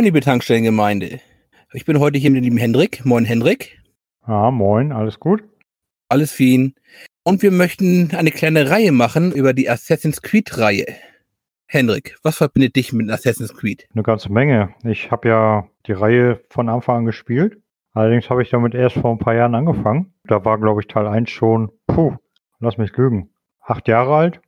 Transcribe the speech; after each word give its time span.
Moin, 0.00 0.06
liebe 0.06 0.22
Tankstellengemeinde. 0.22 1.20
Ich 1.74 1.84
bin 1.84 2.00
heute 2.00 2.16
hier 2.16 2.30
mit 2.30 2.38
dem 2.38 2.44
lieben 2.44 2.56
Hendrik. 2.56 3.04
Moin, 3.04 3.26
Hendrik. 3.26 3.82
Ja, 4.26 4.50
moin, 4.50 4.92
alles 4.92 5.20
gut? 5.20 5.44
Alles 6.08 6.32
fein. 6.32 6.74
Und 7.22 7.42
wir 7.42 7.50
möchten 7.50 8.10
eine 8.14 8.30
kleine 8.30 8.70
Reihe 8.70 8.92
machen 8.92 9.30
über 9.30 9.52
die 9.52 9.68
Assassin's 9.68 10.22
Creed-Reihe. 10.22 10.86
Hendrik, 11.66 12.16
was 12.22 12.38
verbindet 12.38 12.76
dich 12.76 12.94
mit 12.94 13.10
Assassin's 13.10 13.54
Creed? 13.54 13.88
Eine 13.92 14.02
ganze 14.02 14.32
Menge. 14.32 14.74
Ich 14.84 15.10
habe 15.10 15.28
ja 15.28 15.68
die 15.86 15.92
Reihe 15.92 16.40
von 16.48 16.70
Anfang 16.70 17.00
an 17.00 17.04
gespielt. 17.04 17.60
Allerdings 17.92 18.30
habe 18.30 18.40
ich 18.40 18.48
damit 18.48 18.74
erst 18.74 18.96
vor 18.96 19.10
ein 19.10 19.18
paar 19.18 19.34
Jahren 19.34 19.54
angefangen. 19.54 20.14
Da 20.24 20.42
war, 20.46 20.58
glaube 20.58 20.80
ich, 20.80 20.86
Teil 20.86 21.08
1 21.08 21.28
schon, 21.28 21.72
puh, 21.86 22.16
lass 22.58 22.78
mich 22.78 22.96
lügen, 22.96 23.28
acht 23.60 23.86
Jahre 23.86 24.14
alt? 24.14 24.40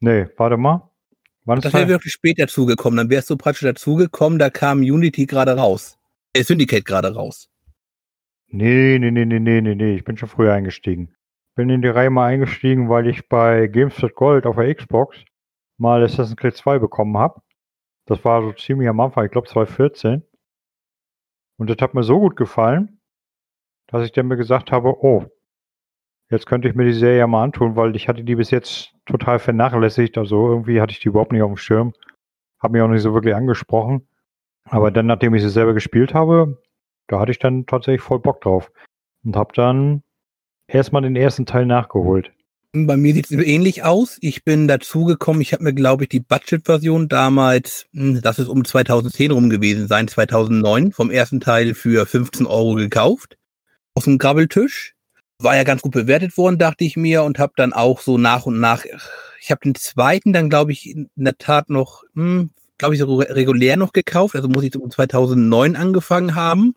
Nee, 0.00 0.26
warte 0.38 0.56
mal. 0.56 0.90
Wann 1.44 1.60
das 1.60 1.72
wäre 1.72 1.88
wirklich 1.88 2.12
spät 2.12 2.38
dazugekommen. 2.38 2.96
Dann 2.96 3.10
wärst 3.10 3.28
du 3.30 3.36
praktisch 3.36 3.62
dazugekommen, 3.62 4.38
da 4.38 4.50
kam 4.50 4.78
Unity 4.80 5.26
gerade 5.26 5.56
raus. 5.56 5.98
Äh, 6.32 6.44
Syndicate 6.44 6.84
gerade 6.84 7.14
raus. 7.14 7.48
Nee, 8.48 8.98
nee, 8.98 9.10
nee, 9.10 9.24
nee, 9.24 9.40
nee, 9.40 9.60
nee, 9.60 9.74
nee. 9.74 9.94
Ich 9.96 10.04
bin 10.04 10.16
schon 10.16 10.28
früher 10.28 10.52
eingestiegen. 10.52 11.14
Bin 11.54 11.68
in 11.68 11.82
die 11.82 11.88
Reihe 11.88 12.10
mal 12.10 12.28
eingestiegen, 12.28 12.88
weil 12.88 13.06
ich 13.08 13.28
bei 13.28 13.66
GameStop 13.66 14.14
Gold 14.14 14.46
auf 14.46 14.56
der 14.56 14.74
Xbox 14.74 15.18
mal 15.78 16.02
Assassin's 16.02 16.36
Creed 16.36 16.56
2 16.56 16.78
bekommen 16.78 17.16
habe. 17.18 17.40
Das 18.06 18.24
war 18.24 18.42
so 18.42 18.52
ziemlich 18.52 18.88
am 18.88 19.00
Anfang, 19.00 19.24
ich 19.24 19.30
glaube 19.30 19.48
2014. 19.48 20.22
Und 21.58 21.70
das 21.70 21.76
hat 21.80 21.94
mir 21.94 22.02
so 22.02 22.18
gut 22.18 22.36
gefallen, 22.36 23.00
dass 23.88 24.04
ich 24.04 24.12
dann 24.12 24.28
mir 24.28 24.36
gesagt 24.36 24.72
habe, 24.72 25.02
oh, 25.02 25.26
jetzt 26.30 26.46
könnte 26.46 26.68
ich 26.68 26.74
mir 26.74 26.84
die 26.84 26.92
Serie 26.92 27.18
ja 27.18 27.26
mal 27.26 27.44
antun, 27.44 27.76
weil 27.76 27.94
ich 27.96 28.08
hatte 28.08 28.24
die 28.24 28.34
bis 28.34 28.50
jetzt 28.50 28.94
total 29.06 29.38
vernachlässigt. 29.38 30.18
Also 30.18 30.48
irgendwie 30.48 30.80
hatte 30.80 30.92
ich 30.92 31.00
die 31.00 31.08
überhaupt 31.08 31.32
nicht 31.32 31.42
auf 31.42 31.50
dem 31.50 31.56
Schirm. 31.56 31.92
Hat 32.58 32.72
mich 32.72 32.82
auch 32.82 32.88
nicht 32.88 33.02
so 33.02 33.14
wirklich 33.14 33.34
angesprochen. 33.34 34.06
Aber 34.64 34.90
dann, 34.90 35.06
nachdem 35.06 35.34
ich 35.34 35.42
sie 35.42 35.50
selber 35.50 35.74
gespielt 35.74 36.14
habe, 36.14 36.62
da 37.08 37.18
hatte 37.18 37.32
ich 37.32 37.38
dann 37.38 37.66
tatsächlich 37.66 38.00
voll 38.00 38.20
Bock 38.20 38.40
drauf. 38.40 38.70
Und 39.24 39.36
habe 39.36 39.52
dann 39.54 40.02
erstmal 40.66 41.02
den 41.02 41.16
ersten 41.16 41.46
Teil 41.46 41.66
nachgeholt. 41.66 42.32
Bei 42.74 42.96
mir 42.96 43.12
sieht 43.12 43.30
es 43.30 43.32
ähnlich 43.32 43.84
aus. 43.84 44.16
Ich 44.22 44.44
bin 44.44 44.66
dazugekommen, 44.66 45.42
ich 45.42 45.52
habe 45.52 45.62
mir, 45.62 45.74
glaube 45.74 46.04
ich, 46.04 46.08
die 46.08 46.20
Budget-Version 46.20 47.08
damals, 47.08 47.86
hm, 47.92 48.22
das 48.22 48.38
ist 48.38 48.48
um 48.48 48.64
2010 48.64 49.30
rum 49.30 49.50
gewesen 49.50 49.88
sein, 49.88 50.08
2009, 50.08 50.92
vom 50.92 51.10
ersten 51.10 51.40
Teil 51.40 51.74
für 51.74 52.06
15 52.06 52.46
Euro 52.46 52.74
gekauft. 52.76 53.36
Auf 53.94 54.04
dem 54.04 54.16
Grabbeltisch. 54.16 54.94
War 55.42 55.56
ja 55.56 55.64
ganz 55.64 55.82
gut 55.82 55.92
bewertet 55.92 56.36
worden, 56.36 56.58
dachte 56.58 56.84
ich 56.84 56.96
mir, 56.96 57.22
und 57.22 57.38
habe 57.38 57.52
dann 57.56 57.72
auch 57.72 58.00
so 58.00 58.18
nach 58.18 58.46
und 58.46 58.60
nach, 58.60 58.84
ich 59.40 59.50
habe 59.50 59.60
den 59.64 59.74
zweiten 59.74 60.32
dann, 60.32 60.50
glaube 60.50 60.72
ich, 60.72 60.88
in 60.88 61.10
der 61.16 61.36
Tat 61.36 61.68
noch, 61.68 62.04
hm, 62.14 62.50
glaube 62.78 62.94
ich, 62.94 63.00
so 63.00 63.16
regulär 63.16 63.76
noch 63.76 63.92
gekauft. 63.92 64.36
Also 64.36 64.48
muss 64.48 64.64
ich 64.64 64.76
um 64.76 64.90
2009 64.90 65.76
angefangen 65.76 66.34
haben. 66.34 66.74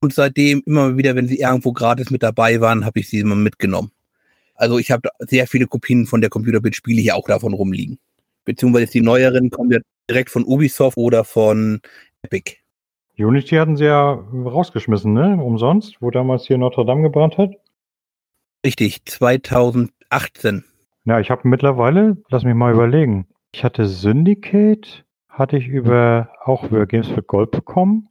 Und 0.00 0.14
seitdem 0.14 0.62
immer 0.66 0.96
wieder, 0.96 1.16
wenn 1.16 1.26
sie 1.26 1.40
irgendwo 1.40 1.72
gratis 1.72 2.10
mit 2.10 2.22
dabei 2.22 2.60
waren, 2.60 2.84
habe 2.84 3.00
ich 3.00 3.08
sie 3.08 3.18
immer 3.18 3.34
mitgenommen. 3.34 3.90
Also 4.54 4.78
ich 4.78 4.90
habe 4.90 5.08
sehr 5.20 5.46
viele 5.46 5.66
Kopien 5.66 6.06
von 6.06 6.20
der 6.20 6.30
Computerbit-Spiele 6.30 7.00
hier 7.00 7.16
auch 7.16 7.26
davon 7.26 7.54
rumliegen. 7.54 7.98
Beziehungsweise 8.44 8.90
die 8.92 9.00
neueren 9.00 9.50
kommen 9.50 9.70
ja 9.70 9.78
direkt 10.08 10.30
von 10.30 10.44
Ubisoft 10.44 10.96
oder 10.96 11.24
von 11.24 11.80
Epic. 12.22 12.56
Unity 13.18 13.56
hatten 13.56 13.76
sie 13.76 13.84
ja 13.86 14.12
rausgeschmissen, 14.12 15.12
ne? 15.12 15.42
Umsonst, 15.42 16.00
wo 16.00 16.10
damals 16.10 16.46
hier 16.46 16.58
Notre 16.58 16.84
Dame 16.84 17.02
gebrannt 17.02 17.36
hat. 17.36 17.54
Richtig, 18.64 19.04
2018. 19.04 20.64
Ja, 21.04 21.20
ich 21.20 21.30
habe 21.30 21.48
mittlerweile, 21.48 22.16
lass 22.28 22.44
mich 22.44 22.54
mal 22.54 22.72
überlegen. 22.72 23.26
Ich 23.52 23.64
hatte 23.64 23.86
Syndicate, 23.86 25.04
hatte 25.28 25.56
ich 25.56 25.66
über 25.66 26.28
auch 26.44 26.64
über 26.64 26.86
Games 26.86 27.08
for 27.08 27.22
Gold 27.22 27.50
bekommen. 27.50 28.08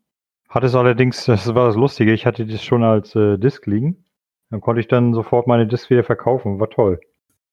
Hatte 0.50 0.68
es 0.68 0.76
allerdings, 0.76 1.26
das 1.26 1.54
war 1.54 1.68
das 1.68 1.76
Lustige, 1.76 2.14
ich 2.14 2.26
hatte 2.26 2.46
das 2.46 2.64
schon 2.64 2.84
als 2.84 3.16
äh, 3.16 3.38
Disc 3.38 3.66
liegen. 3.66 4.06
Dann 4.50 4.62
konnte 4.62 4.80
ich 4.80 4.88
dann 4.88 5.14
sofort 5.14 5.48
meine 5.48 5.68
Disc 5.68 5.90
wieder 5.90 6.04
verkaufen. 6.04 6.60
War 6.60 6.70
toll. 6.70 7.00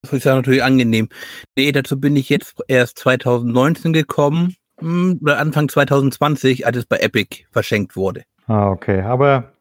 Das 0.02 0.12
ist 0.12 0.24
ja 0.24 0.34
natürlich 0.34 0.62
angenehm. 0.62 1.08
Nee, 1.56 1.72
dazu 1.72 1.98
bin 1.98 2.14
ich 2.16 2.28
jetzt 2.28 2.62
erst 2.68 2.98
2019 2.98 3.92
gekommen 3.92 4.56
oder 4.80 5.38
Anfang 5.38 5.68
2020, 5.68 6.66
als 6.66 6.76
es 6.78 6.86
bei 6.86 6.98
Epic 6.98 7.44
verschenkt 7.50 7.96
wurde. 7.96 8.24
Ah, 8.46 8.70
okay. 8.70 9.00
Aber 9.00 9.52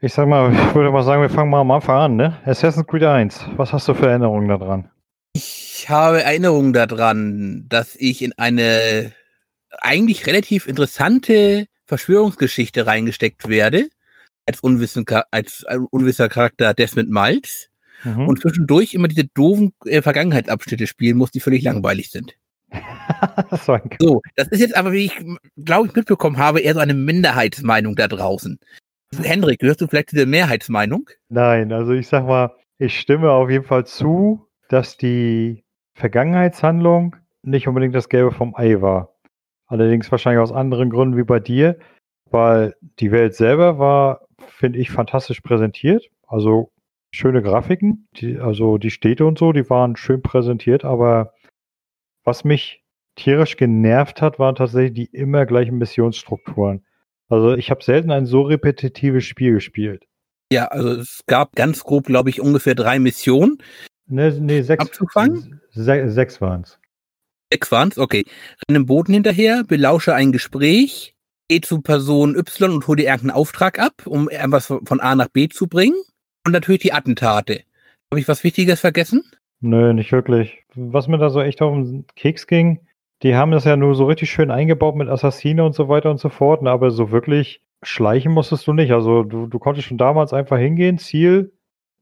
ich 0.00 0.12
sag 0.12 0.26
mal, 0.26 0.52
ich 0.68 0.74
würde 0.74 0.90
mal 0.90 1.04
sagen, 1.04 1.22
wir 1.22 1.30
fangen 1.30 1.50
mal 1.50 1.60
am 1.60 1.70
Anfang 1.70 1.96
an, 1.96 2.16
ne? 2.16 2.36
Assassin's 2.44 2.86
Creed 2.86 3.04
1. 3.04 3.46
Was 3.56 3.72
hast 3.72 3.88
du 3.88 3.94
für 3.94 4.08
Erinnerungen 4.08 4.48
daran? 4.48 4.90
Ich 5.34 5.86
habe 5.88 6.22
Erinnerungen 6.22 6.72
daran, 6.72 7.66
dass 7.68 7.96
ich 7.96 8.22
in 8.22 8.32
eine 8.36 9.12
eigentlich 9.80 10.26
relativ 10.26 10.66
interessante 10.66 11.66
Verschwörungsgeschichte 11.86 12.86
reingesteckt 12.86 13.48
werde, 13.48 13.88
als, 14.46 14.60
unwissen, 14.60 15.04
als 15.30 15.64
unwisser 15.90 16.28
Charakter 16.28 16.74
Desmond 16.74 17.10
Miles 17.10 17.70
mhm. 18.04 18.28
und 18.28 18.40
zwischendurch 18.40 18.94
immer 18.94 19.08
diese 19.08 19.24
doofen 19.24 19.72
äh, 19.84 20.02
Vergangenheitsabschnitte 20.02 20.86
spielen 20.86 21.16
muss, 21.16 21.30
die 21.30 21.40
völlig 21.40 21.62
langweilig 21.62 22.10
sind. 22.10 22.36
das 23.50 23.66
so, 24.00 24.22
das 24.36 24.48
ist 24.48 24.60
jetzt 24.60 24.76
aber, 24.76 24.92
wie 24.92 25.06
ich 25.06 25.24
glaube 25.64 25.88
ich 25.88 25.94
mitbekommen 25.94 26.38
habe, 26.38 26.60
eher 26.60 26.74
so 26.74 26.80
eine 26.80 26.94
Minderheitsmeinung 26.94 27.96
da 27.96 28.08
draußen. 28.08 28.58
Hendrik, 29.20 29.62
hörst 29.62 29.80
du 29.80 29.86
vielleicht 29.86 30.12
diese 30.12 30.26
Mehrheitsmeinung? 30.26 31.08
Nein, 31.28 31.72
also 31.72 31.92
ich 31.92 32.08
sag 32.08 32.26
mal, 32.26 32.54
ich 32.78 32.98
stimme 32.98 33.30
auf 33.30 33.50
jeden 33.50 33.64
Fall 33.64 33.86
zu, 33.86 34.48
dass 34.68 34.96
die 34.96 35.64
Vergangenheitshandlung 35.94 37.16
nicht 37.42 37.68
unbedingt 37.68 37.94
das 37.94 38.08
Gelbe 38.08 38.32
vom 38.32 38.54
Ei 38.54 38.80
war. 38.80 39.14
Allerdings 39.66 40.10
wahrscheinlich 40.10 40.42
aus 40.42 40.52
anderen 40.52 40.90
Gründen 40.90 41.16
wie 41.16 41.24
bei 41.24 41.40
dir, 41.40 41.78
weil 42.30 42.74
die 42.98 43.12
Welt 43.12 43.34
selber 43.34 43.78
war, 43.78 44.26
finde 44.38 44.78
ich, 44.78 44.90
fantastisch 44.90 45.40
präsentiert. 45.40 46.10
Also 46.26 46.70
schöne 47.12 47.42
Grafiken, 47.42 48.08
die, 48.16 48.38
also 48.38 48.78
die 48.78 48.90
Städte 48.90 49.26
und 49.26 49.38
so, 49.38 49.52
die 49.52 49.68
waren 49.68 49.96
schön 49.96 50.22
präsentiert, 50.22 50.84
aber 50.84 51.34
was 52.24 52.44
mich 52.44 52.81
tierisch 53.16 53.56
genervt 53.56 54.22
hat, 54.22 54.38
waren 54.38 54.54
tatsächlich 54.54 54.94
die 54.94 55.16
immer 55.16 55.46
gleichen 55.46 55.78
Missionsstrukturen. 55.78 56.84
Also 57.28 57.54
ich 57.54 57.70
habe 57.70 57.82
selten 57.82 58.10
ein 58.10 58.26
so 58.26 58.42
repetitives 58.42 59.24
Spiel 59.24 59.54
gespielt. 59.54 60.04
Ja, 60.52 60.66
also 60.66 60.90
es 61.00 61.22
gab 61.26 61.54
ganz 61.54 61.82
grob, 61.82 62.06
glaube 62.06 62.30
ich, 62.30 62.40
ungefähr 62.40 62.74
drei 62.74 62.98
Missionen. 62.98 63.58
Ne, 64.06 64.30
nee, 64.38 64.60
sechs, 64.60 64.84
abzufangen? 64.84 65.60
Se 65.70 66.10
sechs 66.10 66.40
waren 66.40 66.62
es. 66.62 66.78
Sechs 67.52 67.70
waren's, 67.70 67.98
okay. 67.98 68.24
Renn 68.68 68.76
einem 68.76 68.86
Boten 68.86 69.14
hinterher, 69.14 69.62
belausche 69.64 70.14
ein 70.14 70.32
Gespräch, 70.32 71.14
geh 71.48 71.60
zu 71.60 71.80
Person 71.82 72.34
Y 72.36 72.70
und 72.70 72.86
hol 72.86 72.96
dir 72.96 73.04
irgendeinen 73.04 73.36
Auftrag 73.36 73.78
ab, 73.78 74.06
um 74.06 74.28
irgendwas 74.28 74.66
von 74.66 75.00
A 75.00 75.14
nach 75.14 75.28
B 75.28 75.48
zu 75.48 75.66
bringen. 75.66 75.96
Und 76.44 76.52
natürlich 76.52 76.80
die 76.80 76.92
Attentate. 76.92 77.62
Habe 78.10 78.20
ich 78.20 78.28
was 78.28 78.42
Wichtiges 78.42 78.80
vergessen? 78.80 79.22
Nö, 79.60 79.92
nicht 79.92 80.12
wirklich. 80.12 80.64
Was 80.74 81.08
mir 81.08 81.18
da 81.18 81.30
so 81.30 81.40
echt 81.40 81.62
auf 81.62 81.74
den 81.74 82.06
Keks 82.16 82.46
ging, 82.46 82.80
die 83.22 83.36
haben 83.36 83.52
das 83.52 83.64
ja 83.64 83.76
nur 83.76 83.94
so 83.94 84.06
richtig 84.06 84.30
schön 84.30 84.50
eingebaut 84.50 84.96
mit 84.96 85.08
Assassine 85.08 85.64
und 85.64 85.74
so 85.74 85.88
weiter 85.88 86.10
und 86.10 86.18
so 86.18 86.28
fort, 86.28 86.66
aber 86.66 86.90
so 86.90 87.10
wirklich 87.10 87.60
schleichen 87.82 88.32
musstest 88.32 88.66
du 88.66 88.72
nicht. 88.72 88.92
Also 88.92 89.22
du, 89.22 89.46
du 89.46 89.58
konntest 89.58 89.88
schon 89.88 89.98
damals 89.98 90.32
einfach 90.32 90.58
hingehen, 90.58 90.98
Ziel, 90.98 91.52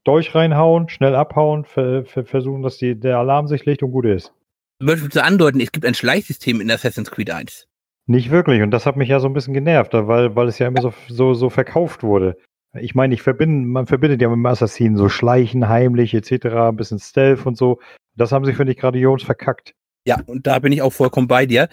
Dolch 0.03 0.33
reinhauen, 0.33 0.89
schnell 0.89 1.15
abhauen, 1.15 1.65
versuchen, 1.65 2.63
dass 2.63 2.77
die, 2.77 2.99
der 2.99 3.17
Alarm 3.17 3.47
sich 3.47 3.65
legt 3.65 3.83
und 3.83 3.91
gut 3.91 4.05
ist 4.05 4.33
möchtest 4.81 5.15
du 5.15 5.23
andeuten, 5.23 5.59
es 5.61 5.71
gibt 5.71 5.85
ein 5.85 5.93
Schleichsystem 5.93 6.59
in 6.61 6.71
Assassin's 6.71 7.11
Creed 7.11 7.29
1. 7.29 7.67
Nicht 8.07 8.31
wirklich. 8.31 8.61
Und 8.61 8.71
das 8.71 8.85
hat 8.85 8.97
mich 8.97 9.09
ja 9.09 9.19
so 9.19 9.27
ein 9.27 9.33
bisschen 9.33 9.53
genervt, 9.53 9.93
weil, 9.93 10.35
weil 10.35 10.47
es 10.47 10.59
ja 10.59 10.67
immer 10.67 10.81
so, 10.81 10.93
so, 11.07 11.33
so 11.33 11.49
verkauft 11.49 12.03
wurde. 12.03 12.37
Ich 12.79 12.95
meine, 12.95 13.13
ich 13.13 13.21
verbinde, 13.21 13.67
man 13.67 13.85
verbindet 13.85 14.21
ja 14.21 14.29
mit 14.29 14.37
dem 14.37 14.45
Assassinen 14.45 14.97
so 14.97 15.09
Schleichen, 15.09 15.67
heimlich 15.67 16.13
etc., 16.13 16.45
ein 16.47 16.75
bisschen 16.75 16.99
Stealth 16.99 17.45
und 17.45 17.57
so. 17.57 17.79
Das 18.15 18.31
haben 18.31 18.45
sie, 18.45 18.53
finde 18.53 18.71
ich, 18.71 18.79
gerade 18.79 18.97
Jones 18.97 19.23
verkackt. 19.23 19.73
Ja, 20.05 20.21
und 20.25 20.47
da 20.47 20.59
bin 20.59 20.71
ich 20.71 20.81
auch 20.81 20.93
vollkommen 20.93 21.27
bei 21.27 21.45
dir. 21.45 21.69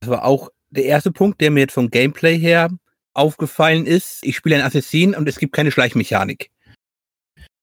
Das 0.00 0.10
war 0.10 0.24
auch 0.24 0.50
der 0.70 0.84
erste 0.84 1.10
Punkt, 1.10 1.40
der 1.40 1.50
mir 1.50 1.60
jetzt 1.60 1.72
vom 1.72 1.90
Gameplay 1.90 2.38
her 2.38 2.70
aufgefallen 3.14 3.86
ist. 3.86 4.20
Ich 4.22 4.36
spiele 4.36 4.56
einen 4.56 4.64
Assassin 4.64 5.14
und 5.14 5.28
es 5.28 5.38
gibt 5.38 5.52
keine 5.54 5.70
Schleichmechanik. 5.70 6.50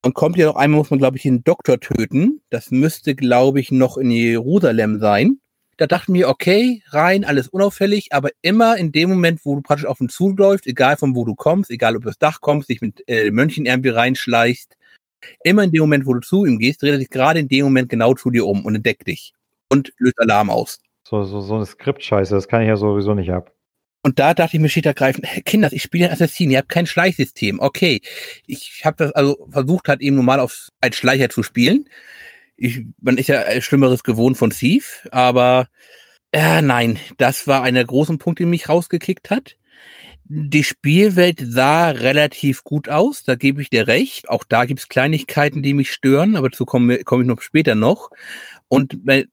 Und 0.03 0.13
kommt 0.13 0.37
ja 0.37 0.47
noch 0.47 0.55
einmal, 0.55 0.79
muss 0.79 0.89
man, 0.89 0.99
glaube 0.99 1.17
ich, 1.17 1.23
den 1.23 1.43
Doktor 1.43 1.79
töten. 1.79 2.41
Das 2.49 2.71
müsste, 2.71 3.15
glaube 3.15 3.59
ich, 3.59 3.71
noch 3.71 3.97
in 3.97 4.11
Jerusalem 4.11 4.99
sein. 4.99 5.39
Da 5.77 5.85
dachten 5.85 6.13
wir, 6.13 6.27
okay, 6.29 6.81
rein, 6.87 7.23
alles 7.23 7.49
unauffällig, 7.49 8.11
aber 8.11 8.29
immer 8.41 8.77
in 8.77 8.91
dem 8.91 9.09
Moment, 9.09 9.41
wo 9.43 9.55
du 9.55 9.61
praktisch 9.61 9.85
auf 9.85 10.01
ihn 10.01 10.09
zuläufst, 10.09 10.65
egal 10.65 10.97
von 10.97 11.15
wo 11.15 11.23
du 11.23 11.35
kommst, 11.35 11.69
egal 11.69 11.95
ob 11.95 12.01
du 12.01 12.07
das 12.07 12.17
Dach 12.17 12.41
kommst, 12.41 12.69
dich 12.69 12.81
mit 12.81 13.03
äh, 13.07 13.29
Mönchen 13.29 13.67
irgendwie 13.67 13.89
reinschleichst, 13.89 14.75
immer 15.43 15.63
in 15.63 15.71
dem 15.71 15.81
Moment, 15.81 16.07
wo 16.07 16.15
du 16.15 16.21
zu 16.21 16.45
ihm 16.45 16.57
gehst, 16.57 16.81
dreht 16.81 16.93
er 16.93 16.97
sich 16.97 17.11
gerade 17.11 17.39
in 17.39 17.47
dem 17.47 17.65
Moment 17.65 17.89
genau 17.89 18.15
zu 18.15 18.31
dir 18.31 18.47
um 18.47 18.65
und 18.65 18.75
entdeckt 18.75 19.07
dich 19.07 19.33
und 19.69 19.91
löst 19.97 20.19
Alarm 20.19 20.49
aus. 20.49 20.79
So, 21.03 21.23
so, 21.23 21.41
so 21.41 21.55
eine 21.55 21.65
Skriptscheiße, 21.65 22.35
das 22.35 22.47
kann 22.47 22.61
ich 22.61 22.67
ja 22.67 22.77
sowieso 22.77 23.13
nicht 23.13 23.31
ab. 23.31 23.53
Und 24.03 24.19
da 24.19 24.33
dachte 24.33 24.57
ich 24.57 24.61
mir 24.61 24.69
schlicht 24.69 24.85
ergreifend, 24.85 25.27
Kinder, 25.45 25.71
ich 25.71 25.81
spiele 25.83 26.07
ein 26.07 26.13
Assassin, 26.13 26.51
ihr 26.51 26.59
habt 26.59 26.69
kein 26.69 26.85
Schleichsystem. 26.85 27.59
Okay, 27.59 28.01
ich 28.45 28.81
habe 28.85 28.97
das 28.97 29.11
also 29.13 29.47
versucht, 29.49 29.89
halt 29.89 30.01
eben 30.01 30.15
normal 30.15 30.39
auf, 30.39 30.69
als 30.81 30.95
Schleicher 30.95 31.29
zu 31.29 31.43
spielen. 31.43 31.89
Ich, 32.57 32.81
man 33.01 33.17
ist 33.17 33.27
ja 33.27 33.61
Schlimmeres 33.61 34.03
gewohnt 34.03 34.37
von 34.37 34.51
Thief, 34.51 35.07
aber 35.11 35.67
Äh, 36.31 36.61
nein, 36.61 36.99
das 37.17 37.47
war 37.47 37.63
einer 37.63 37.79
der 37.79 37.87
großen 37.87 38.17
Punkte, 38.17 38.43
die 38.43 38.49
mich 38.49 38.69
rausgekickt 38.69 39.29
hat. 39.29 39.57
Die 40.25 40.63
Spielwelt 40.63 41.39
sah 41.41 41.89
relativ 41.91 42.63
gut 42.63 42.89
aus, 42.89 43.23
da 43.23 43.35
gebe 43.35 43.61
ich 43.61 43.69
dir 43.69 43.87
recht. 43.87 44.29
Auch 44.29 44.43
da 44.43 44.65
gibt 44.65 44.81
es 44.81 44.89
Kleinigkeiten, 44.89 45.63
die 45.63 45.73
mich 45.73 45.91
stören, 45.91 46.35
aber 46.35 46.49
dazu 46.49 46.65
komme, 46.65 47.03
komme 47.05 47.23
ich 47.23 47.27
noch 47.29 47.41
später 47.41 47.75
noch. 47.75 48.09
Und 48.67 48.97
der 49.07 49.25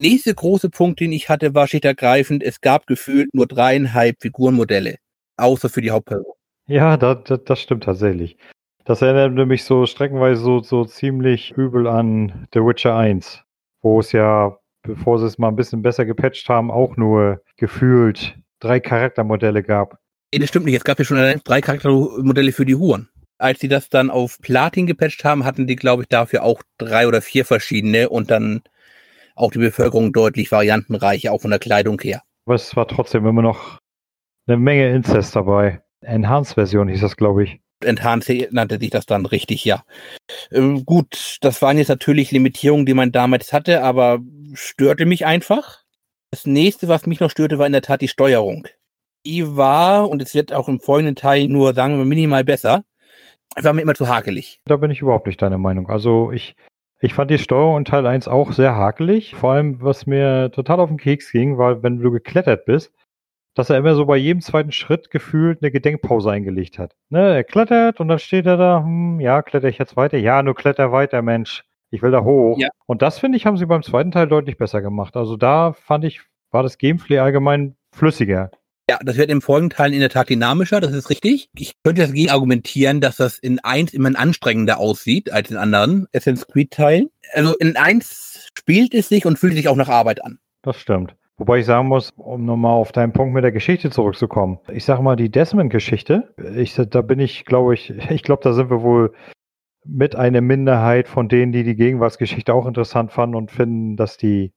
nächste 0.00 0.34
große 0.34 0.70
Punkt, 0.70 1.00
den 1.00 1.12
ich 1.12 1.28
hatte, 1.28 1.54
war 1.54 1.66
schlicht 1.66 1.84
ergreifend, 1.84 2.42
es 2.42 2.60
gab 2.60 2.86
gefühlt 2.86 3.32
nur 3.34 3.46
dreieinhalb 3.46 4.16
Figurenmodelle, 4.20 4.96
außer 5.36 5.68
für 5.68 5.80
die 5.80 5.90
Hauptperson. 5.90 6.34
Ja, 6.66 6.96
das, 6.96 7.18
das, 7.24 7.40
das 7.44 7.60
stimmt 7.60 7.84
tatsächlich. 7.84 8.36
Das 8.84 9.02
erinnert 9.02 9.34
mich 9.48 9.64
so 9.64 9.86
streckenweise 9.86 10.40
so, 10.40 10.62
so 10.62 10.84
ziemlich 10.84 11.52
übel 11.52 11.86
an 11.86 12.48
The 12.54 12.60
Witcher 12.60 12.96
1, 12.96 13.42
wo 13.82 14.00
es 14.00 14.12
ja, 14.12 14.58
bevor 14.82 15.18
sie 15.18 15.26
es 15.26 15.38
mal 15.38 15.48
ein 15.48 15.56
bisschen 15.56 15.82
besser 15.82 16.06
gepatcht 16.06 16.48
haben, 16.48 16.70
auch 16.70 16.96
nur 16.96 17.42
gefühlt 17.56 18.38
drei 18.60 18.80
Charaktermodelle 18.80 19.62
gab. 19.62 19.98
Nee, 20.32 20.40
das 20.40 20.48
stimmt 20.48 20.66
nicht. 20.66 20.76
Es 20.76 20.84
gab 20.84 20.98
ja 20.98 21.04
schon 21.04 21.40
drei 21.44 21.60
Charaktermodelle 21.60 22.52
für 22.52 22.66
die 22.66 22.74
Huren. 22.74 23.08
Als 23.38 23.60
sie 23.60 23.68
das 23.68 23.88
dann 23.88 24.10
auf 24.10 24.38
Platin 24.40 24.86
gepatcht 24.86 25.24
haben, 25.24 25.44
hatten 25.44 25.66
die, 25.66 25.76
glaube 25.76 26.02
ich, 26.02 26.08
dafür 26.08 26.42
auch 26.42 26.62
drei 26.76 27.06
oder 27.06 27.22
vier 27.22 27.44
verschiedene 27.44 28.08
und 28.08 28.30
dann 28.30 28.62
auch 29.38 29.50
die 29.50 29.58
Bevölkerung 29.58 30.12
deutlich 30.12 30.50
variantenreicher, 30.50 31.32
auch 31.32 31.40
von 31.40 31.50
der 31.50 31.60
Kleidung 31.60 32.00
her. 32.00 32.22
Aber 32.46 32.54
es 32.54 32.74
war 32.76 32.86
trotzdem 32.88 33.26
immer 33.26 33.42
noch 33.42 33.78
eine 34.46 34.56
Menge 34.56 34.90
Inzest 34.90 35.36
dabei. 35.36 35.82
Enhanced-Version 36.00 36.88
hieß 36.88 37.00
das, 37.00 37.16
glaube 37.16 37.44
ich. 37.44 37.60
Enhanced 37.84 38.52
nannte 38.52 38.78
sich 38.78 38.90
das 38.90 39.06
dann 39.06 39.26
richtig, 39.26 39.64
ja. 39.64 39.84
Ähm, 40.50 40.84
gut, 40.84 41.38
das 41.42 41.62
waren 41.62 41.78
jetzt 41.78 41.88
natürlich 41.88 42.30
Limitierungen, 42.32 42.86
die 42.86 42.94
man 42.94 43.12
damals 43.12 43.52
hatte, 43.52 43.82
aber 43.82 44.20
störte 44.54 45.06
mich 45.06 45.26
einfach. 45.26 45.82
Das 46.30 46.46
nächste, 46.46 46.88
was 46.88 47.06
mich 47.06 47.20
noch 47.20 47.30
störte, 47.30 47.58
war 47.58 47.66
in 47.66 47.72
der 47.72 47.82
Tat 47.82 48.00
die 48.00 48.08
Steuerung 48.08 48.66
die 49.28 49.56
war, 49.56 50.08
und 50.08 50.22
es 50.22 50.34
wird 50.34 50.52
auch 50.52 50.68
im 50.68 50.80
folgenden 50.80 51.16
Teil 51.16 51.48
nur, 51.48 51.74
sagen 51.74 51.98
wir, 51.98 52.04
minimal 52.04 52.44
besser, 52.44 52.84
war 53.60 53.72
mir 53.72 53.82
immer 53.82 53.94
zu 53.94 54.08
hakelig. 54.08 54.60
Da 54.64 54.76
bin 54.76 54.90
ich 54.90 55.00
überhaupt 55.00 55.26
nicht 55.26 55.40
deiner 55.42 55.58
Meinung. 55.58 55.88
Also 55.88 56.32
ich, 56.32 56.54
ich 57.00 57.14
fand 57.14 57.30
die 57.30 57.38
Steuerung 57.38 57.78
in 57.78 57.84
Teil 57.84 58.06
1 58.06 58.28
auch 58.28 58.52
sehr 58.52 58.74
hakelig. 58.74 59.34
Vor 59.34 59.52
allem, 59.52 59.80
was 59.80 60.06
mir 60.06 60.50
total 60.50 60.80
auf 60.80 60.88
den 60.88 60.98
Keks 60.98 61.30
ging, 61.30 61.58
war, 61.58 61.82
wenn 61.82 61.98
du 61.98 62.10
geklettert 62.10 62.64
bist, 62.64 62.92
dass 63.54 63.70
er 63.70 63.78
immer 63.78 63.94
so 63.94 64.06
bei 64.06 64.16
jedem 64.16 64.40
zweiten 64.40 64.72
Schritt 64.72 65.10
gefühlt 65.10 65.62
eine 65.62 65.70
Gedenkpause 65.70 66.30
eingelegt 66.30 66.78
hat. 66.78 66.94
Ne, 67.08 67.34
er 67.34 67.44
klettert 67.44 68.00
und 68.00 68.08
dann 68.08 68.18
steht 68.18 68.46
er 68.46 68.56
da, 68.56 68.82
hm, 68.82 69.20
ja, 69.20 69.42
kletter 69.42 69.68
ich 69.68 69.78
jetzt 69.78 69.96
weiter? 69.96 70.18
Ja, 70.18 70.42
nur 70.42 70.54
kletter 70.54 70.92
weiter, 70.92 71.22
Mensch. 71.22 71.64
Ich 71.90 72.02
will 72.02 72.10
da 72.10 72.22
hoch. 72.22 72.58
Ja. 72.58 72.68
Und 72.86 73.02
das, 73.02 73.18
finde 73.18 73.38
ich, 73.38 73.46
haben 73.46 73.56
sie 73.56 73.66
beim 73.66 73.82
zweiten 73.82 74.10
Teil 74.10 74.26
deutlich 74.26 74.58
besser 74.58 74.82
gemacht. 74.82 75.16
Also 75.16 75.36
da 75.36 75.72
fand 75.72 76.04
ich, 76.04 76.20
war 76.50 76.62
das 76.62 76.78
Gameplay 76.78 77.18
allgemein 77.18 77.76
flüssiger. 77.92 78.50
Ja, 78.90 78.98
das 79.02 79.18
wird 79.18 79.28
im 79.28 79.42
folgenden 79.42 79.76
Teil 79.76 79.92
in 79.92 80.00
der 80.00 80.08
Tat 80.08 80.30
dynamischer, 80.30 80.80
das 80.80 80.92
ist 80.92 81.10
richtig. 81.10 81.50
Ich 81.54 81.74
könnte 81.84 82.06
dagegen 82.06 82.30
argumentieren, 82.30 83.02
dass 83.02 83.16
das 83.16 83.38
in 83.38 83.58
eins 83.58 83.92
immer 83.92 84.18
anstrengender 84.18 84.78
aussieht 84.78 85.30
als 85.30 85.50
in 85.50 85.58
anderen 85.58 86.06
Assassin's 86.14 86.46
Creed-Teilen. 86.46 87.10
Also 87.34 87.54
in 87.58 87.76
eins 87.76 88.48
spielt 88.56 88.94
es 88.94 89.10
sich 89.10 89.26
und 89.26 89.38
fühlt 89.38 89.52
sich 89.54 89.68
auch 89.68 89.76
nach 89.76 89.90
Arbeit 89.90 90.24
an. 90.24 90.38
Das 90.62 90.76
stimmt. 90.80 91.14
Wobei 91.36 91.58
ich 91.58 91.66
sagen 91.66 91.86
muss, 91.86 92.12
um 92.16 92.46
nochmal 92.46 92.72
auf 92.72 92.90
deinen 92.90 93.12
Punkt 93.12 93.34
mit 93.34 93.44
der 93.44 93.52
Geschichte 93.52 93.90
zurückzukommen. 93.90 94.58
Ich 94.72 94.86
sage 94.86 95.02
mal, 95.02 95.16
die 95.16 95.30
Desmond-Geschichte, 95.30 96.34
ich, 96.56 96.74
da 96.74 97.02
bin 97.02 97.20
ich, 97.20 97.44
glaube 97.44 97.74
ich, 97.74 97.90
ich 98.10 98.22
glaube, 98.22 98.42
da 98.42 98.54
sind 98.54 98.70
wir 98.70 98.82
wohl 98.82 99.12
mit 99.84 100.16
einer 100.16 100.40
Minderheit 100.40 101.08
von 101.08 101.28
denen, 101.28 101.52
die 101.52 101.62
die 101.62 101.76
Gegenwartsgeschichte 101.76 102.54
auch 102.54 102.66
interessant 102.66 103.12
fanden 103.12 103.36
und 103.36 103.50
finden, 103.50 103.96
dass 103.96 104.16
die, 104.16 104.52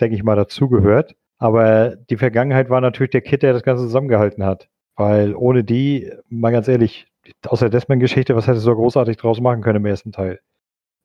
denke 0.00 0.16
ich 0.16 0.24
mal, 0.24 0.36
dazugehört. 0.36 1.14
Aber 1.38 1.96
die 1.96 2.16
Vergangenheit 2.16 2.70
war 2.70 2.80
natürlich 2.80 3.10
der 3.10 3.20
Kit, 3.20 3.42
der 3.42 3.52
das 3.52 3.62
Ganze 3.62 3.84
zusammengehalten 3.84 4.44
hat. 4.44 4.68
Weil 4.96 5.34
ohne 5.34 5.64
die, 5.64 6.10
mal 6.28 6.52
ganz 6.52 6.68
ehrlich, 6.68 7.06
aus 7.46 7.60
der 7.60 7.68
Desmond-Geschichte, 7.68 8.34
was 8.34 8.46
hättest 8.46 8.64
du 8.64 8.70
so 8.70 8.76
großartig 8.76 9.16
draus 9.16 9.40
machen 9.40 9.60
können 9.60 9.76
im 9.76 9.86
ersten 9.86 10.12
Teil? 10.12 10.40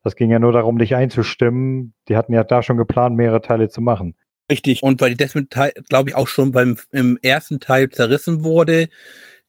Das 0.03 0.15
ging 0.15 0.31
ja 0.31 0.39
nur 0.39 0.51
darum, 0.51 0.77
dich 0.77 0.95
einzustimmen. 0.95 1.93
Die 2.07 2.15
hatten 2.15 2.33
ja 2.33 2.43
da 2.43 2.63
schon 2.63 2.77
geplant, 2.77 3.15
mehrere 3.15 3.41
Teile 3.41 3.69
zu 3.69 3.81
machen. 3.81 4.15
Richtig. 4.49 4.83
Und 4.83 4.99
weil 5.01 5.11
die 5.11 5.17
Desmond-Teil, 5.17 5.73
glaube 5.89 6.09
ich, 6.09 6.15
auch 6.15 6.27
schon 6.27 6.51
beim 6.51 6.77
im 6.91 7.19
ersten 7.21 7.59
Teil 7.59 7.89
zerrissen 7.89 8.43
wurde, 8.43 8.89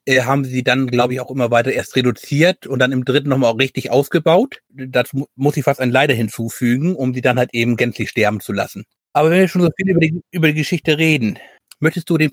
äh, 0.05 0.23
haben 0.23 0.44
sie 0.44 0.62
dann, 0.62 0.88
glaube 0.88 1.14
ich, 1.14 1.20
auch 1.20 1.31
immer 1.31 1.50
weiter 1.50 1.73
erst 1.73 1.96
reduziert 1.96 2.67
und 2.67 2.79
dann 2.81 2.93
im 2.93 3.05
dritten 3.05 3.29
nochmal 3.29 3.52
auch 3.52 3.58
richtig 3.58 3.90
ausgebaut. 3.90 4.61
Dazu 4.69 5.29
muss 5.37 5.56
ich 5.56 5.64
fast 5.64 5.81
ein 5.81 5.90
Leider 5.90 6.14
hinzufügen, 6.14 6.94
um 6.94 7.14
sie 7.14 7.20
dann 7.20 7.38
halt 7.38 7.50
eben 7.52 7.76
gänzlich 7.76 8.11
sterben 8.11 8.40
zu 8.40 8.52
lassen. 8.52 8.84
Aber 9.12 9.31
wenn 9.31 9.41
wir 9.41 9.49
schon 9.49 9.62
so 9.62 9.70
viel 9.76 9.91
über 9.91 10.00
die, 10.00 10.23
über 10.31 10.49
die 10.49 10.55
Geschichte 10.55 10.99
reden, 10.99 11.38
möchtest 11.81 12.09
du 12.09 12.17
den, 12.17 12.32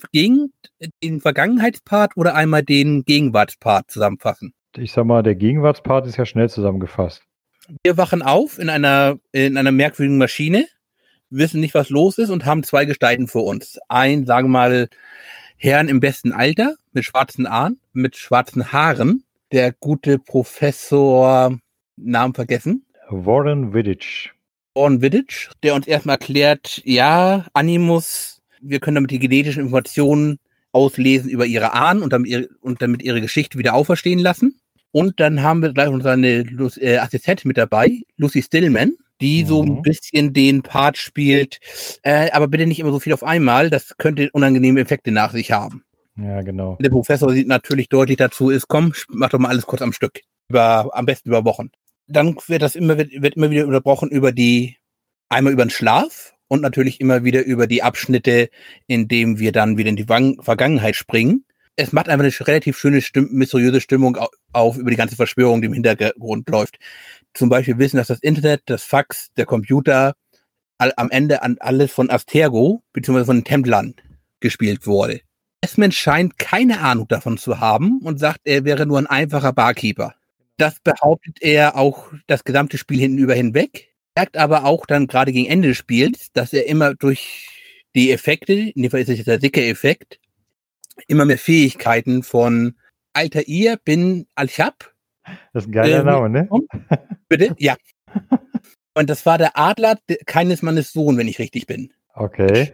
den 1.04 1.22
Vergangenheitspart 1.22 2.16
oder 2.16 2.36
einmal 2.36 2.64
den 2.64 3.04
Gegenwartspart 3.04 3.92
zusammenfassen? 3.92 4.54
Ich 4.78 4.92
sag 4.92 5.06
mal, 5.06 5.24
der 5.24 5.36
Gegenwartspart 5.36 6.08
ist 6.08 6.18
ja 6.18 6.26
schnell 6.26 6.50
zusammengefasst. 6.50 7.24
Wir 7.84 7.98
wachen 7.98 8.22
auf 8.22 8.60
in 8.60 8.70
einer, 8.70 9.18
in 9.32 9.58
einer 9.58 9.72
merkwürdigen 9.72 10.18
Maschine, 10.18 10.68
wissen 11.30 11.60
nicht, 11.60 11.74
was 11.74 11.90
los 11.90 12.18
ist 12.18 12.30
und 12.30 12.46
haben 12.46 12.64
zwei 12.64 12.86
Gestalten 12.86 13.28
vor 13.28 13.46
uns. 13.46 13.78
Ein, 13.90 14.26
sagen 14.26 14.48
wir 14.48 14.52
mal, 14.54 14.90
Herrn 15.58 15.90
im 15.90 16.00
besten 16.00 16.32
Alter, 16.32 16.76
mit 16.94 17.06
schwarzen 17.06 17.50
Haaren, 17.50 17.80
mit 17.94 18.16
schwarzen 18.16 18.72
Haaren, 18.72 19.24
der 19.52 19.74
gute 19.74 20.18
Professor, 20.18 21.58
Namen 21.98 22.34
vergessen. 22.34 22.86
Warren 23.10 23.74
Vidic. 23.74 24.32
Warren 24.80 25.02
Vidic, 25.02 25.50
der 25.62 25.76
uns 25.76 25.88
erstmal 25.88 26.16
erklärt, 26.16 26.82
ja, 26.86 27.46
Animus, 27.54 28.42
wir 28.62 28.80
können 28.80 28.96
damit 28.96 29.12
die 29.12 29.20
genetischen 29.20 29.64
Informationen 29.64 30.40
auslesen 30.72 31.30
über 31.30 31.46
ihre 31.46 31.74
Ahnen 31.74 32.02
und 32.02 32.14
damit 32.14 32.30
ihre, 32.30 32.48
und 32.62 32.82
damit 32.82 33.04
ihre 33.04 33.20
Geschichte 33.20 33.58
wieder 33.58 33.74
auferstehen 33.74 34.20
lassen. 34.20 34.58
Und 34.92 35.20
dann 35.20 35.44
haben 35.44 35.62
wir 35.62 35.74
gleich 35.74 35.90
unsere 35.90 36.16
äh, 36.16 36.98
Assistentin 36.98 37.50
mit 37.50 37.58
dabei, 37.58 38.00
Lucy 38.16 38.42
Stillman, 38.42 38.94
die 39.20 39.44
mhm. 39.44 39.48
so 39.48 39.64
ein 39.64 39.70
mhm. 39.70 39.82
bisschen 39.82 40.34
den 40.34 40.62
Part 40.62 40.98
spielt, 40.98 41.60
äh, 42.04 42.32
aber 42.32 42.48
bitte 42.48 42.66
nicht 42.66 42.80
immer 42.80 42.92
so 42.92 43.00
viel 43.00 43.14
auf 43.14 43.24
einmal, 43.24 43.70
das 43.70 43.98
könnte 43.98 44.30
unangenehme 44.32 44.80
Effekte 44.80 45.12
nach 45.12 45.34
sich 45.34 45.52
haben. 45.52 45.84
Ja, 46.16 46.42
genau. 46.42 46.78
Der 46.82 46.90
Professor 46.90 47.32
sieht 47.32 47.48
natürlich 47.48 47.90
deutlich 47.90 48.18
dazu 48.18 48.50
ist, 48.50 48.70
komm, 48.70 48.94
mach 49.10 49.30
doch 49.30 49.40
mal 49.40 49.50
alles 49.50 49.66
kurz 49.66 49.82
am 49.82 49.94
Stück. 49.94 50.22
Über, 50.50 50.90
am 50.94 51.06
besten 51.06 51.30
über 51.30 51.44
Wochen 51.44 51.70
dann 52.10 52.36
wird 52.48 52.62
das 52.62 52.76
immer, 52.76 52.98
wird, 52.98 53.12
wird 53.22 53.36
immer 53.36 53.50
wieder 53.50 53.66
unterbrochen 53.66 54.10
über 54.10 54.32
die, 54.32 54.78
einmal 55.30 55.54
über 55.54 55.66
den 55.66 55.70
Schlaf 55.70 56.34
und 56.48 56.62
natürlich 56.62 57.00
immer 57.00 57.24
wieder 57.24 57.44
über 57.44 57.68
die 57.68 57.84
Abschnitte, 57.84 58.50
in 58.88 59.08
dem 59.08 59.40
wir 59.40 59.52
dann 59.52 59.78
wieder 59.78 59.90
in 59.90 59.96
die 59.96 60.06
Vergangenheit 60.06 60.96
springen. 60.96 61.46
Es 61.76 61.94
macht 61.94 62.10
einfach 62.10 62.26
eine 62.26 62.48
relativ 62.48 62.78
schöne, 62.78 63.02
Stimm 63.02 63.30
mysteriöse 63.32 63.80
Stimmung 63.80 64.18
auf 64.52 64.78
über 64.78 64.90
die 64.90 64.98
ganze 64.98 65.16
Verschwörung, 65.16 65.62
die 65.62 65.68
im 65.68 65.74
Hintergrund 65.74 66.50
läuft. 66.50 66.78
Zum 67.34 67.48
Beispiel 67.48 67.78
wissen, 67.78 67.98
dass 67.98 68.08
das 68.08 68.20
Internet, 68.20 68.64
das 68.66 68.84
Fax, 68.84 69.30
der 69.38 69.46
Computer 69.46 70.16
all, 70.78 70.92
am 70.98 71.10
Ende 71.10 71.42
an 71.42 71.58
alles 71.60 71.92
von 71.92 72.10
Astergo 72.10 72.84
bzw. 72.92 73.26
von 73.26 73.38
den 73.38 73.46
Templern 73.46 73.96
gespielt 74.42 74.88
wurde. 74.88 75.22
Desmond 75.64 75.94
scheint 75.94 76.40
keine 76.40 76.80
Ahnung 76.80 77.08
davon 77.08 77.38
zu 77.38 77.60
haben 77.60 78.00
und 78.00 78.20
sagt, 78.20 78.40
er 78.46 78.64
wäre 78.64 78.86
nur 78.86 78.98
ein 78.98 79.08
einfacher 79.08 79.54
Barkeeper. 79.54 80.16
Das 80.58 80.80
behauptet 80.80 81.42
er 81.42 81.76
auch 81.76 82.12
das 82.28 82.44
gesamte 82.44 82.78
Spiel 82.78 83.00
hintenüber 83.00 83.34
hinweg. 83.34 83.90
Merkt 84.20 84.36
aber 84.36 84.66
auch 84.66 84.86
dann 84.86 85.08
gerade 85.08 85.32
gegen 85.32 85.50
Ende 85.50 85.70
des 85.70 85.78
Spiels, 85.78 86.34
dass 86.34 86.52
er 86.52 86.68
immer 86.68 86.94
durch 86.94 87.48
die 87.96 88.12
Effekte, 88.12 88.52
in 88.52 88.82
dem 88.82 88.92
Fall 88.92 89.00
ist 89.00 89.08
es 89.08 89.16
jetzt 89.16 89.28
der 89.28 89.38
dicke 89.38 89.66
Effekt, 89.66 90.20
immer 91.08 91.24
mehr 91.24 91.38
Fähigkeiten 91.38 92.22
von 92.24 92.76
Alter 93.14 93.48
ihr 93.48 93.78
bin 93.78 94.28
Al-Shab. 94.36 94.94
Das 95.54 95.64
ist 95.64 95.70
ein 95.70 95.72
geiler 95.72 96.02
äh, 96.02 96.04
Name, 96.04 96.30
ne? 96.30 96.50
Bitte? 97.30 97.56
Ja. 97.60 97.78
Und 98.94 99.10
das 99.10 99.26
war 99.26 99.38
der 99.38 99.58
Adler 99.58 99.98
keines 100.26 100.64
Mannes 100.64 100.92
Sohn, 100.92 101.18
wenn 101.18 101.30
ich 101.30 101.40
richtig 101.40 101.66
bin. 101.66 101.94
Okay. 102.14 102.74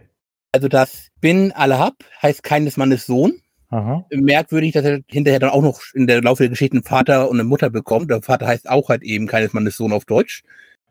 Also 0.50 0.66
das 0.66 1.10
bin 1.20 1.52
Al-Hab 1.52 1.94
heißt 2.22 2.42
keines 2.42 2.76
Mannes 2.76 3.06
Sohn. 3.06 3.40
Aha. 3.68 4.04
Merkwürdig, 4.10 4.72
dass 4.72 4.84
er 4.84 4.98
hinterher 5.06 5.38
dann 5.38 5.50
auch 5.50 5.62
noch 5.62 5.80
in 5.94 6.08
der 6.08 6.22
Laufe 6.22 6.42
der 6.42 6.50
Geschichte 6.50 6.74
einen 6.74 6.82
Vater 6.82 7.30
und 7.30 7.36
eine 7.36 7.48
Mutter 7.48 7.70
bekommt. 7.70 8.10
Der 8.10 8.20
Vater 8.20 8.48
heißt 8.48 8.68
auch 8.68 8.88
halt 8.88 9.04
eben 9.04 9.28
keines 9.28 9.52
Mannes 9.52 9.76
Sohn 9.76 9.92
auf 9.92 10.06
Deutsch. 10.06 10.42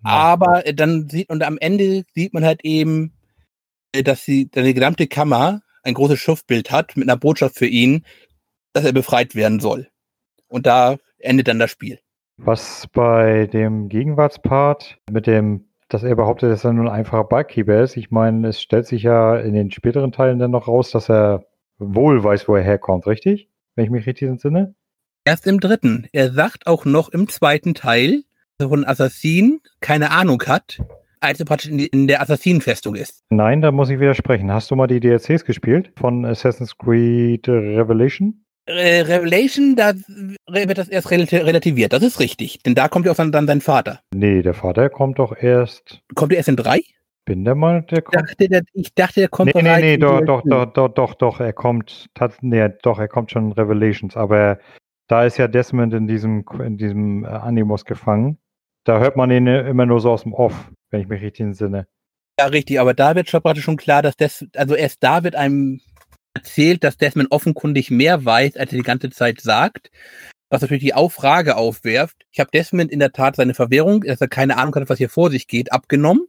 Aber 0.05 0.63
dann 0.73 1.09
sieht, 1.09 1.29
und 1.29 1.43
am 1.43 1.57
Ende 1.57 2.03
sieht 2.13 2.33
man 2.33 2.45
halt 2.45 2.63
eben, 2.63 3.13
äh, 3.91 4.03
dass 4.03 4.23
sie, 4.23 4.49
seine 4.53 4.73
gesamte 4.73 5.07
Kammer 5.07 5.61
ein 5.83 5.93
großes 5.93 6.19
Schriftbild 6.19 6.71
hat 6.71 6.97
mit 6.97 7.07
einer 7.09 7.17
Botschaft 7.17 7.57
für 7.57 7.67
ihn, 7.67 8.05
dass 8.73 8.85
er 8.85 8.93
befreit 8.93 9.35
werden 9.35 9.59
soll. 9.59 9.87
Und 10.47 10.65
da 10.65 10.97
endet 11.19 11.47
dann 11.47 11.59
das 11.59 11.71
Spiel. 11.71 11.99
Was 12.37 12.87
bei 12.91 13.47
dem 13.47 13.87
Gegenwartspart 13.87 14.97
mit 15.09 15.27
dem, 15.27 15.69
dass 15.87 16.03
er 16.03 16.15
behauptet, 16.15 16.51
dass 16.51 16.65
er 16.65 16.73
nur 16.73 16.85
ein 16.85 16.99
einfacher 16.99 17.23
Barkeeper 17.23 17.81
ist, 17.81 17.95
ich 17.95 18.11
meine, 18.11 18.49
es 18.49 18.61
stellt 18.61 18.87
sich 18.87 19.03
ja 19.03 19.37
in 19.37 19.53
den 19.53 19.71
späteren 19.71 20.11
Teilen 20.11 20.39
dann 20.39 20.51
noch 20.51 20.67
raus, 20.67 20.91
dass 20.91 21.09
er 21.09 21.45
wohl 21.77 22.23
weiß, 22.23 22.47
wo 22.47 22.55
er 22.55 22.63
herkommt, 22.63 23.07
richtig? 23.07 23.49
Wenn 23.75 23.85
ich 23.85 23.91
mich 23.91 24.05
richtig 24.05 24.27
entsinne? 24.27 24.75
Erst 25.23 25.47
im 25.47 25.59
dritten. 25.59 26.07
Er 26.11 26.31
sagt 26.31 26.67
auch 26.67 26.85
noch 26.85 27.09
im 27.09 27.27
zweiten 27.29 27.73
Teil, 27.73 28.23
dass 28.23 28.34
von 28.61 28.85
Assassin 28.85 29.59
keine 29.81 30.11
Ahnung 30.11 30.41
hat, 30.47 30.79
als 31.19 31.39
er 31.39 31.45
praktisch 31.45 31.71
in, 31.71 31.79
in 31.79 32.07
der 32.07 32.21
Assassinenfestung 32.21 32.95
ist. 32.95 33.23
Nein, 33.29 33.61
da 33.61 33.71
muss 33.71 33.89
ich 33.89 33.99
widersprechen. 33.99 34.51
Hast 34.51 34.71
du 34.71 34.75
mal 34.75 34.87
die 34.87 34.99
DLCs 34.99 35.45
gespielt 35.45 35.91
von 35.97 36.25
Assassin's 36.25 36.77
Creed 36.77 37.47
Revelation? 37.47 38.41
Äh, 38.67 39.01
Revelation, 39.01 39.75
da 39.75 39.93
wird 40.47 40.77
das 40.77 40.87
erst 40.87 41.11
relativiert. 41.11 41.93
Das 41.93 42.01
ist 42.01 42.19
richtig. 42.19 42.63
Denn 42.63 42.73
da 42.73 42.87
kommt 42.87 43.05
ja 43.05 43.11
auch 43.11 43.15
dann, 43.15 43.31
dann 43.31 43.45
sein 43.45 43.61
Vater. 43.61 43.99
Nee, 44.13 44.41
der 44.41 44.55
Vater 44.55 44.89
kommt 44.89 45.19
doch 45.19 45.35
erst. 45.37 46.01
Kommt 46.15 46.31
er 46.31 46.37
erst 46.37 46.49
in 46.49 46.55
drei? 46.55 46.81
Bin 47.25 47.43
der 47.43 47.55
mal, 47.55 47.83
der 47.83 48.01
kommt. 48.01 48.15
Ich 48.15 48.37
dachte, 48.37 48.49
der, 48.49 48.61
ich 48.73 48.93
dachte, 48.93 49.19
der 49.19 49.29
kommt 49.29 49.53
Nee, 49.53 49.61
nee, 49.61 49.81
nee, 49.81 49.97
doch, 49.97 50.21
doch, 50.21 50.43
doch, 50.43 50.65
doch, 50.73 50.89
doch, 50.89 51.13
doch, 51.15 51.39
er 51.39 51.53
kommt, 51.53 52.07
nee, 52.41 52.69
doch, 52.83 52.99
er 52.99 53.07
kommt 53.07 53.31
schon 53.31 53.47
in 53.47 53.51
Revelations, 53.51 54.15
aber 54.15 54.59
da 55.07 55.25
ist 55.25 55.37
ja 55.37 55.47
Desmond 55.47 55.93
in 55.93 56.07
diesem, 56.07 56.45
in 56.63 56.77
diesem 56.77 57.23
äh, 57.23 57.27
Animus 57.27 57.85
gefangen. 57.85 58.37
Da 58.85 58.99
hört 58.99 59.17
man 59.17 59.31
ihn 59.31 59.47
immer 59.47 59.85
nur 59.85 59.99
so 59.99 60.11
aus 60.11 60.23
dem 60.23 60.33
Off, 60.33 60.53
wenn 60.91 61.01
ich 61.01 61.07
mich 61.07 61.21
richtig 61.21 61.45
entsinne. 61.45 61.87
Ja, 62.39 62.47
richtig, 62.47 62.79
aber 62.79 62.93
da 62.93 63.15
wird 63.15 63.29
schon 63.29 63.41
praktisch 63.41 63.63
schon 63.63 63.77
klar, 63.77 64.01
dass 64.01 64.15
das, 64.15 64.45
also 64.55 64.75
erst 64.75 65.03
da 65.03 65.23
wird 65.23 65.35
einem 65.35 65.81
erzählt, 66.33 66.83
dass 66.83 66.97
Desmond 66.97 67.31
offenkundig 67.31 67.89
mehr 67.91 68.23
weiß, 68.23 68.57
als 68.57 68.71
er 68.71 68.77
die 68.77 68.83
ganze 68.83 69.09
Zeit 69.09 69.41
sagt. 69.41 69.89
Was 70.49 70.61
natürlich 70.61 70.83
die 70.83 70.93
Auffrage 70.93 71.55
aufwerft. 71.55 72.25
Ich 72.31 72.39
habe 72.39 72.51
Desmond 72.53 72.91
in 72.91 72.99
der 72.99 73.11
Tat 73.11 73.35
seine 73.35 73.55
Verwirrung, 73.55 74.01
dass 74.01 74.21
er 74.21 74.27
keine 74.27 74.57
Ahnung 74.57 74.75
hat, 74.75 74.89
was 74.89 74.99
hier 74.99 75.09
vor 75.09 75.31
sich 75.31 75.47
geht, 75.47 75.73
abgenommen. 75.73 76.27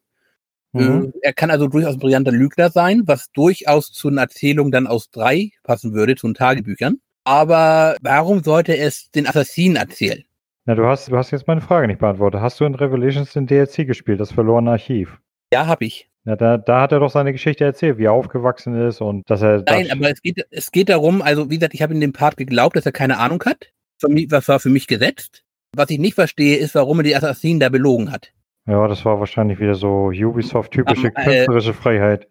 Mhm. 0.72 1.12
Äh, 1.14 1.18
er 1.22 1.32
kann 1.34 1.50
also 1.50 1.66
durchaus 1.66 1.94
ein 1.94 1.98
brillanter 2.00 2.32
Lügner 2.32 2.70
sein, 2.70 3.02
was 3.04 3.30
durchaus 3.32 3.92
zu 3.92 4.08
einer 4.08 4.22
Erzählung 4.22 4.70
dann 4.70 4.86
aus 4.86 5.10
drei 5.10 5.50
passen 5.64 5.92
würde, 5.92 6.16
zu 6.16 6.28
den 6.28 6.34
Tagebüchern. 6.34 7.00
Aber 7.25 7.96
warum 8.00 8.42
sollte 8.42 8.76
es 8.76 9.10
den 9.10 9.26
Assassinen 9.26 9.76
erzählen? 9.76 10.25
Na, 10.66 10.75
du 10.75 10.85
hast, 10.85 11.08
du 11.08 11.16
hast 11.16 11.30
jetzt 11.30 11.46
meine 11.46 11.61
Frage 11.61 11.87
nicht 11.87 12.00
beantwortet. 12.00 12.40
Hast 12.40 12.58
du 12.58 12.64
in 12.64 12.75
Revelations 12.75 13.32
den 13.32 13.46
DLC 13.46 13.87
gespielt, 13.87 14.18
das 14.18 14.32
verlorene 14.32 14.73
Archiv? 14.73 15.18
Ja, 15.52 15.66
habe 15.66 15.85
ich. 15.85 16.11
Ja, 16.25 16.35
da, 16.35 16.58
da 16.58 16.80
hat 16.80 16.90
er 16.90 16.99
doch 16.99 17.11
seine 17.11 17.30
Geschichte 17.30 17.64
erzählt, 17.64 17.99
wie 17.99 18.06
er 18.06 18.12
aufgewachsen 18.12 18.75
ist 18.75 19.00
und 19.00 19.30
dass 19.30 19.42
er. 19.42 19.62
Nein, 19.64 19.92
aber 19.92 20.11
es 20.11 20.20
geht, 20.20 20.44
es 20.50 20.73
geht 20.73 20.88
darum, 20.88 21.23
also 21.23 21.50
wie 21.50 21.54
gesagt, 21.54 21.75
ich 21.75 21.82
habe 21.82 21.94
in 21.94 22.00
dem 22.00 22.12
Part 22.12 22.37
geglaubt, 22.37 22.75
dass 22.75 22.85
er 22.85 22.90
keine 22.90 23.18
Ahnung 23.18 23.42
hat. 23.44 23.70
Was 24.02 24.49
war 24.49 24.58
für 24.58 24.68
mich 24.68 24.88
gesetzt. 24.88 25.44
Was 25.73 25.88
ich 25.90 26.00
nicht 26.00 26.14
verstehe, 26.14 26.56
ist, 26.56 26.75
warum 26.75 26.99
er 26.99 27.04
die 27.04 27.16
Assassinen 27.16 27.61
da 27.61 27.68
belogen 27.68 28.11
hat. 28.11 28.32
Ja, 28.66 28.88
das 28.88 29.04
war 29.04 29.20
wahrscheinlich 29.20 29.61
wieder 29.61 29.76
so 29.76 30.08
Ubisoft-typische 30.08 31.08
äh, 31.08 31.11
künstlerische 31.11 31.75
Freiheit. 31.75 32.26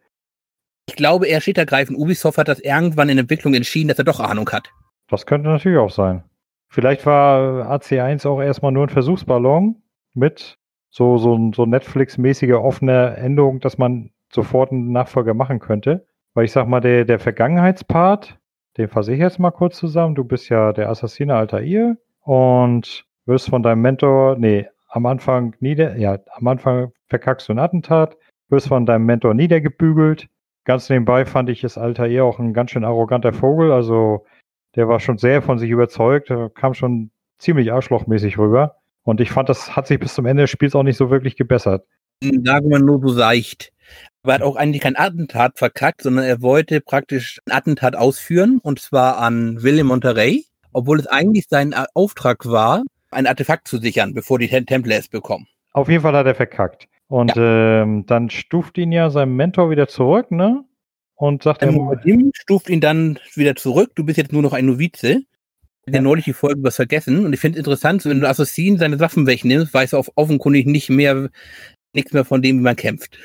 Ich 0.89 0.97
glaube, 0.97 1.27
er 1.27 1.39
steht 1.39 1.57
ergreifend. 1.57 1.97
Ubisoft 1.97 2.37
hat 2.37 2.49
das 2.49 2.59
irgendwann 2.59 3.07
in 3.07 3.17
Entwicklung 3.17 3.53
entschieden, 3.53 3.87
dass 3.87 3.97
er 3.97 4.03
doch 4.03 4.19
Ahnung 4.19 4.49
hat. 4.51 4.69
Das 5.07 5.25
könnte 5.25 5.47
natürlich 5.47 5.77
auch 5.77 5.89
sein. 5.89 6.23
Vielleicht 6.75 7.05
war 7.05 7.71
AC1 7.71 8.27
auch 8.27 8.41
erstmal 8.41 8.73
nur 8.73 8.83
ein 8.85 8.89
Versuchsballon 8.89 9.81
mit 10.13 10.57
so, 10.89 11.17
so, 11.17 11.39
so 11.55 11.65
Netflix-mäßige 11.65 12.55
offene 12.55 13.15
Endung, 13.15 13.61
dass 13.61 13.77
man 13.77 14.11
sofort 14.29 14.73
einen 14.73 14.91
Nachfolger 14.91 15.33
machen 15.33 15.59
könnte. 15.59 16.05
Weil 16.33 16.43
ich 16.43 16.51
sag 16.51 16.67
mal, 16.67 16.81
der, 16.81 17.05
der 17.05 17.17
Vergangenheitspart, 17.17 18.37
den 18.75 18.89
fasse 18.89 19.13
ich 19.13 19.19
jetzt 19.19 19.39
mal 19.39 19.51
kurz 19.51 19.77
zusammen. 19.77 20.15
Du 20.15 20.25
bist 20.25 20.49
ja 20.49 20.73
der 20.73 20.89
Assassine 20.89 21.35
alter 21.35 21.61
ihr 21.61 21.95
und 22.19 23.05
wirst 23.25 23.49
von 23.49 23.63
deinem 23.63 23.81
Mentor, 23.81 24.35
nee, 24.35 24.67
am 24.89 25.05
Anfang 25.05 25.55
nieder, 25.61 25.95
ja, 25.95 26.19
am 26.33 26.45
Anfang 26.45 26.91
verkackst 27.07 27.47
du 27.47 27.53
ein 27.53 27.59
Attentat, 27.59 28.17
wirst 28.49 28.67
von 28.67 28.85
deinem 28.85 29.05
Mentor 29.05 29.33
niedergebügelt. 29.33 30.27
Ganz 30.65 30.89
nebenbei 30.89 31.23
fand 31.23 31.49
ich 31.49 31.63
es 31.63 31.77
alter 31.77 32.05
ihr 32.09 32.25
auch 32.25 32.37
ein 32.37 32.53
ganz 32.53 32.71
schön 32.71 32.83
arroganter 32.83 33.31
Vogel, 33.31 33.71
also 33.71 34.25
der 34.75 34.87
war 34.87 34.99
schon 34.99 35.17
sehr 35.17 35.41
von 35.41 35.57
sich 35.57 35.69
überzeugt, 35.69 36.31
kam 36.55 36.73
schon 36.73 37.11
ziemlich 37.37 37.71
arschlochmäßig 37.71 38.37
rüber. 38.37 38.77
Und 39.03 39.21
ich 39.21 39.31
fand, 39.31 39.49
das 39.49 39.75
hat 39.75 39.87
sich 39.87 39.99
bis 39.99 40.13
zum 40.15 40.25
Ende 40.25 40.43
des 40.43 40.49
Spiels 40.49 40.75
auch 40.75 40.83
nicht 40.83 40.97
so 40.97 41.09
wirklich 41.09 41.35
gebessert. 41.35 41.85
Sagen 42.21 42.69
wir 42.69 42.79
nur 42.79 42.99
so 43.01 43.09
seicht. 43.09 43.71
Aber 44.23 44.33
er 44.33 44.35
hat 44.35 44.41
auch 44.41 44.55
eigentlich 44.55 44.81
kein 44.81 44.97
Attentat 44.97 45.59
verkackt, 45.59 46.01
sondern 46.01 46.25
er 46.25 46.41
wollte 46.41 46.81
praktisch 46.81 47.39
ein 47.45 47.51
Attentat 47.51 47.95
ausführen, 47.95 48.59
und 48.63 48.79
zwar 48.79 49.19
an 49.19 49.61
William 49.61 49.87
Monterey, 49.87 50.45
obwohl 50.73 50.99
es 50.99 51.07
eigentlich 51.07 51.45
sein 51.47 51.75
Auftrag 51.93 52.45
war, 52.45 52.81
ein 53.11 53.27
Artefakt 53.27 53.67
zu 53.67 53.77
sichern, 53.77 54.13
bevor 54.13 54.39
die 54.39 54.47
Templer 54.47 54.97
es 54.97 55.07
bekommen. 55.07 55.47
Auf 55.73 55.87
jeden 55.87 56.01
Fall 56.01 56.15
hat 56.15 56.25
er 56.25 56.35
verkackt. 56.35 56.87
Und 57.07 57.35
ja. 57.35 57.83
ähm, 57.83 58.05
dann 58.07 58.31
stuft 58.31 58.77
ihn 58.79 58.91
ja 58.91 59.11
sein 59.11 59.29
Mentor 59.35 59.69
wieder 59.69 59.87
zurück, 59.87 60.31
ne? 60.31 60.63
Und 61.15 61.43
sagt 61.43 61.61
er. 61.61 61.71
Muadim 61.71 62.31
stuft 62.33 62.69
ihn 62.69 62.81
dann 62.81 63.19
wieder 63.35 63.55
zurück. 63.55 63.91
Du 63.95 64.03
bist 64.03 64.17
jetzt 64.17 64.33
nur 64.33 64.41
noch 64.41 64.53
ein 64.53 64.65
Novize. 64.65 65.23
Ja 65.87 66.01
neulich 66.01 66.25
die 66.25 66.33
Folge 66.33 66.63
was 66.63 66.77
vergessen 66.77 67.25
und 67.25 67.33
ich 67.33 67.39
finde 67.39 67.57
es 67.57 67.59
interessant, 67.59 68.03
wenn 68.05 68.19
du 68.19 68.27
Assassin 68.27 68.77
seine 68.79 68.99
Waffen 68.99 69.27
wegnimmst, 69.27 69.71
weiß 69.71 69.93
er 69.93 69.99
auf 69.99 70.11
offenkundig 70.15 70.65
nicht 70.65 70.89
mehr, 70.89 71.29
nichts 71.93 72.11
mehr 72.11 72.25
von 72.25 72.41
dem, 72.41 72.57
wie 72.57 72.63
man 72.63 72.75
kämpft. 72.75 73.19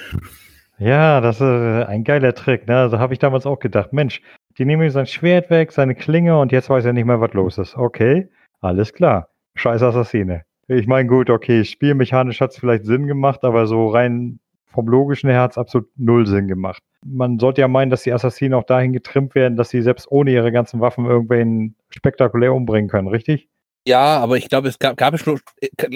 Ja, 0.78 1.22
das 1.22 1.36
ist 1.36 1.42
ein 1.42 2.04
geiler 2.04 2.34
Trick, 2.34 2.66
ne? 2.66 2.76
Also 2.76 2.98
habe 2.98 3.14
ich 3.14 3.18
damals 3.18 3.46
auch 3.46 3.60
gedacht, 3.60 3.94
Mensch, 3.94 4.20
die 4.58 4.66
nehmen 4.66 4.82
ihm 4.82 4.90
sein 4.90 5.06
Schwert 5.06 5.48
weg, 5.48 5.72
seine 5.72 5.94
Klinge 5.94 6.38
und 6.38 6.52
jetzt 6.52 6.68
weiß 6.68 6.84
er 6.84 6.92
nicht 6.92 7.06
mehr, 7.06 7.20
was 7.20 7.32
los 7.32 7.56
ist. 7.56 7.76
Okay, 7.76 8.28
alles 8.60 8.92
klar. 8.92 9.30
Scheiß 9.54 9.82
Assassine. 9.82 10.42
Ich 10.68 10.86
meine, 10.86 11.08
gut, 11.08 11.30
okay, 11.30 11.64
spielmechanisch 11.64 12.42
hat 12.42 12.50
es 12.50 12.58
vielleicht 12.58 12.84
Sinn 12.84 13.06
gemacht, 13.06 13.42
aber 13.42 13.66
so 13.66 13.88
rein 13.88 14.38
vom 14.66 14.86
logischen 14.86 15.30
her 15.30 15.40
hat 15.40 15.52
es 15.52 15.58
absolut 15.58 15.88
null 15.96 16.26
Sinn 16.26 16.46
gemacht. 16.46 16.82
Man 17.04 17.38
sollte 17.38 17.62
ja 17.62 17.68
meinen, 17.68 17.90
dass 17.90 18.02
die 18.02 18.12
Assassinen 18.12 18.54
auch 18.54 18.64
dahin 18.64 18.92
getrimmt 18.92 19.34
werden, 19.34 19.56
dass 19.56 19.70
sie 19.70 19.82
selbst 19.82 20.10
ohne 20.10 20.30
ihre 20.30 20.52
ganzen 20.52 20.80
Waffen 20.80 21.06
irgendwen 21.06 21.74
spektakulär 21.88 22.52
umbringen 22.54 22.90
können, 22.90 23.08
richtig? 23.08 23.48
Ja, 23.86 24.18
aber 24.18 24.36
ich 24.36 24.48
glaube, 24.48 24.68
es 24.68 24.78
gab, 24.78 24.96
gab 24.96 25.14
es, 25.14 25.24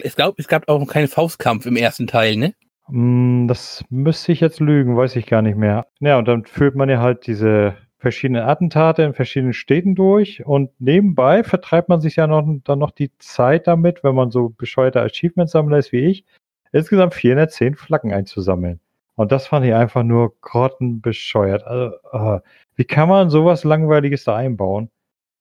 es, 0.02 0.16
glaub, 0.16 0.38
es 0.38 0.48
gab 0.48 0.68
auch 0.68 0.80
noch 0.80 0.88
keinen 0.88 1.08
Faustkampf 1.08 1.66
im 1.66 1.76
ersten 1.76 2.06
Teil, 2.06 2.36
ne? 2.36 2.54
Hm, 2.86 3.46
das 3.48 3.84
müsste 3.90 4.32
ich 4.32 4.40
jetzt 4.40 4.60
lügen, 4.60 4.96
weiß 4.96 5.16
ich 5.16 5.26
gar 5.26 5.42
nicht 5.42 5.56
mehr. 5.56 5.86
Ja, 6.00 6.18
und 6.18 6.28
dann 6.28 6.44
führt 6.44 6.74
man 6.74 6.88
ja 6.88 7.00
halt 7.00 7.26
diese 7.26 7.76
verschiedene 7.98 8.44
Attentate 8.44 9.02
in 9.02 9.14
verschiedenen 9.14 9.54
Städten 9.54 9.94
durch 9.94 10.44
und 10.44 10.70
nebenbei 10.78 11.42
vertreibt 11.42 11.88
man 11.88 12.02
sich 12.02 12.16
ja 12.16 12.26
noch, 12.26 12.46
dann 12.64 12.78
noch 12.78 12.90
die 12.90 13.10
Zeit 13.18 13.66
damit, 13.66 14.04
wenn 14.04 14.14
man 14.14 14.30
so 14.30 14.50
bescheuerte 14.50 15.00
Achievement-Sammler 15.00 15.78
ist 15.78 15.92
wie 15.92 16.04
ich, 16.06 16.24
insgesamt 16.72 17.14
410 17.14 17.76
Flaggen 17.76 18.12
einzusammeln. 18.12 18.80
Und 19.16 19.32
das 19.32 19.46
fand 19.46 19.64
ich 19.64 19.74
einfach 19.74 20.02
nur 20.02 20.34
grottenbescheuert. 20.40 21.64
Also, 21.64 21.96
uh, 22.12 22.40
wie 22.76 22.84
kann 22.84 23.08
man 23.08 23.30
sowas 23.30 23.64
Langweiliges 23.64 24.24
da 24.24 24.36
einbauen? 24.36 24.90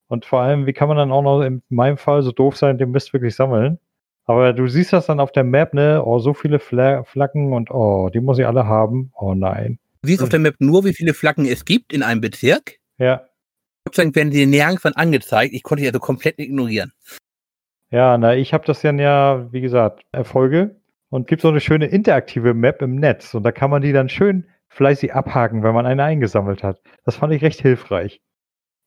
Und 0.06 0.24
vor 0.24 0.40
allem, 0.40 0.66
wie 0.66 0.72
kann 0.72 0.88
man 0.88 0.96
dann 0.96 1.10
auch 1.10 1.22
noch 1.22 1.42
in 1.42 1.62
meinem 1.68 1.96
Fall 1.96 2.22
so 2.22 2.30
doof 2.30 2.56
sein, 2.56 2.78
den 2.78 2.90
Mist 2.90 3.12
wirklich 3.12 3.34
sammeln? 3.34 3.78
Aber 4.26 4.52
du 4.52 4.68
siehst 4.68 4.92
das 4.92 5.06
dann 5.06 5.20
auf 5.20 5.32
der 5.32 5.44
Map, 5.44 5.74
ne? 5.74 6.02
Oh, 6.04 6.18
so 6.18 6.34
viele 6.34 6.58
Fla 6.58 7.04
Flaggen 7.04 7.52
und 7.52 7.70
oh, 7.70 8.08
die 8.10 8.20
muss 8.20 8.38
ich 8.38 8.46
alle 8.46 8.66
haben. 8.66 9.12
Oh 9.14 9.34
nein. 9.34 9.78
Du 10.02 10.08
siehst 10.08 10.22
auf 10.22 10.28
der 10.28 10.38
Map 10.38 10.56
nur, 10.58 10.84
wie 10.84 10.94
viele 10.94 11.14
Flaggen 11.14 11.46
es 11.46 11.64
gibt 11.64 11.92
in 11.92 12.02
einem 12.02 12.20
Bezirk. 12.20 12.78
Ja. 12.98 13.26
Gott 13.84 13.96
sei 13.96 14.04
Dank 14.04 14.16
werden 14.16 14.30
die 14.30 14.46
nirgendwann 14.46 14.94
angezeigt. 14.94 15.52
Ich 15.52 15.62
konnte 15.62 15.82
die 15.82 15.88
also 15.88 15.98
komplett 15.98 16.38
ignorieren. 16.38 16.92
Ja, 17.90 18.16
na, 18.16 18.34
ich 18.34 18.54
habe 18.54 18.64
das 18.66 18.80
dann 18.80 18.98
ja, 18.98 19.46
wie 19.52 19.60
gesagt, 19.60 20.04
Erfolge 20.12 20.76
und 21.14 21.28
gibt 21.28 21.42
so 21.42 21.48
eine 21.48 21.60
schöne 21.60 21.86
interaktive 21.86 22.54
Map 22.54 22.82
im 22.82 22.96
Netz 22.96 23.34
und 23.34 23.44
da 23.44 23.52
kann 23.52 23.70
man 23.70 23.82
die 23.82 23.92
dann 23.92 24.08
schön 24.08 24.48
fleißig 24.66 25.14
abhaken, 25.14 25.62
wenn 25.62 25.72
man 25.72 25.86
eine 25.86 26.02
eingesammelt 26.02 26.64
hat. 26.64 26.80
Das 27.04 27.14
fand 27.14 27.32
ich 27.32 27.40
recht 27.40 27.60
hilfreich. 27.60 28.20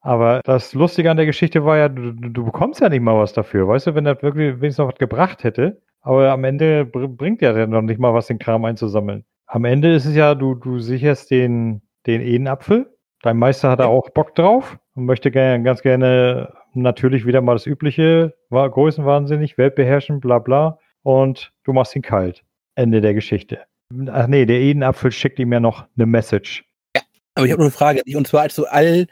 Aber 0.02 0.42
das 0.44 0.74
Lustige 0.74 1.10
an 1.10 1.16
der 1.16 1.26
Geschichte 1.26 1.64
war 1.64 1.78
ja, 1.78 1.88
du, 1.88 2.12
du 2.12 2.44
bekommst 2.44 2.82
ja 2.82 2.90
nicht 2.90 3.00
mal 3.00 3.18
was 3.18 3.32
dafür, 3.32 3.70
weißt 3.70 3.88
du, 3.88 3.96
wenn 3.96 4.04
das 4.04 4.22
wirklich 4.24 4.60
wenigstens 4.60 4.80
noch 4.80 4.90
was 4.90 5.00
gebracht 5.00 5.46
hätte. 5.46 5.82
Aber 6.02 6.30
am 6.34 6.44
Ende 6.44 6.84
bringt 6.84 7.42
ja 7.42 7.54
dann 7.54 7.70
noch 7.70 7.82
nicht 7.82 7.98
mal 7.98 8.14
was, 8.14 8.28
den 8.28 8.40
Kram 8.40 8.66
einzusammeln. 8.66 9.24
Am 9.46 9.64
Ende 9.64 9.94
ist 9.94 10.06
es 10.06 10.14
ja, 10.14 10.36
du, 10.36 10.54
du 10.54 10.80
sicherst 10.80 11.32
den, 11.32 11.82
den 12.08 12.20
Edenapfel. 12.20 12.94
Dein 13.22 13.38
Meister 13.38 13.70
hat 13.70 13.80
da 13.80 13.86
auch 13.86 14.10
Bock 14.10 14.36
drauf 14.36 14.78
und 14.96 15.06
möchte 15.06 15.32
gerne, 15.32 15.64
ganz 15.64 15.82
gerne 15.82 16.54
natürlich 16.74 17.26
wieder 17.26 17.40
mal 17.40 17.54
das 17.54 17.66
übliche, 17.66 18.34
war 18.50 18.70
größenwahnsinnig, 18.70 19.58
Weltbeherrschen, 19.58 20.20
bla 20.20 20.40
bla. 20.40 20.78
Und 21.08 21.54
du 21.64 21.72
machst 21.72 21.96
ihn 21.96 22.02
kalt. 22.02 22.44
Ende 22.76 23.00
der 23.00 23.14
Geschichte. 23.14 23.66
Ach 24.08 24.28
nee, 24.28 24.46
der 24.46 24.60
Edenapfel 24.60 25.10
schickt 25.14 25.40
ihm 25.40 25.54
ja 25.54 25.62
noch 25.62 25.88
eine 25.96 26.06
Message. 26.06 26.66
Ja, 26.98 27.02
aber 27.34 27.46
ich 27.46 27.54
habe 27.54 27.62
noch 27.62 27.68
eine 27.68 27.72
Frage. 27.72 28.18
Und 28.18 28.28
zwar, 28.28 28.42
als 28.42 28.56
du 28.56 28.66
all 28.66 29.08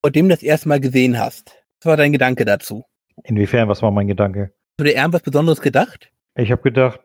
vor 0.00 0.10
dem 0.10 0.30
das 0.30 0.42
erste 0.42 0.70
Mal 0.70 0.80
gesehen 0.80 1.18
hast, 1.18 1.62
was 1.82 1.90
war 1.90 1.96
dein 1.98 2.12
Gedanke 2.12 2.46
dazu? 2.46 2.86
Inwiefern, 3.24 3.68
was 3.68 3.82
war 3.82 3.90
mein 3.90 4.06
Gedanke? 4.06 4.54
Hast 4.54 4.78
du 4.78 4.84
dir 4.84 4.94
irgendwas 4.94 5.20
Besonderes 5.20 5.60
gedacht? 5.60 6.10
Ich 6.34 6.50
habe 6.50 6.62
gedacht, 6.62 7.00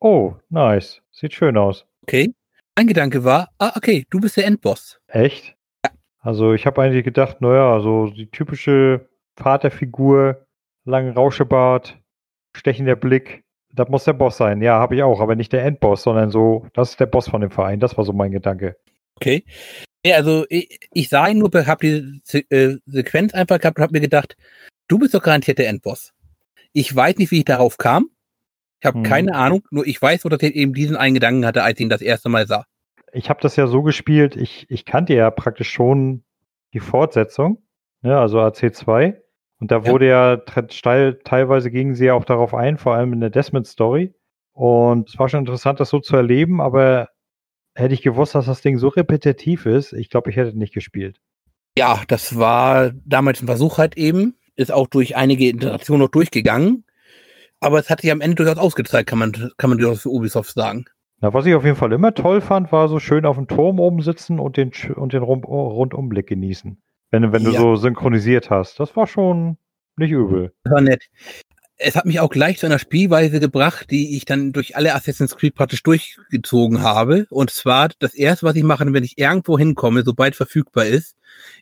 oh, 0.00 0.32
nice, 0.48 1.02
sieht 1.12 1.34
schön 1.34 1.58
aus. 1.58 1.84
Okay. 2.04 2.32
Mein 2.78 2.86
Gedanke 2.86 3.22
war, 3.22 3.50
ah, 3.58 3.72
okay, 3.76 4.06
du 4.08 4.18
bist 4.18 4.38
der 4.38 4.46
Endboss. 4.46 4.98
Echt? 5.08 5.56
Ja. 5.84 5.90
Also 6.20 6.54
ich 6.54 6.64
habe 6.64 6.80
eigentlich 6.80 7.04
gedacht, 7.04 7.42
naja, 7.42 7.78
so 7.80 8.06
die 8.06 8.30
typische 8.30 9.10
Vaterfigur, 9.36 10.46
langen 10.86 11.12
Rauschebart, 11.12 11.98
stechender 12.56 12.96
Blick, 12.96 13.43
das 13.74 13.88
muss 13.88 14.04
der 14.04 14.12
Boss 14.12 14.36
sein. 14.36 14.62
Ja, 14.62 14.78
habe 14.78 14.96
ich 14.96 15.02
auch, 15.02 15.20
aber 15.20 15.34
nicht 15.34 15.52
der 15.52 15.64
Endboss, 15.64 16.02
sondern 16.02 16.30
so, 16.30 16.66
das 16.74 16.90
ist 16.90 17.00
der 17.00 17.06
Boss 17.06 17.28
von 17.28 17.40
dem 17.40 17.50
Verein. 17.50 17.80
Das 17.80 17.96
war 17.96 18.04
so 18.04 18.12
mein 18.12 18.30
Gedanke. 18.30 18.76
Okay. 19.16 19.44
Ja, 20.04 20.16
also 20.16 20.44
ich, 20.48 20.78
ich 20.92 21.08
sah 21.08 21.26
ihn 21.28 21.38
nur, 21.38 21.50
habe 21.66 21.86
die 21.86 22.20
Se 22.24 22.38
äh, 22.50 22.76
Sequenz 22.86 23.34
einfach 23.34 23.58
gehabt 23.58 23.78
und 23.78 23.82
habe 23.82 23.92
mir 23.92 24.00
gedacht, 24.00 24.36
du 24.86 24.98
bist 24.98 25.14
doch 25.14 25.22
garantiert 25.22 25.58
der 25.58 25.68
Endboss. 25.68 26.12
Ich 26.72 26.94
weiß 26.94 27.16
nicht, 27.16 27.30
wie 27.30 27.38
ich 27.38 27.44
darauf 27.44 27.78
kam. 27.78 28.10
Ich 28.80 28.86
habe 28.86 28.98
hm. 28.98 29.04
keine 29.04 29.34
Ahnung, 29.34 29.62
nur 29.70 29.86
ich 29.86 30.00
weiß, 30.00 30.22
dass 30.22 30.42
ich 30.42 30.54
eben 30.54 30.74
diesen 30.74 30.96
einen 30.96 31.14
Gedanken 31.14 31.46
hatte, 31.46 31.62
als 31.62 31.78
ich 31.78 31.84
ihn 31.84 31.88
das 31.88 32.02
erste 32.02 32.28
Mal 32.28 32.46
sah. 32.46 32.66
Ich 33.12 33.30
habe 33.30 33.40
das 33.40 33.56
ja 33.56 33.66
so 33.66 33.82
gespielt, 33.82 34.36
ich, 34.36 34.66
ich 34.68 34.84
kannte 34.84 35.14
ja 35.14 35.30
praktisch 35.30 35.70
schon 35.70 36.24
die 36.74 36.80
Fortsetzung, 36.80 37.62
ne, 38.02 38.18
also 38.18 38.40
AC2. 38.40 39.14
Und 39.60 39.70
da 39.70 39.86
wurde 39.86 40.08
ja, 40.08 40.34
ja 40.34 41.12
teilweise 41.12 41.70
gingen 41.70 41.94
sie 41.94 42.06
ja 42.06 42.14
auch 42.14 42.24
darauf 42.24 42.54
ein, 42.54 42.76
vor 42.76 42.94
allem 42.94 43.12
in 43.12 43.20
der 43.20 43.30
Desmond-Story. 43.30 44.14
Und 44.52 45.08
es 45.08 45.18
war 45.18 45.28
schon 45.28 45.40
interessant, 45.40 45.80
das 45.80 45.90
so 45.90 46.00
zu 46.00 46.16
erleben, 46.16 46.60
aber 46.60 47.08
hätte 47.74 47.94
ich 47.94 48.02
gewusst, 48.02 48.34
dass 48.34 48.46
das 48.46 48.60
Ding 48.60 48.78
so 48.78 48.88
repetitiv 48.88 49.66
ist, 49.66 49.92
ich 49.92 50.10
glaube, 50.10 50.30
ich 50.30 50.36
hätte 50.36 50.56
nicht 50.56 50.74
gespielt. 50.74 51.20
Ja, 51.76 52.02
das 52.06 52.38
war 52.38 52.92
damals 53.04 53.42
ein 53.42 53.46
Versuch 53.46 53.78
halt 53.78 53.96
eben, 53.96 54.36
ist 54.54 54.72
auch 54.72 54.86
durch 54.86 55.16
einige 55.16 55.48
Interaktionen 55.48 56.02
noch 56.02 56.10
durchgegangen. 56.10 56.84
Aber 57.58 57.78
es 57.78 57.90
hat 57.90 58.02
sich 58.02 58.12
am 58.12 58.20
Ende 58.20 58.36
durchaus 58.36 58.58
ausgezeigt, 58.58 59.08
kann 59.08 59.18
man, 59.18 59.32
kann 59.56 59.70
man 59.70 59.78
durchaus 59.78 60.02
für 60.02 60.10
Ubisoft 60.10 60.52
sagen. 60.52 60.84
Na, 61.20 61.32
was 61.32 61.46
ich 61.46 61.54
auf 61.54 61.64
jeden 61.64 61.76
Fall 61.76 61.92
immer 61.92 62.14
toll 62.14 62.40
fand, 62.40 62.70
war 62.70 62.88
so 62.88 63.00
schön 63.00 63.24
auf 63.24 63.36
dem 63.36 63.48
Turm 63.48 63.80
oben 63.80 64.02
sitzen 64.02 64.38
und 64.38 64.56
den, 64.56 64.72
und 64.94 65.12
den 65.12 65.22
Rundumblick 65.22 66.26
genießen. 66.26 66.80
Wenn, 67.14 67.32
wenn 67.32 67.44
du 67.44 67.52
ja. 67.52 67.60
so 67.60 67.76
synchronisiert 67.76 68.50
hast. 68.50 68.80
Das 68.80 68.96
war 68.96 69.06
schon 69.06 69.56
nicht 69.96 70.10
übel. 70.10 70.52
Das 70.64 70.72
war 70.72 70.80
nett. 70.80 71.04
Es 71.76 71.94
hat 71.94 72.06
mich 72.06 72.18
auch 72.18 72.30
gleich 72.30 72.58
zu 72.58 72.66
einer 72.66 72.80
Spielweise 72.80 73.38
gebracht, 73.38 73.90
die 73.92 74.16
ich 74.16 74.24
dann 74.24 74.52
durch 74.52 74.76
alle 74.76 74.94
Assassin's 74.96 75.36
Creed 75.36 75.54
praktisch 75.54 75.84
durchgezogen 75.84 76.82
habe. 76.82 77.26
Und 77.30 77.50
zwar 77.50 77.90
das 78.00 78.14
erste, 78.14 78.46
was 78.46 78.56
ich 78.56 78.64
mache, 78.64 78.92
wenn 78.92 79.04
ich 79.04 79.16
irgendwo 79.16 79.56
hinkomme, 79.56 80.02
sobald 80.02 80.34
verfügbar 80.34 80.86
ist, 80.86 81.16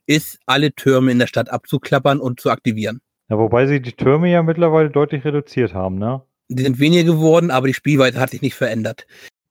ist 0.07 0.39
alle 0.47 0.73
Türme 0.73 1.13
in 1.13 1.19
der 1.19 1.27
Stadt 1.27 1.51
abzuklappern 1.51 2.19
und 2.19 2.41
zu 2.41 2.51
aktivieren. 2.51 3.03
Ja, 3.29 3.37
wobei 3.37 3.67
sie 3.67 3.83
die 3.83 3.93
Türme 3.93 4.31
ja 4.31 4.43
mittlerweile 4.43 4.89
deutlich 4.89 5.23
reduziert 5.25 5.75
haben, 5.75 5.99
ne? 5.99 6.23
Die 6.49 6.63
sind 6.63 6.79
weniger 6.79 7.05
geworden, 7.05 7.51
aber 7.51 7.67
die 7.67 7.75
Spielweise 7.75 8.21
hat 8.21 8.31
sich 8.31 8.41
nicht 8.41 8.55
verändert. 8.55 9.07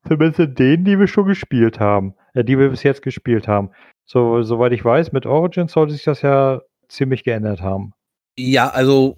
Zumindest 0.06 0.40
in 0.40 0.54
denen, 0.56 0.84
die 0.84 0.98
wir 0.98 1.06
schon 1.06 1.26
gespielt 1.26 1.78
haben, 1.78 2.14
äh, 2.34 2.42
die 2.42 2.58
wir 2.58 2.70
bis 2.70 2.82
jetzt 2.82 3.02
gespielt 3.02 3.46
haben. 3.46 3.70
So, 4.12 4.42
soweit 4.42 4.72
ich 4.72 4.84
weiß, 4.84 5.12
mit 5.12 5.24
Origins 5.24 5.72
sollte 5.72 5.94
sich 5.94 6.04
das 6.04 6.20
ja 6.20 6.60
ziemlich 6.86 7.24
geändert 7.24 7.62
haben. 7.62 7.94
Ja, 8.36 8.68
also 8.68 9.16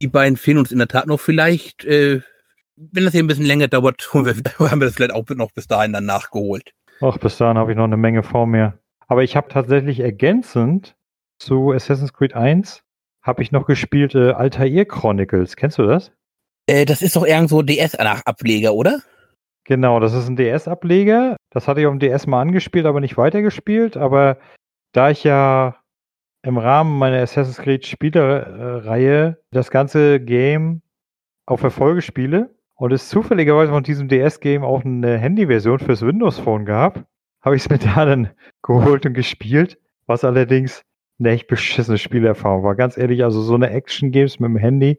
die 0.00 0.08
beiden 0.08 0.38
fehlen 0.38 0.56
uns 0.56 0.72
in 0.72 0.78
der 0.78 0.88
Tat 0.88 1.06
noch 1.06 1.20
vielleicht. 1.20 1.84
Äh, 1.84 2.22
wenn 2.76 3.04
das 3.04 3.12
hier 3.12 3.22
ein 3.22 3.26
bisschen 3.26 3.44
länger 3.44 3.68
dauert, 3.68 4.08
haben 4.14 4.24
wir, 4.24 4.86
das 4.86 4.94
vielleicht 4.94 5.12
auch 5.12 5.28
noch 5.28 5.52
bis 5.52 5.66
dahin 5.66 5.92
dann 5.92 6.06
nachgeholt. 6.06 6.72
Ach, 7.02 7.18
bis 7.18 7.36
dahin 7.36 7.58
habe 7.58 7.72
ich 7.72 7.76
noch 7.76 7.84
eine 7.84 7.98
Menge 7.98 8.22
vor 8.22 8.46
mir. 8.46 8.78
Aber 9.06 9.22
ich 9.22 9.36
habe 9.36 9.48
tatsächlich 9.50 10.00
ergänzend 10.00 10.96
zu 11.38 11.72
Assassin's 11.72 12.14
Creed 12.14 12.32
1 12.32 12.82
habe 13.20 13.42
ich 13.42 13.52
noch 13.52 13.66
gespielt 13.66 14.14
äh, 14.14 14.30
Altair 14.30 14.86
Chronicles. 14.86 15.56
Kennst 15.56 15.76
du 15.76 15.82
das? 15.82 16.10
Äh, 16.66 16.86
das 16.86 17.02
ist 17.02 17.16
doch 17.16 17.26
irgendwo 17.26 17.60
DS-Ableger, 17.60 18.72
oder? 18.72 19.02
Genau, 19.64 20.00
das 20.00 20.12
ist 20.12 20.28
ein 20.28 20.36
DS-Ableger. 20.36 21.36
Das 21.50 21.68
hatte 21.68 21.80
ich 21.80 21.86
auf 21.86 21.92
dem 21.92 22.00
DS 22.00 22.26
mal 22.26 22.40
angespielt, 22.40 22.86
aber 22.86 23.00
nicht 23.00 23.16
weitergespielt. 23.16 23.96
Aber 23.96 24.38
da 24.92 25.10
ich 25.10 25.24
ja 25.24 25.76
im 26.42 26.58
Rahmen 26.58 26.98
meiner 26.98 27.18
Assassin's 27.18 27.58
Creed 27.58 27.86
Spielereihe 27.86 29.38
das 29.52 29.70
ganze 29.70 30.20
Game 30.20 30.82
auf 31.46 31.62
Erfolge 31.62 32.02
spiele 32.02 32.54
und 32.74 32.92
es 32.92 33.08
zufälligerweise 33.08 33.70
von 33.70 33.84
diesem 33.84 34.08
DS-Game 34.08 34.64
auch 34.64 34.84
eine 34.84 35.18
Handy-Version 35.18 35.78
fürs 35.78 36.02
Windows-Phone 36.02 36.64
gab, 36.64 37.04
habe 37.42 37.56
ich 37.56 37.62
es 37.62 37.68
mir 37.70 37.78
da 37.78 38.04
dann 38.04 38.30
geholt 38.62 39.06
und 39.06 39.14
gespielt, 39.14 39.78
was 40.06 40.24
allerdings 40.24 40.82
eine 41.20 41.30
echt 41.30 41.46
beschissene 41.46 41.98
Spielerfahrung 41.98 42.64
war. 42.64 42.74
Ganz 42.74 42.98
ehrlich, 42.98 43.22
also 43.22 43.40
so 43.40 43.54
eine 43.54 43.70
Action-Games 43.70 44.40
mit 44.40 44.48
dem 44.48 44.56
Handy, 44.56 44.98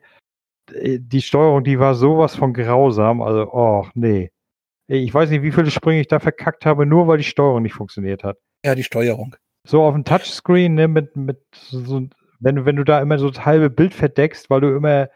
die 0.71 1.21
Steuerung, 1.21 1.63
die 1.63 1.80
war 1.80 1.95
sowas 1.95 2.36
von 2.36 2.54
grausam. 2.54 3.21
Also, 3.21 3.52
oh, 3.52 3.86
nee. 3.95 4.32
Ich 4.88 5.13
weiß 5.13 5.30
nicht, 5.30 5.43
wie 5.43 5.52
viele 5.52 5.72
Sprünge 5.72 6.02
ich 6.02 6.08
da 6.08 6.19
verkackt 6.19 6.65
habe, 6.65 6.86
nur 6.86 7.08
weil 7.08 7.17
die 7.17 7.24
Steuerung 7.24 7.63
nicht 7.63 7.74
funktioniert 7.74 8.24
hat. 8.24 8.38
Ja, 8.65 8.76
die 8.76 8.84
Steuerung. 8.84 9.36
So 9.65 9.84
auf 9.84 9.93
dem 9.93 10.04
Touchscreen, 10.04 10.76
ne, 10.76 10.88
mit, 10.88 11.15
mit 11.15 11.39
so, 11.54 12.08
wenn, 12.39 12.65
wenn 12.65 12.76
du 12.76 12.84
da 12.84 13.02
immer 13.02 13.17
so 13.17 13.30
das 13.30 13.46
halbe 13.46 13.69
Bild 13.69 13.93
verdeckst, 13.93 14.50
weil 14.50 14.62
du 14.62 14.76
immer 14.76 15.10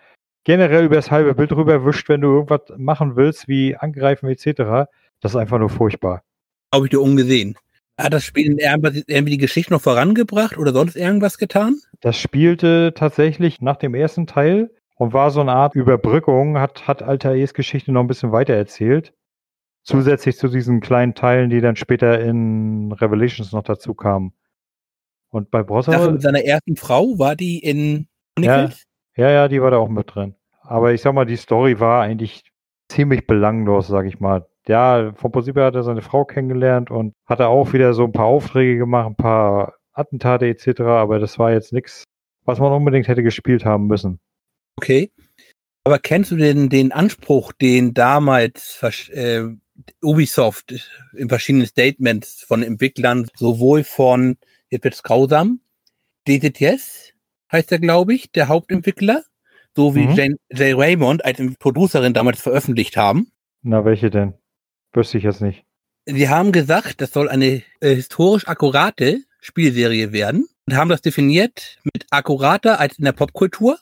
generell 0.45 0.85
über 0.85 0.95
das 0.95 1.11
halbe 1.11 1.35
Bild 1.35 1.51
rüber 1.51 1.85
wischt, 1.85 2.07
wenn 2.07 2.21
du 2.21 2.29
irgendwas 2.29 2.61
machen 2.77 3.17
willst, 3.17 3.49
wie 3.49 3.75
angreifen 3.75 4.29
etc., 4.29 4.89
das 5.19 5.31
ist 5.31 5.35
einfach 5.35 5.59
nur 5.59 5.69
furchtbar. 5.69 6.23
Habe 6.73 6.85
ich 6.85 6.91
dir 6.91 7.01
ungesehen. 7.01 7.57
Hat 7.97 8.13
das 8.13 8.23
Spiel 8.23 8.55
irgendwie 8.59 9.31
die 9.31 9.37
Geschichte 9.37 9.73
noch 9.73 9.81
vorangebracht 9.81 10.57
oder 10.57 10.71
sonst 10.71 10.95
irgendwas 10.95 11.37
getan? 11.37 11.79
Das 11.99 12.17
spielte 12.17 12.93
tatsächlich 12.95 13.59
nach 13.59 13.77
dem 13.77 13.95
ersten 13.95 14.27
Teil 14.27 14.69
und 14.95 15.13
war 15.13 15.31
so 15.31 15.41
eine 15.41 15.53
Art 15.53 15.75
Überbrückung, 15.75 16.59
hat, 16.59 16.87
hat 16.87 17.01
Altair's 17.01 17.53
Geschichte 17.53 17.91
noch 17.91 18.01
ein 18.01 18.07
bisschen 18.07 18.31
weiter 18.31 18.53
erzählt. 18.53 19.13
Zusätzlich 19.87 20.37
zu 20.37 20.49
diesen 20.49 20.81
kleinen 20.81 21.15
Teilen, 21.15 21.49
die 21.49 21.61
dann 21.61 21.75
später 21.75 22.19
in 22.19 22.91
Revelations 22.91 23.51
noch 23.53 23.63
dazu 23.63 23.93
kamen. 23.93 24.33
Und 25.29 25.49
bei 25.49 25.63
Brosser. 25.63 25.93
Dafür 25.93 26.11
mit 26.11 26.21
seiner 26.21 26.43
ersten 26.43 26.75
Frau 26.75 27.17
war 27.17 27.35
die 27.35 27.59
in 27.59 28.07
Chronicles? 28.35 28.83
Ja, 29.15 29.29
ja, 29.29 29.31
ja, 29.31 29.47
die 29.47 29.61
war 29.61 29.71
da 29.71 29.77
auch 29.77 29.89
mit 29.89 30.13
drin. 30.13 30.35
Aber 30.61 30.93
ich 30.93 31.01
sag 31.01 31.13
mal, 31.13 31.25
die 31.25 31.37
Story 31.37 31.79
war 31.79 32.01
eigentlich 32.01 32.43
ziemlich 32.89 33.27
belanglos, 33.27 33.87
sag 33.87 34.05
ich 34.05 34.19
mal 34.19 34.45
ja, 34.67 35.13
vom 35.15 35.31
Prinzip 35.31 35.55
her 35.55 35.65
hat 35.65 35.75
er 35.75 35.83
seine 35.83 36.01
Frau 36.01 36.25
kennengelernt 36.25 36.91
und 36.91 37.13
hat 37.25 37.39
er 37.39 37.49
auch 37.49 37.73
wieder 37.73 37.93
so 37.93 38.03
ein 38.03 38.11
paar 38.11 38.25
Aufträge 38.25 38.77
gemacht, 38.77 39.07
ein 39.07 39.15
paar 39.15 39.75
Attentate 39.93 40.47
etc., 40.47 40.81
aber 40.81 41.19
das 41.19 41.39
war 41.39 41.51
jetzt 41.51 41.73
nichts, 41.73 42.03
was 42.45 42.59
man 42.59 42.71
unbedingt 42.71 43.07
hätte 43.07 43.23
gespielt 43.23 43.65
haben 43.65 43.87
müssen. 43.87 44.19
Okay. 44.77 45.11
Aber 45.83 45.99
kennst 45.99 46.31
du 46.31 46.35
denn 46.35 46.69
den 46.69 46.91
Anspruch, 46.91 47.53
den 47.53 47.93
damals 47.93 48.81
äh, 49.11 49.43
Ubisoft 50.01 50.73
in 51.13 51.29
verschiedenen 51.29 51.67
Statements 51.67 52.43
von 52.47 52.63
Entwicklern, 52.63 53.27
sowohl 53.35 53.83
von, 53.83 54.37
jetzt 54.69 54.83
wird's 54.83 55.03
grausam, 55.03 55.59
DTTS 56.27 57.13
heißt 57.51 57.71
er, 57.71 57.79
glaube 57.79 58.13
ich, 58.13 58.31
der 58.31 58.47
Hauptentwickler, 58.47 59.23
so 59.75 59.95
wie 59.95 60.07
mhm. 60.07 60.15
Jane, 60.15 60.35
Jay 60.51 60.73
Raymond 60.73 61.23
als 61.23 61.39
Producerin 61.59 62.13
damals 62.13 62.41
veröffentlicht 62.41 62.97
haben? 62.97 63.31
Na, 63.61 63.85
welche 63.85 64.09
denn? 64.09 64.33
Wüsste 64.93 65.17
ich 65.17 65.23
jetzt 65.23 65.41
nicht. 65.41 65.63
Sie 66.05 66.29
haben 66.29 66.51
gesagt, 66.51 67.01
das 67.01 67.11
soll 67.11 67.29
eine 67.29 67.63
äh, 67.81 67.95
historisch 67.95 68.47
akkurate 68.47 69.21
Spielserie 69.41 70.11
werden 70.13 70.47
und 70.65 70.75
haben 70.75 70.89
das 70.89 71.01
definiert 71.01 71.77
mit 71.83 72.05
akkurater 72.11 72.79
als 72.79 72.97
in 72.97 73.05
der 73.05 73.11
Popkultur 73.11 73.77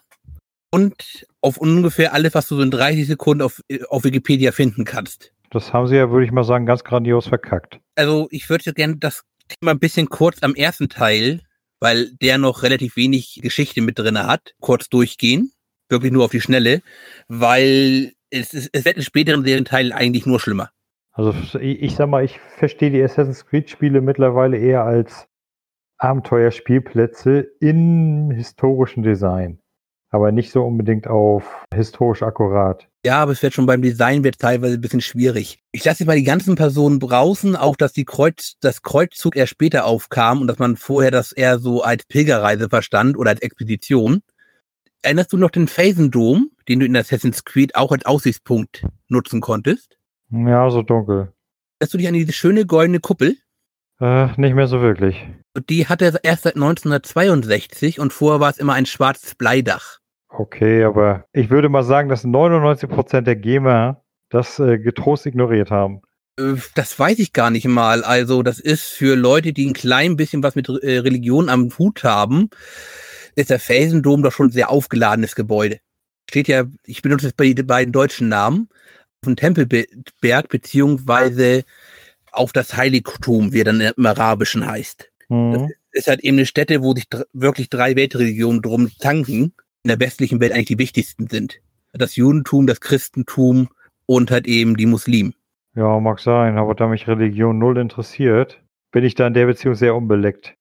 und 0.72 1.28
auf 1.42 1.58
ungefähr 1.58 2.14
alles, 2.14 2.34
was 2.34 2.48
du 2.48 2.56
so 2.56 2.62
in 2.62 2.72
30 2.72 3.08
Sekunden 3.08 3.44
auf, 3.44 3.62
auf 3.90 4.04
Wikipedia 4.04 4.52
finden 4.52 4.86
kannst. 4.86 5.32
Das 5.56 5.72
haben 5.72 5.88
sie 5.88 5.96
ja, 5.96 6.12
würde 6.12 6.26
ich 6.26 6.34
mal 6.34 6.44
sagen, 6.44 6.66
ganz 6.66 6.84
grandios 6.84 7.28
verkackt. 7.28 7.80
Also 7.96 8.28
ich 8.30 8.50
würde 8.50 8.74
gerne 8.74 8.98
das 8.98 9.24
Thema 9.48 9.72
ein 9.72 9.80
bisschen 9.80 10.10
kurz 10.10 10.44
am 10.44 10.54
ersten 10.54 10.90
Teil, 10.90 11.44
weil 11.80 12.12
der 12.22 12.38
noch 12.38 12.62
relativ 12.62 12.98
wenig 12.98 13.40
Geschichte 13.42 13.82
mit 13.82 13.98
drin 13.98 14.20
hat, 14.20 14.54
kurz 14.60 14.90
durchgehen. 14.90 15.54
Wirklich 15.88 16.12
nur 16.12 16.26
auf 16.26 16.32
die 16.32 16.42
Schnelle, 16.42 16.82
weil 17.30 18.12
es, 18.32 18.54
es, 18.54 18.70
es 18.74 18.84
wird 18.84 18.98
in 18.98 19.04
späteren 19.04 19.46
Serienteilen 19.46 19.94
eigentlich 19.94 20.26
nur 20.26 20.42
schlimmer. 20.42 20.72
Also 21.14 21.34
ich, 21.62 21.82
ich 21.82 21.96
sag 21.96 22.10
mal, 22.10 22.26
ich 22.26 22.38
verstehe 22.58 22.92
die 22.92 23.02
Assassin's 23.02 23.46
Creed-Spiele 23.46 24.02
mittlerweile 24.02 24.58
eher 24.58 24.84
als 24.84 25.30
Abenteuerspielplätze 26.00 27.48
im 27.62 28.30
historischen 28.30 29.04
Design. 29.04 29.62
Aber 30.10 30.32
nicht 30.32 30.52
so 30.52 30.64
unbedingt 30.64 31.08
auf 31.08 31.66
historisch 31.74 32.24
akkurat. 32.24 32.88
Ja, 33.06 33.22
aber 33.22 33.34
es 33.34 33.44
wird 33.44 33.54
schon 33.54 33.66
beim 33.66 33.82
Design 33.82 34.24
wird 34.24 34.40
teilweise 34.40 34.76
ein 34.76 34.82
bisschen 34.82 35.02
schwierig. 35.02 35.60
Ich 35.72 35.84
lasse 35.86 36.04
jetzt 36.04 36.08
mal 36.08 36.16
die 36.16 36.24
ganzen 36.24 36.56
Personen 36.56 37.00
draußen, 37.00 37.56
auch 37.56 37.76
dass 37.76 37.94
die 37.94 38.06
Kreuz, 38.06 38.56
das 38.62 38.82
Kreuzzug 38.82 39.36
erst 39.36 39.52
später 39.52 39.86
aufkam 39.86 40.42
und 40.42 40.48
dass 40.48 40.58
man 40.58 40.76
vorher 40.76 41.12
das 41.12 41.32
eher 41.32 41.60
so 41.60 41.84
als 41.84 42.06
Pilgerreise 42.06 42.70
verstand 42.70 43.18
oder 43.18 43.32
als 43.32 43.42
Expedition. 43.42 44.22
Erinnerst 45.02 45.34
du 45.34 45.38
noch 45.38 45.52
den 45.52 45.68
Phasendom, 45.68 46.50
den 46.68 46.80
du 46.80 46.86
in 46.86 46.98
Assassin's 46.98 47.44
Creed 47.44 47.76
auch 47.76 47.92
als 47.92 48.06
Aussichtspunkt 48.06 48.88
nutzen 49.08 49.40
konntest? 49.40 49.98
Ja, 50.32 50.70
so 50.72 50.82
dunkel. 50.82 51.34
Erinnerst 51.80 51.94
du 51.94 51.98
dich 52.00 52.08
an 52.08 52.14
diese 52.16 52.34
schöne 52.34 52.66
goldene 52.66 53.00
Kuppel? 53.00 53.38
Äh, 54.00 54.28
nicht 54.40 54.56
mehr 54.56 54.68
so 54.68 54.82
wirklich. 54.82 55.26
Die 55.70 55.88
hat 55.88 56.02
er 56.02 56.24
erst 56.24 56.44
seit 56.44 56.56
1962 56.56 58.00
und 58.00 58.12
vorher 58.12 58.40
war 58.40 58.50
es 58.50 58.58
immer 58.58 58.74
ein 58.74 58.86
schwarzes 58.86 59.36
Bleidach. 59.36 60.00
Okay, 60.30 60.84
aber 60.84 61.26
ich 61.32 61.50
würde 61.50 61.70
mal 61.70 61.84
sagen, 61.84 62.10
dass 62.10 62.26
99% 62.26 63.22
der 63.22 63.38
Gamer 63.38 64.02
das 64.30 64.60
äh, 64.60 64.78
getrost 64.78 65.26
ignoriert 65.26 65.72
haben. 65.72 66.02
Äh, 66.38 66.56
das 66.76 66.98
weiß 67.00 67.20
ich 67.20 67.32
gar 67.32 67.50
nicht 67.50 67.68
mal. 67.68 68.04
Also, 68.04 68.44
das 68.44 68.60
ist 68.60 68.86
für 68.86 69.16
Leute, 69.16 69.54
die 69.54 69.66
ein 69.66 69.74
klein 69.74 70.18
bisschen 70.18 70.44
was 70.44 70.56
mit 70.56 70.68
äh, 70.68 71.00
Religion 71.00 71.50
am 71.50 71.70
Hut 71.78 72.04
haben, 72.04 72.50
ist 73.36 73.50
der 73.50 73.60
Felsendom 73.60 74.24
doch 74.24 74.32
schon 74.32 74.48
ein 74.48 74.52
sehr 74.52 74.70
aufgeladenes 74.70 75.36
Gebäude. 75.36 75.80
Steht 76.30 76.48
ja, 76.48 76.66
ich 76.86 77.02
benutze 77.02 77.28
jetzt 77.28 77.38
bei 77.38 77.54
den 77.54 77.68
beiden 77.68 77.94
deutschen 77.94 78.28
Namen, 78.30 78.68
auf 79.22 79.28
dem 79.28 79.36
Tempelberg, 79.36 80.50
beziehungsweise 80.50 81.64
auf 82.36 82.54
das 82.54 82.76
Heiligtum, 82.76 83.54
wie 83.54 83.62
er 83.62 83.66
dann 83.66 83.82
im 83.82 84.06
Arabischen 84.06 84.66
heißt. 84.66 85.10
Mhm. 85.30 85.54
Das 85.54 85.72
ist 85.92 86.08
halt 86.08 86.22
eben 86.22 86.38
eine 86.38 86.46
Stätte, 86.46 86.82
wo 86.82 86.94
sich 86.94 87.06
wirklich 87.34 87.70
drei 87.70 87.96
Weltreligionen 87.96 88.62
drum 88.62 88.92
tanken, 89.00 89.54
in 89.84 89.88
der 89.88 90.00
westlichen 90.00 90.40
Welt 90.40 90.52
eigentlich 90.52 90.66
die 90.68 90.80
wichtigsten 90.80 91.28
sind. 91.28 91.60
Das 91.94 92.16
Judentum, 92.16 92.68
das 92.68 92.82
Christentum 92.82 93.70
und 94.06 94.32
halt 94.32 94.48
eben 94.48 94.76
die 94.76 94.86
Muslimen. 94.86 95.34
Ja, 95.76 96.00
mag 96.00 96.20
sein, 96.20 96.58
aber 96.58 96.76
da 96.76 96.88
mich 96.88 97.08
Religion 97.08 97.58
null 97.58 97.78
interessiert, 97.78 98.62
bin 98.92 99.04
ich 99.04 99.16
da 99.16 99.28
in 99.28 99.34
der 99.34 99.46
Beziehung 99.46 99.76
sehr 99.76 99.96
unbeleckt. 99.96 100.56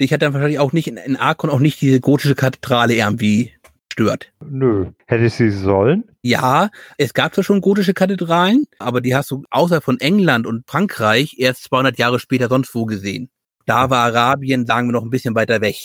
Dich 0.00 0.12
hat 0.12 0.22
dann 0.22 0.32
wahrscheinlich 0.34 0.58
auch 0.58 0.72
nicht 0.72 0.88
in, 0.88 0.96
in 0.96 1.16
Arkon 1.16 1.50
auch 1.50 1.58
nicht 1.58 1.80
diese 1.80 2.00
gotische 2.00 2.34
Kathedrale 2.34 2.94
irgendwie 2.94 3.52
stört. 3.94 4.32
Nö. 4.44 4.86
Hätte 5.06 5.28
sie 5.28 5.50
sollen? 5.50 6.04
Ja, 6.20 6.70
es 6.98 7.14
gab 7.14 7.32
zwar 7.32 7.44
schon 7.44 7.60
gotische 7.60 7.94
Kathedralen, 7.94 8.64
aber 8.80 9.00
die 9.00 9.14
hast 9.14 9.30
du 9.30 9.44
außer 9.50 9.80
von 9.80 10.00
England 10.00 10.48
und 10.48 10.68
Frankreich 10.68 11.36
erst 11.38 11.62
200 11.64 11.96
Jahre 11.96 12.18
später 12.18 12.48
sonst 12.48 12.74
wo 12.74 12.86
gesehen. 12.86 13.30
Da 13.66 13.90
war 13.90 14.06
Arabien, 14.06 14.66
sagen 14.66 14.88
wir, 14.88 14.92
noch 14.92 15.04
ein 15.04 15.10
bisschen 15.10 15.36
weiter 15.36 15.60
weg. 15.60 15.76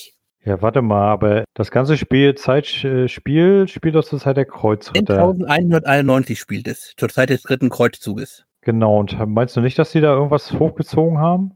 Ja, 0.43 0.60
warte 0.62 0.82
mal, 0.82 1.12
aber 1.12 1.43
das 1.54 1.69
ganze 1.69 1.98
Spiel, 1.98 2.34
Zeit, 2.34 2.84
äh, 2.84 3.08
Spiel 3.08 3.67
spielt 3.67 3.93
doch 3.93 4.04
zur 4.04 4.19
Zeit 4.19 4.38
der 4.38 4.45
Kreuzritter. 4.45 5.13
1191 5.19 6.39
spielt 6.39 6.67
es, 6.67 6.93
zur 6.98 7.10
Zeit 7.10 7.30
des 7.30 7.43
dritten 7.43 7.69
Kreuzzuges. 7.69 8.45
Genau, 8.62 9.00
und 9.00 9.17
meinst 9.28 9.56
du 9.56 9.62
nicht, 9.62 9.78
dass 9.78 9.91
die 9.91 10.02
da 10.02 10.13
irgendwas 10.13 10.52
hochgezogen 10.52 11.19
haben? 11.19 11.52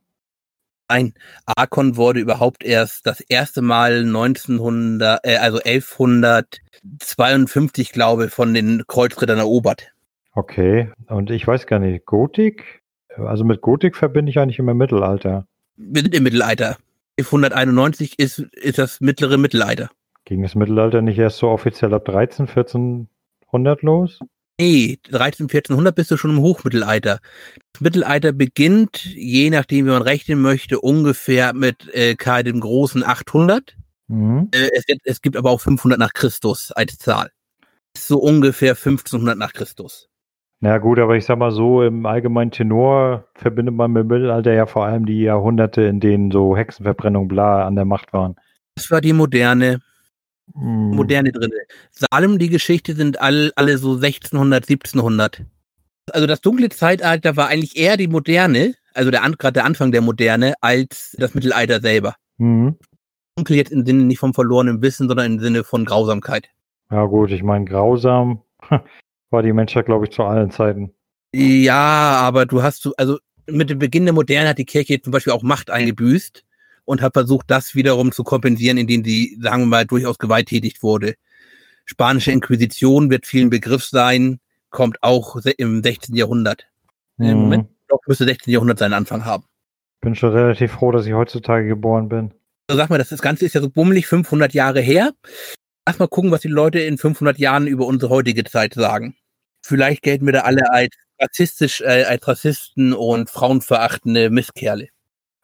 Nein, 0.89 1.13
Arkon 1.45 1.95
wurde 1.97 2.19
überhaupt 2.19 2.63
erst 2.63 3.07
das 3.07 3.21
erste 3.21 3.61
Mal 3.61 4.01
1900, 4.01 5.21
äh, 5.23 5.37
also 5.37 5.59
1152, 5.63 7.91
glaube 7.91 8.25
ich, 8.25 8.31
von 8.31 8.53
den 8.53 8.83
Kreuzrittern 8.87 9.39
erobert. 9.39 9.91
Okay, 10.33 10.91
und 11.07 11.31
ich 11.31 11.47
weiß 11.47 11.67
gar 11.67 11.79
nicht, 11.79 12.05
Gotik? 12.05 12.81
Also 13.17 13.43
mit 13.43 13.61
Gotik 13.61 13.95
verbinde 13.95 14.31
ich 14.31 14.39
eigentlich 14.39 14.59
immer 14.59 14.73
Mittelalter. 14.73 15.45
Wir 15.77 16.01
sind 16.01 16.15
im 16.15 16.23
Mittelalter. 16.23 16.77
1191 17.19 18.19
ist, 18.19 18.39
ist 18.39 18.79
das 18.79 19.01
mittlere 19.01 19.37
Mittelalter. 19.37 19.89
Ging 20.25 20.41
das 20.41 20.55
Mittelalter 20.55 21.01
nicht 21.01 21.19
erst 21.19 21.37
so 21.37 21.49
offiziell 21.49 21.93
ab 21.93 22.05
13, 22.05 22.47
1400 22.47 23.81
los? 23.83 24.19
Nee, 24.63 24.97
13, 25.11 25.47
1400 25.47 25.93
bist 25.93 26.09
du 26.09 26.15
schon 26.15 26.31
im 26.31 26.39
Hochmittelalter. 26.39 27.19
Das 27.73 27.81
Mittelalter 27.81 28.31
beginnt, 28.31 29.03
je 29.03 29.49
nachdem, 29.49 29.87
wie 29.87 29.89
man 29.89 30.01
rechnen 30.01 30.41
möchte, 30.41 30.79
ungefähr 30.79 31.53
mit 31.53 31.93
äh, 31.93 32.15
Karl 32.15 32.45
dem 32.45 32.61
Großen 32.61 33.03
800. 33.03 33.75
Mhm. 34.07 34.47
Äh, 34.53 34.69
es, 34.73 34.85
es, 35.03 35.21
gibt 35.21 35.35
aber 35.35 35.51
auch 35.51 35.59
500 35.59 35.99
nach 35.99 36.13
Christus 36.13 36.71
als 36.71 36.97
Zahl. 36.97 37.31
So 37.97 38.19
ungefähr 38.19 38.71
1500 38.71 39.37
nach 39.37 39.51
Christus. 39.51 40.07
Na 40.61 40.77
gut, 40.77 40.97
aber 40.97 41.17
ich 41.17 41.25
sag 41.25 41.39
mal 41.39 41.51
so, 41.51 41.83
im 41.83 42.05
allgemeinen 42.05 42.51
Tenor 42.51 43.27
verbindet 43.35 43.75
man 43.75 43.91
mit 43.91 44.03
dem 44.03 44.07
Mittelalter 44.07 44.53
ja 44.53 44.65
vor 44.65 44.85
allem 44.85 45.05
die 45.05 45.23
Jahrhunderte, 45.23 45.81
in 45.81 45.99
denen 45.99 46.31
so 46.31 46.55
Hexenverbrennung 46.55 47.27
bla 47.27 47.67
an 47.67 47.75
der 47.75 47.83
Macht 47.83 48.13
waren. 48.13 48.37
Das 48.75 48.89
war 48.89 49.01
die 49.01 49.11
moderne. 49.11 49.81
Moderne 50.53 51.31
drin. 51.31 51.51
Salem, 51.91 52.37
die 52.37 52.49
Geschichte 52.49 52.93
sind 52.93 53.19
all, 53.21 53.51
alle 53.55 53.77
so 53.77 53.93
1600, 53.93 54.63
1700. 54.63 55.45
Also 56.11 56.27
das 56.27 56.41
dunkle 56.41 56.69
Zeitalter 56.69 57.37
war 57.37 57.47
eigentlich 57.47 57.77
eher 57.77 57.97
die 57.97 58.07
Moderne, 58.07 58.75
also 58.93 59.09
der, 59.09 59.21
gerade 59.21 59.53
der 59.53 59.65
Anfang 59.65 59.91
der 59.91 60.01
Moderne, 60.01 60.53
als 60.61 61.15
das 61.17 61.33
Mittelalter 61.33 61.79
selber. 61.79 62.15
Mhm. 62.37 62.77
Dunkel 63.35 63.55
jetzt 63.55 63.71
im 63.71 63.85
Sinne 63.85 64.03
nicht 64.03 64.19
vom 64.19 64.33
verlorenen 64.33 64.81
Wissen, 64.81 65.07
sondern 65.07 65.33
im 65.33 65.39
Sinne 65.39 65.63
von 65.63 65.85
Grausamkeit. 65.85 66.49
Ja 66.91 67.05
gut, 67.05 67.31
ich 67.31 67.41
meine, 67.41 67.65
grausam 67.65 68.41
war 69.31 69.41
die 69.41 69.53
Menschheit, 69.53 69.85
glaube 69.85 70.05
ich, 70.05 70.11
zu 70.11 70.23
allen 70.23 70.51
Zeiten. 70.51 70.93
Ja, 71.33 72.17
aber 72.19 72.45
du 72.45 72.61
hast, 72.61 72.87
also 72.97 73.17
mit 73.47 73.69
dem 73.69 73.79
Beginn 73.79 74.05
der 74.05 74.13
Moderne 74.13 74.49
hat 74.49 74.59
die 74.59 74.65
Kirche 74.65 75.01
zum 75.01 75.11
Beispiel 75.11 75.33
auch 75.33 75.41
Macht 75.41 75.71
eingebüßt 75.71 76.43
und 76.85 77.01
hat 77.01 77.13
versucht, 77.13 77.49
das 77.49 77.75
wiederum 77.75 78.11
zu 78.11 78.23
kompensieren, 78.23 78.77
indem 78.77 79.03
sie, 79.03 79.37
sagen 79.41 79.63
wir 79.63 79.67
mal, 79.67 79.85
durchaus 79.85 80.17
gewalttätig 80.17 80.83
wurde. 80.83 81.15
Spanische 81.85 82.31
Inquisition 82.31 83.09
wird 83.09 83.25
vielen 83.25 83.49
Begriff 83.49 83.83
sein, 83.83 84.39
kommt 84.69 85.01
auch 85.01 85.37
im 85.57 85.83
16. 85.83 86.15
Jahrhundert. 86.15 86.65
Mhm. 87.17 87.25
Im 87.25 87.37
Moment 87.37 87.69
doch, 87.87 87.99
müsste 88.07 88.25
16. 88.25 88.51
Jahrhundert 88.51 88.79
seinen 88.79 88.93
Anfang 88.93 89.25
haben. 89.25 89.43
Bin 90.01 90.15
schon 90.15 90.31
relativ 90.31 90.73
froh, 90.73 90.91
dass 90.91 91.05
ich 91.05 91.13
heutzutage 91.13 91.67
geboren 91.67 92.09
bin. 92.09 92.33
Also 92.67 92.79
sag 92.79 92.89
mal, 92.89 92.97
das 92.97 93.09
Ganze 93.21 93.45
ist 93.45 93.53
ja 93.53 93.61
so 93.61 93.69
bummelig 93.69 94.07
500 94.07 94.53
Jahre 94.53 94.81
her. 94.81 95.11
Lass 95.85 95.99
mal 95.99 96.07
gucken, 96.07 96.31
was 96.31 96.41
die 96.41 96.47
Leute 96.47 96.79
in 96.79 96.97
500 96.97 97.37
Jahren 97.37 97.67
über 97.67 97.85
unsere 97.85 98.09
heutige 98.09 98.43
Zeit 98.45 98.73
sagen. 98.73 99.15
Vielleicht 99.61 100.01
gelten 100.01 100.25
wir 100.25 100.33
da 100.33 100.41
alle 100.41 100.71
als 100.71 100.95
rassistisch, 101.19 101.81
äh, 101.81 102.03
als 102.03 102.27
Rassisten 102.27 102.93
und 102.93 103.29
frauenverachtende 103.29 104.29
Misskerle. 104.29 104.89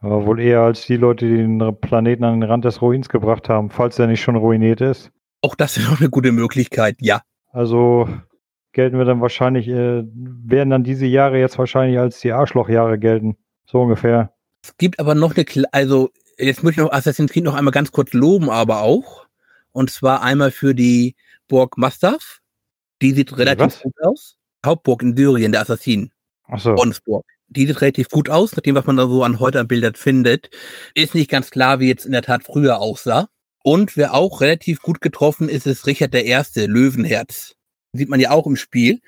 Aber 0.01 0.25
wohl 0.25 0.39
eher 0.39 0.61
als 0.61 0.85
die 0.85 0.95
Leute, 0.95 1.27
die 1.27 1.37
den 1.37 1.75
Planeten 1.81 2.23
an 2.23 2.39
den 2.39 2.49
Rand 2.49 2.63
des 2.65 2.81
Ruins 2.81 3.09
gebracht 3.09 3.49
haben, 3.49 3.69
falls 3.69 3.99
er 3.99 4.07
nicht 4.07 4.21
schon 4.21 4.37
ruiniert 4.37 4.79
ist. 4.81 5.11
Auch 5.41 5.55
das 5.55 5.77
ist 5.77 5.89
noch 5.89 5.99
eine 5.99 6.09
gute 6.09 6.31
Möglichkeit, 6.31 6.97
ja. 6.99 7.21
Also 7.51 8.07
gelten 8.71 8.97
wir 8.97 9.05
dann 9.05 9.21
wahrscheinlich, 9.21 9.67
äh, 9.67 10.03
werden 10.05 10.69
dann 10.69 10.83
diese 10.83 11.05
Jahre 11.05 11.39
jetzt 11.39 11.57
wahrscheinlich 11.57 11.99
als 11.99 12.21
die 12.21 12.31
Arschlochjahre 12.31 12.97
gelten. 12.97 13.37
So 13.65 13.81
ungefähr. 13.81 14.33
Es 14.63 14.77
gibt 14.77 14.99
aber 14.99 15.15
noch 15.15 15.35
eine, 15.35 15.45
also 15.71 16.11
jetzt 16.37 16.63
möchte 16.63 16.81
ich 16.81 16.85
noch 16.85 16.93
Assassin's 16.93 17.31
Creed 17.31 17.43
noch 17.43 17.55
einmal 17.55 17.71
ganz 17.71 17.91
kurz 17.91 18.13
loben, 18.13 18.49
aber 18.49 18.81
auch. 18.81 19.25
Und 19.71 19.89
zwar 19.89 20.21
einmal 20.21 20.51
für 20.51 20.73
die 20.73 21.15
Burg 21.47 21.77
Mastaf. 21.77 22.39
Die 23.01 23.11
sieht 23.11 23.37
relativ 23.37 23.65
Was? 23.65 23.81
gut 23.81 23.95
aus. 24.01 24.37
Hauptburg 24.65 25.01
in 25.03 25.15
Syrien, 25.15 25.51
der 25.51 25.61
Assassin. 25.61 26.11
Ach 26.47 26.59
so. 26.59 26.75
Bonsburg 26.75 27.25
die 27.49 27.67
sieht 27.67 27.81
relativ 27.81 28.09
gut 28.09 28.29
aus, 28.29 28.55
nach 28.55 28.61
dem, 28.61 28.75
was 28.75 28.85
man 28.85 28.97
da 28.97 29.07
so 29.07 29.23
an 29.23 29.39
heute 29.39 29.59
an 29.59 29.67
Bildern 29.67 29.95
findet. 29.95 30.49
Ist 30.93 31.15
nicht 31.15 31.29
ganz 31.29 31.51
klar, 31.51 31.79
wie 31.79 31.87
jetzt 31.87 32.05
in 32.05 32.11
der 32.11 32.21
Tat 32.21 32.43
früher 32.43 32.79
aussah. 32.79 33.27
Und 33.63 33.97
wer 33.97 34.13
auch 34.13 34.41
relativ 34.41 34.81
gut 34.81 35.01
getroffen 35.01 35.49
ist, 35.49 35.67
ist 35.67 35.85
Richard 35.85 36.15
Erste, 36.15 36.65
Löwenherz. 36.65 37.55
Sieht 37.93 38.09
man 38.09 38.19
ja 38.19 38.31
auch 38.31 38.47
im 38.47 38.55
Spiel. 38.55 38.99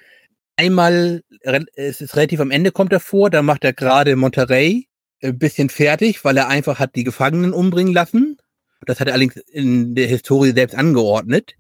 Einmal, 0.57 1.23
es 1.73 2.01
ist 2.01 2.15
relativ 2.15 2.39
am 2.39 2.51
Ende 2.51 2.71
kommt 2.71 2.91
er 2.93 2.99
vor, 2.99 3.29
da 3.29 3.41
macht 3.41 3.63
er 3.63 3.73
gerade 3.73 4.15
Monterey 4.15 4.87
ein 5.23 5.37
bisschen 5.37 5.69
fertig, 5.69 6.25
weil 6.25 6.37
er 6.37 6.47
einfach 6.47 6.79
hat 6.79 6.95
die 6.95 7.03
Gefangenen 7.03 7.53
umbringen 7.53 7.93
lassen. 7.93 8.37
Das 8.85 8.99
hat 8.99 9.07
er 9.07 9.13
allerdings 9.13 9.37
in 9.37 9.95
der 9.95 10.07
Historie 10.07 10.51
selbst 10.51 10.75
angeordnet. 10.75 11.55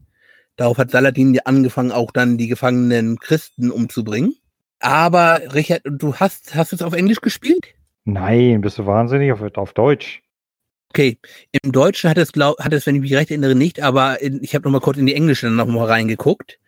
Darauf 0.55 0.77
hat 0.77 0.91
Saladin 0.91 1.33
ja 1.33 1.43
angefangen, 1.45 1.91
auch 1.91 2.11
dann 2.11 2.37
die 2.37 2.47
gefangenen 2.47 3.17
Christen 3.19 3.71
umzubringen. 3.71 4.35
Aber 4.81 5.41
Richard, 5.53 5.83
du 5.85 6.15
hast, 6.15 6.55
hast 6.55 6.73
es 6.73 6.81
auf 6.81 6.93
Englisch 6.93 7.21
gespielt? 7.21 7.67
Nein, 8.03 8.61
bist 8.61 8.79
du 8.79 8.85
wahnsinnig 8.87 9.31
auf, 9.31 9.41
auf 9.55 9.73
Deutsch. 9.73 10.21
Okay, 10.89 11.19
im 11.63 11.71
Deutschen 11.71 12.09
hat 12.09 12.17
es, 12.17 12.33
glaub, 12.33 12.59
hat 12.59 12.73
es, 12.73 12.85
wenn 12.85 12.95
ich 12.95 13.01
mich 13.01 13.13
recht 13.13 13.29
erinnere, 13.29 13.55
nicht, 13.55 13.81
aber 13.81 14.21
in, 14.21 14.43
ich 14.43 14.55
habe 14.55 14.63
noch 14.63 14.71
mal 14.71 14.81
kurz 14.81 14.97
in 14.97 15.05
die 15.05 15.15
Englische 15.15 15.49
noch 15.49 15.67
mal 15.67 15.85
reingeguckt. 15.85 16.59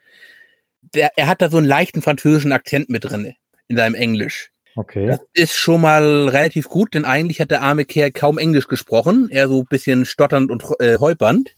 Der, 0.93 1.11
er 1.17 1.27
hat 1.27 1.41
da 1.41 1.49
so 1.49 1.57
einen 1.57 1.65
leichten 1.65 2.01
französischen 2.01 2.51
Akzent 2.51 2.89
mit 2.89 3.03
drin 3.03 3.33
in 3.67 3.75
seinem 3.75 3.95
Englisch. 3.95 4.51
Okay. 4.75 5.07
Das 5.07 5.19
ist 5.33 5.55
schon 5.55 5.81
mal 5.81 6.29
relativ 6.29 6.69
gut, 6.69 6.93
denn 6.93 7.05
eigentlich 7.05 7.41
hat 7.41 7.51
der 7.51 7.63
arme 7.63 7.83
Kerl 7.83 8.11
kaum 8.11 8.37
Englisch 8.37 8.67
gesprochen, 8.67 9.29
eher 9.29 9.47
so 9.47 9.61
ein 9.61 9.67
bisschen 9.67 10.05
stotternd 10.05 10.51
und 10.51 10.63
äh, 10.79 10.97
holpernd, 10.97 11.55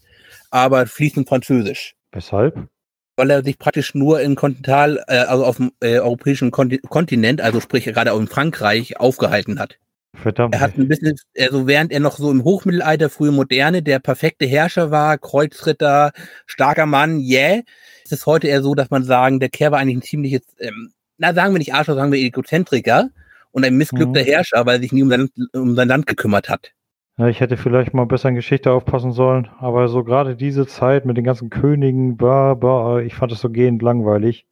aber 0.50 0.86
fließend 0.86 1.28
Französisch. 1.28 1.94
Weshalb? 2.12 2.68
Weil 3.16 3.30
er 3.30 3.42
sich 3.42 3.58
praktisch 3.58 3.94
nur 3.94 4.20
in 4.20 4.34
Kontinental, 4.36 5.02
äh, 5.08 5.18
also 5.18 5.44
auf 5.44 5.56
dem 5.56 5.72
äh, 5.80 5.98
europäischen 5.98 6.50
Kontinent, 6.50 7.40
also 7.40 7.60
sprich 7.60 7.84
gerade 7.84 8.12
auch 8.12 8.20
in 8.20 8.28
Frankreich, 8.28 9.00
aufgehalten 9.00 9.58
hat. 9.58 9.78
Verdammt. 10.14 10.54
Er 10.54 10.60
hat 10.60 10.78
ein 10.78 10.88
bisschen, 10.88 11.18
also 11.38 11.66
während 11.66 11.92
er 11.92 12.00
noch 12.00 12.16
so 12.16 12.30
im 12.30 12.44
Hochmittelalter, 12.44 13.10
frühe 13.10 13.32
Moderne, 13.32 13.82
der 13.82 13.98
perfekte 13.98 14.46
Herrscher 14.46 14.90
war, 14.90 15.18
Kreuzritter, 15.18 16.12
starker 16.46 16.86
Mann, 16.86 17.20
yeah, 17.20 17.60
ist 18.04 18.12
es 18.12 18.26
heute 18.26 18.48
eher 18.48 18.62
so, 18.62 18.74
dass 18.74 18.90
man 18.90 19.04
sagen, 19.04 19.40
der 19.40 19.50
Kerl 19.50 19.72
war 19.72 19.78
eigentlich 19.78 19.98
ein 19.98 20.02
ziemliches, 20.02 20.42
ähm, 20.58 20.92
na 21.18 21.34
sagen 21.34 21.54
wir 21.54 21.58
nicht 21.58 21.74
Arschloch, 21.74 21.96
sagen 21.96 22.12
wir 22.12 22.20
Egozentriker 22.20 23.10
und 23.50 23.64
ein 23.64 23.76
missglückter 23.76 24.22
mhm. 24.22 24.26
Herrscher, 24.26 24.64
weil 24.64 24.76
er 24.76 24.82
sich 24.82 24.92
nie 24.92 25.02
um 25.02 25.10
sein, 25.10 25.28
um 25.52 25.74
sein 25.74 25.88
Land 25.88 26.06
gekümmert 26.06 26.48
hat. 26.48 26.72
Ja, 27.18 27.28
ich 27.28 27.40
hätte 27.40 27.56
vielleicht 27.56 27.94
mal 27.94 28.04
besser 28.04 28.28
in 28.28 28.34
Geschichte 28.34 28.72
aufpassen 28.72 29.12
sollen, 29.12 29.48
aber 29.58 29.88
so 29.88 30.04
gerade 30.04 30.36
diese 30.36 30.66
Zeit 30.66 31.06
mit 31.06 31.16
den 31.16 31.24
ganzen 31.24 31.48
Königen, 31.48 32.18
bah, 32.18 32.52
bah, 32.54 33.00
ich 33.00 33.14
fand 33.14 33.32
es 33.32 33.40
so 33.40 33.48
gehend 33.48 33.80
langweilig. 33.80 34.46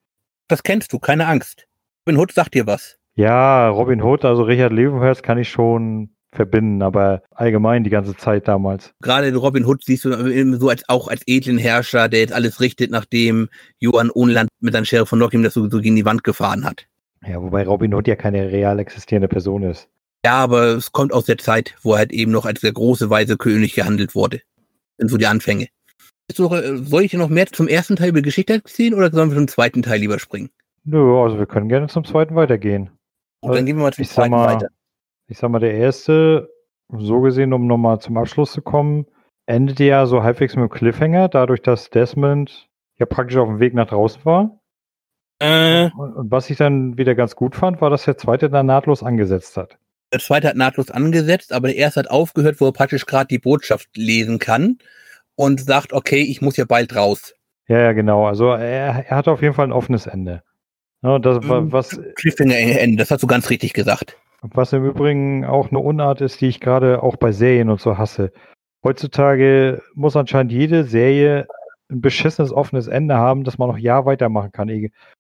Das 0.49 0.63
kennst 0.63 0.93
du, 0.95 0.99
keine 0.99 1.27
Angst. 1.27 1.67
Robin 2.07 2.19
Hood 2.19 2.33
sagt 2.33 2.55
dir 2.55 2.67
was. 2.67 2.99
Ja, 3.17 3.69
Robin 3.69 4.03
Hood, 4.03 4.25
also 4.25 4.45
Richard 4.45 4.73
Levenherz 4.73 5.21
kann 5.21 5.37
ich 5.37 5.51
schon 5.51 6.15
verbinden, 6.33 6.83
aber 6.83 7.23
allgemein 7.31 7.85
die 7.85 7.91
ganze 7.91 8.17
Zeit 8.17 8.49
damals. 8.49 8.95
Gerade 9.03 9.29
in 9.29 9.37
Robin 9.37 9.67
Hood 9.67 9.85
siehst 9.85 10.07
du 10.07 10.59
so 10.59 10.69
als 10.71 10.89
auch 10.89 11.09
als 11.09 11.23
edlen 11.27 11.59
Herrscher, 11.59 12.09
der 12.09 12.21
jetzt 12.21 12.33
alles 12.33 12.61
richtet, 12.61 12.91
nachdem 12.91 13.51
Johann 13.79 14.11
Ohnland 14.11 14.49
mit 14.61 14.73
seinem 14.73 14.87
Sheriff 14.87 15.11
von 15.11 15.19
Nottingham 15.19 15.45
das 15.45 15.55
so, 15.55 15.69
so 15.69 15.81
gegen 15.81 15.97
die 15.97 16.05
Wand 16.07 16.25
gefahren 16.25 16.65
hat. 16.65 16.87
Ja, 17.27 17.41
wobei 17.41 17.65
Robin 17.65 17.95
Hood 17.95 18.09
ja 18.09 18.17
keine 18.17 18.51
real 18.51 18.79
existierende 18.79 19.29
Person 19.29 19.63
ist. 19.63 19.89
Ja, 20.25 20.43
aber 20.43 20.69
es 20.69 20.93
kommt 20.93 21.13
aus 21.13 21.27
der 21.27 21.37
Zeit, 21.37 21.75
wo 21.83 21.93
er 21.93 21.99
halt 21.99 22.13
eben 22.13 22.33
noch 22.33 22.47
als 22.47 22.63
der 22.63 22.73
große 22.73 23.11
weise 23.11 23.37
König 23.37 23.75
gehandelt 23.75 24.15
wurde. 24.15 24.39
Das 24.39 24.97
sind 24.99 25.09
so 25.11 25.17
die 25.19 25.27
Anfänge. 25.27 25.69
Soll 26.33 27.03
ich 27.03 27.11
dir 27.11 27.19
noch 27.19 27.29
mehr 27.29 27.47
zum 27.47 27.69
ersten 27.69 27.97
Teil 27.97 28.09
über 28.09 28.23
Geschichte 28.23 28.55
erzählen 28.55 28.95
oder 28.95 29.11
sollen 29.11 29.31
wir 29.31 29.37
zum 29.37 29.49
zweiten 29.49 29.83
Teil 29.83 30.01
lieber 30.01 30.19
springen? 30.19 30.49
Nö, 30.85 31.23
also 31.23 31.39
wir 31.39 31.47
können 31.47 31.69
gerne 31.69 31.89
zum 31.89 32.05
zweiten 32.05 32.35
weitergehen. 32.35 32.91
Und 33.41 33.55
dann 33.55 33.67
gehen 33.67 33.77
wir 33.77 33.83
mal 33.83 33.93
zum 33.93 34.05
zweiten 34.07 34.31
mal, 34.31 34.55
weiter. 34.55 34.69
Ich 35.27 35.37
sag 35.37 35.51
mal, 35.51 35.59
der 35.59 35.75
erste, 35.75 36.49
so 36.91 37.21
gesehen, 37.21 37.53
um 37.53 37.67
nochmal 37.67 38.01
zum 38.01 38.17
Abschluss 38.17 38.53
zu 38.53 38.63
kommen, 38.63 39.07
endete 39.45 39.85
ja 39.85 40.07
so 40.07 40.23
halbwegs 40.23 40.57
mit 40.57 40.63
dem 40.63 40.71
Cliffhanger, 40.71 41.29
dadurch, 41.29 41.61
dass 41.61 41.91
Desmond 41.91 42.71
ja 42.99 43.05
praktisch 43.05 43.37
auf 43.37 43.49
dem 43.49 43.61
Weg 43.61 43.75
nach 43.75 43.89
draußen 43.89 44.25
war. 44.25 44.59
Äh, 45.41 45.91
und, 45.97 46.15
und 46.15 46.31
was 46.31 46.49
ich 46.49 46.57
dann 46.57 46.97
wieder 46.97 47.15
ganz 47.15 47.37
gut 47.37 47.55
fand, 47.55 47.83
war, 47.83 47.91
dass 47.91 48.05
der 48.05 48.17
zweite 48.17 48.49
dann 48.49 48.67
nahtlos 48.67 49.03
angesetzt 49.03 49.59
hat. 49.59 49.79
Der 50.15 50.21
zweite 50.21 50.47
hat 50.47 50.55
nahtlos 50.55 50.93
angesetzt, 50.93 51.53
aber 51.53 51.67
der 51.67 51.77
erste 51.77 51.99
hat 51.99 52.09
aufgehört, 52.09 52.61
wo 52.61 52.67
er 52.67 52.73
praktisch 52.73 53.05
gerade 53.05 53.27
die 53.27 53.41
Botschaft 53.41 53.89
lesen 53.97 54.39
kann 54.39 54.79
und 55.35 55.61
sagt, 55.61 55.93
okay, 55.93 56.23
ich 56.23 56.41
muss 56.41 56.57
ja 56.57 56.65
bald 56.65 56.95
raus. 56.95 57.35
Ja, 57.67 57.81
ja, 57.81 57.93
genau. 57.93 58.25
Also 58.25 58.53
er, 58.53 59.07
er 59.09 59.17
hat 59.17 59.27
auf 59.27 59.43
jeden 59.43 59.55
Fall 59.55 59.67
ein 59.67 59.73
offenes 59.73 60.07
Ende. 60.07 60.45
Ja, 61.03 61.19
das, 61.19 61.45
mhm. 61.45 61.73
was, 61.73 62.01
Cliffhanger-Ende, 62.15 62.97
das 62.97 63.11
hast 63.11 63.25
du 63.25 63.27
ganz 63.27 63.51
richtig 63.51 63.73
gesagt. 63.73 64.17
Was 64.43 64.73
im 64.73 64.85
Übrigen 64.85 65.45
auch 65.45 65.71
eine 65.71 65.81
Unart 65.81 66.21
ist, 66.21 66.41
die 66.41 66.47
ich 66.47 66.61
gerade 66.61 67.03
auch 67.03 67.17
bei 67.17 67.33
Serien 67.33 67.69
und 67.69 67.81
so 67.81 67.99
hasse. 67.99 68.31
Heutzutage 68.85 69.83
muss 69.95 70.15
anscheinend 70.15 70.53
jede 70.53 70.85
Serie 70.85 71.49
ein 71.91 72.03
beschissenes 72.03 72.53
offenes 72.53 72.87
Ende 72.87 73.17
haben, 73.17 73.43
dass 73.43 73.59
man 73.59 73.69
noch 73.69 73.79
Jahr 73.79 74.07
weitermachen 74.07 74.53
kann. 74.53 74.69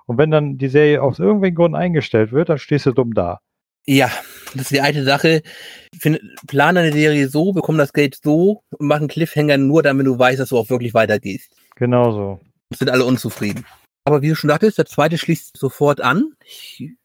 Und 0.06 0.18
wenn 0.18 0.30
dann 0.30 0.56
die 0.56 0.68
Serie 0.68 1.02
aus 1.02 1.18
irgendwelchen 1.18 1.56
Gründen 1.56 1.74
eingestellt 1.74 2.30
wird, 2.30 2.48
dann 2.48 2.58
stehst 2.58 2.86
du 2.86 2.92
dumm 2.92 3.12
da. 3.12 3.40
Ja, 3.86 4.10
das 4.54 4.62
ist 4.62 4.72
die 4.72 4.80
alte 4.80 5.04
Sache. 5.04 5.42
Find, 5.98 6.20
plan 6.46 6.76
eine 6.76 6.92
Serie 6.92 7.28
so, 7.28 7.52
bekomm 7.52 7.78
das 7.78 7.92
Geld 7.92 8.18
so 8.22 8.62
und 8.70 8.86
mach 8.86 8.96
einen 8.96 9.08
Cliffhanger 9.08 9.58
nur, 9.58 9.82
damit 9.82 10.06
du 10.06 10.18
weißt, 10.18 10.40
dass 10.40 10.50
du 10.50 10.58
auch 10.58 10.70
wirklich 10.70 10.94
weitergehst. 10.94 11.52
Genau 11.76 12.12
so. 12.12 12.40
Sind 12.74 12.90
alle 12.90 13.04
unzufrieden. 13.04 13.64
Aber 14.04 14.22
wie 14.22 14.28
du 14.28 14.36
schon 14.36 14.48
dachtest, 14.48 14.78
der 14.78 14.86
zweite 14.86 15.18
schließt 15.18 15.56
sofort 15.56 16.00
an. 16.00 16.32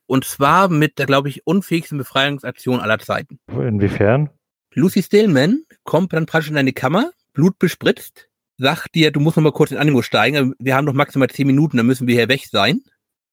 Und 0.06 0.26
zwar 0.26 0.70
mit 0.70 1.00
der, 1.00 1.06
glaube 1.06 1.30
ich, 1.30 1.46
unfähigsten 1.46 1.98
Befreiungsaktion 1.98 2.80
aller 2.80 3.00
Zeiten. 3.00 3.40
Inwiefern? 3.48 4.30
Lucy 4.74 5.04
Stillman 5.04 5.64
kommt 5.84 6.14
dann 6.14 6.26
praktisch 6.26 6.50
in 6.50 6.56
deine 6.56 6.74
Kammer, 6.74 7.12
Blut 7.34 7.58
bespritzt, 7.58 8.30
sagt 8.58 8.96
dir, 8.96 9.12
du 9.12 9.20
musst 9.20 9.38
noch 9.38 9.44
mal 9.44 9.52
kurz 9.52 9.72
in 9.72 9.78
Animus 9.78 10.06
steigen. 10.06 10.54
Wir 10.60 10.76
haben 10.76 10.86
noch 10.86 10.94
maximal 10.94 11.30
zehn 11.30 11.48
Minuten, 11.48 11.78
dann 11.78 11.88
müssen 11.88 12.08
wir 12.08 12.16
hier 12.16 12.28
weg 12.28 12.46
sein. 12.46 12.82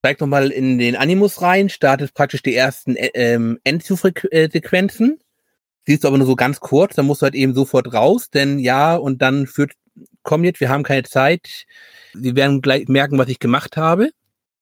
Steigt 0.06 0.20
noch 0.20 0.28
mal 0.28 0.52
in 0.52 0.78
den 0.78 0.94
Animus 0.94 1.42
rein, 1.42 1.68
startet 1.68 2.14
praktisch 2.14 2.40
die 2.40 2.54
ersten 2.54 2.94
äh, 2.94 3.10
ähm, 3.14 3.58
Endzugsequenzen. 3.64 5.18
Siehst 5.84 6.04
du 6.04 6.06
aber 6.06 6.16
nur 6.16 6.28
so 6.28 6.36
ganz 6.36 6.60
kurz, 6.60 6.94
dann 6.94 7.06
musst 7.06 7.22
du 7.22 7.24
halt 7.24 7.34
eben 7.34 7.54
sofort 7.54 7.92
raus, 7.92 8.30
denn 8.30 8.60
ja, 8.60 8.94
und 8.94 9.20
dann 9.20 9.48
führt, 9.48 9.72
komm 10.22 10.44
jetzt, 10.44 10.60
wir 10.60 10.68
haben 10.68 10.84
keine 10.84 11.02
Zeit. 11.02 11.64
Sie 12.14 12.36
werden 12.36 12.62
gleich 12.62 12.86
merken, 12.86 13.18
was 13.18 13.26
ich 13.26 13.40
gemacht 13.40 13.76
habe. 13.76 14.10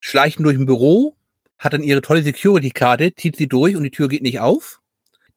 Schleichen 0.01 0.45
durch 0.45 0.57
ein 0.57 0.65
Büro, 0.65 1.15
hat 1.59 1.75
dann 1.75 1.83
ihre 1.83 2.01
tolle 2.01 2.23
Security-Karte, 2.23 3.15
zieht 3.15 3.37
sie 3.37 3.47
durch 3.47 3.77
und 3.77 3.83
die 3.83 3.91
Tür 3.91 4.09
geht 4.09 4.23
nicht 4.23 4.41
auf. 4.41 4.81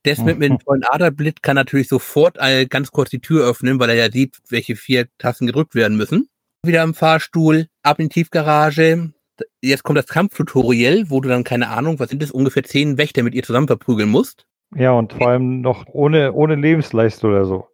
Desmond 0.06 0.40
mit 0.40 0.50
dem 0.50 0.60
tollen 0.60 0.86
Aderblitt 0.86 1.44
kann 1.44 1.56
natürlich 1.56 1.90
sofort 1.90 2.38
ganz 2.70 2.92
kurz 2.92 3.10
die 3.10 3.20
Tür 3.20 3.46
öffnen, 3.46 3.78
weil 3.78 3.90
er 3.90 3.96
ja 3.96 4.10
sieht, 4.10 4.38
welche 4.48 4.78
vier 4.78 5.10
Tasten 5.18 5.48
gedrückt 5.48 5.76
werden 5.76 5.98
müssen. 5.98 6.30
Wieder 6.64 6.84
im 6.84 6.94
Fahrstuhl, 6.94 7.68
ab 7.84 8.00
in 8.00 8.08
die 8.08 8.14
Tiefgarage. 8.14 9.12
Jetzt 9.62 9.84
kommt 9.84 9.98
das 9.98 10.08
Kampftutorial, 10.08 11.10
wo 11.10 11.22
du 11.22 11.30
dann, 11.30 11.44
keine 11.44 11.70
Ahnung, 11.70 12.00
was 12.00 12.10
sind 12.10 12.22
das, 12.22 12.32
ungefähr 12.32 12.64
zehn 12.64 12.98
Wächter 12.98 13.24
mit 13.24 13.36
ihr 13.36 13.44
zusammen 13.44 13.68
verprügeln 13.68 14.10
musst. 14.10 14.46
Ja, 14.76 14.92
und 14.92 15.14
vor 15.14 15.30
allem 15.30 15.62
noch 15.62 15.86
ohne, 15.88 16.34
ohne 16.34 16.56
Lebensleiste 16.56 17.28
oder 17.28 17.46
so. 17.46 17.68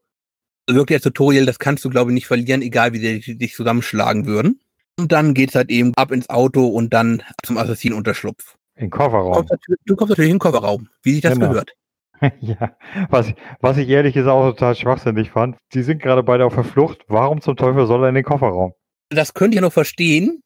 Wirklich 0.69 0.97
das 0.97 1.04
Tutorial, 1.04 1.45
das 1.45 1.60
kannst 1.60 1.84
du, 1.84 1.89
glaube 1.89 2.12
ich, 2.12 2.15
nicht 2.15 2.28
verlieren, 2.28 2.62
egal 2.62 2.93
wie 2.93 2.99
sie 3.19 3.38
dich 3.38 3.56
zusammenschlagen 3.56 4.26
würden. 4.26 4.62
Und 4.99 5.12
dann 5.12 5.34
geht's 5.34 5.56
halt 5.56 5.69
eben 5.69 5.93
ab 5.95 6.12
ins 6.12 6.30
Auto 6.30 6.67
und 6.67 6.93
dann 6.93 7.23
zum 7.43 7.58
Assassinenunterschlupf. 7.58 8.56
In 8.76 8.86
den 8.86 8.89
Kofferraum. 8.91 9.45
Du 9.86 9.95
kommst, 9.95 10.12
natürlich 10.12 10.32
in 10.32 10.36
den 10.36 10.39
Kofferraum, 10.39 10.89
wie 11.02 11.13
sich 11.13 11.21
das 11.21 11.34
genau. 11.34 11.49
gehört. 11.49 11.73
ja, 12.39 12.78
was 13.10 13.28
ich, 13.30 13.36
was 13.60 13.78
ich 13.78 13.89
ehrlich 13.89 14.13
gesagt 14.13 14.32
auch 14.32 14.49
total 14.52 14.76
schwachsinnig 14.76 15.32
fand. 15.32 15.58
Die 15.73 15.84
sind 15.84 16.02
gerade 16.02 16.23
beide 16.23 16.45
auf 16.45 16.56
der 16.56 16.63
Flucht. 16.63 17.02
Warum 17.08 17.41
zum 17.41 17.56
Teufel 17.56 17.86
soll 17.88 18.04
er 18.04 18.10
in 18.10 18.15
den 18.15 18.23
Kofferraum? 18.23 18.73
Das 19.10 19.34
könnte 19.34 19.56
ich 19.56 19.62
noch 19.62 19.73
verstehen, 19.73 20.41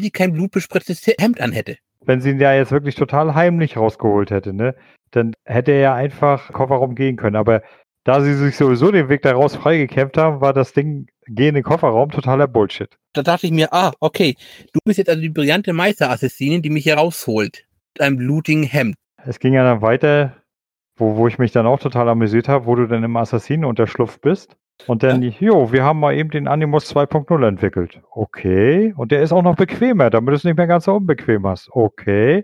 sie 0.00 0.10
kein 0.10 0.32
blutbespritztes 0.32 1.06
Hemd 1.18 1.40
anhätte. 1.40 1.76
Wenn 2.04 2.20
sie 2.20 2.30
ihn 2.30 2.40
ja 2.40 2.54
jetzt 2.54 2.72
wirklich 2.72 2.94
total 2.94 3.34
heimlich 3.34 3.76
rausgeholt 3.76 4.30
hätte, 4.30 4.52
ne? 4.52 4.74
Dann 5.10 5.34
hätte 5.44 5.72
er 5.72 5.80
ja 5.80 5.94
einfach 5.94 6.52
Kofferraum 6.52 6.94
gehen 6.94 7.16
können. 7.16 7.36
Aber 7.36 7.62
da 8.04 8.20
sie 8.20 8.34
sich 8.34 8.56
sowieso 8.56 8.90
den 8.90 9.08
Weg 9.08 9.22
daraus 9.22 9.54
freigekämpft 9.54 10.16
haben, 10.16 10.40
war 10.40 10.52
das 10.52 10.72
Ding 10.72 11.06
geh 11.26 11.48
in 11.48 11.54
den 11.54 11.62
Kofferraum 11.62 12.10
totaler 12.10 12.48
Bullshit. 12.48 12.88
Da 13.12 13.22
dachte 13.22 13.46
ich 13.46 13.52
mir, 13.52 13.72
ah, 13.72 13.92
okay, 14.00 14.36
du 14.72 14.80
bist 14.84 14.98
jetzt 14.98 15.08
also 15.08 15.20
die 15.20 15.28
brillante 15.28 15.72
Meisterassassinin, 15.72 16.62
die 16.62 16.70
mich 16.70 16.84
hier 16.84 16.96
rausholt. 16.96 17.66
Mit 17.94 18.00
einem 18.00 18.16
blutigen 18.16 18.64
Hemd. 18.64 18.96
Es 19.24 19.38
ging 19.38 19.54
ja 19.54 19.62
dann 19.62 19.82
weiter, 19.82 20.36
wo, 20.96 21.16
wo 21.16 21.28
ich 21.28 21.38
mich 21.38 21.52
dann 21.52 21.66
auch 21.66 21.78
total 21.78 22.08
amüsiert 22.08 22.48
habe, 22.48 22.66
wo 22.66 22.74
du 22.74 22.86
dann 22.86 23.04
im 23.04 23.16
Assassinenunterschlupf 23.16 24.20
bist. 24.20 24.56
Und 24.86 25.02
dann, 25.02 25.22
ja. 25.22 25.32
jo, 25.38 25.72
wir 25.72 25.84
haben 25.84 26.00
mal 26.00 26.14
eben 26.14 26.30
den 26.30 26.48
Animus 26.48 26.92
2.0 26.94 27.46
entwickelt. 27.46 28.00
Okay. 28.10 28.92
Und 28.96 29.12
der 29.12 29.22
ist 29.22 29.32
auch 29.32 29.42
noch 29.42 29.56
bequemer, 29.56 30.10
damit 30.10 30.32
du 30.32 30.36
es 30.36 30.44
nicht 30.44 30.56
mehr 30.56 30.66
ganz 30.66 30.86
so 30.86 30.94
unbequem 30.94 31.46
hast. 31.46 31.70
Okay. 31.70 32.42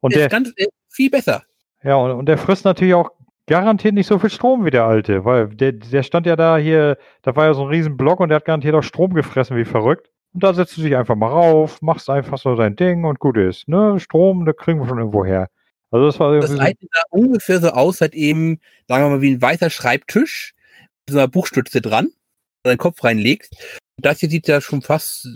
Und 0.00 0.14
der, 0.14 0.28
der 0.28 0.38
ist 0.38 0.54
ganz, 0.54 0.54
viel 0.88 1.10
besser. 1.10 1.42
Ja, 1.82 1.96
und, 1.96 2.12
und 2.12 2.26
der 2.26 2.38
frisst 2.38 2.64
natürlich 2.64 2.94
auch 2.94 3.10
garantiert 3.46 3.94
nicht 3.94 4.06
so 4.06 4.18
viel 4.18 4.30
Strom 4.30 4.64
wie 4.64 4.70
der 4.70 4.84
alte, 4.84 5.24
weil 5.24 5.48
der, 5.48 5.72
der 5.72 6.02
stand 6.02 6.26
ja 6.26 6.36
da 6.36 6.56
hier, 6.56 6.96
da 7.22 7.36
war 7.36 7.46
ja 7.46 7.54
so 7.54 7.62
ein 7.62 7.68
riesen 7.68 7.96
Block 7.96 8.20
und 8.20 8.30
der 8.30 8.36
hat 8.36 8.44
garantiert 8.44 8.74
auch 8.74 8.82
Strom 8.82 9.12
gefressen 9.12 9.56
wie 9.56 9.64
verrückt. 9.64 10.10
Und 10.32 10.42
da 10.42 10.54
setzt 10.54 10.76
du 10.76 10.82
dich 10.82 10.96
einfach 10.96 11.14
mal 11.14 11.28
rauf, 11.28 11.80
machst 11.82 12.08
einfach 12.10 12.38
so 12.38 12.56
dein 12.56 12.74
Ding 12.74 13.04
und 13.04 13.20
gut 13.20 13.36
ist. 13.36 13.68
Ne? 13.68 14.00
Strom, 14.00 14.46
da 14.46 14.52
kriegen 14.52 14.80
wir 14.80 14.88
schon 14.88 14.98
irgendwo 14.98 15.24
her. 15.24 15.48
Also 15.90 16.06
das 16.06 16.18
war 16.18 16.34
das 16.40 16.50
sah 16.50 16.66
ungefähr 17.10 17.60
so 17.60 17.68
aus, 17.68 18.00
halt 18.00 18.14
eben, 18.14 18.58
sagen 18.88 19.04
wir 19.04 19.10
mal, 19.10 19.22
wie 19.22 19.34
ein 19.34 19.42
weißer 19.42 19.70
Schreibtisch 19.70 20.53
einer 21.10 21.28
Buchstütze 21.28 21.80
dran, 21.80 22.08
wo 22.62 22.68
deinen 22.68 22.78
Kopf 22.78 23.02
reinlegst. 23.04 23.54
Das 23.96 24.20
hier 24.20 24.28
sieht 24.28 24.48
ja 24.48 24.60
schon 24.60 24.82
fast, 24.82 25.28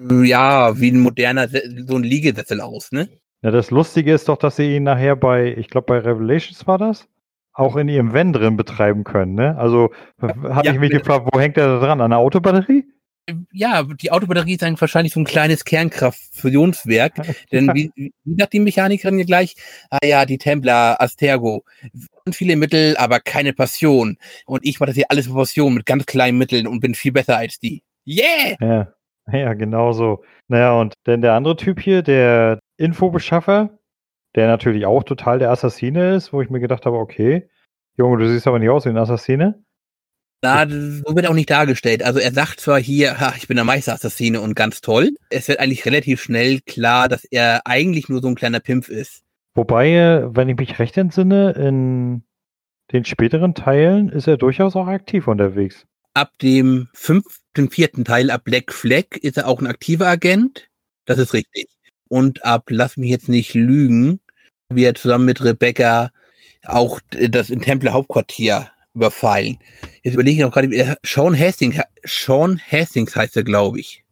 ja, 0.00 0.80
wie 0.80 0.90
ein 0.90 1.00
moderner, 1.00 1.48
so 1.48 1.96
ein 1.96 2.02
Liegesessel 2.02 2.60
aus, 2.60 2.92
ne? 2.92 3.08
Ja, 3.42 3.50
das 3.50 3.70
Lustige 3.70 4.12
ist 4.12 4.28
doch, 4.28 4.36
dass 4.36 4.56
sie 4.56 4.76
ihn 4.76 4.82
nachher 4.82 5.14
bei, 5.14 5.54
ich 5.56 5.68
glaube 5.68 5.86
bei 5.86 5.98
Revelations 5.98 6.66
war 6.66 6.78
das, 6.78 7.08
auch 7.52 7.76
in 7.76 7.88
ihrem 7.88 8.12
Van 8.12 8.32
drin 8.32 8.56
betreiben 8.56 9.04
können. 9.04 9.34
Ne? 9.34 9.56
Also 9.56 9.90
hatte 10.20 10.66
ja, 10.66 10.72
ich 10.72 10.80
mich 10.80 10.90
gefragt, 10.90 11.28
wo 11.32 11.38
hängt 11.38 11.56
der 11.56 11.66
da 11.66 11.78
dran? 11.78 12.00
An 12.00 12.10
der 12.10 12.18
Autobatterie? 12.18 12.84
Ja, 13.52 13.82
die 13.82 14.10
Autobatterie 14.10 14.54
ist 14.54 14.62
eigentlich 14.62 14.80
wahrscheinlich 14.80 15.12
so 15.12 15.20
ein 15.20 15.24
kleines 15.24 15.64
Kernkraftfusionswerk. 15.64 17.14
denn 17.52 17.68
wie, 17.74 17.90
wie 17.96 18.12
sagt 18.36 18.52
die 18.52 18.60
Mechanikerin 18.60 19.16
hier 19.16 19.26
gleich? 19.26 19.56
Ah 19.90 19.98
ja, 20.04 20.24
die 20.24 20.38
Templar, 20.38 21.00
Astergo. 21.00 21.64
Viele 22.32 22.56
Mittel, 22.56 22.96
aber 22.96 23.20
keine 23.20 23.52
Passion. 23.52 24.16
Und 24.46 24.64
ich 24.64 24.80
mache 24.80 24.88
das 24.88 24.96
hier 24.96 25.10
alles 25.10 25.26
mit 25.28 25.36
Passion, 25.36 25.74
mit 25.74 25.86
ganz 25.86 26.06
kleinen 26.06 26.38
Mitteln 26.38 26.66
und 26.66 26.80
bin 26.80 26.94
viel 26.94 27.12
besser 27.12 27.36
als 27.36 27.58
die. 27.58 27.82
Yeah! 28.06 28.56
Ja, 28.60 28.92
ja 29.32 29.54
genau 29.54 29.92
so. 29.92 30.24
Naja, 30.48 30.72
und 30.72 30.94
denn 31.06 31.20
der 31.20 31.34
andere 31.34 31.56
Typ 31.56 31.80
hier, 31.80 32.02
der 32.02 32.58
Infobeschaffer, 32.78 33.78
der 34.34 34.46
natürlich 34.46 34.86
auch 34.86 35.02
total 35.02 35.38
der 35.38 35.50
Assassine 35.50 36.14
ist, 36.14 36.32
wo 36.32 36.40
ich 36.40 36.50
mir 36.50 36.60
gedacht 36.60 36.86
habe, 36.86 36.96
okay, 36.96 37.48
Junge, 37.96 38.18
du 38.18 38.28
siehst 38.28 38.46
aber 38.46 38.58
nicht 38.58 38.70
aus 38.70 38.84
wie 38.84 38.90
ein 38.90 38.96
Assassine. 38.96 39.62
Na, 40.40 40.68
so 40.68 41.16
wird 41.16 41.26
auch 41.26 41.34
nicht 41.34 41.50
dargestellt. 41.50 42.04
Also 42.04 42.20
er 42.20 42.32
sagt 42.32 42.60
zwar 42.60 42.78
hier, 42.78 43.18
ha, 43.18 43.34
ich 43.36 43.48
bin 43.48 43.56
der 43.56 43.64
Meisterassassine 43.64 44.40
und 44.40 44.54
ganz 44.54 44.80
toll. 44.80 45.10
Es 45.30 45.48
wird 45.48 45.58
eigentlich 45.58 45.84
relativ 45.84 46.22
schnell 46.22 46.60
klar, 46.60 47.08
dass 47.08 47.24
er 47.24 47.66
eigentlich 47.66 48.08
nur 48.08 48.20
so 48.20 48.28
ein 48.28 48.36
kleiner 48.36 48.60
Pimpf 48.60 48.88
ist. 48.88 49.24
Wobei, 49.54 50.22
wenn 50.28 50.48
ich 50.48 50.56
mich 50.56 50.78
recht 50.78 50.96
entsinne, 50.96 51.50
in 51.52 52.22
den 52.92 53.04
späteren 53.04 53.54
Teilen 53.54 54.08
ist 54.08 54.28
er 54.28 54.36
durchaus 54.36 54.76
auch 54.76 54.86
aktiv 54.86 55.26
unterwegs. 55.26 55.84
Ab 56.14 56.32
dem 56.40 56.88
fünften, 56.94 57.70
vierten 57.70 58.04
Teil, 58.04 58.30
ab 58.30 58.44
Black 58.44 58.72
Flag, 58.72 59.16
ist 59.20 59.38
er 59.38 59.48
auch 59.48 59.60
ein 59.60 59.66
aktiver 59.66 60.06
Agent. 60.06 60.68
Das 61.04 61.18
ist 61.18 61.34
richtig. 61.34 61.68
Und 62.08 62.44
ab, 62.44 62.66
lass 62.68 62.96
mich 62.96 63.10
jetzt 63.10 63.28
nicht 63.28 63.54
lügen, 63.54 64.20
wie 64.72 64.84
er 64.84 64.94
zusammen 64.94 65.24
mit 65.24 65.44
Rebecca 65.44 66.10
auch 66.64 67.00
das 67.10 67.50
in 67.50 67.60
Templer 67.60 67.92
Hauptquartier 67.92 68.70
überfallen. 68.98 69.58
Jetzt 70.02 70.14
überlege 70.14 70.36
ich 70.36 70.42
noch 70.42 70.52
gerade, 70.52 70.96
Sean 71.04 71.38
Hastings, 71.38 71.80
Sean 72.04 72.60
Hastings 72.70 73.16
heißt 73.16 73.36
er, 73.36 73.44
glaube 73.44 73.80
ich. 73.80 74.04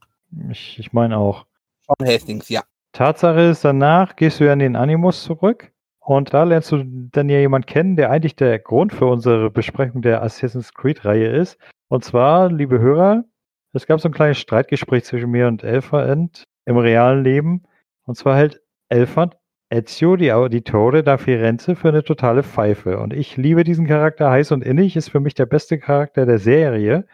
Ich, 0.51 0.79
ich 0.79 0.93
meine 0.93 1.19
auch. 1.19 1.47
Sean 1.87 2.09
Hastings, 2.09 2.49
ja. 2.49 2.63
Tatsache 2.93 3.41
ist, 3.41 3.65
danach 3.65 4.17
gehst 4.17 4.41
du 4.41 4.45
ja 4.45 4.53
in 4.53 4.59
den 4.59 4.77
Animus 4.77 5.23
zurück 5.23 5.71
und 6.01 6.33
da 6.33 6.45
lernst 6.45 6.73
du 6.73 6.85
dann 7.13 7.29
ja 7.29 7.39
jemanden 7.39 7.67
kennen, 7.67 7.97
der 7.97 8.11
eigentlich 8.11 8.37
der 8.37 8.59
Grund 8.59 8.93
für 8.93 9.07
unsere 9.07 9.51
Besprechung 9.51 10.03
der 10.03 10.23
Assassin's 10.23 10.73
Creed-Reihe 10.73 11.29
ist. 11.29 11.59
Und 11.89 12.05
zwar, 12.05 12.51
liebe 12.51 12.79
Hörer, 12.79 13.25
es 13.73 13.87
gab 13.87 14.01
so 14.01 14.09
ein 14.09 14.15
kleines 14.15 14.39
Streitgespräch 14.39 15.05
zwischen 15.05 15.31
mir 15.31 15.49
und 15.49 15.63
Elfand 15.63 16.45
im 16.65 16.79
realen 16.79 17.23
Leben. 17.23 17.65
Und 18.05 18.17
zwar 18.17 18.37
hält 18.37 18.63
Elfand 18.89 19.37
Ezio 19.69 20.17
die 20.17 20.33
Auditore 20.33 21.03
da 21.03 21.19
Firenze 21.19 21.75
für 21.75 21.89
eine 21.89 22.05
totale 22.05 22.45
Pfeife. 22.45 22.99
Und 22.99 23.13
ich 23.13 23.37
liebe 23.37 23.65
diesen 23.65 23.87
Charakter 23.87 24.31
heiß 24.31 24.53
und 24.53 24.63
innig, 24.63 24.97
ist 24.97 25.09
für 25.09 25.19
mich 25.19 25.35
der 25.35 25.47
beste 25.47 25.79
Charakter 25.79 26.25
der 26.25 26.39
Serie. 26.39 27.07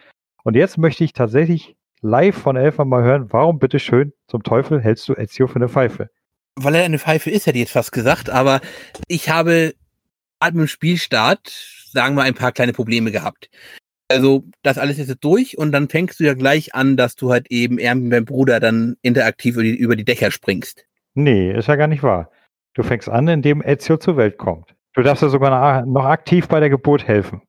Und 0.45 0.55
jetzt 0.55 0.77
möchte 0.77 1.03
ich 1.05 1.15
tatsächlich 1.15 1.77
live 2.03 2.37
von 2.37 2.57
Elfan 2.57 2.89
mal 2.89 3.03
hören, 3.03 3.33
warum 3.33 3.59
bitteschön 3.59 4.13
zum 4.27 4.43
Teufel 4.43 4.81
hältst 4.83 5.09
du 5.09 5.15
Ezio 5.15 5.47
für 5.47 5.57
eine 5.57 5.69
Pfeife? 5.69 6.11
Weil 6.57 6.75
er 6.75 6.85
eine 6.85 6.99
Pfeife 6.99 7.31
ist, 7.31 7.47
hätte 7.47 7.57
ich 7.57 7.65
jetzt 7.65 7.73
fast 7.73 7.93
gesagt, 7.93 8.29
aber 8.29 8.61
ich 9.09 9.31
habe 9.31 9.73
mit 10.45 10.55
dem 10.55 10.67
Spielstart, 10.67 11.49
sagen 11.91 12.17
wir, 12.17 12.25
ein 12.25 12.35
paar 12.35 12.53
kleine 12.53 12.75
Probleme 12.75 13.13
gehabt. 13.13 13.49
Also 14.09 14.45
das 14.63 14.77
alles 14.77 14.99
ist 14.99 15.09
jetzt 15.09 15.25
durch 15.25 15.57
und 15.57 15.73
dann 15.73 15.89
fängst 15.89 16.21
du 16.21 16.25
ja 16.25 16.35
gleich 16.35 16.75
an, 16.75 16.99
dass 16.99 17.17
du 17.17 17.33
halt 17.33 17.51
eben 17.51 17.79
eher 17.79 17.95
mit 17.95 18.13
deinem 18.13 18.27
Bruder 18.27 18.61
dann 18.61 18.97
interaktiv 19.01 19.55
über 19.55 19.63
die, 19.63 19.75
über 19.75 19.97
die 19.97 20.05
Dächer 20.05 20.31
springst. 20.31 20.85
Nee, 21.15 21.53
ist 21.53 21.69
ja 21.69 21.77
gar 21.77 21.87
nicht 21.87 22.03
wahr. 22.03 22.31
Du 22.75 22.83
fängst 22.83 23.09
an, 23.09 23.29
indem 23.29 23.63
Ezio 23.63 23.97
zur 23.99 24.17
Welt 24.17 24.39
kommt. 24.39 24.75
Du 24.95 25.03
darfst 25.03 25.23
ja 25.23 25.29
sogar 25.29 25.85
noch 25.87 26.05
aktiv 26.05 26.49
bei 26.49 26.61
der 26.61 26.71
Geburt 26.71 27.07
helfen. 27.07 27.43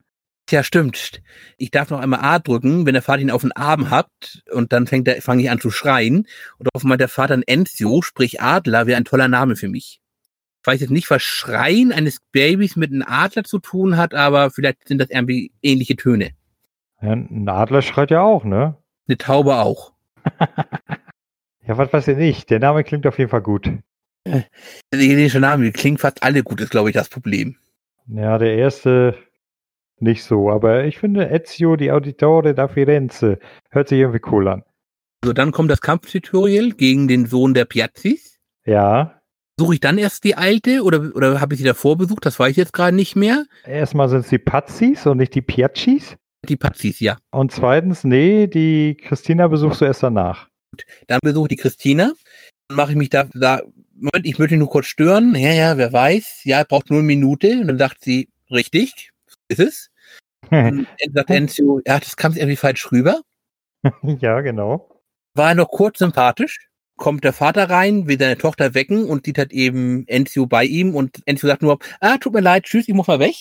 Ja, 0.50 0.62
stimmt. 0.64 1.22
Ich 1.58 1.72
darf 1.72 1.90
noch 1.90 2.00
einmal 2.00 2.20
A 2.22 2.40
drücken, 2.40 2.86
wenn 2.86 2.94
der 2.94 3.02
Vater 3.02 3.22
ihn 3.22 3.32
auf 3.32 3.42
den 3.42 3.54
Arm 3.54 3.90
hat 3.90 4.10
und 4.52 4.74
dann 4.74 4.88
fängt 4.88 5.08
er, 5.08 5.22
fange 5.22 5.42
ich 5.42 5.50
an 5.50 5.60
zu 5.60 5.72
schreien. 5.72 6.28
Und 6.58 6.70
auf 6.74 6.84
einmal 6.84 6.98
der 6.98 7.08
Vater 7.08 7.34
ein 7.34 7.44
Enzio, 7.44 8.02
sprich 8.02 8.42
Adler, 8.42 8.86
wäre 8.86 8.98
ein 8.98 9.06
toller 9.06 9.30
Name 9.30 9.56
für 9.56 9.70
mich. 9.70 10.02
Ich 10.62 10.68
weiß 10.68 10.82
jetzt 10.82 10.92
nicht, 10.92 11.10
was 11.10 11.22
Schreien 11.22 11.92
eines 11.92 12.20
Babys 12.32 12.76
mit 12.76 12.92
einem 12.92 13.04
Adler 13.06 13.44
zu 13.44 13.60
tun 13.60 13.98
hat, 13.98 14.14
aber 14.14 14.50
vielleicht 14.50 14.88
sind 14.88 15.00
das 15.00 15.10
irgendwie 15.10 15.52
ähnliche 15.62 15.96
Töne. 15.96 16.32
Ja, 17.02 17.14
ein 17.14 17.48
Adler 17.48 17.82
schreit 17.82 18.12
ja 18.12 18.22
auch, 18.22 18.44
ne? 18.44 18.78
Eine 19.08 19.18
Taube 19.18 19.56
auch. 19.56 19.94
ja, 21.68 21.78
was 21.78 21.92
weiß 21.92 22.08
ich 22.10 22.18
nicht. 22.18 22.50
Der 22.50 22.60
Name 22.60 22.84
klingt 22.84 23.08
auf 23.08 23.18
jeden 23.18 23.30
Fall 23.30 23.42
gut. 23.42 23.70
Der 24.26 24.46
italienische 24.92 25.40
Name 25.40 25.72
klingt 25.72 26.00
fast 26.00 26.24
alle 26.24 26.44
gut, 26.44 26.62
ist 26.62 26.72
glaube 26.72 26.90
ich 26.90 26.94
das 26.94 27.10
Problem. 27.10 27.58
Ja, 28.08 28.38
der 28.38 28.56
erste 28.56 29.16
nicht 30.00 30.24
so, 30.24 30.50
aber 30.50 30.86
ich 30.86 30.98
finde 30.98 31.30
Ezio 31.30 31.76
di 31.76 31.92
Auditore 31.92 32.54
da 32.54 32.68
Firenze 32.68 33.40
hört 33.70 33.88
sich 33.88 34.00
irgendwie 34.00 34.22
cool 34.32 34.48
an. 34.48 34.64
So, 35.24 35.32
dann 35.32 35.52
kommt 35.52 35.72
das 35.72 35.82
Kampftutorial 35.82 36.72
gegen 36.72 37.08
den 37.08 37.26
Sohn 37.26 37.54
der 37.54 37.66
Piazzis. 37.66 38.38
Ja. 38.66 39.22
Suche 39.58 39.76
ich 39.76 39.80
dann 39.80 39.98
erst 39.98 40.24
die 40.26 40.36
alte 40.36 40.84
oder, 40.84 41.16
oder 41.16 41.40
habe 41.40 41.54
ich 41.54 41.60
sie 41.60 41.66
davor 41.66 41.98
besucht? 41.98 42.26
Das 42.26 42.40
weiß 42.40 42.52
ich 42.52 42.58
jetzt 42.58 42.74
gerade 42.74 42.96
nicht 42.96 43.16
mehr. 43.16 43.46
Erstmal 43.66 44.10
sind 44.10 44.22
es 44.22 44.30
die 44.30 44.40
Pazzis 44.40 45.06
und 45.06 45.18
nicht 45.18 45.36
die 45.36 45.42
Piazzis. 45.42 46.18
Die 46.50 46.58
Pazzis, 46.58 47.00
ja. 47.00 47.18
Und 47.32 47.54
zweitens, 47.54 48.04
nee, 48.04 48.48
die 48.48 48.98
Christina 48.98 49.48
besuchst 49.48 49.80
du 49.80 49.86
erst 49.86 50.04
danach. 50.04 50.50
Dann 51.08 51.20
besuche 51.24 51.46
ich 51.46 51.56
die 51.56 51.62
Christina. 51.62 52.12
Dann 52.68 52.76
mache 52.76 52.92
ich 52.92 52.98
mich 52.98 53.10
da, 53.10 53.30
da, 53.34 53.62
Moment, 53.96 54.26
ich 54.26 54.40
möchte 54.40 54.58
nur 54.58 54.70
kurz 54.70 54.88
stören. 54.88 55.36
Ja, 55.36 55.52
ja, 55.52 55.78
wer 55.78 55.94
weiß. 55.94 56.42
Ja, 56.44 56.64
braucht 56.64 56.90
nur 56.90 57.00
eine 57.00 57.08
Minute. 57.08 57.60
Und 57.60 57.68
dann 57.68 57.78
sagt 57.78 58.04
sie, 58.04 58.30
richtig, 58.50 59.12
ist 59.48 59.60
es. 59.60 59.90
Und 60.52 60.88
dann 61.00 61.14
sagt 61.14 61.30
Enzio, 61.30 61.82
ja, 61.86 62.00
das 62.00 62.18
kam 62.18 62.34
irgendwie 62.34 62.56
falsch 62.56 62.92
rüber. 62.92 63.22
ja, 64.02 64.42
genau. 64.42 64.90
War 65.36 65.50
er 65.50 65.56
noch 65.56 65.70
kurz 65.70 66.00
sympathisch. 66.00 66.70
Kommt 66.96 67.24
der 67.24 67.34
Vater 67.34 67.70
rein, 67.70 68.08
will 68.08 68.20
seine 68.20 68.38
Tochter 68.38 68.76
wecken 68.76 69.06
und 69.06 69.26
sieht 69.26 69.40
halt 69.40 69.52
eben 69.52 70.08
Enzio 70.08 70.46
bei 70.46 70.64
ihm 70.64 70.96
und 70.96 71.22
Enzio 71.26 71.48
sagt 71.48 71.64
nur, 71.64 71.80
ah, 72.00 72.18
tut 72.18 72.34
mir 72.34 72.40
leid, 72.40 72.64
tschüss, 72.64 72.88
ich 72.88 72.94
muss 72.94 73.08
mal 73.08 73.20
weg. 73.20 73.36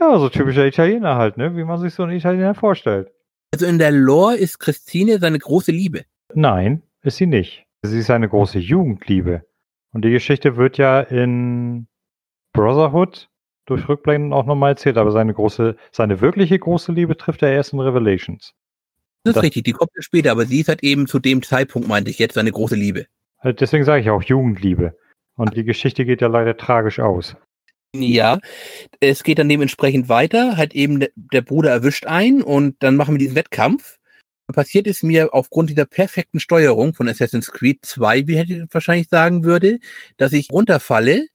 Ja, 0.00 0.18
so 0.18 0.30
typischer 0.30 0.66
Italiener 0.66 1.16
halt, 1.16 1.36
ne? 1.36 1.54
Wie 1.56 1.64
man 1.64 1.78
sich 1.78 1.92
so 1.92 2.02
einen 2.02 2.16
Italiener 2.16 2.54
vorstellt. 2.54 3.12
Also 3.52 3.66
in 3.66 3.78
der 3.78 3.92
Lore 3.92 4.36
ist 4.36 4.58
Christine 4.58 5.18
seine 5.18 5.38
große 5.38 5.72
Liebe. 5.72 6.04
Nein, 6.34 6.82
ist 7.02 7.18
sie 7.18 7.26
nicht. 7.26 7.66
Sie 7.82 7.98
ist 7.98 8.10
eine 8.10 8.28
große 8.28 8.58
Jugendliebe. 8.58 9.44
Und 9.94 10.04
die 10.04 10.10
Geschichte 10.10 10.56
wird 10.56 10.76
ja 10.76 11.00
in 11.00 11.86
Brotherhood 12.52 13.30
durch 13.64 13.88
Rückblenden 13.88 14.32
auch 14.32 14.44
nochmal 14.44 14.72
erzählt, 14.72 14.98
aber 14.98 15.12
seine 15.12 15.32
große, 15.32 15.76
seine 15.92 16.20
wirkliche 16.20 16.58
große 16.58 16.92
Liebe 16.92 17.16
trifft 17.16 17.42
er 17.42 17.52
erst 17.52 17.72
in 17.72 17.80
Revelations. 17.80 18.52
Das 19.22 19.30
ist 19.30 19.36
das, 19.36 19.44
richtig, 19.44 19.64
die 19.64 19.72
kommt 19.72 19.92
ja 19.94 20.02
später, 20.02 20.32
aber 20.32 20.46
sie 20.46 20.60
ist 20.60 20.68
halt 20.68 20.82
eben 20.82 21.06
zu 21.06 21.18
dem 21.20 21.42
Zeitpunkt, 21.42 21.88
meinte 21.88 22.10
ich, 22.10 22.18
jetzt 22.18 22.34
seine 22.34 22.52
große 22.52 22.74
Liebe. 22.74 23.06
Halt 23.38 23.60
deswegen 23.60 23.84
sage 23.84 24.02
ich 24.02 24.10
auch 24.10 24.22
Jugendliebe. 24.22 24.98
Und 25.36 25.56
die 25.56 25.64
Geschichte 25.64 26.04
geht 26.04 26.20
ja 26.20 26.28
leider 26.28 26.56
tragisch 26.56 26.98
aus. 26.98 27.36
Ja, 27.94 28.40
es 28.98 29.22
geht 29.22 29.38
dann 29.38 29.48
dementsprechend 29.48 30.08
weiter, 30.08 30.56
halt 30.56 30.74
eben 30.74 30.98
der, 30.98 31.10
der 31.14 31.42
Bruder 31.42 31.70
erwischt 31.70 32.06
ein 32.06 32.42
und 32.42 32.82
dann 32.82 32.96
machen 32.96 33.14
wir 33.14 33.18
diesen 33.20 33.36
Wettkampf. 33.36 33.98
Passiert 34.52 34.86
ist 34.86 35.02
mir 35.02 35.32
aufgrund 35.32 35.70
dieser 35.70 35.86
perfekten 35.86 36.38
Steuerung 36.38 36.94
von 36.94 37.08
Assassin's 37.08 37.50
Creed 37.50 37.84
2, 37.84 38.26
wie 38.26 38.36
hätte 38.36 38.52
ich 38.52 38.62
wahrscheinlich 38.70 39.08
sagen 39.08 39.42
würde, 39.42 39.78
dass 40.16 40.32
ich 40.32 40.50
runterfalle, 40.50 41.26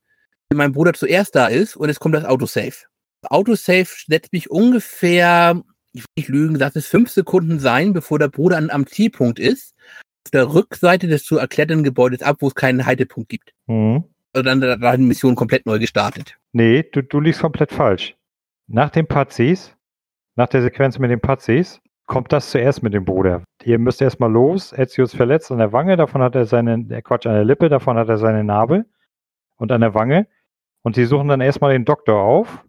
wenn 0.49 0.57
mein 0.57 0.71
Bruder 0.73 0.93
zuerst 0.93 1.35
da 1.35 1.47
ist 1.47 1.75
und 1.75 1.89
es 1.89 1.99
kommt 1.99 2.15
das 2.15 2.25
Autosave. 2.25 2.75
Autosave 3.23 3.87
setzt 4.07 4.31
mich 4.31 4.51
ungefähr, 4.51 5.61
ich 5.91 6.01
will 6.01 6.07
nicht 6.17 6.29
lügen, 6.29 6.59
dass 6.59 6.75
es 6.75 6.87
fünf 6.87 7.09
Sekunden 7.09 7.59
sein, 7.59 7.93
bevor 7.93 8.19
der 8.19 8.29
Bruder 8.29 8.57
an, 8.57 8.69
am 8.69 8.85
Zielpunkt 8.85 9.39
ist, 9.39 9.73
auf 10.25 10.31
der 10.31 10.53
Rückseite 10.53 11.07
des 11.07 11.23
zu 11.23 11.37
erklärenden 11.37 11.83
Gebäudes 11.83 12.21
ab, 12.21 12.37
wo 12.39 12.47
es 12.47 12.55
keinen 12.55 12.85
Haltepunkt 12.85 13.29
gibt. 13.29 13.53
Mhm. 13.67 14.03
Also 14.33 14.43
dann 14.43 14.61
war 14.61 14.95
die 14.95 15.03
Mission 15.03 15.35
komplett 15.35 15.65
neu 15.65 15.79
gestartet. 15.79 16.37
Nee, 16.53 16.83
du, 16.83 17.01
du 17.01 17.19
liegst 17.19 17.41
komplett 17.41 17.71
falsch. 17.71 18.15
Nach 18.67 18.91
den 18.91 19.07
Pazis, 19.07 19.75
nach 20.35 20.47
der 20.47 20.61
Sequenz 20.61 20.99
mit 20.99 21.09
den 21.09 21.19
Pazis, 21.19 21.81
kommt 22.09 22.33
das 22.33 22.49
zuerst 22.49 22.83
mit 22.83 22.93
dem 22.93 23.05
Bruder. 23.05 23.43
Ihr 23.63 23.77
müsst 23.77 24.01
erstmal 24.01 24.31
los. 24.31 24.73
Ezio 24.73 25.05
ist 25.05 25.15
verletzt 25.15 25.51
an 25.51 25.59
der 25.59 25.71
Wange, 25.71 25.95
davon 25.95 26.21
hat 26.21 26.35
er 26.35 26.45
seine, 26.45 26.85
äh, 26.89 27.01
Quatsch, 27.01 27.27
an 27.27 27.35
der 27.35 27.45
Lippe, 27.45 27.69
davon 27.69 27.97
hat 27.97 28.09
er 28.09 28.17
seine 28.17 28.43
Narbe 28.43 28.85
und 29.57 29.71
an 29.71 29.79
der 29.79 29.93
Wange. 29.93 30.27
Und 30.81 30.95
sie 30.95 31.05
suchen 31.05 31.27
dann 31.27 31.39
erstmal 31.39 31.71
den 31.71 31.85
Doktor 31.85 32.19
auf. 32.19 32.65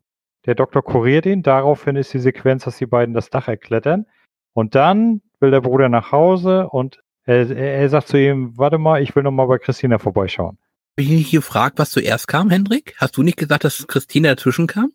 Der 0.46 0.55
Doktor 0.55 0.83
kuriert 0.83 1.26
ihn. 1.26 1.42
Daraufhin 1.42 1.96
ist 1.96 2.12
die 2.12 2.18
Sequenz, 2.18 2.64
dass 2.64 2.76
die 2.76 2.87
beiden 2.87 3.14
das 3.14 3.31
Dach 3.31 3.48
erklettern. 3.48 4.07
Und 4.53 4.74
dann 4.74 5.22
will 5.40 5.50
der 5.50 5.62
Bruder 5.62 5.88
nach 5.88 6.12
Hause 6.12 6.68
und 6.68 7.03
er, 7.24 7.50
er 7.50 7.88
sagt 7.88 8.09
zu 8.09 8.18
ihm, 8.18 8.57
warte 8.59 8.79
mal, 8.79 9.03
ich 9.03 9.16
will 9.16 9.22
noch 9.22 9.31
mal 9.31 9.46
bei 9.46 9.59
Christina 9.59 9.98
vorbeischauen. 9.98 10.59
Habe 10.98 11.03
ich 11.03 11.11
nicht 11.11 11.31
gefragt, 11.31 11.79
was 11.79 11.90
zuerst 11.90 12.29
kam, 12.29 12.50
Hendrik? 12.50 12.94
Hast 12.98 13.16
du 13.16 13.22
nicht 13.22 13.38
gesagt, 13.38 13.64
dass 13.64 13.87
Christina 13.87 14.31
dazwischen 14.31 14.66
kam? 14.66 14.92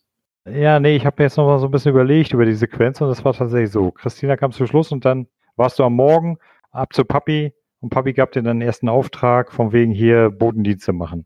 Ja, 0.47 0.79
nee, 0.79 0.95
ich 0.95 1.05
habe 1.05 1.15
mir 1.17 1.25
jetzt 1.25 1.38
noch 1.38 1.47
mal 1.47 1.58
so 1.60 1.65
ein 1.65 1.71
bisschen 1.71 1.91
überlegt 1.91 2.34
über 2.34 2.45
die 2.45 2.53
Sequenz 2.53 3.01
und 3.01 3.10
das 3.10 3.25
war 3.25 3.34
tatsächlich 3.34 3.71
so. 3.71 3.91
Christina 3.91 4.38
kam 4.38 4.51
zum 4.51 4.67
Schluss 4.67 4.91
und 4.91 5.03
dann 5.03 5.27
warst 5.55 5.79
du 5.79 5.84
am 5.84 5.93
Morgen 5.93 6.38
ab 6.71 6.93
zu 6.93 7.03
Papi 7.03 7.53
und 7.79 7.89
Papi 7.89 8.13
gab 8.13 8.31
dir 8.31 8.43
dann 8.43 8.60
den 8.60 8.67
ersten 8.67 8.88
Auftrag, 8.88 9.51
von 9.51 9.71
wegen 9.73 9.91
hier 9.91 10.29
Bodendienste 10.29 10.93
machen. 10.93 11.25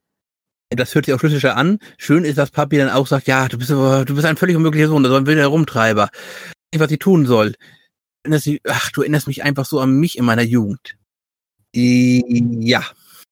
Das 0.70 0.94
hört 0.96 1.06
sich 1.06 1.14
auch 1.14 1.20
schlüssiger 1.20 1.58
an. 1.58 1.80
Schön 1.98 2.24
ist, 2.24 2.38
dass 2.38 2.52
Papi 2.52 2.78
dann 2.78 2.90
auch 2.90 3.08
sagt, 3.08 3.28
ja, 3.28 3.48
du 3.48 3.58
bist, 3.58 3.72
du 3.72 4.06
bist 4.06 4.26
ein 4.26 4.38
völlig 4.38 4.56
unmöglicher 4.56 4.88
Sohn, 4.88 5.04
das 5.04 5.12
ist 5.12 5.18
ein 5.18 5.26
wilder 5.26 5.48
Rumtreiber. 5.48 6.10
Ich 6.72 6.80
weiß, 6.80 6.86
was 6.86 6.92
ich 6.92 7.00
tun 7.00 7.26
soll. 7.26 7.56
Ach, 8.68 8.92
du 8.92 9.02
erinnerst 9.02 9.28
mich 9.28 9.44
einfach 9.44 9.66
so 9.66 9.80
an 9.80 10.00
mich 10.00 10.18
in 10.18 10.26
meiner 10.26 10.44
Jugend. 10.44 10.96
Ja. 11.74 12.84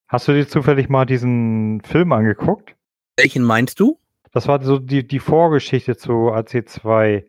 Hast 0.07 0.27
du 0.27 0.33
dir 0.33 0.47
zufällig 0.47 0.89
mal 0.89 1.05
diesen 1.05 1.81
Film 1.81 2.11
angeguckt? 2.11 2.75
Welchen 3.17 3.43
meinst 3.43 3.79
du? 3.79 3.99
Das 4.37 4.47
war 4.47 4.61
so 4.61 4.77
die, 4.77 5.07
die 5.07 5.17
Vorgeschichte 5.17 5.97
zu 5.97 6.31
AC2. 6.31 7.23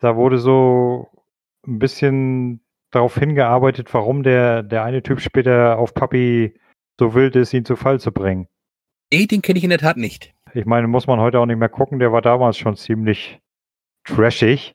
Da 0.00 0.16
wurde 0.16 0.36
so 0.36 1.08
ein 1.66 1.78
bisschen 1.78 2.60
darauf 2.90 3.16
hingearbeitet, 3.16 3.94
warum 3.94 4.22
der, 4.22 4.62
der 4.62 4.84
eine 4.84 5.02
Typ 5.02 5.22
später 5.22 5.78
auf 5.78 5.94
Papi 5.94 6.52
so 7.00 7.14
wild 7.14 7.36
ist, 7.36 7.54
ihn 7.54 7.64
zu 7.64 7.74
Fall 7.74 8.00
zu 8.00 8.12
bringen. 8.12 8.48
Nee, 9.10 9.24
den 9.24 9.40
kenne 9.40 9.56
ich 9.56 9.64
in 9.64 9.70
der 9.70 9.78
Tat 9.78 9.96
nicht. 9.96 10.34
Ich 10.52 10.66
meine, 10.66 10.88
muss 10.88 11.06
man 11.06 11.20
heute 11.20 11.40
auch 11.40 11.46
nicht 11.46 11.56
mehr 11.56 11.70
gucken, 11.70 12.00
der 12.00 12.12
war 12.12 12.20
damals 12.20 12.58
schon 12.58 12.76
ziemlich 12.76 13.40
trashig. 14.04 14.74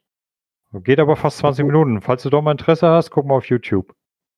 Geht 0.73 0.99
aber 0.99 1.15
fast 1.15 1.37
20 1.37 1.63
Minuten. 1.63 2.01
Falls 2.01 2.23
du 2.23 2.31
doch 2.31 2.41
mal 2.41 2.53
Interesse 2.53 2.87
hast, 2.87 3.11
guck 3.11 3.27
mal 3.27 3.35
auf 3.35 3.45
YouTube. 3.45 3.93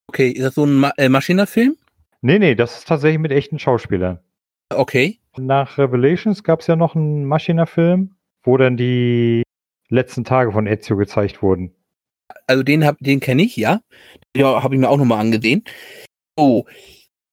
Okay, 0.09 0.27
ist 0.27 0.43
das 0.43 0.55
so 0.55 0.65
ein 0.65 0.73
Ma 0.73 0.91
äh, 0.97 1.07
Maschinenfilm? 1.07 1.77
Nee, 2.19 2.39
nee, 2.39 2.53
das 2.53 2.79
ist 2.79 2.89
tatsächlich 2.89 3.21
mit 3.21 3.31
echten 3.31 3.59
Schauspielern. 3.59 4.19
Okay. 4.67 5.21
Nach 5.37 5.77
Revelations 5.77 6.43
gab 6.43 6.61
es 6.61 6.67
ja 6.67 6.75
noch 6.75 6.95
einen 6.95 7.25
Maschina-Film, 7.25 8.15
wo 8.43 8.57
dann 8.57 8.77
die 8.77 9.43
letzten 9.89 10.23
Tage 10.23 10.51
von 10.51 10.67
Ezio 10.67 10.97
gezeigt 10.97 11.41
wurden. 11.41 11.73
Also 12.47 12.63
den, 12.63 12.89
den 12.99 13.19
kenne 13.19 13.43
ich, 13.43 13.55
ja. 13.55 13.81
Ja, 14.35 14.63
habe 14.63 14.75
ich 14.75 14.81
mir 14.81 14.89
auch 14.89 14.97
nochmal 14.97 15.19
angesehen. 15.19 15.63
Oh, 16.35 16.65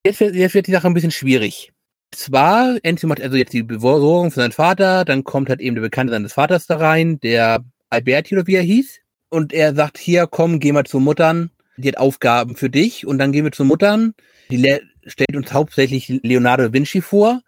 jetzt 0.04 0.20
wird, 0.20 0.34
jetzt 0.34 0.54
wird 0.54 0.66
die 0.66 0.72
Sache 0.72 0.86
ein 0.86 0.94
bisschen 0.94 1.10
schwierig. 1.10 1.72
Zwar, 2.12 2.78
Ezio 2.82 3.08
macht 3.08 3.20
also 3.20 3.36
jetzt 3.36 3.52
die 3.52 3.62
Besorgung 3.62 4.30
für 4.30 4.40
seinen 4.40 4.52
Vater, 4.52 5.04
dann 5.04 5.24
kommt 5.24 5.48
halt 5.48 5.60
eben 5.60 5.76
der 5.76 5.82
Bekannte 5.82 6.12
seines 6.12 6.32
Vaters 6.32 6.66
da 6.66 6.76
rein, 6.76 7.20
der 7.20 7.64
Alberti 7.88 8.34
oder 8.34 8.46
wie 8.46 8.56
er 8.56 8.62
hieß. 8.62 9.00
Und 9.30 9.52
er 9.52 9.74
sagt, 9.74 9.98
hier, 9.98 10.26
komm, 10.26 10.58
geh 10.58 10.72
mal 10.72 10.84
zu 10.84 10.98
Muttern, 10.98 11.50
die 11.76 11.88
hat 11.88 11.98
Aufgaben 11.98 12.56
für 12.56 12.68
dich. 12.68 13.06
Und 13.06 13.18
dann 13.18 13.32
gehen 13.32 13.44
wir 13.44 13.52
zu 13.52 13.64
Muttern 13.64 14.14
die 14.50 14.80
stellt 15.06 15.36
uns 15.36 15.52
hauptsächlich 15.52 16.08
Leonardo 16.08 16.64
da 16.64 16.72
Vinci 16.72 17.00
vor. 17.00 17.40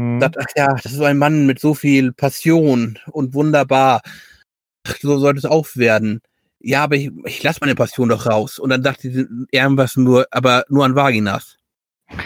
Mhm. 0.00 0.18
Sagt, 0.18 0.38
ach 0.38 0.46
ja, 0.56 0.72
das 0.72 0.86
ist 0.86 0.94
so 0.94 1.04
ein 1.04 1.18
Mann 1.18 1.46
mit 1.46 1.60
so 1.60 1.74
viel 1.74 2.12
Passion 2.12 2.98
und 3.12 3.34
wunderbar. 3.34 4.00
Ach, 4.88 4.96
so 4.98 5.18
sollte 5.18 5.38
es 5.38 5.44
auch 5.44 5.66
werden. 5.74 6.22
Ja, 6.58 6.84
aber 6.84 6.96
ich, 6.96 7.10
ich 7.24 7.42
lasse 7.42 7.58
meine 7.60 7.74
Passion 7.74 8.08
doch 8.08 8.26
raus. 8.26 8.58
Und 8.58 8.70
dann 8.70 8.82
sagt 8.82 9.02
sie 9.02 9.26
irgendwas 9.50 9.96
nur, 9.96 10.26
aber 10.30 10.64
nur 10.70 10.86
an 10.86 10.94
Vaginas. 10.94 11.58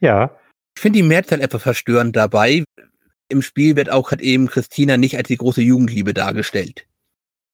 ja. 0.00 0.30
Ich 0.76 0.82
finde 0.82 0.98
die 0.98 1.02
Mehrzahl 1.02 1.40
etwas 1.40 1.62
verstörend 1.62 2.14
dabei. 2.14 2.64
Im 3.30 3.40
Spiel 3.40 3.76
wird 3.76 3.90
auch 3.90 4.10
halt 4.10 4.20
eben 4.20 4.48
Christina 4.48 4.98
nicht 4.98 5.16
als 5.16 5.28
die 5.28 5.36
große 5.36 5.62
Jugendliebe 5.62 6.12
dargestellt. 6.12 6.86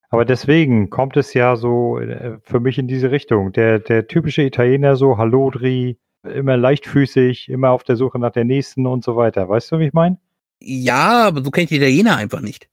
Aber 0.09 0.24
deswegen 0.24 0.91
kommt 0.91 1.16
es 1.16 1.33
ja 1.33 1.57
so 1.57 1.99
äh, 1.99 2.39
für 2.43 2.59
mich 2.59 2.79
in 2.79 2.89
diese 2.89 3.12
Richtung. 3.12 3.53
Der, 3.53 3.79
der 3.79 4.09
typische 4.09 4.43
Italiener 4.43 4.97
so 4.97 5.16
Hallodri, 5.16 5.99
immer 6.27 6.57
leichtfüßig, 6.57 7.49
immer 7.49 7.70
auf 7.70 7.85
der 7.85 7.97
Suche 7.97 8.18
nach 8.18 8.33
der 8.33 8.45
nächsten 8.45 8.87
und 8.87 9.05
so 9.05 9.16
weiter. 9.16 9.49
Weißt 9.49 9.72
du, 9.72 9.79
wie 9.79 9.87
ich 9.87 9.93
meine? 9.93 10.18
Ja, 10.61 11.27
aber 11.27 11.43
so 11.45 11.51
kenne 11.51 11.64
ich 11.64 11.68
die 11.70 11.77
Italiener 11.77 12.16
einfach 12.16 12.41
nicht. 12.41 12.68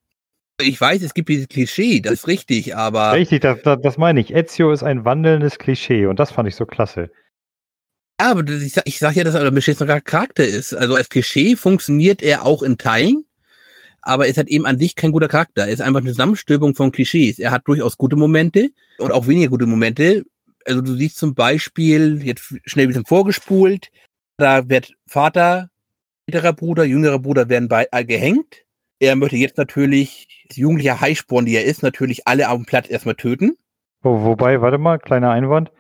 Ich 0.62 0.80
weiß, 0.80 1.02
es 1.02 1.14
gibt 1.14 1.30
dieses 1.30 1.48
Klischee, 1.48 2.00
das 2.00 2.14
ist 2.14 2.28
richtig, 2.28 2.76
aber. 2.76 3.14
Richtig, 3.14 3.42
das, 3.42 3.62
das, 3.64 3.80
das 3.82 3.98
meine 3.98 4.20
ich. 4.20 4.34
Ezio 4.34 4.72
ist 4.72 4.84
ein 4.84 5.04
wandelndes 5.04 5.58
Klischee 5.58 6.06
und 6.06 6.20
das 6.20 6.32
fand 6.32 6.48
ich 6.48 6.56
so 6.56 6.66
klasse. 6.66 7.10
Ja, 8.22 8.32
aber 8.32 8.48
ich 8.48 8.74
sag, 8.74 8.88
ich 8.88 9.00
sag 9.00 9.16
ja, 9.16 9.24
dass 9.24 9.36
er 9.36 9.46
ein 9.46 9.54
beschissener 9.54 10.00
Charakter 10.00 10.46
ist. 10.46 10.74
Also 10.74 10.96
als 10.96 11.10
Klischee 11.10 11.56
funktioniert 11.56 12.22
er 12.22 12.46
auch 12.46 12.62
in 12.62 12.78
Teilen, 12.78 13.26
aber 14.02 14.28
ist 14.28 14.38
halt 14.38 14.48
eben 14.48 14.66
an 14.66 14.78
sich 14.78 14.96
kein 14.96 15.12
guter 15.12 15.28
Charakter. 15.28 15.64
Er 15.64 15.74
ist 15.74 15.82
einfach 15.82 16.02
eine 16.02 16.12
Zusammenstülpung 16.12 16.76
von 16.76 16.92
Klischees. 16.92 17.40
Er 17.40 17.52
hat 17.52 17.68
durchaus 17.68 17.98
gute 17.98 18.16
Momente 18.16 18.70
und 19.00 19.12
auch 19.12 19.28
weniger 19.28 19.50
gute 19.50 19.66
Momente. 19.66 20.24
Also 20.66 20.82
du 20.82 20.94
siehst 20.94 21.18
zum 21.18 21.34
Beispiel, 21.34 22.22
jetzt 22.24 22.54
schnell 22.66 22.86
ein 22.86 22.90
bisschen 22.90 23.06
vorgespult, 23.06 23.92
da 24.38 24.68
wird 24.70 24.94
Vater, 25.08 25.70
älterer 26.28 26.54
Bruder, 26.54 26.84
jüngerer 26.84 27.20
Bruder 27.20 27.50
werden 27.50 27.68
bei, 27.68 27.88
äh, 27.92 28.06
gehängt. 28.06 28.64
Er 29.00 29.16
möchte 29.16 29.38
jetzt 29.38 29.58
natürlich, 29.58 30.46
als 30.48 30.58
jugendlicher 30.58 31.02
Heißsporn, 31.02 31.46
die 31.46 31.56
er 31.56 31.66
ist, 31.66 31.84
natürlich 31.84 32.28
alle 32.28 32.50
auf 32.50 32.58
dem 32.58 32.66
Platz 32.66 32.90
erstmal 32.90 33.16
töten. 33.16 33.58
Wo, 34.02 34.24
wobei, 34.24 34.62
warte 34.62 34.78
mal, 34.78 35.00
kleiner 35.00 35.32
Einwand. 35.32 35.72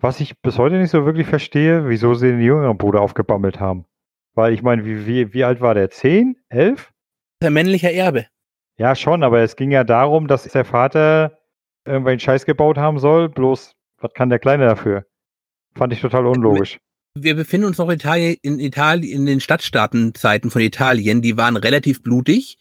Was 0.00 0.20
ich 0.20 0.38
bis 0.40 0.58
heute 0.58 0.76
nicht 0.76 0.90
so 0.90 1.04
wirklich 1.04 1.26
verstehe, 1.26 1.88
wieso 1.88 2.14
sie 2.14 2.28
den 2.28 2.40
jüngeren 2.40 2.78
Bruder 2.78 3.02
aufgebammelt 3.02 3.60
haben. 3.60 3.84
Weil 4.34 4.54
ich 4.54 4.62
meine, 4.62 4.84
wie, 4.84 5.06
wie, 5.06 5.34
wie 5.34 5.44
alt 5.44 5.60
war 5.60 5.74
der? 5.74 5.90
Zehn? 5.90 6.36
Elf? 6.48 6.92
Der 7.42 7.50
männlicher 7.50 7.92
Erbe. 7.92 8.26
Ja, 8.78 8.94
schon, 8.94 9.22
aber 9.22 9.40
es 9.40 9.56
ging 9.56 9.70
ja 9.70 9.84
darum, 9.84 10.26
dass 10.26 10.44
der 10.44 10.64
Vater 10.64 11.38
irgendwelchen 11.84 12.20
Scheiß 12.20 12.46
gebaut 12.46 12.78
haben 12.78 12.98
soll. 12.98 13.28
Bloß, 13.28 13.74
was 14.00 14.12
kann 14.14 14.30
der 14.30 14.38
Kleine 14.38 14.66
dafür? 14.66 15.04
Fand 15.76 15.92
ich 15.92 16.00
total 16.00 16.26
unlogisch. 16.26 16.78
wir 17.14 17.34
befinden 17.34 17.66
uns 17.66 17.78
noch 17.78 17.88
in 17.88 17.96
Italien, 17.96 18.36
in 18.42 18.60
Italien, 18.60 19.20
in 19.20 19.26
den 19.26 19.40
Stadtstaatenzeiten 19.40 20.50
von 20.50 20.62
Italien. 20.62 21.22
Die 21.22 21.36
waren 21.36 21.56
relativ 21.56 22.02
blutig. 22.02 22.58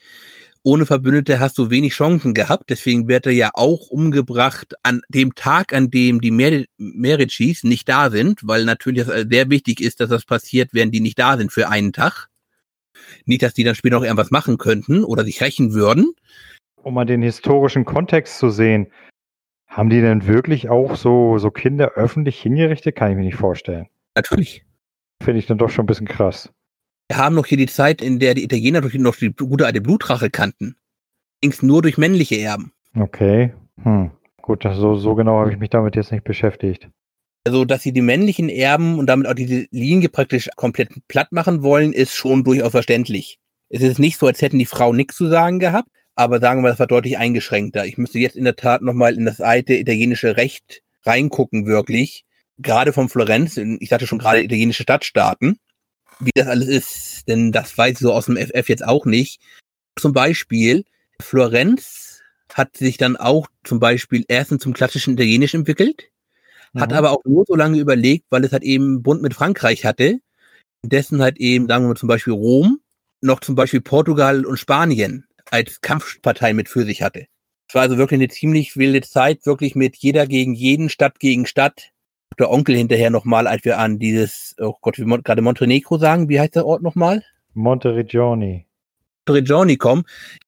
Ohne 0.62 0.86
Verbündete 0.86 1.40
hast 1.40 1.58
du 1.58 1.70
wenig 1.70 1.94
Chancen 1.94 2.34
gehabt. 2.34 2.70
Deswegen 2.70 3.08
wird 3.08 3.26
er 3.26 3.32
ja 3.32 3.52
auch 3.54 3.90
umgebracht 3.90 4.74
an 4.84 5.02
dem 5.08 5.34
Tag, 5.34 5.74
an 5.74 5.90
dem 5.90 6.20
die 6.20 6.32
Mer 6.32 6.66
Mericis 6.78 7.64
nicht 7.64 7.88
da 7.88 8.10
sind, 8.10 8.42
weil 8.44 8.66
natürlich 8.66 9.06
das 9.06 9.26
sehr 9.30 9.50
wichtig 9.50 9.80
ist, 9.80 10.02
dass 10.02 10.10
das 10.10 10.26
passiert, 10.26 10.72
während 10.74 10.94
die 10.94 11.00
nicht 11.00 11.18
da 11.18 11.38
sind 11.38 11.52
für 11.52 11.70
einen 11.70 11.94
Tag. 11.94 12.28
Nicht, 13.26 13.42
dass 13.42 13.54
die 13.54 13.64
dann 13.64 13.76
später 13.76 13.96
noch 13.96 14.04
irgendwas 14.04 14.32
machen 14.32 14.58
könnten 14.58 15.06
oder 15.06 15.24
sich 15.24 15.42
rächen 15.42 15.74
würden. 15.74 16.14
Um 16.84 16.94
mal 16.94 17.06
den 17.06 17.22
historischen 17.22 17.86
Kontext 17.86 18.40
zu 18.40 18.50
sehen, 18.50 18.88
haben 19.80 19.90
die 19.90 20.02
denn 20.02 20.28
wirklich 20.28 20.68
auch 20.68 20.98
so, 20.98 21.38
so 21.38 21.52
Kinder 21.52 21.94
öffentlich 21.96 22.42
hingerichtet? 22.42 22.98
Kann 22.98 23.12
ich 23.12 23.18
mir 23.18 23.24
nicht 23.24 23.38
vorstellen. 23.38 23.88
Natürlich. 24.14 24.66
Finde 25.24 25.40
ich 25.40 25.46
dann 25.46 25.58
doch 25.58 25.70
schon 25.70 25.84
ein 25.84 25.88
bisschen 25.88 26.06
krass. 26.06 26.52
Wir 27.08 27.18
haben 27.18 27.34
noch 27.34 27.46
hier 27.46 27.58
die 27.58 27.66
Zeit, 27.66 28.02
in 28.02 28.20
der 28.20 28.34
die 28.34 28.44
Italiener 28.44 28.82
durch 28.82 28.96
noch 28.96 29.16
die 29.16 29.32
gute 29.32 29.66
alte 29.66 29.80
Blutrache 29.80 30.30
kannten. 30.30 30.76
Ging's 31.40 31.64
nur 31.64 31.82
durch 31.82 31.98
männliche 31.98 32.36
Erben. 32.42 32.74
Okay. 32.94 33.54
Hm. 33.82 34.12
Gut, 34.42 34.64
so, 34.64 34.96
so 34.96 35.16
genau 35.16 35.40
habe 35.40 35.54
ich 35.54 35.58
mich 35.58 35.70
damit 35.70 35.96
jetzt 35.96 36.12
nicht 36.12 36.26
beschäftigt. 36.26 36.90
Also, 37.46 37.64
dass 37.64 37.82
sie 37.82 37.94
die 37.94 38.02
männlichen 38.02 38.50
Erben 38.50 39.00
und 39.00 39.08
damit 39.08 39.28
auch 39.28 39.34
diese 39.34 39.66
Linie 39.72 40.10
praktisch 40.10 40.50
komplett 40.58 40.90
platt 41.08 41.32
machen 41.32 41.64
wollen, 41.64 41.94
ist 41.94 42.14
schon 42.14 42.44
durchaus 42.44 42.72
verständlich. 42.72 43.40
Es 43.70 43.82
ist 43.82 43.98
nicht 43.98 44.18
so, 44.18 44.28
als 44.28 44.42
hätten 44.42 44.60
die 44.60 44.66
Frauen 44.66 44.98
nichts 44.98 45.16
zu 45.16 45.28
sagen 45.28 45.60
gehabt, 45.60 45.88
aber 46.20 46.42
sagen 46.42 46.60
wir 46.60 46.64
mal, 46.64 46.70
das 46.72 46.80
war 46.80 46.88
deutlich 46.88 47.18
eingeschränkter. 47.18 47.86
Ich 47.86 47.98
müsste 47.98 48.20
jetzt 48.20 48.36
in 48.36 48.44
der 48.44 48.58
Tat 48.58 48.82
nochmal 48.82 49.16
in 49.16 49.24
das 49.24 49.40
alte 49.40 49.76
italienische 49.76 50.36
Recht 50.36 50.82
reingucken, 51.06 51.66
wirklich. 51.66 52.26
Gerade 52.58 52.92
von 52.92 53.08
Florenz, 53.08 53.56
ich 53.56 53.88
sagte 53.88 54.06
schon 54.06 54.20
gerade 54.20 54.44
italienische 54.44 54.84
Stadtstaaten, 54.84 55.60
wie 56.20 56.32
das 56.36 56.48
alles 56.48 56.68
ist, 56.68 57.24
denn 57.30 57.54
das 57.54 57.78
weiß 57.78 57.94
ich 57.94 58.00
so 58.00 58.12
aus 58.12 58.26
dem 58.26 58.36
FF 58.36 58.68
jetzt 58.68 58.86
auch 58.86 59.06
nicht. 59.06 59.40
Zum 59.98 60.12
Beispiel, 60.12 60.84
Florenz 61.22 62.20
hat 62.54 62.76
sich 62.76 62.98
dann 62.98 63.16
auch 63.16 63.48
zum 63.64 63.80
Beispiel 63.80 64.26
erstens 64.28 64.62
zum 64.62 64.74
klassischen 64.74 65.14
Italienisch 65.14 65.54
entwickelt, 65.54 66.10
hat 66.76 66.90
Mhm. 66.90 66.98
aber 66.98 67.12
auch 67.12 67.24
nur 67.24 67.46
so 67.48 67.56
lange 67.56 67.80
überlegt, 67.80 68.26
weil 68.30 68.44
es 68.44 68.52
halt 68.52 68.64
eben 68.64 69.04
Bund 69.04 69.22
mit 69.22 69.34
Frankreich 69.34 69.86
hatte, 69.86 70.20
dessen 70.84 71.22
halt 71.22 71.38
eben, 71.38 71.68
sagen 71.70 71.86
wir 71.86 71.90
mal 71.90 71.96
zum 71.96 72.10
Beispiel 72.10 72.34
Rom, 72.34 72.82
noch 73.22 73.40
zum 73.40 73.56
Beispiel 73.56 73.80
Portugal 73.80 74.46
und 74.46 74.58
Spanien 74.58 75.29
als 75.52 75.82
Kampfpartei 75.82 76.54
mit 76.54 76.70
für 76.70 76.84
sich 76.84 77.02
hatte. 77.02 77.26
Es 77.68 77.76
war 77.76 77.84
also 77.84 77.98
wirklich 77.98 78.20
eine 78.20 78.30
ziemlich 78.30 78.78
wilde 78.78 79.02
Zeit, 79.02 79.46
wirklich 79.46 79.76
mit 79.76 79.96
jeder 79.98 80.26
gegen 80.26 80.54
jeden, 80.54 80.90
Stadt 80.90 81.20
gegen 81.20 81.46
Stadt. 81.46 81.92
Der 82.40 82.50
Onkel 82.50 82.76
hinterher 82.76 83.10
nochmal, 83.10 83.48
als 83.48 83.66
wir 83.66 83.78
an 83.78 84.00
dieses, 84.00 84.56
oh 84.60 84.76
Gott, 84.82 84.98
wie 84.98 85.04
Mon 85.04 85.22
gerade 85.24 85.42
Montenegro 85.42 85.98
sagen, 85.98 86.30
wie 86.30 86.40
heißt 86.40 86.56
der 86.56 86.66
Ort 86.66 86.82
nochmal? 86.82 87.24
Monteriggioni. 87.54 88.66
Regioni 89.28 89.78
kommen. 89.78 90.04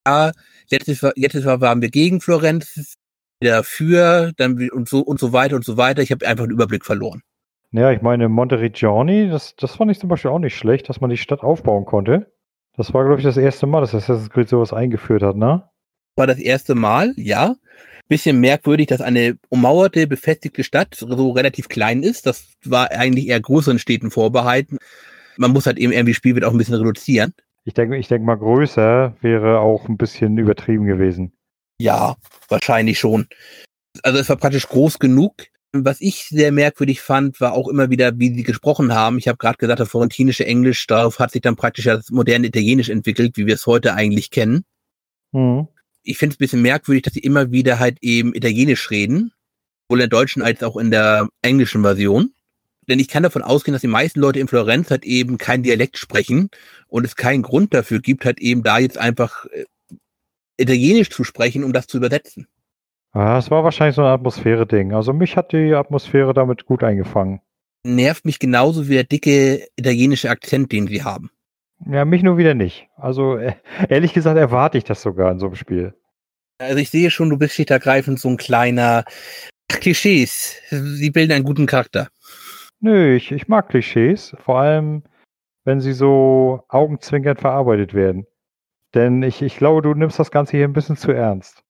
Ja, 0.08 0.32
letztes 0.70 1.02
letztes 1.16 1.44
Jahr 1.44 1.62
waren 1.62 1.82
wir 1.82 1.90
gegen 1.90 2.22
Florenz, 2.22 2.98
wieder 3.40 3.64
für, 3.64 4.32
dann 4.38 4.70
und 4.72 4.88
so 4.88 5.02
und 5.02 5.20
so 5.20 5.34
weiter 5.34 5.56
und 5.56 5.66
so 5.66 5.78
weiter. 5.78 6.02
Ich 6.02 6.12
habe 6.12 6.26
einfach 6.28 6.46
den 6.46 6.54
Überblick 6.54 6.86
verloren. 6.86 7.22
Ja, 7.72 7.92
ich 7.92 8.02
meine, 8.02 8.30
Monteriggioni, 8.30 9.30
das, 9.30 9.56
das 9.56 9.76
fand 9.76 9.92
ich 9.92 10.00
zum 10.00 10.10
Beispiel 10.10 10.32
auch 10.32 10.40
nicht 10.40 10.58
schlecht, 10.58 10.90
dass 10.90 11.02
man 11.02 11.10
die 11.10 11.18
Stadt 11.18 11.42
aufbauen 11.42 11.86
konnte. 11.86 12.32
Das 12.78 12.94
war, 12.94 13.06
glaube 13.06 13.20
ich, 13.20 13.26
das 13.26 13.38
erste 13.38 13.68
Mal, 13.68 13.82
dass 13.82 13.94
Assassin's 13.94 14.30
Creed 14.30 14.50
sowas 14.50 14.74
eingeführt 14.74 15.24
hat, 15.24 15.36
ne? 15.36 15.64
War 16.16 16.28
das 16.28 16.40
erste 16.40 16.76
Mal, 16.76 17.14
ja. 17.18 17.56
Bisschen 18.08 18.40
merkwürdig, 18.40 18.88
dass 18.88 19.02
eine 19.02 19.38
ummauerte, 19.50 20.08
befestigte 20.08 20.64
Stadt 20.64 20.96
so 20.96 21.32
relativ 21.32 21.70
klein 21.70 22.04
ist. 22.04 22.26
Das 22.26 22.54
war 22.66 22.92
eigentlich 22.92 23.28
eher 23.28 23.40
größeren 23.40 23.80
Städten 23.80 24.12
vorbehalten. 24.12 24.78
Man 25.38 25.52
muss 25.52 25.66
halt 25.66 25.78
eben 25.78 25.94
irgendwie 25.94 26.14
Spielwert 26.14 26.44
auch 26.44 26.52
ein 26.52 26.58
bisschen 26.58 26.76
reduzieren. 26.76 27.34
Ich 27.64 27.74
denke 27.74 27.98
ich 27.98 28.08
denk 28.08 28.24
mal, 28.26 28.36
größer 28.36 29.16
wäre 29.22 29.60
auch 29.60 29.88
ein 29.88 29.98
bisschen 29.98 30.38
übertrieben 30.38 30.86
gewesen. 30.86 31.32
Ja, 31.80 32.16
wahrscheinlich 32.50 33.00
schon. 33.00 33.28
Also 34.04 34.20
es 34.20 34.30
war 34.30 34.36
praktisch 34.36 34.68
groß 34.68 35.00
genug. 35.00 35.34
Was 35.74 36.02
ich 36.02 36.26
sehr 36.26 36.52
merkwürdig 36.52 37.00
fand, 37.02 37.40
war 37.40 37.54
auch 37.54 37.70
immer 37.70 37.90
wieder, 37.90 38.20
wie 38.20 38.34
sie 38.34 38.44
gesprochen 38.44 38.94
haben. 38.94 39.18
Ich 39.18 39.30
habe 39.30 39.38
gerade 39.38 39.58
gesagt, 39.58 39.80
das 39.80 39.90
florentinische 39.90 40.46
Englisch, 40.46 40.86
darauf 40.86 41.20
hat 41.20 41.32
sich 41.32 41.42
dann 41.42 41.56
praktisch 41.56 41.86
das 41.86 42.10
moderne 42.10 42.48
Italienisch 42.48 42.90
entwickelt, 42.90 43.38
wie 43.38 43.46
wir 43.46 43.56
es 43.56 43.66
heute 43.66 43.94
eigentlich 43.94 44.32
kennen. 44.32 44.66
Mhm. 45.32 45.68
Ich 46.04 46.18
finde 46.18 46.34
es 46.34 46.38
ein 46.38 46.44
bisschen 46.44 46.62
merkwürdig, 46.62 47.04
dass 47.04 47.14
sie 47.14 47.22
immer 47.22 47.52
wieder 47.52 47.80
halt 47.80 48.00
eben 48.02 48.36
Italienisch 48.36 48.90
reden, 48.90 49.32
sowohl 49.88 50.02
in 50.02 50.10
der 50.10 50.20
deutschen 50.20 50.42
als 50.42 50.62
auch 50.62 50.76
in 50.76 50.92
der 50.92 51.30
englischen 51.42 51.84
Version. 51.84 52.34
Denn 52.90 53.00
ich 53.00 53.08
kann 53.08 53.24
davon 53.24 53.44
ausgehen, 53.44 53.74
dass 53.74 53.82
die 53.82 53.88
meisten 53.88 54.20
Leute 54.20 54.40
in 54.40 54.50
Florenz 54.50 54.90
halt 54.90 55.06
eben 55.06 55.38
kein 55.38 55.64
Dialekt 55.64 55.98
sprechen 55.98 56.50
und 56.88 57.06
es 57.06 57.16
keinen 57.16 57.44
Grund 57.44 57.74
dafür 57.74 58.02
gibt, 58.02 58.26
halt 58.26 58.40
eben 58.42 58.64
da 58.64 58.80
jetzt 58.80 58.98
einfach 58.98 59.46
äh, 59.46 59.66
Italienisch 60.58 61.10
zu 61.10 61.24
sprechen, 61.24 61.64
um 61.64 61.72
das 61.72 61.88
zu 61.88 61.98
übersetzen. 61.98 62.48
Ah, 63.14 63.38
es 63.38 63.52
war 63.52 63.64
wahrscheinlich 63.64 63.96
so 63.96 64.04
ein 64.04 64.08
Atmosphäre-Ding. 64.08 64.94
Also 64.94 65.12
mich 65.12 65.36
hat 65.36 65.52
die 65.52 65.74
Atmosphäre 65.74 66.34
damit 66.34 66.66
gut 66.66 66.84
eingefangen. 66.84 67.42
nervt 67.84 68.26
mich 68.26 68.40
genauso 68.40 68.88
wie 68.88 68.94
der 68.94 69.04
dicke 69.04 69.68
italienische 69.76 70.30
Akzent, 70.30 70.72
den 70.72 70.88
sie 70.88 71.04
haben. 71.04 71.30
Ja, 71.86 72.06
mich 72.06 72.24
nur 72.24 72.38
wieder 72.38 72.54
nicht. 72.54 72.88
Also 72.96 73.38
äh, 73.38 73.56
ehrlich 73.90 74.14
gesagt 74.14 74.38
erwarte 74.38 74.78
ich 74.78 74.84
das 74.84 75.02
sogar 75.02 75.32
in 75.32 75.40
so 75.40 75.48
einem 75.48 75.56
Spiel. 75.56 75.94
Also 76.60 76.78
ich 76.78 76.90
sehe 76.92 77.10
schon, 77.10 77.30
du 77.30 77.38
bist 77.38 77.56
schlicht 77.56 77.72
ergreifend 77.72 78.20
so 78.20 78.30
ein 78.30 78.38
kleiner 78.38 79.04
Klischees. 79.68 80.58
Sie 80.70 81.10
bilden 81.10 81.32
einen 81.32 81.44
guten 81.44 81.66
Charakter. 81.66 82.10
Nö, 82.80 83.16
ich, 83.16 83.32
ich 83.32 83.48
mag 83.48 83.70
Klischees, 83.70 84.36
vor 84.44 84.60
allem 84.60 85.04
wenn 85.64 85.82
sie 85.82 85.94
so 85.94 86.64
augenzwinkernd 86.70 87.40
verarbeitet 87.40 87.94
werden. 87.94 88.26
Denn 88.94 89.24
ich, 89.24 89.42
ich 89.42 89.58
glaube, 89.58 89.82
du 89.82 89.94
nimmst 89.94 90.20
das 90.20 90.32
Ganze 90.32 90.58
hier 90.58 90.68
ein 90.68 90.74
bisschen 90.74 90.98
zu 90.98 91.12
ernst. 91.12 91.64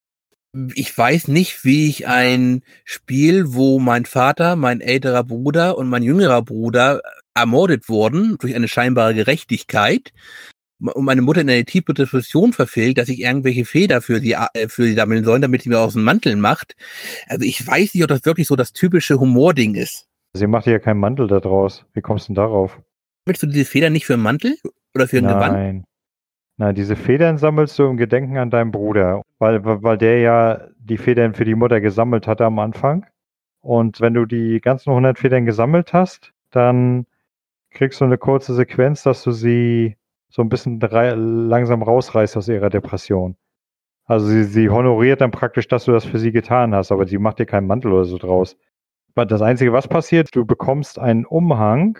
Ich 0.75 0.97
weiß 0.97 1.29
nicht, 1.29 1.63
wie 1.63 1.87
ich 1.87 2.07
ein 2.07 2.63
Spiel, 2.83 3.53
wo 3.53 3.79
mein 3.79 4.05
Vater, 4.05 4.57
mein 4.57 4.81
älterer 4.81 5.23
Bruder 5.23 5.77
und 5.77 5.87
mein 5.87 6.03
jüngerer 6.03 6.41
Bruder 6.41 7.01
ermordet 7.33 7.87
wurden 7.87 8.37
durch 8.37 8.53
eine 8.53 8.67
scheinbare 8.67 9.15
Gerechtigkeit 9.15 10.11
und 10.81 11.05
meine 11.05 11.21
Mutter 11.21 11.41
in 11.41 11.49
eine 11.49 11.65
tiefe 11.65 11.93
Depression 11.93 12.53
verfehlt, 12.53 12.97
dass 12.97 13.09
ich 13.09 13.21
irgendwelche 13.21 13.65
Feder 13.65 14.01
für 14.01 14.19
sie, 14.19 14.33
äh, 14.33 14.67
für 14.67 14.83
sie 14.83 14.93
sammeln 14.93 15.23
soll, 15.23 15.39
damit 15.39 15.61
sie 15.61 15.69
mir 15.69 15.79
aus 15.79 15.93
dem 15.93 16.03
Mantel 16.03 16.35
macht. 16.35 16.75
Also 17.27 17.45
ich 17.45 17.65
weiß 17.65 17.93
nicht, 17.93 18.03
ob 18.03 18.09
das 18.09 18.25
wirklich 18.25 18.47
so 18.47 18.55
das 18.55 18.73
typische 18.73 19.19
Humording 19.19 19.75
ist. 19.75 20.07
Sie 20.33 20.47
macht 20.47 20.65
ja 20.65 20.79
keinen 20.79 20.99
Mantel 20.99 21.27
da 21.27 21.39
draus. 21.39 21.85
Wie 21.93 22.01
kommst 22.01 22.25
du 22.25 22.33
denn 22.33 22.35
darauf? 22.35 22.79
Willst 23.25 23.43
du 23.43 23.47
diese 23.47 23.65
Feder 23.65 23.89
nicht 23.89 24.05
für 24.05 24.13
einen 24.13 24.23
Mantel 24.23 24.57
oder 24.95 25.07
für 25.07 25.17
ein 25.17 25.27
Gewand? 25.27 25.53
Nein. 25.53 25.83
Nein, 26.61 26.75
diese 26.75 26.95
Federn 26.95 27.39
sammelst 27.39 27.79
du 27.79 27.85
im 27.85 27.97
Gedenken 27.97 28.37
an 28.37 28.51
deinen 28.51 28.69
Bruder, 28.69 29.23
weil, 29.39 29.65
weil 29.65 29.97
der 29.97 30.19
ja 30.19 30.67
die 30.77 30.99
Federn 30.99 31.33
für 31.33 31.43
die 31.43 31.55
Mutter 31.55 31.81
gesammelt 31.81 32.27
hatte 32.27 32.45
am 32.45 32.59
Anfang. 32.59 33.03
Und 33.61 33.99
wenn 33.99 34.13
du 34.13 34.27
die 34.27 34.61
ganzen 34.61 34.91
100 34.91 35.17
Federn 35.17 35.47
gesammelt 35.47 35.91
hast, 35.91 36.33
dann 36.51 37.07
kriegst 37.71 37.99
du 37.99 38.05
eine 38.05 38.19
kurze 38.19 38.53
Sequenz, 38.53 39.01
dass 39.01 39.23
du 39.23 39.31
sie 39.31 39.97
so 40.29 40.43
ein 40.43 40.49
bisschen 40.49 40.79
langsam 40.79 41.81
rausreißt 41.81 42.37
aus 42.37 42.47
ihrer 42.47 42.69
Depression. 42.69 43.37
Also 44.05 44.27
sie, 44.27 44.43
sie 44.43 44.69
honoriert 44.69 45.21
dann 45.21 45.31
praktisch, 45.31 45.67
dass 45.67 45.85
du 45.85 45.93
das 45.93 46.05
für 46.05 46.19
sie 46.19 46.31
getan 46.31 46.75
hast, 46.75 46.91
aber 46.91 47.07
sie 47.07 47.17
macht 47.17 47.39
dir 47.39 47.47
keinen 47.47 47.65
Mantel 47.65 47.91
oder 47.91 48.05
so 48.05 48.19
draus. 48.19 48.55
Das 49.15 49.41
Einzige, 49.41 49.73
was 49.73 49.87
passiert, 49.87 50.35
du 50.35 50.45
bekommst 50.45 50.99
einen 50.99 51.25
Umhang 51.25 51.97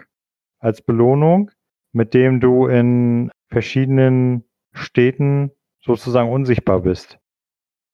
als 0.59 0.83
Belohnung, 0.83 1.49
mit 1.93 2.13
dem 2.13 2.39
du 2.39 2.67
in 2.67 3.31
verschiedenen 3.47 4.43
Städten 4.73 5.51
sozusagen 5.81 6.31
unsichtbar 6.31 6.81
bist. 6.81 7.17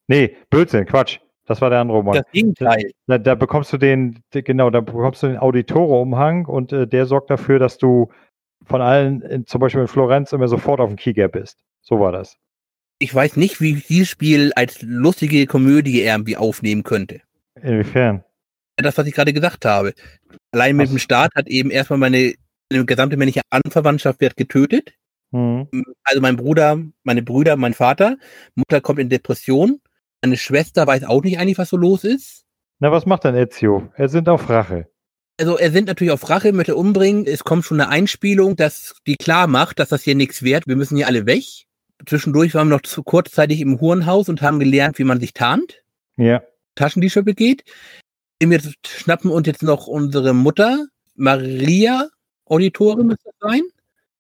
Nee, 0.08 0.36
Blödsinn, 0.50 0.86
Quatsch. 0.86 1.20
Das 1.46 1.62
war 1.62 1.70
der 1.70 1.80
andere 1.80 2.00
Umhang. 2.00 2.16
Das 2.16 2.32
Gegenteil. 2.32 2.92
Da, 3.08 3.18
da 3.18 3.36
bekommst 3.36 3.72
du 3.72 3.78
den, 3.78 4.22
genau, 4.32 4.70
da 4.70 4.82
bekommst 4.82 5.24
du 5.24 5.28
den 5.28 5.38
Auditore-Umhang 5.38 6.46
und 6.46 6.74
äh, 6.74 6.88
der 6.88 7.06
sorgt 7.06 7.30
dafür, 7.30 7.58
dass 7.58 7.78
du 7.78 8.12
von 8.66 8.82
allen, 8.82 9.22
in, 9.22 9.46
zum 9.46 9.62
Beispiel 9.62 9.82
in 9.82 9.88
Florenz, 9.88 10.34
immer 10.34 10.50
sofort 10.50 10.82
auf 10.82 10.90
dem 10.90 10.98
Keygap 10.98 11.32
bist. 11.32 11.64
So 11.82 12.00
war 12.02 12.12
das. 12.12 12.38
Ich 13.00 13.16
weiß 13.16 13.38
nicht, 13.38 13.62
wie 13.62 13.76
dieses 13.76 14.10
Spiel 14.10 14.52
als 14.56 14.82
lustige 14.82 15.46
Komödie 15.46 16.02
irgendwie 16.02 16.36
aufnehmen 16.36 16.84
könnte. 16.84 17.22
Inwiefern? 17.62 18.24
Das, 18.76 18.98
was 18.98 19.08
ich 19.08 19.14
gerade 19.14 19.34
gesagt 19.34 19.66
habe. 19.66 19.94
Allein 20.52 20.76
mit 20.76 20.86
Was? 20.86 20.92
dem 20.92 21.00
Start 21.00 21.34
hat 21.36 21.48
eben 21.48 21.72
erstmal 21.72 22.00
meine, 22.00 22.34
meine 22.72 22.86
gesamte 22.86 23.16
männliche 23.16 23.42
Anverwandtschaft 23.50 24.20
wird 24.20 24.36
getötet. 24.36 24.94
Hm. 25.32 25.68
Also 26.04 26.22
mein 26.22 26.38
Bruder, 26.38 26.80
meine 27.04 27.22
Brüder, 27.22 27.56
mein 27.58 27.74
Vater. 27.74 28.18
Mutter 28.56 28.82
kommt 28.82 29.00
in 29.00 29.10
Depression. 29.10 29.82
Meine 30.22 30.38
Schwester 30.38 30.88
weiß 30.88 31.04
auch 31.04 31.24
nicht 31.24 31.40
eigentlich, 31.40 31.58
was 31.58 31.70
so 31.70 31.78
los 31.78 32.04
ist. 32.04 32.46
Na, 32.80 32.92
was 32.92 33.06
macht 33.06 33.24
denn 33.24 33.36
Ezio? 33.36 33.92
Er 33.96 34.10
sind 34.10 34.30
auf 34.30 34.50
Rache. 34.50 34.88
Also 35.40 35.58
er 35.58 35.72
sind 35.72 35.88
natürlich 35.88 36.12
auf 36.12 36.30
Rache, 36.30 36.52
möchte 36.52 36.76
umbringen. 36.76 37.26
Es 37.28 37.44
kommt 37.44 37.66
schon 37.66 37.80
eine 37.80 37.90
Einspielung, 37.90 38.56
dass 38.56 38.96
die 39.06 39.16
klar 39.16 39.48
macht, 39.48 39.80
dass 39.80 39.90
das 39.90 40.04
hier 40.04 40.16
nichts 40.16 40.42
wert. 40.42 40.66
Wir 40.68 40.76
müssen 40.76 40.98
hier 40.98 41.08
alle 41.08 41.26
weg. 41.26 41.44
Zwischendurch 42.06 42.54
waren 42.56 42.70
wir 42.70 42.76
noch 42.76 42.82
zu 42.82 43.04
kurzzeitig 43.04 43.62
im 43.62 43.80
Hurenhaus 43.80 44.30
und 44.30 44.42
haben 44.42 44.60
gelernt, 44.60 45.00
wie 45.00 45.04
man 45.04 45.20
sich 45.20 45.34
tarnt, 45.34 45.84
Ja. 46.16 46.42
Taschendiebstahl 46.76 47.24
begeht. 47.24 47.64
Wir 48.40 48.62
schnappen 48.86 49.32
uns 49.32 49.48
jetzt 49.48 49.64
noch 49.64 49.88
unsere 49.88 50.34
Mutter, 50.34 50.86
Maria, 51.16 52.08
Auditore 52.46 53.04
müsste 53.04 53.24
das 53.26 53.52
sein, 53.52 53.62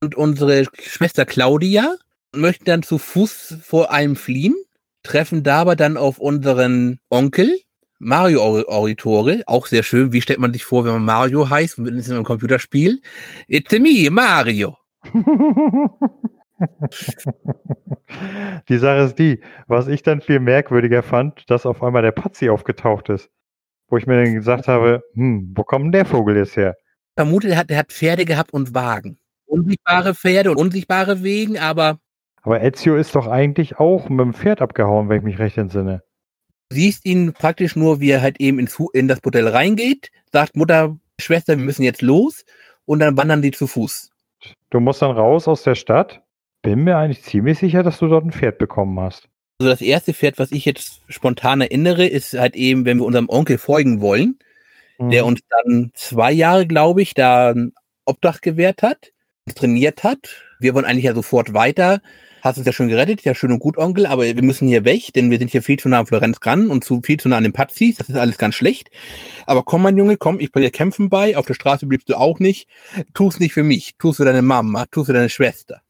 und 0.01 0.15
unsere 0.15 0.65
Schwester 0.79 1.25
Claudia, 1.25 1.95
möchten 2.33 2.65
dann 2.65 2.83
zu 2.83 2.97
Fuß 2.97 3.57
vor 3.61 3.91
einem 3.91 4.15
fliehen, 4.15 4.55
treffen 5.03 5.43
dabei 5.43 5.75
dann 5.75 5.97
auf 5.97 6.19
unseren 6.19 6.99
Onkel, 7.09 7.59
Mario 7.99 8.43
Auditore, 8.67 9.41
auch 9.47 9.65
sehr 9.65 9.81
schön. 9.81 10.13
Wie 10.13 10.21
stellt 10.21 10.39
man 10.39 10.53
sich 10.53 10.63
vor, 10.63 10.85
wenn 10.85 10.91
man 10.93 11.05
Mario 11.05 11.49
heißt, 11.49 11.79
und 11.79 11.87
ist 11.87 12.07
in 12.09 12.13
einem 12.13 12.25
Computerspiel? 12.25 13.01
It's 13.47 13.71
me, 13.71 14.09
Mario. 14.11 14.77
die 18.69 18.77
Sache 18.77 18.99
ist 18.99 19.17
die, 19.17 19.41
was 19.67 19.87
ich 19.87 20.03
dann 20.03 20.21
viel 20.21 20.39
merkwürdiger 20.39 21.01
fand, 21.01 21.49
dass 21.49 21.65
auf 21.65 21.81
einmal 21.81 22.03
der 22.03 22.11
Patzi 22.11 22.49
aufgetaucht 22.49 23.09
ist. 23.09 23.31
Wo 23.89 23.97
ich 23.97 24.05
mir 24.05 24.23
dann 24.23 24.35
gesagt 24.35 24.67
habe, 24.67 25.01
hm, 25.13 25.53
wo 25.55 25.63
kommt 25.63 25.85
denn 25.85 25.91
der 25.93 26.05
Vogel 26.05 26.35
jetzt 26.35 26.55
her? 26.55 26.75
vermute, 27.17 27.49
er 27.49 27.57
hat, 27.57 27.71
er 27.71 27.79
hat 27.79 27.91
Pferde 27.91 28.25
gehabt 28.25 28.53
und 28.53 28.73
Wagen. 28.75 29.17
Unsichtbare 29.47 30.13
Pferde 30.13 30.51
und 30.51 30.57
unsichtbare 30.57 31.23
Wegen, 31.23 31.57
aber 31.57 31.99
Aber 32.43 32.61
Ezio 32.61 32.95
ist 32.95 33.15
doch 33.15 33.27
eigentlich 33.27 33.79
auch 33.79 34.09
mit 34.09 34.19
dem 34.19 34.33
Pferd 34.33 34.61
abgehauen, 34.61 35.09
wenn 35.09 35.17
ich 35.19 35.23
mich 35.23 35.39
recht 35.39 35.57
entsinne. 35.57 36.03
du 36.69 36.75
siehst 36.75 37.05
ihn 37.05 37.33
praktisch 37.33 37.75
nur, 37.75 37.99
wie 37.99 38.11
er 38.11 38.21
halt 38.21 38.39
eben 38.39 38.59
ins, 38.59 38.77
in 38.93 39.07
das 39.07 39.21
Bordell 39.21 39.47
reingeht, 39.47 40.11
sagt 40.31 40.55
Mutter, 40.55 40.97
Schwester, 41.19 41.57
wir 41.57 41.63
müssen 41.65 41.83
jetzt 41.83 42.01
los 42.01 42.45
und 42.85 42.99
dann 42.99 43.17
wandern 43.17 43.41
die 43.41 43.51
zu 43.51 43.67
Fuß. 43.67 44.11
Du 44.69 44.79
musst 44.79 45.01
dann 45.01 45.11
raus 45.11 45.47
aus 45.47 45.63
der 45.63 45.75
Stadt. 45.75 46.21
Bin 46.61 46.83
mir 46.83 46.97
eigentlich 46.97 47.23
ziemlich 47.23 47.57
sicher, 47.59 47.83
dass 47.83 47.99
du 47.99 48.07
dort 48.07 48.25
ein 48.25 48.31
Pferd 48.31 48.57
bekommen 48.57 48.99
hast. 48.99 49.29
Also 49.59 49.71
das 49.71 49.81
erste 49.81 50.13
Pferd, 50.13 50.37
was 50.37 50.51
ich 50.51 50.65
jetzt 50.65 51.01
spontan 51.07 51.61
erinnere, 51.61 52.05
ist 52.05 52.33
halt 52.37 52.55
eben, 52.55 52.85
wenn 52.85 52.97
wir 52.99 53.05
unserem 53.05 53.29
Onkel 53.29 53.57
folgen 53.57 54.01
wollen, 54.01 54.37
Hm. 54.99 55.09
der 55.11 55.25
uns 55.25 55.39
dann 55.49 55.91
zwei 55.93 56.31
Jahre, 56.31 56.65
glaube 56.67 57.01
ich, 57.01 57.13
da 57.13 57.51
ein 57.51 57.73
Obdach 58.05 58.41
gewährt 58.41 58.81
hat, 58.81 59.11
trainiert 59.55 60.03
hat. 60.03 60.43
Wir 60.59 60.73
wollen 60.73 60.85
eigentlich 60.85 61.05
ja 61.05 61.13
sofort 61.13 61.53
weiter. 61.53 62.01
Hast 62.41 62.57
uns 62.57 62.67
ja 62.67 62.73
schon 62.73 62.87
gerettet, 62.87 63.23
ja 63.23 63.33
schön 63.33 63.51
und 63.51 63.59
gut, 63.59 63.77
Onkel, 63.77 64.05
aber 64.05 64.23
wir 64.23 64.43
müssen 64.43 64.67
hier 64.67 64.85
weg, 64.85 65.11
denn 65.13 65.31
wir 65.31 65.39
sind 65.39 65.51
hier 65.51 65.63
viel 65.63 65.77
zu 65.77 65.89
nah 65.89 65.99
an 65.99 66.05
Florenz 66.05 66.39
dran 66.39 66.69
und 66.69 66.83
zu 66.83 67.01
viel 67.03 67.19
zu 67.19 67.29
nah 67.29 67.37
an 67.37 67.43
den 67.43 67.53
Pazis. 67.53 67.97
Das 67.97 68.09
ist 68.09 68.15
alles 68.15 68.37
ganz 68.37 68.55
schlecht. 68.55 68.89
Aber 69.45 69.63
komm, 69.63 69.81
mein 69.81 69.97
Junge, 69.97 70.17
komm, 70.17 70.39
ich 70.39 70.51
bringe 70.51 70.67
dir 70.67 70.71
kämpfen 70.71 71.09
bei. 71.09 71.35
Auf 71.35 71.45
der 71.45 71.55
Straße 71.55 71.87
bliebst 71.87 72.09
du 72.09 72.15
auch 72.15 72.39
nicht. 72.39 72.67
Tu's 73.13 73.39
nicht 73.39 73.53
für 73.53 73.63
mich, 73.63 73.95
tu's 73.97 74.17
für 74.17 74.25
deine 74.25 74.43
Mama, 74.43 74.85
tu's 74.91 75.07
für 75.07 75.13
deine 75.13 75.29
Schwester. 75.29 75.81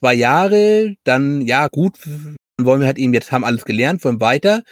Zwei 0.00 0.14
Jahre, 0.14 0.94
dann, 1.04 1.40
ja, 1.40 1.68
gut, 1.68 1.98
dann 2.04 2.66
wollen 2.66 2.80
wir 2.80 2.86
halt 2.86 2.98
eben, 2.98 3.14
jetzt 3.14 3.32
haben 3.32 3.44
alles 3.44 3.64
gelernt, 3.64 4.04
wollen 4.04 4.20
weiter. 4.20 4.62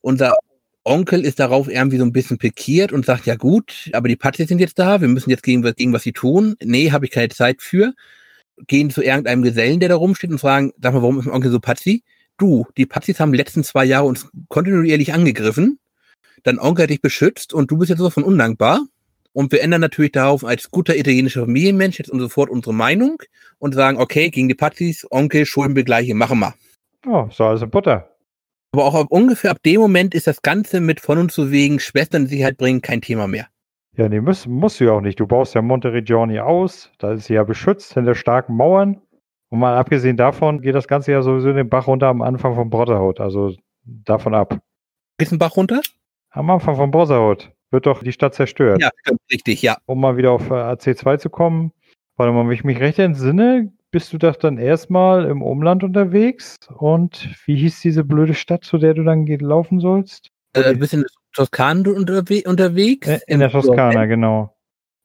Unser 0.00 0.38
Onkel 0.84 1.24
ist 1.24 1.38
darauf 1.40 1.68
irgendwie 1.68 1.98
so 1.98 2.04
ein 2.04 2.12
bisschen 2.12 2.38
pikiert 2.38 2.92
und 2.92 3.04
sagt, 3.04 3.26
ja 3.26 3.36
gut, 3.36 3.90
aber 3.92 4.08
die 4.08 4.16
Pazis 4.16 4.48
sind 4.48 4.60
jetzt 4.60 4.78
da, 4.78 5.00
wir 5.00 5.08
müssen 5.08 5.30
jetzt 5.30 5.42
gegen, 5.42 5.62
gegen 5.62 5.92
was 5.92 6.02
sie 6.02 6.12
tun. 6.12 6.56
Nee, 6.62 6.90
habe 6.90 7.04
ich 7.04 7.10
keine 7.10 7.28
Zeit 7.28 7.60
für. 7.60 7.92
Gehen 8.66 8.90
zu 8.90 9.02
irgendeinem 9.02 9.42
Gesellen, 9.42 9.80
der 9.80 9.90
da 9.90 9.96
rumsteht 9.96 10.30
und 10.30 10.38
fragen, 10.38 10.72
sag 10.80 10.92
mal, 10.94 11.02
warum 11.02 11.18
ist 11.18 11.26
mein 11.26 11.34
Onkel 11.34 11.50
so 11.50 11.60
Pazi? 11.60 12.02
Du, 12.38 12.66
die 12.76 12.86
Pazis 12.86 13.20
haben 13.20 13.32
die 13.32 13.38
letzten 13.38 13.64
zwei 13.64 13.84
Jahre 13.84 14.06
uns 14.06 14.28
kontinuierlich 14.48 15.12
angegriffen. 15.12 15.78
Dein 16.42 16.58
Onkel 16.58 16.84
hat 16.84 16.90
dich 16.90 17.02
beschützt 17.02 17.52
und 17.52 17.70
du 17.70 17.76
bist 17.76 17.90
jetzt 17.90 17.98
so 17.98 18.08
von 18.08 18.22
undankbar. 18.22 18.80
Und 19.32 19.52
wir 19.52 19.62
ändern 19.62 19.80
natürlich 19.80 20.12
darauf 20.12 20.44
als 20.44 20.70
guter 20.70 20.96
italienischer 20.96 21.42
Familienmensch 21.42 21.98
jetzt 21.98 22.10
sofort 22.10 22.50
unsere 22.50 22.74
Meinung 22.74 23.22
und 23.58 23.74
sagen, 23.74 23.98
okay, 23.98 24.30
gegen 24.30 24.48
die 24.48 24.54
Pazis, 24.54 25.06
Onkel, 25.10 25.46
Schuldenbegleiche, 25.46 26.14
machen 26.14 26.40
wir. 26.40 26.54
Oh, 27.06 27.28
so 27.30 27.44
also 27.44 27.66
Butter. 27.66 28.10
Aber 28.72 28.84
auch 28.84 29.06
ungefähr 29.10 29.50
ab 29.50 29.62
dem 29.64 29.80
Moment 29.80 30.14
ist 30.14 30.26
das 30.26 30.42
Ganze 30.42 30.80
mit 30.80 31.00
von 31.00 31.18
und 31.18 31.32
zu 31.32 31.50
wegen 31.50 31.80
Schwestern 31.80 32.22
in 32.22 32.28
Sicherheit 32.28 32.56
bringen 32.56 32.82
kein 32.82 33.00
Thema 33.00 33.26
mehr. 33.26 33.48
Ja, 33.96 34.08
nee, 34.08 34.20
muss, 34.20 34.46
musst 34.46 34.78
du 34.78 34.84
ja 34.84 34.92
auch 34.92 35.00
nicht. 35.00 35.18
Du 35.18 35.26
baust 35.26 35.54
ja 35.54 35.62
Monteregioni 35.62 36.38
aus. 36.38 36.90
Da 36.98 37.12
ist 37.12 37.24
sie 37.24 37.34
ja 37.34 37.42
beschützt 37.42 37.94
hinter 37.94 38.14
starken 38.14 38.56
Mauern. 38.56 39.00
Und 39.48 39.58
mal 39.58 39.76
abgesehen 39.76 40.16
davon 40.16 40.60
geht 40.60 40.76
das 40.76 40.86
Ganze 40.86 41.10
ja 41.10 41.22
sowieso 41.22 41.52
den 41.52 41.68
Bach 41.68 41.88
runter 41.88 42.06
am 42.06 42.22
Anfang 42.22 42.54
von 42.54 42.70
Brotherhood. 42.70 43.18
Also 43.18 43.52
davon 43.84 44.34
ab. 44.34 44.60
Ist 45.18 45.32
ein 45.32 45.38
Bach 45.38 45.56
runter? 45.56 45.80
Am 46.30 46.48
Anfang 46.48 46.76
von 46.76 46.92
Brotherhood 46.92 47.50
wird 47.72 47.86
doch 47.86 48.02
die 48.02 48.12
Stadt 48.12 48.34
zerstört. 48.34 48.80
Ja, 48.80 48.90
stimmt, 49.02 49.20
richtig, 49.32 49.62
ja. 49.62 49.78
Um 49.86 50.00
mal 50.00 50.16
wieder 50.16 50.30
auf 50.30 50.48
äh, 50.50 50.54
AC2 50.54 51.18
zu 51.18 51.30
kommen. 51.30 51.72
Warte 52.16 52.32
mal, 52.32 52.44
wenn 52.44 52.52
ich 52.52 52.64
mich 52.64 52.78
recht 52.78 52.98
entsinne, 53.00 53.72
bist 53.90 54.12
du 54.12 54.18
doch 54.18 54.36
dann 54.36 54.58
erstmal 54.58 55.24
im 55.26 55.42
Umland 55.42 55.84
unterwegs. 55.84 56.56
Und 56.76 57.28
wie 57.46 57.56
hieß 57.56 57.80
diese 57.80 58.04
blöde 58.04 58.34
Stadt, 58.34 58.64
zu 58.64 58.78
der 58.78 58.94
du 58.94 59.02
dann 59.04 59.26
laufen 59.26 59.80
sollst? 59.80 60.30
Äh, 60.54 60.64
ein 60.64 60.78
bisschen 60.78 61.00
in 61.00 61.06
der 61.06 61.44
Toskana 61.44 61.90
unterwe 61.90 62.42
unterwegs. 62.46 63.08
Äh, 63.08 63.20
In 63.26 63.40
der 63.40 63.50
Toskana, 63.50 64.06
genau. 64.06 64.56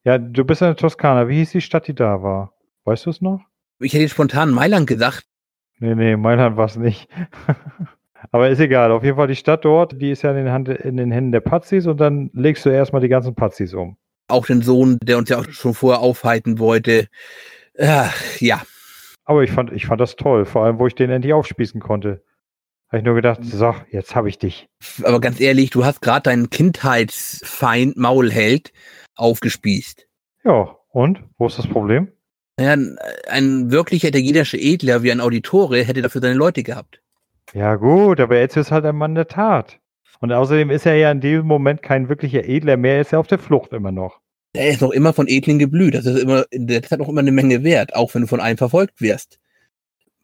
Ja, 0.04 0.18
du 0.18 0.44
bist 0.44 0.62
in 0.62 0.68
der 0.68 0.76
Toskana. 0.76 1.28
Wie 1.28 1.38
hieß 1.38 1.52
die 1.52 1.62
Stadt, 1.62 1.88
die 1.88 1.96
da 1.96 2.22
war? 2.22 2.54
Weißt 2.84 3.06
du 3.06 3.10
es 3.10 3.22
noch? 3.22 3.42
Ich 3.80 3.94
hätte 3.94 4.08
spontan 4.08 4.52
Mailand 4.52 4.88
gesagt. 4.88 5.26
Nee, 5.80 5.96
nee, 5.96 6.16
Mailand 6.16 6.58
war 6.58 6.66
es 6.66 6.78
nicht. 6.78 7.10
Aber 8.32 8.50
ist 8.50 8.60
egal. 8.60 8.92
Auf 8.92 9.04
jeden 9.04 9.18
Fall 9.18 9.28
die 9.28 9.36
Stadt 9.36 9.66
dort, 9.66 10.02
die 10.02 10.12
ist 10.12 10.22
ja 10.22 10.32
in 10.32 10.38
den, 10.38 10.52
Hand, 10.52 10.70
in 10.70 10.98
den 10.98 11.12
Händen 11.12 11.32
der 11.32 11.42
Pazis 11.42 11.86
und 11.86 12.00
dann 12.00 12.30
legst 12.34 12.66
du 12.66 12.70
erstmal 12.70 13.02
die 13.02 13.10
ganzen 13.10 13.36
Pazis 13.36 13.74
um. 13.74 13.98
Auch 14.28 14.46
den 14.46 14.62
Sohn, 14.62 14.98
der 15.04 15.18
uns 15.18 15.30
ja 15.30 15.38
auch 15.38 15.50
schon 15.50 15.74
vorher 15.74 16.02
aufhalten 16.02 16.58
wollte. 16.58 17.08
Ach, 17.80 18.16
ja. 18.40 18.62
Aber 19.26 19.44
ich 19.44 19.52
fand, 19.52 19.72
ich 19.72 19.88
fand 19.88 20.00
das 20.00 20.16
toll, 20.16 20.46
vor 20.46 20.64
allem, 20.64 20.80
wo 20.80 20.88
ich 20.88 20.96
den 20.96 21.10
endlich 21.10 21.34
aufspießen 21.34 21.82
konnte. 21.82 22.24
Habe 22.90 23.00
ich 23.00 23.04
nur 23.04 23.16
gedacht, 23.16 23.44
so, 23.44 23.76
jetzt 23.90 24.16
habe 24.16 24.30
ich 24.30 24.38
dich. 24.38 24.70
Aber 25.04 25.20
ganz 25.20 25.40
ehrlich, 25.40 25.72
du 25.72 25.84
hast 25.84 26.02
gerade 26.02 26.22
deinen 26.22 26.52
Kindheitsfeind 26.52 27.98
Maulheld 27.98 28.72
aufgespießt. 29.16 30.08
Ja, 30.44 30.78
und? 30.90 31.24
Wo 31.38 31.48
ist 31.48 31.58
das 31.58 31.68
Problem? 31.68 32.12
Ja, 32.60 32.78
ein, 33.28 33.72
wirklicher 33.72 34.10
italienischer 34.10 34.60
Edler 34.60 35.04
wie 35.04 35.12
ein 35.12 35.20
Auditore 35.20 35.84
hätte 35.84 36.04
dafür 36.04 36.22
seine 36.22 36.36
Leute 36.36 36.64
gehabt. 36.64 37.02
Ja, 37.54 37.76
gut, 37.76 38.20
aber 38.20 38.38
Ezio 38.38 38.62
ist 38.62 38.72
halt 38.72 38.86
ein 38.86 38.96
Mann 38.96 39.16
der 39.16 39.28
Tat. 39.28 39.80
Und 40.20 40.32
außerdem 40.32 40.70
ist 40.70 40.86
er 40.86 40.96
ja 40.96 41.12
in 41.12 41.20
dem 41.20 41.46
Moment 41.46 41.82
kein 41.82 42.08
wirklicher 42.08 42.46
Edler 42.46 42.78
mehr, 42.78 42.96
er 42.96 43.02
ist 43.02 43.12
ja 43.12 43.20
auf 43.20 43.28
der 43.28 43.40
Flucht 43.40 43.74
immer 43.74 43.92
noch. 43.92 44.22
Er 44.56 44.70
ist 44.70 44.82
noch 44.82 44.92
immer 44.92 45.14
von 45.14 45.28
Edlen 45.28 45.60
geblüht. 45.60 45.96
Das 45.96 46.06
ist 46.06 46.20
immer, 46.20 46.46
das 46.52 46.92
hat 46.92 47.00
noch 47.00 47.10
immer 47.10 47.22
eine 47.22 47.32
Menge 47.32 47.64
Wert, 47.64 47.96
auch 47.96 48.14
wenn 48.14 48.24
du 48.24 48.28
von 48.28 48.40
einem 48.40 48.58
verfolgt 48.58 49.02
wirst. 49.02 49.40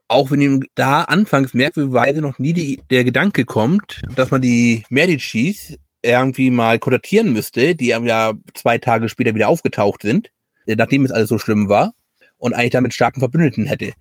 Auch 0.08 0.32
wenn 0.32 0.42
ihm 0.42 0.66
da 0.76 1.04
anfangs 1.04 1.54
merkwürdigerweise 1.54 2.22
noch 2.22 2.40
nie 2.40 2.54
die, 2.54 2.82
der 2.90 3.04
Gedanke 3.04 3.46
kommt, 3.46 4.02
dass 4.16 4.32
man 4.32 4.42
die 4.42 4.84
Medicis 4.90 5.78
irgendwie 6.02 6.50
mal 6.50 6.80
kontaktieren 6.80 7.32
müsste, 7.32 7.76
die 7.76 7.88
ja 7.88 8.34
zwei 8.54 8.78
Tage 8.78 9.08
später 9.08 9.36
wieder 9.36 9.50
aufgetaucht 9.50 10.02
sind, 10.02 10.32
äh, 10.66 10.76
nachdem 10.76 11.06
es 11.06 11.12
alles 11.12 11.30
so 11.30 11.38
schlimm 11.38 11.70
war, 11.70 11.94
und 12.38 12.54
eigentlich 12.54 12.72
damit 12.72 12.94
starken 12.94 13.20
Verbündeten 13.20 13.66
hätte. 13.68 13.94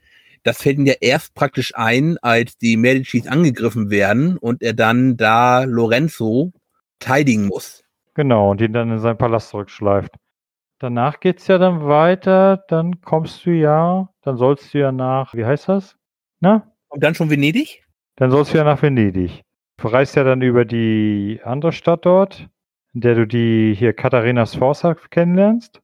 Das 0.42 0.62
fällt 0.62 0.78
ihm 0.78 0.86
ja 0.86 0.94
erst 1.00 1.34
praktisch 1.34 1.74
ein, 1.76 2.16
als 2.22 2.56
die 2.56 2.78
Medicis 2.78 3.26
angegriffen 3.26 3.90
werden 3.90 4.38
und 4.38 4.62
er 4.62 4.72
dann 4.72 5.18
da 5.18 5.64
Lorenzo 5.64 6.52
verteidigen 7.00 7.46
muss. 7.46 7.82
Genau, 8.14 8.50
und 8.50 8.60
ihn 8.60 8.72
dann 8.72 8.90
in 8.90 8.98
seinen 8.98 9.18
Palast 9.18 9.50
zurückschleift. 9.50 10.14
Danach 10.80 11.20
geht's 11.20 11.46
ja 11.46 11.58
dann 11.58 11.84
weiter, 11.86 12.64
dann 12.68 13.02
kommst 13.02 13.44
du 13.44 13.50
ja, 13.50 14.08
dann 14.22 14.36
sollst 14.38 14.72
du 14.72 14.78
ja 14.78 14.92
nach, 14.92 15.34
wie 15.34 15.44
heißt 15.44 15.68
das? 15.68 15.94
Na? 16.40 16.72
Und 16.88 17.04
dann 17.04 17.14
schon 17.14 17.28
Venedig? 17.28 17.84
Dann 18.16 18.30
sollst 18.30 18.54
du 18.54 18.58
ja 18.58 18.64
nach 18.64 18.80
Venedig. 18.80 19.42
Du 19.76 19.88
reist 19.88 20.16
ja 20.16 20.24
dann 20.24 20.40
über 20.40 20.64
die 20.64 21.38
andere 21.44 21.72
Stadt 21.72 22.06
dort, 22.06 22.48
in 22.94 23.02
der 23.02 23.14
du 23.14 23.26
die 23.26 23.74
hier 23.78 23.92
Katharina 23.92 24.46
Sforza 24.46 24.94
kennenlernst. 24.94 25.82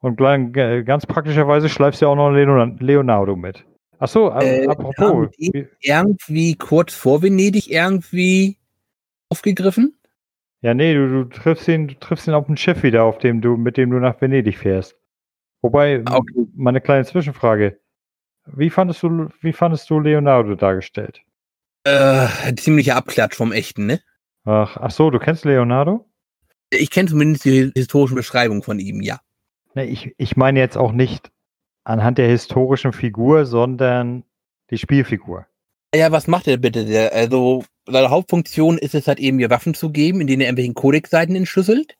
Und 0.00 0.20
äh, 0.20 0.82
ganz 0.82 1.06
praktischerweise 1.06 1.70
schleifst 1.70 2.02
du 2.02 2.06
ja 2.06 2.12
auch 2.12 2.14
noch 2.16 2.30
Leonardo 2.30 3.36
mit. 3.36 3.64
Achso, 3.98 4.28
Äh, 4.38 4.66
apropos. 4.66 4.98
haben 4.98 5.30
die 5.38 5.50
wie- 5.54 5.66
irgendwie 5.80 6.54
kurz 6.56 6.92
vor 6.92 7.22
Venedig 7.22 7.70
irgendwie 7.70 8.58
aufgegriffen? 9.30 9.96
Ja, 10.64 10.72
nee, 10.72 10.94
du, 10.94 11.08
du 11.10 11.24
triffst 11.24 11.68
ihn, 11.68 11.88
du 11.88 11.94
triffst 11.96 12.26
ihn 12.26 12.32
auf 12.32 12.46
dem 12.46 12.56
Schiff 12.56 12.82
wieder, 12.82 13.04
auf 13.04 13.18
dem 13.18 13.42
du, 13.42 13.58
mit 13.58 13.76
dem 13.76 13.90
du 13.90 13.98
nach 13.98 14.18
Venedig 14.18 14.56
fährst. 14.56 14.96
Wobei, 15.60 16.00
Ah, 16.06 16.16
okay. 16.16 16.46
meine 16.56 16.80
kleine 16.80 17.04
Zwischenfrage. 17.04 17.78
Wie 18.46 18.70
fandest 18.70 19.02
du, 19.02 19.28
wie 19.42 19.52
fandest 19.52 19.90
du 19.90 20.00
Leonardo 20.00 20.54
dargestellt? 20.54 21.20
Äh, 21.84 22.28
ziemlicher 22.56 22.96
Abklatsch 22.96 23.36
vom 23.36 23.52
echten, 23.52 23.84
ne? 23.84 24.00
Ach, 24.46 24.78
ach 24.78 24.90
so, 24.90 25.10
du 25.10 25.18
kennst 25.18 25.44
Leonardo? 25.44 26.08
Ich 26.70 26.90
kenne 26.90 27.10
zumindest 27.10 27.44
die 27.44 27.70
historischen 27.74 28.14
Beschreibungen 28.14 28.62
von 28.62 28.78
ihm, 28.78 29.02
ja. 29.02 29.20
Nee, 29.74 29.84
ich, 29.84 30.14
ich 30.16 30.34
meine 30.34 30.60
jetzt 30.60 30.78
auch 30.78 30.92
nicht 30.92 31.30
anhand 31.84 32.16
der 32.16 32.28
historischen 32.28 32.94
Figur, 32.94 33.44
sondern 33.44 34.24
die 34.70 34.78
Spielfigur. 34.78 35.46
Ja, 35.94 36.10
was 36.10 36.26
macht 36.26 36.48
er 36.48 36.56
bitte? 36.56 36.86
Der, 36.86 37.12
also, 37.12 37.64
seine 37.86 38.10
Hauptfunktion 38.10 38.78
ist 38.78 38.94
es 38.94 39.08
halt 39.08 39.18
eben, 39.18 39.36
mir 39.36 39.50
Waffen 39.50 39.74
zu 39.74 39.90
geben, 39.90 40.20
in 40.20 40.26
denen 40.26 40.40
er 40.40 40.48
irgendwelchen 40.48 40.74
Codex-Seiten 40.74 41.36
entschlüsselt. 41.36 41.96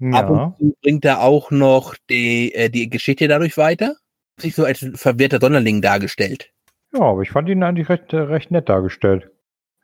Ab 0.00 0.28
Ja, 0.28 0.28
und 0.28 0.56
zu 0.58 0.76
bringt 0.82 1.04
er 1.04 1.22
auch 1.22 1.50
noch 1.50 1.94
die, 2.10 2.52
äh, 2.54 2.70
die 2.70 2.90
Geschichte 2.90 3.28
dadurch 3.28 3.56
weiter. 3.56 3.94
Sich 4.38 4.54
so 4.54 4.64
als 4.64 4.84
verwirrter 4.94 5.38
Sonderling 5.40 5.80
dargestellt. 5.82 6.50
ja, 6.92 7.00
aber 7.00 7.22
ich 7.22 7.30
fand 7.30 7.48
ihn 7.48 7.62
eigentlich 7.62 7.88
recht, 7.88 8.12
äh, 8.12 8.18
recht 8.18 8.50
nett 8.50 8.68
dargestellt. 8.68 9.30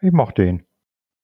Ich 0.01 0.12
mochte 0.12 0.45
ihn. 0.45 0.64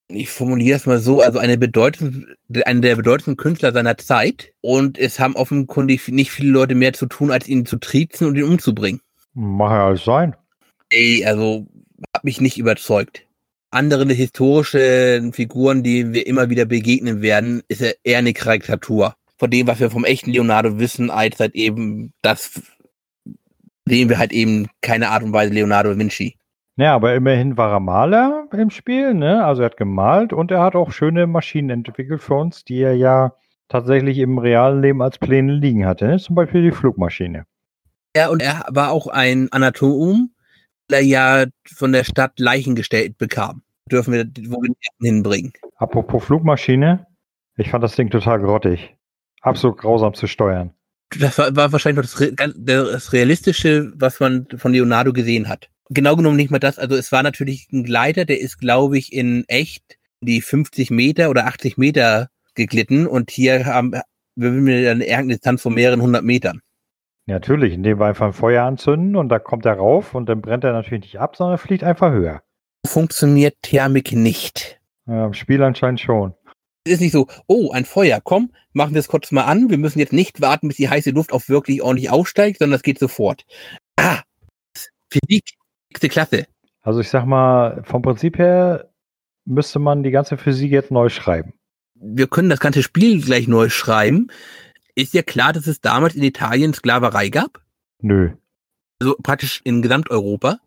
Ich 0.08 0.30
formuliere 0.30 0.76
es 0.76 0.86
mal 0.86 0.98
so, 0.98 1.22
also 1.22 1.38
eine 1.38 1.56
bedeutend, 1.56 2.26
einer 2.66 2.80
der 2.82 2.96
bedeutendsten 2.96 3.36
Künstler 3.36 3.72
seiner 3.72 3.96
Zeit. 3.96 4.52
Und 4.60 4.98
es 4.98 5.18
haben 5.18 5.34
offenkundig 5.34 6.06
nicht 6.08 6.30
viele 6.30 6.50
Leute 6.50 6.74
mehr 6.74 6.92
zu 6.92 7.06
tun, 7.06 7.30
als 7.30 7.48
ihn 7.48 7.66
zu 7.66 7.78
triezen 7.78 8.28
und 8.28 8.36
ihn 8.36 8.44
umzubringen. 8.44 9.00
Mach 9.32 9.70
ja 9.70 9.86
alles 9.86 10.04
sein. 10.04 10.36
Ey, 10.90 11.24
also, 11.24 11.66
hat 12.14 12.24
mich 12.24 12.40
nicht 12.40 12.58
überzeugt. 12.58 13.23
Andere 13.74 14.12
historische 14.12 15.30
Figuren, 15.32 15.82
die 15.82 16.12
wir 16.12 16.26
immer 16.26 16.48
wieder 16.50 16.64
begegnen 16.64 17.22
werden, 17.22 17.62
ist 17.68 17.82
er 17.82 17.94
eher 18.04 18.18
eine 18.18 18.32
Karikatur. 18.32 19.14
Von 19.36 19.50
dem, 19.50 19.66
was 19.66 19.80
wir 19.80 19.90
vom 19.90 20.04
echten 20.04 20.30
Leonardo 20.30 20.78
wissen, 20.78 21.10
als 21.10 21.40
halt 21.40 21.54
eben 21.54 22.12
das 22.22 22.62
sehen 23.86 24.08
wir 24.08 24.18
halt 24.18 24.32
eben 24.32 24.68
keine 24.80 25.08
Art 25.08 25.22
und 25.22 25.32
Weise 25.32 25.52
Leonardo 25.52 25.90
da 25.92 25.98
Vinci. 25.98 26.36
Ja, 26.76 26.94
aber 26.94 27.14
immerhin 27.14 27.56
war 27.56 27.70
er 27.70 27.80
Maler 27.80 28.48
im 28.52 28.70
Spiel, 28.70 29.14
ne? 29.14 29.44
Also 29.44 29.62
er 29.62 29.66
hat 29.66 29.76
gemalt 29.76 30.32
und 30.32 30.50
er 30.50 30.60
hat 30.60 30.74
auch 30.74 30.90
schöne 30.90 31.26
Maschinen 31.26 31.70
entwickelt 31.70 32.22
für 32.22 32.34
uns, 32.34 32.64
die 32.64 32.80
er 32.80 32.94
ja 32.94 33.34
tatsächlich 33.68 34.18
im 34.18 34.38
realen 34.38 34.82
Leben 34.82 35.00
als 35.00 35.18
Pläne 35.18 35.52
liegen 35.52 35.86
hatte. 35.86 36.06
Ne? 36.06 36.18
Zum 36.18 36.34
Beispiel 36.34 36.62
die 36.62 36.72
Flugmaschine. 36.72 37.44
Ja, 38.16 38.28
und 38.28 38.42
er 38.42 38.64
war 38.70 38.90
auch 38.90 39.06
ein 39.06 39.48
Anatom, 39.52 40.30
ja 40.90 41.44
von 41.66 41.92
der 41.92 42.04
Stadt 42.04 42.38
Leichen 42.38 42.74
gestellt 42.74 43.18
bekam. 43.18 43.62
Dürfen 43.90 44.14
wir, 44.14 44.24
wo 44.48 44.62
wir 44.62 44.68
den 44.68 44.76
ersten 44.80 45.04
hinbringen. 45.04 45.52
Apropos 45.76 46.24
Flugmaschine, 46.24 47.06
ich 47.56 47.70
fand 47.70 47.84
das 47.84 47.96
Ding 47.96 48.10
total 48.10 48.40
grottig. 48.40 48.96
Absolut 49.42 49.78
grausam 49.78 50.14
zu 50.14 50.26
steuern. 50.26 50.72
Das 51.18 51.38
war, 51.38 51.54
war 51.54 51.70
wahrscheinlich 51.70 52.04
noch 52.04 52.28
das, 52.34 52.54
das 52.56 53.12
Realistische, 53.12 53.92
was 53.94 54.20
man 54.20 54.46
von 54.56 54.72
Leonardo 54.72 55.12
gesehen 55.12 55.48
hat. 55.48 55.68
Genau 55.90 56.16
genommen 56.16 56.36
nicht 56.36 56.50
mal 56.50 56.58
das. 56.58 56.78
Also 56.78 56.96
es 56.96 57.12
war 57.12 57.22
natürlich 57.22 57.68
ein 57.72 57.84
Gleiter, 57.84 58.24
der 58.24 58.40
ist, 58.40 58.58
glaube 58.58 58.96
ich, 58.96 59.12
in 59.12 59.44
echt 59.48 59.98
die 60.20 60.40
50 60.40 60.90
Meter 60.90 61.28
oder 61.28 61.46
80 61.46 61.76
Meter 61.76 62.30
geglitten 62.54 63.06
und 63.06 63.30
hier 63.30 63.66
haben 63.66 63.92
wir 64.36 64.50
eine 64.50 65.04
irgendeine 65.04 65.34
Distanz 65.34 65.62
von 65.62 65.74
mehreren 65.74 66.00
hundert 66.00 66.24
Metern. 66.24 66.60
Natürlich, 67.26 67.72
indem 67.72 67.98
wir 67.98 68.06
einfach 68.06 68.26
ein 68.26 68.32
Feuer 68.34 68.64
anzünden 68.64 69.16
und 69.16 69.30
da 69.30 69.38
kommt 69.38 69.64
er 69.64 69.74
rauf 69.74 70.14
und 70.14 70.26
dann 70.28 70.42
brennt 70.42 70.64
er 70.64 70.72
natürlich 70.72 71.04
nicht 71.04 71.18
ab, 71.18 71.36
sondern 71.36 71.56
fliegt 71.56 71.82
einfach 71.82 72.12
höher. 72.12 72.42
Funktioniert 72.86 73.56
Thermik 73.62 74.12
nicht. 74.12 74.78
Ja, 75.06 75.26
Im 75.26 75.32
Spiel 75.34 75.62
anscheinend 75.62 76.00
schon. 76.00 76.34
Es 76.84 76.94
ist 76.94 77.00
nicht 77.00 77.12
so, 77.12 77.28
oh, 77.46 77.70
ein 77.72 77.86
Feuer, 77.86 78.20
komm, 78.22 78.52
machen 78.74 78.92
wir 78.92 79.00
es 79.00 79.08
kurz 79.08 79.32
mal 79.32 79.44
an. 79.44 79.70
Wir 79.70 79.78
müssen 79.78 79.98
jetzt 79.98 80.12
nicht 80.12 80.42
warten, 80.42 80.68
bis 80.68 80.76
die 80.76 80.90
heiße 80.90 81.10
Luft 81.10 81.32
auch 81.32 81.48
wirklich 81.48 81.80
ordentlich 81.80 82.10
aufsteigt, 82.10 82.58
sondern 82.58 82.76
es 82.76 82.82
geht 82.82 82.98
sofort. 82.98 83.46
Ah, 83.96 84.20
Physik, 85.10 85.44
nächste 85.90 86.10
Klasse. 86.10 86.46
Also 86.82 87.00
ich 87.00 87.08
sag 87.08 87.24
mal, 87.24 87.82
vom 87.84 88.02
Prinzip 88.02 88.36
her 88.38 88.90
müsste 89.46 89.78
man 89.78 90.02
die 90.02 90.10
ganze 90.10 90.36
Physik 90.36 90.70
jetzt 90.72 90.90
neu 90.90 91.08
schreiben. 91.08 91.54
wir 91.94 92.26
können 92.26 92.50
das 92.50 92.60
ganze 92.60 92.82
Spiel 92.82 93.22
gleich 93.22 93.48
neu 93.48 93.70
schreiben. 93.70 94.28
Ist 94.94 95.14
ja 95.14 95.22
klar, 95.22 95.52
dass 95.52 95.66
es 95.66 95.80
damals 95.80 96.14
in 96.14 96.22
Italien 96.22 96.72
Sklaverei 96.72 97.28
gab. 97.28 97.60
Nö. 98.00 98.30
Also 99.00 99.16
praktisch 99.22 99.60
in 99.64 99.82
Gesamteuropa. 99.82 100.58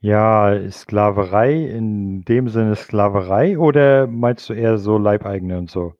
Ja, 0.00 0.70
Sklaverei 0.70 1.64
in 1.64 2.22
dem 2.24 2.48
Sinne 2.48 2.76
Sklaverei 2.76 3.58
oder 3.58 4.06
meinst 4.06 4.48
du 4.48 4.52
eher 4.52 4.78
so 4.78 4.98
Leibeigene 4.98 5.58
und 5.58 5.70
so? 5.70 5.94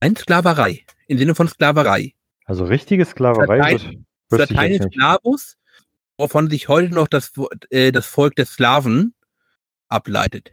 Ein 0.00 0.16
Sklaverei. 0.16 0.84
Im 1.06 1.18
Sinne 1.18 1.34
von 1.34 1.48
Sklaverei. 1.48 2.14
Also 2.44 2.64
richtige 2.64 3.04
Sklaverei 3.04 3.58
Latein- 3.58 3.76
ich 3.76 3.98
Latein. 4.38 4.90
Sklavus, 4.92 5.56
wovon 6.18 6.50
sich 6.50 6.68
heute 6.68 6.92
noch 6.92 7.06
das, 7.06 7.32
äh, 7.70 7.92
das 7.92 8.06
Volk 8.06 8.34
der 8.34 8.46
Slaven 8.46 9.14
ableitet. 9.88 10.52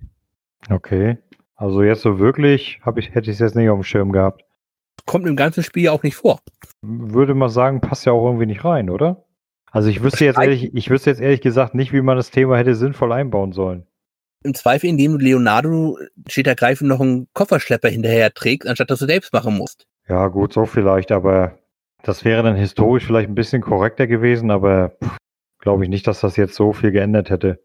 Okay. 0.70 1.18
Also 1.56 1.82
jetzt 1.82 2.02
so 2.04 2.20
wirklich 2.20 2.80
hab 2.84 2.98
ich, 2.98 3.10
hätte 3.10 3.32
ich 3.32 3.36
es 3.36 3.40
jetzt 3.40 3.56
nicht 3.56 3.70
auf 3.70 3.80
dem 3.80 3.84
Schirm 3.84 4.12
gehabt. 4.12 4.44
Kommt 5.06 5.28
im 5.28 5.36
ganzen 5.36 5.64
Spiel 5.64 5.84
ja 5.84 5.92
auch 5.92 6.04
nicht 6.04 6.16
vor. 6.16 6.40
Würde 6.82 7.34
man 7.34 7.50
sagen, 7.50 7.82
passt 7.82 8.06
ja 8.06 8.14
auch 8.14 8.26
irgendwie 8.26 8.46
nicht 8.46 8.64
rein, 8.64 8.90
oder? 8.90 9.26
Also 9.72 9.90
ich 9.90 10.04
wüsste 10.04 10.26
jetzt 10.26 10.40
ehrlich, 10.40 10.74
ich 10.74 10.90
wüsste 10.90 11.10
jetzt 11.10 11.20
ehrlich 11.20 11.42
gesagt 11.42 11.74
nicht, 11.74 11.94
wie 11.94 12.02
man 12.02 12.16
das 12.16 12.30
Thema 12.30 12.58
hätte 12.58 12.76
sinnvoll 12.76 13.12
einbauen 13.12 13.54
sollen. 13.54 13.88
Im 14.44 14.54
Zweifel, 14.54 14.90
indem 14.90 15.14
du 15.14 15.18
Leonardo 15.18 15.98
steht 16.28 16.48
ergreifend 16.48 16.90
noch 16.90 17.00
einen 17.00 17.28
Kofferschlepper 17.34 17.90
hinterher 17.90 18.34
trägst, 18.34 18.68
anstatt 18.68 18.92
dass 18.92 19.00
du 19.00 19.06
selbst 19.06 19.34
machen 19.34 19.58
musst. 19.58 19.88
Ja, 20.08 20.28
gut, 20.28 20.54
so 20.54 20.66
vielleicht, 20.66 21.12
aber 21.12 21.58
das 22.04 22.26
wäre 22.26 22.44
dann 22.44 22.56
historisch 22.56 23.06
vielleicht 23.06 23.30
ein 23.30 23.36
bisschen 23.36 23.62
korrekter 23.62 24.06
gewesen, 24.06 24.52
aber 24.52 24.98
glaube 25.60 25.86
ich 25.86 25.90
nicht, 25.90 26.06
dass 26.06 26.20
das 26.20 26.36
jetzt 26.36 26.56
so 26.56 26.74
viel 26.74 26.92
geändert 26.92 27.30
hätte. 27.30 27.64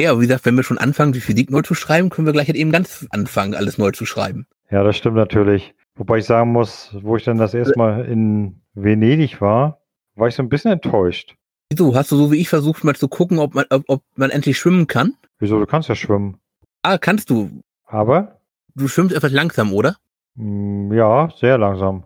Ja, 0.00 0.12
aber 0.12 0.20
wie 0.20 0.26
gesagt, 0.26 0.46
wenn 0.46 0.54
wir 0.54 0.62
schon 0.62 0.78
anfangen, 0.78 1.12
die 1.12 1.20
Physik 1.20 1.50
neu 1.50 1.62
zu 1.62 1.74
schreiben, 1.74 2.08
können 2.08 2.26
wir 2.26 2.32
gleich 2.32 2.48
halt 2.48 2.56
eben 2.56 2.72
ganz 2.72 3.06
anfangen, 3.10 3.54
alles 3.54 3.78
neu 3.78 3.90
zu 3.90 4.06
schreiben. 4.06 4.46
Ja, 4.70 4.82
das 4.82 4.96
stimmt 4.96 5.16
natürlich. 5.16 5.74
Wobei 5.98 6.18
ich 6.18 6.24
sagen 6.24 6.52
muss, 6.52 6.90
wo 7.02 7.16
ich 7.16 7.24
dann 7.24 7.38
das 7.38 7.54
erste 7.54 7.76
Mal 7.76 8.04
in 8.06 8.60
Venedig 8.74 9.40
war, 9.40 9.80
war 10.14 10.28
ich 10.28 10.34
so 10.34 10.42
ein 10.42 10.48
bisschen 10.48 10.70
enttäuscht. 10.72 11.34
Wieso? 11.70 11.94
Hast 11.94 12.10
du 12.12 12.16
so 12.16 12.32
wie 12.32 12.36
ich 12.40 12.48
versucht, 12.48 12.84
mal 12.84 12.96
zu 12.96 13.08
gucken, 13.08 13.38
ob 13.38 13.54
man, 13.54 13.66
ob, 13.70 13.84
ob 13.88 14.02
man 14.16 14.30
endlich 14.30 14.58
schwimmen 14.58 14.86
kann? 14.86 15.14
Wieso, 15.38 15.58
du 15.58 15.66
kannst 15.66 15.88
ja 15.88 15.94
schwimmen. 15.94 16.38
Ah, 16.82 16.98
kannst 16.98 17.30
du. 17.30 17.50
Aber, 17.84 18.40
Du 18.74 18.86
schwimmst 18.86 19.14
etwas 19.14 19.32
langsam, 19.32 19.72
oder? 19.74 19.96
mh, 20.36 20.94
ja, 20.94 21.30
sehr 21.36 21.58
langsam. 21.58 22.04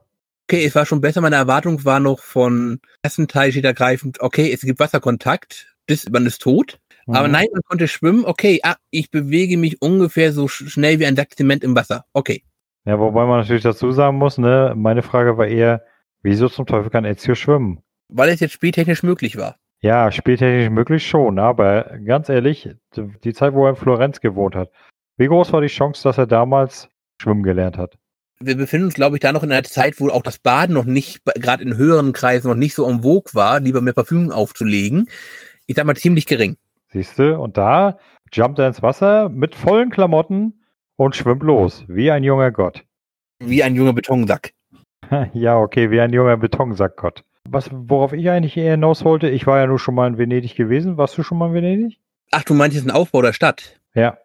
Okay, 0.49 0.65
es 0.65 0.75
war 0.75 0.87
schon 0.87 1.01
besser. 1.03 1.21
Meine 1.21 1.37
Erwartung 1.37 1.85
war 1.85 2.01
noch 2.01 2.19
von 2.21 2.81
ersten 3.03 3.29
Teil 3.29 3.53
steht 3.53 3.65
ergreifend, 3.65 4.21
okay, 4.21 4.51
es 4.53 4.63
gibt 4.63 4.81
Wasserkontakt, 4.81 5.75
bis 5.87 6.09
man 6.11 6.25
ist 6.27 6.41
tot. 6.41 6.79
Aber 7.09 7.27
Mhm. 7.27 7.33
nein, 7.33 7.47
man 7.53 7.63
konnte 7.69 7.89
schwimmen. 7.89 8.25
Okay, 8.25 8.61
ah, 8.63 8.77
ich 8.91 9.11
bewege 9.11 9.57
mich 9.59 9.83
ungefähr 9.83 10.33
so 10.33 10.45
sch- 10.47 10.69
schnell 10.71 10.99
wie 10.99 11.07
ein 11.07 11.17
Sack 11.17 11.37
Zement 11.37 11.63
im 11.63 11.75
Wasser. 11.77 12.05
Okay. 12.15 12.43
Ja, 12.85 12.99
wobei 12.99 13.27
man 13.27 13.41
natürlich 13.41 13.63
dazu 13.63 13.93
sagen 13.93 14.19
muss, 14.19 14.39
ne, 14.39 14.75
meine 14.77 15.03
Frage 15.03 15.39
war 15.39 15.47
eher, 15.47 15.83
wieso 16.23 16.49
zum 16.49 16.67
Teufel 16.67 16.91
kann 16.91 17.05
Ezio 17.05 17.35
schwimmen? 17.35 17.83
Weil 18.09 18.31
es 18.31 18.41
jetzt 18.41 18.53
spieltechnisch 18.53 19.03
möglich 19.03 19.37
war. 19.37 19.57
Ja, 19.81 20.11
spieltechnisch 20.11 20.71
möglich 20.71 21.07
schon, 21.07 21.39
aber 21.39 21.99
ganz 22.05 22.29
ehrlich, 22.29 22.71
die 22.97 23.33
Zeit, 23.33 23.55
wo 23.55 23.65
er 23.65 23.71
in 23.71 23.77
Florenz 23.77 24.21
gewohnt 24.21 24.55
hat, 24.55 24.71
wie 25.17 25.27
groß 25.27 25.53
war 25.53 25.61
die 25.61 25.69
Chance, 25.69 26.03
dass 26.03 26.19
er 26.19 26.27
damals 26.27 26.89
schwimmen 27.21 27.43
gelernt 27.43 27.79
hat? 27.79 27.99
Wir 28.41 28.57
befinden 28.57 28.87
uns, 28.87 28.95
glaube 28.95 29.17
ich, 29.17 29.21
da 29.21 29.33
noch 29.33 29.45
in 29.45 29.53
einer 29.53 29.63
Zeit, 29.63 30.01
wo 30.01 30.09
auch 30.09 30.23
das 30.23 30.39
Baden 30.39 30.75
noch 30.75 30.85
nicht, 30.85 31.25
gerade 31.37 31.63
in 31.63 31.77
höheren 31.77 32.13
Kreisen 32.13 32.49
noch 32.49 32.57
nicht 32.57 32.75
so 32.75 32.89
en 32.89 33.03
vogue 33.03 33.35
war, 33.35 33.61
lieber 33.61 33.81
mehr 33.81 33.93
Parfüm 33.93 34.33
aufzulegen. 34.33 35.09
Ich 35.67 35.77
sag 35.77 35.85
mal 35.85 35.97
ziemlich 35.97 36.27
gering. 36.27 36.57
Siehst 36.89 37.19
du? 37.19 37.39
Und 37.39 37.57
da 37.57 37.99
jumpt 38.33 38.59
er 38.59 38.67
ins 38.67 38.83
Wasser 38.83 39.29
mit 39.29 39.55
vollen 39.55 39.91
Klamotten 39.91 40.62
und 41.03 41.17
schwimmt 41.17 41.43
los, 41.43 41.85
wie 41.89 42.11
ein 42.11 42.23
junger 42.23 42.53
Gott. 42.53 42.85
Wie 43.41 43.63
ein 43.63 43.75
junger 43.75 43.93
Betonsack. 43.93 44.53
ja, 45.35 45.59
okay, 45.59 45.91
wie 45.91 46.01
ein 46.01 46.13
junger 46.13 46.37
Betonsackgott. 46.37 47.25
Was, 47.49 47.71
worauf 47.73 48.13
ich 48.13 48.31
eigentlich 48.31 48.57
eher 48.57 48.73
hinaus 48.73 49.05
wollte, 49.05 49.29
ich 49.29 49.47
war 49.47 49.59
ja 49.59 49.67
nur 49.67 49.81
schon 49.81 49.97
mal 49.97 50.07
in 50.07 50.17
Venedig 50.17 50.55
gewesen. 50.55 50.97
Warst 50.97 51.19
du 51.19 51.25
schon 51.25 51.39
mal 51.39 51.49
in 51.49 51.55
Venedig? 51.55 51.99
Ach, 52.31 52.45
du 52.45 52.55
meintest 52.55 52.85
den 52.85 52.93
Aufbau 52.93 53.21
der 53.21 53.33
Stadt. 53.33 53.81
Ja. 53.95 54.17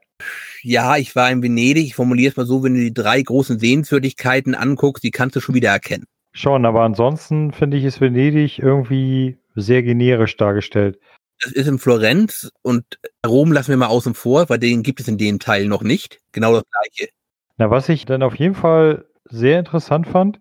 Ja, 0.61 0.97
ich 0.97 1.15
war 1.15 1.31
in 1.31 1.41
Venedig. 1.41 1.85
Ich 1.85 1.95
formuliere 1.95 2.31
es 2.31 2.37
mal 2.37 2.45
so, 2.45 2.63
wenn 2.63 2.75
du 2.75 2.79
die 2.79 2.93
drei 2.93 3.21
großen 3.21 3.57
Sehenswürdigkeiten 3.57 4.53
anguckst, 4.53 5.03
die 5.03 5.11
kannst 5.11 5.35
du 5.35 5.39
schon 5.39 5.55
wieder 5.55 5.69
erkennen. 5.69 6.05
Schon, 6.31 6.65
aber 6.65 6.81
ansonsten 6.81 7.51
finde 7.51 7.77
ich, 7.77 7.83
ist 7.83 7.99
Venedig 7.99 8.59
irgendwie 8.59 9.37
sehr 9.55 9.81
generisch 9.81 10.37
dargestellt. 10.37 10.99
Das 11.41 11.51
ist 11.51 11.67
in 11.67 11.79
Florenz 11.79 12.51
und 12.61 12.99
Rom 13.25 13.51
lassen 13.51 13.69
wir 13.69 13.77
mal 13.77 13.87
außen 13.87 14.13
vor, 14.13 14.49
weil 14.49 14.59
den 14.59 14.83
gibt 14.83 14.99
es 14.99 15.07
in 15.07 15.17
dem 15.17 15.39
Teil 15.39 15.67
noch 15.67 15.83
nicht. 15.83 16.19
Genau 16.31 16.53
das 16.53 16.63
gleiche. 16.69 17.11
Na, 17.57 17.69
was 17.69 17.89
ich 17.89 18.05
dann 18.05 18.23
auf 18.23 18.35
jeden 18.35 18.55
Fall 18.55 19.05
sehr 19.25 19.59
interessant 19.59 20.07
fand, 20.07 20.39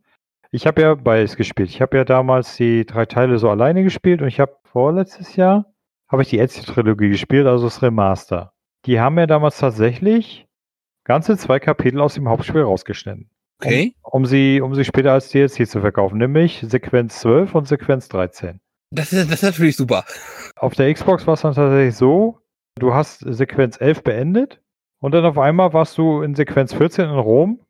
ich 0.51 0.67
habe 0.67 0.83
ja 0.83 0.95
beides 0.95 1.37
gespielt. 1.37 1.69
Ich 1.69 1.83
habe 1.83 1.97
ja 1.97 2.05
damals 2.05 2.57
die 2.57 2.87
drei 2.87 3.05
Teile 3.05 3.39
so 3.39 3.51
alleine 3.51 3.83
gespielt 3.83 4.23
und 4.23 4.29
ich 4.29 4.41
habe 4.41 4.57
vorletztes 4.65 5.37
Jahr 5.37 5.73
habe 6.09 6.23
ich 6.23 6.29
die 6.29 6.39
Ezio-Trilogie 6.39 7.09
gespielt, 7.09 7.47
also 7.47 7.65
das 7.65 7.83
Remaster. 7.83 8.53
Die 8.85 9.01
haben 9.01 9.19
ja 9.19 9.27
damals 9.27 9.59
tatsächlich 9.59 10.47
ganze 11.05 11.37
zwei 11.37 11.59
Kapitel 11.59 12.01
aus 12.01 12.15
dem 12.15 12.29
Hauptspiel 12.29 12.63
rausgeschnitten. 12.63 13.31
Okay. 13.59 13.95
Um, 14.03 14.23
um, 14.23 14.27
sie, 14.27 14.61
um 14.61 14.75
sie 14.75 14.85
später 14.85 15.13
als 15.13 15.31
DLC 15.31 15.69
zu 15.69 15.81
verkaufen, 15.81 16.19
nämlich 16.19 16.65
Sequenz 16.67 17.21
12 17.21 17.55
und 17.55 17.69
Sequenz 17.69 18.09
13. 18.09 18.61
Das 18.91 19.13
ist, 19.13 19.31
das 19.31 19.43
ist 19.43 19.43
natürlich 19.43 19.77
super. 19.77 20.05
Auf 20.57 20.75
der 20.75 20.93
Xbox 20.93 21.27
war 21.27 21.35
es 21.35 21.43
dann 21.43 21.55
tatsächlich 21.55 21.97
so, 21.97 22.41
du 22.79 22.95
hast 22.95 23.21
Sequenz 23.21 23.81
11 23.81 24.03
beendet 24.03 24.61
und 25.01 25.13
dann 25.13 25.25
auf 25.25 25.39
einmal 25.39 25.73
warst 25.73 25.99
du 25.99 26.23
in 26.23 26.35
Sequenz 26.35 26.73
14 26.73 27.07
in 27.07 27.11
Rom 27.11 27.61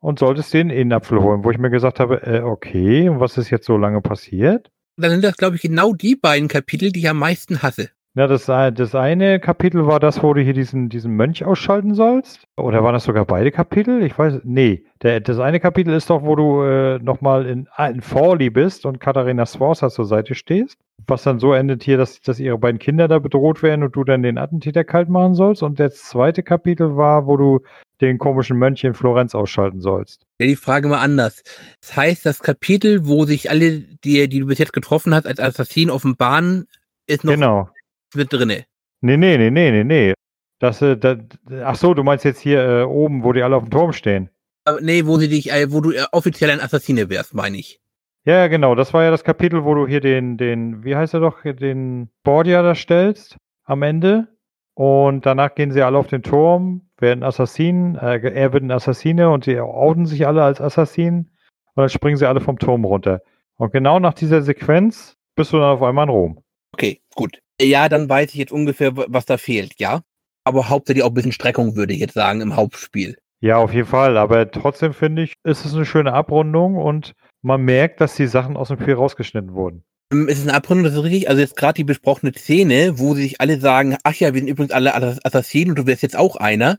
und 0.00 0.18
solltest 0.18 0.52
den 0.54 0.70
Innenapfel 0.70 1.20
holen, 1.20 1.44
wo 1.44 1.50
ich 1.50 1.58
mir 1.58 1.70
gesagt 1.70 2.00
habe, 2.00 2.22
äh, 2.22 2.40
okay, 2.42 3.08
und 3.08 3.20
was 3.20 3.38
ist 3.38 3.50
jetzt 3.50 3.66
so 3.66 3.76
lange 3.76 4.00
passiert? 4.00 4.70
Dann 4.96 5.10
sind 5.10 5.24
das, 5.24 5.36
glaube 5.36 5.56
ich, 5.56 5.62
genau 5.62 5.94
die 5.94 6.16
beiden 6.16 6.48
Kapitel, 6.48 6.92
die 6.92 7.00
ich 7.00 7.08
am 7.08 7.18
meisten 7.18 7.62
hasse. 7.62 7.90
Ja, 8.14 8.26
das, 8.26 8.46
das 8.46 8.94
eine 8.94 9.38
Kapitel 9.38 9.86
war 9.86 10.00
das, 10.00 10.22
wo 10.22 10.34
du 10.34 10.40
hier 10.40 10.54
diesen, 10.54 10.88
diesen 10.88 11.12
Mönch 11.12 11.44
ausschalten 11.44 11.94
sollst. 11.94 12.44
Oder 12.56 12.82
waren 12.82 12.94
das 12.94 13.04
sogar 13.04 13.24
beide 13.24 13.52
Kapitel? 13.52 14.02
Ich 14.02 14.18
weiß, 14.18 14.40
nee. 14.44 14.84
Der, 15.02 15.20
das 15.20 15.38
eine 15.38 15.60
Kapitel 15.60 15.94
ist 15.94 16.10
doch, 16.10 16.22
wo 16.24 16.34
du 16.34 16.62
äh, 16.62 16.98
nochmal 16.98 17.46
in, 17.46 17.68
in 17.90 18.00
Forli 18.00 18.50
bist 18.50 18.86
und 18.86 18.98
Katharina 18.98 19.46
Sforza 19.46 19.90
zur 19.90 20.06
Seite 20.06 20.34
stehst. 20.34 20.78
Was 21.06 21.22
dann 21.22 21.38
so 21.38 21.52
endet 21.52 21.84
hier, 21.84 21.96
dass, 21.96 22.20
dass 22.20 22.40
ihre 22.40 22.58
beiden 22.58 22.80
Kinder 22.80 23.06
da 23.06 23.18
bedroht 23.18 23.62
werden 23.62 23.84
und 23.84 23.94
du 23.94 24.02
dann 24.02 24.22
den 24.22 24.36
Attentäter 24.36 24.82
kalt 24.82 25.08
machen 25.08 25.34
sollst. 25.34 25.62
Und 25.62 25.78
das 25.78 26.02
zweite 26.02 26.42
Kapitel 26.42 26.96
war, 26.96 27.26
wo 27.26 27.36
du 27.36 27.60
den 28.00 28.18
komischen 28.18 28.58
Mönch 28.58 28.82
in 28.84 28.94
Florenz 28.94 29.34
ausschalten 29.34 29.80
sollst. 29.80 30.26
Ja, 30.40 30.46
die 30.46 30.56
Frage 30.56 30.88
mal 30.88 31.00
anders. 31.00 31.42
Das 31.80 31.96
heißt, 31.96 32.26
das 32.26 32.40
Kapitel, 32.40 33.06
wo 33.06 33.26
sich 33.26 33.50
alle, 33.50 33.80
die, 34.04 34.28
die 34.28 34.40
du 34.40 34.46
bis 34.46 34.58
jetzt 34.58 34.72
getroffen 34.72 35.14
hast, 35.14 35.26
als 35.26 35.38
Assassin 35.40 35.90
offenbaren, 35.90 36.66
ist 37.06 37.24
noch 37.24 37.34
Genau. 37.34 37.68
Mit 38.14 38.32
drinne. 38.32 38.64
Nee, 39.00 39.16
nee, 39.16 39.38
nee, 39.38 39.50
nee, 39.50 39.70
nee, 39.70 39.84
nee. 39.84 40.14
Das, 40.58 40.82
äh, 40.82 40.96
das, 40.96 41.18
ach 41.62 41.76
so, 41.76 41.94
du 41.94 42.02
meinst 42.02 42.24
jetzt 42.24 42.40
hier 42.40 42.62
äh, 42.62 42.82
oben, 42.82 43.22
wo 43.22 43.32
die 43.32 43.42
alle 43.42 43.56
auf 43.56 43.64
dem 43.64 43.70
Turm 43.70 43.92
stehen. 43.92 44.30
Aber 44.64 44.80
nee, 44.80 45.06
wo 45.06 45.18
sie 45.18 45.28
dich, 45.28 45.52
äh, 45.52 45.72
wo 45.72 45.80
du 45.80 45.92
äh, 45.92 46.04
offiziell 46.12 46.50
ein 46.50 46.60
Assassine 46.60 47.08
wärst, 47.08 47.34
meine 47.34 47.56
ich. 47.56 47.80
Ja, 48.24 48.34
ja, 48.34 48.48
genau. 48.48 48.74
Das 48.74 48.92
war 48.92 49.04
ja 49.04 49.10
das 49.10 49.24
Kapitel, 49.24 49.64
wo 49.64 49.74
du 49.74 49.86
hier 49.86 50.00
den, 50.00 50.36
den, 50.36 50.84
wie 50.84 50.96
heißt 50.96 51.14
er 51.14 51.20
doch, 51.20 51.42
den 51.42 52.10
Bordia 52.24 52.62
da 52.62 52.74
stellst 52.74 53.36
am 53.64 53.82
Ende. 53.82 54.28
Und 54.74 55.26
danach 55.26 55.54
gehen 55.54 55.72
sie 55.72 55.82
alle 55.82 55.98
auf 55.98 56.06
den 56.06 56.22
Turm, 56.22 56.90
werden 56.98 57.24
Assassinen, 57.24 57.96
äh, 57.96 58.18
er 58.18 58.52
wird 58.52 58.62
ein 58.62 58.70
Assassine 58.70 59.30
und 59.30 59.44
sie 59.44 59.58
outen 59.58 60.06
sich 60.06 60.26
alle 60.26 60.42
als 60.42 60.60
Assassinen. 60.60 61.30
Und 61.74 61.82
dann 61.82 61.88
springen 61.88 62.16
sie 62.16 62.26
alle 62.26 62.40
vom 62.40 62.58
Turm 62.58 62.84
runter. 62.84 63.22
Und 63.56 63.72
genau 63.72 63.98
nach 63.98 64.14
dieser 64.14 64.42
Sequenz 64.42 65.16
bist 65.34 65.52
du 65.52 65.56
dann 65.56 65.70
auf 65.70 65.82
einmal 65.82 66.04
in 66.04 66.10
Rom. 66.10 66.44
Okay, 66.72 67.00
gut. 67.14 67.40
Ja, 67.60 67.88
dann 67.88 68.08
weiß 68.08 68.30
ich 68.30 68.36
jetzt 68.36 68.52
ungefähr, 68.52 68.96
was 68.96 69.26
da 69.26 69.36
fehlt, 69.36 69.74
ja. 69.78 70.02
Aber 70.44 70.68
hauptsächlich 70.68 71.02
auch 71.04 71.08
ein 71.08 71.14
bisschen 71.14 71.32
Streckung, 71.32 71.76
würde 71.76 71.92
ich 71.92 72.00
jetzt 72.00 72.14
sagen, 72.14 72.40
im 72.40 72.56
Hauptspiel. 72.56 73.18
Ja, 73.40 73.58
auf 73.58 73.72
jeden 73.72 73.86
Fall. 73.86 74.16
Aber 74.16 74.50
trotzdem 74.50 74.92
finde 74.92 75.22
ich, 75.22 75.34
ist 75.44 75.64
es 75.64 75.74
eine 75.74 75.84
schöne 75.84 76.12
Abrundung 76.12 76.76
und 76.76 77.14
man 77.42 77.62
merkt, 77.62 78.00
dass 78.00 78.16
die 78.16 78.26
Sachen 78.26 78.56
aus 78.56 78.68
dem 78.68 78.80
Spiel 78.80 78.94
rausgeschnitten 78.94 79.54
wurden. 79.54 79.84
Ähm, 80.12 80.28
Es 80.28 80.38
ist 80.38 80.48
eine 80.48 80.56
Abrundung, 80.56 80.84
das 80.84 80.94
ist 80.94 81.02
richtig. 81.02 81.28
Also 81.28 81.40
jetzt 81.40 81.56
gerade 81.56 81.74
die 81.74 81.84
besprochene 81.84 82.32
Szene, 82.32 82.98
wo 82.98 83.14
sie 83.14 83.22
sich 83.22 83.40
alle 83.40 83.60
sagen, 83.60 83.96
ach 84.02 84.14
ja, 84.14 84.32
wir 84.32 84.40
sind 84.40 84.48
übrigens 84.48 84.72
alle 84.72 84.94
Ass- 84.94 85.24
Assassinen 85.24 85.70
und 85.70 85.78
du 85.78 85.86
wärst 85.86 86.02
jetzt 86.02 86.16
auch 86.16 86.36
einer. 86.36 86.78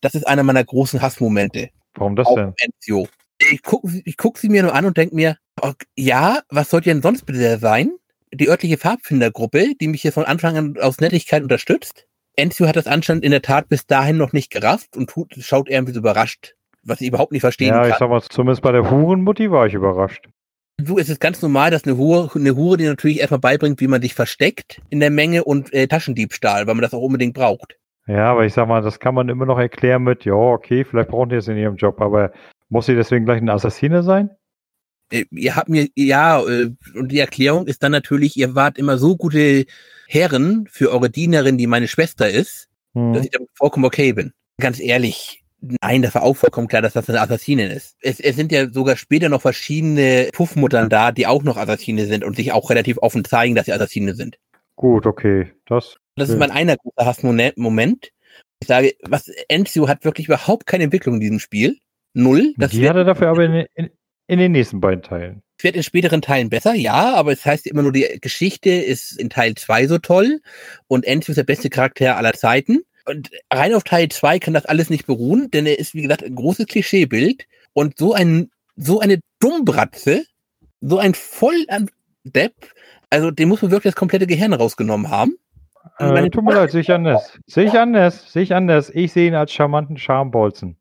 Das 0.00 0.14
ist 0.14 0.26
einer 0.26 0.42
meiner 0.42 0.64
großen 0.64 1.00
Hassmomente. 1.00 1.70
Warum 1.94 2.16
das 2.16 2.26
Auf 2.26 2.36
denn? 2.36 2.54
Ezio. 2.58 3.08
Ich 3.38 3.62
gucke 3.62 3.88
ich 4.04 4.16
guck 4.16 4.38
sie 4.38 4.48
mir 4.48 4.62
nur 4.62 4.74
an 4.74 4.84
und 4.86 4.96
denke 4.96 5.14
mir, 5.14 5.36
ok, 5.60 5.84
ja, 5.96 6.40
was 6.48 6.70
sollte 6.70 6.90
denn 6.90 7.02
sonst 7.02 7.24
bitte 7.24 7.58
sein? 7.58 7.92
Die 8.32 8.48
örtliche 8.48 8.76
Pfadfindergruppe, 8.76 9.74
die 9.80 9.88
mich 9.88 10.02
hier 10.02 10.12
von 10.12 10.24
Anfang 10.24 10.56
an 10.56 10.76
aus 10.80 11.00
Nettigkeit 11.00 11.42
unterstützt. 11.42 12.06
Enzio 12.36 12.66
hat 12.66 12.76
das 12.76 12.86
anscheinend 12.86 13.24
in 13.24 13.30
der 13.30 13.42
Tat 13.42 13.68
bis 13.68 13.86
dahin 13.86 14.18
noch 14.18 14.32
nicht 14.32 14.50
gerafft 14.50 14.96
und 14.96 15.08
tut, 15.08 15.34
schaut 15.38 15.68
irgendwie 15.68 15.94
so 15.94 16.00
überrascht, 16.00 16.54
was 16.82 17.00
ich 17.00 17.08
überhaupt 17.08 17.32
nicht 17.32 17.40
verstehen 17.40 17.68
Ja, 17.68 17.84
ich 17.84 17.90
kann. 17.90 17.98
sag 17.98 18.10
mal, 18.10 18.22
zumindest 18.22 18.62
bei 18.62 18.72
der 18.72 18.90
Hurenmutti 18.90 19.50
war 19.50 19.66
ich 19.66 19.74
überrascht. 19.74 20.28
Es 20.78 21.08
ist 21.08 21.20
ganz 21.20 21.40
normal, 21.40 21.70
dass 21.70 21.84
eine 21.84 21.96
Hure, 21.96 22.30
eine 22.34 22.54
Hure 22.54 22.76
dir 22.76 22.90
natürlich 22.90 23.20
erstmal 23.20 23.40
beibringt, 23.40 23.80
wie 23.80 23.88
man 23.88 24.02
dich 24.02 24.14
versteckt 24.14 24.82
in 24.90 25.00
der 25.00 25.10
Menge 25.10 25.44
und 25.44 25.72
äh, 25.72 25.86
Taschendiebstahl, 25.86 26.66
weil 26.66 26.74
man 26.74 26.82
das 26.82 26.92
auch 26.92 27.00
unbedingt 27.00 27.32
braucht. 27.32 27.78
Ja, 28.06 28.26
aber 28.26 28.44
ich 28.44 28.52
sag 28.52 28.68
mal, 28.68 28.82
das 28.82 29.00
kann 29.00 29.14
man 29.14 29.30
immer 29.30 29.46
noch 29.46 29.58
erklären 29.58 30.02
mit, 30.02 30.24
ja, 30.26 30.34
okay, 30.34 30.84
vielleicht 30.84 31.08
brauchen 31.08 31.30
die 31.30 31.36
es 31.36 31.48
in 31.48 31.56
ihrem 31.56 31.76
Job, 31.76 32.00
aber 32.00 32.32
muss 32.68 32.86
sie 32.86 32.94
deswegen 32.94 33.24
gleich 33.24 33.38
eine 33.40 33.52
Assassine 33.52 34.02
sein? 34.02 34.30
Äh, 35.10 35.24
ihr 35.30 35.56
habt 35.56 35.68
mir, 35.68 35.88
ja, 35.94 36.42
äh, 36.42 36.70
und 36.94 37.12
die 37.12 37.20
Erklärung 37.20 37.66
ist 37.66 37.82
dann 37.82 37.92
natürlich, 37.92 38.36
ihr 38.36 38.54
wart 38.54 38.78
immer 38.78 38.98
so 38.98 39.16
gute 39.16 39.66
Herren 40.08 40.66
für 40.70 40.90
eure 40.90 41.10
Dienerin, 41.10 41.58
die 41.58 41.66
meine 41.66 41.88
Schwester 41.88 42.28
ist, 42.28 42.68
Hm. 42.96 43.12
dass 43.12 43.24
ich 43.24 43.30
damit 43.30 43.50
vollkommen 43.54 43.84
okay 43.84 44.12
bin. 44.14 44.32
Ganz 44.58 44.80
ehrlich, 44.80 45.44
nein, 45.60 46.00
das 46.00 46.14
war 46.14 46.22
auch 46.22 46.34
vollkommen 46.34 46.66
klar, 46.66 46.80
dass 46.80 46.94
das 46.94 47.08
eine 47.10 47.20
Assassinin 47.20 47.70
ist. 47.70 47.94
Es, 48.00 48.20
es 48.20 48.34
sind 48.36 48.50
ja 48.50 48.70
sogar 48.70 48.96
später 48.96 49.28
noch 49.28 49.42
verschiedene 49.42 50.30
Puffmuttern 50.32 50.88
da, 50.88 51.12
die 51.12 51.26
auch 51.26 51.42
noch 51.42 51.58
Assassine 51.58 52.06
sind 52.06 52.24
und 52.24 52.36
sich 52.36 52.52
auch 52.52 52.70
relativ 52.70 52.96
offen 52.98 53.24
zeigen, 53.24 53.54
dass 53.54 53.66
sie 53.66 53.74
Assassine 53.74 54.14
sind. 54.14 54.38
Gut, 54.76 55.06
okay. 55.06 55.52
Das, 55.66 55.96
Das 56.16 56.30
ist 56.30 56.38
mein 56.38 56.50
einer 56.50 56.76
großer 56.76 57.06
Hassmoment. 57.06 58.12
Ich 58.60 58.68
sage, 58.68 58.94
was 59.02 59.30
Enzio 59.48 59.88
hat 59.88 60.04
wirklich 60.04 60.28
überhaupt 60.28 60.66
keine 60.66 60.84
Entwicklung 60.84 61.16
in 61.16 61.20
diesem 61.20 61.38
Spiel. 61.38 61.76
Null. 62.14 62.54
Das 62.56 62.70
die 62.70 62.88
hat 62.88 62.96
er 62.96 63.04
dafür 63.04 63.28
aber 63.28 63.44
in, 63.44 63.66
in, 63.74 63.90
in 64.26 64.38
den 64.38 64.52
nächsten 64.52 64.80
beiden 64.80 65.02
Teilen. 65.02 65.42
wird 65.60 65.76
in 65.76 65.82
späteren 65.82 66.20
Teilen 66.20 66.50
besser, 66.50 66.74
ja, 66.74 67.14
aber 67.14 67.32
es 67.32 67.44
heißt 67.44 67.66
immer 67.66 67.82
nur, 67.82 67.92
die 67.92 68.18
Geschichte 68.20 68.70
ist 68.70 69.18
in 69.18 69.30
Teil 69.30 69.54
2 69.54 69.86
so 69.86 69.98
toll 69.98 70.40
und 70.86 71.06
Enzio 71.06 71.32
ist 71.32 71.38
der 71.38 71.44
beste 71.44 71.70
Charakter 71.70 72.16
aller 72.16 72.34
Zeiten. 72.34 72.82
Und 73.08 73.30
rein 73.52 73.72
auf 73.72 73.84
Teil 73.84 74.08
2 74.08 74.38
kann 74.38 74.52
das 74.54 74.66
alles 74.66 74.90
nicht 74.90 75.06
beruhen, 75.06 75.50
denn 75.50 75.64
er 75.64 75.78
ist, 75.78 75.94
wie 75.94 76.02
gesagt, 76.02 76.24
ein 76.24 76.34
großes 76.34 76.66
Klischeebild 76.66 77.46
und 77.72 77.98
so 77.98 78.12
ein, 78.12 78.50
so 78.74 79.00
eine 79.00 79.20
Dummbratze, 79.38 80.24
so 80.80 80.98
ein 80.98 81.14
voll 81.14 81.64
an 81.68 81.88
Depp, 82.24 82.54
also 83.10 83.30
dem 83.30 83.48
muss 83.48 83.62
man 83.62 83.70
wirklich 83.70 83.92
das 83.92 83.98
komplette 83.98 84.26
Gehirn 84.26 84.52
rausgenommen 84.52 85.10
haben. 85.10 85.36
Äh, 85.98 86.28
tut 86.30 86.44
mir 86.44 86.54
leid, 86.54 86.72
sehe 86.72 86.80
ich 86.80 86.92
anders. 86.92 87.38
Sehe 87.46 87.64
ich 87.64 87.78
anders, 87.78 88.32
sehe 88.32 88.42
ich 88.42 88.54
anders. 88.54 88.90
Ich 88.90 89.12
sehe 89.12 89.28
ihn 89.28 89.34
als 89.34 89.52
charmanten 89.52 89.96
Schambolzen. 89.96 90.76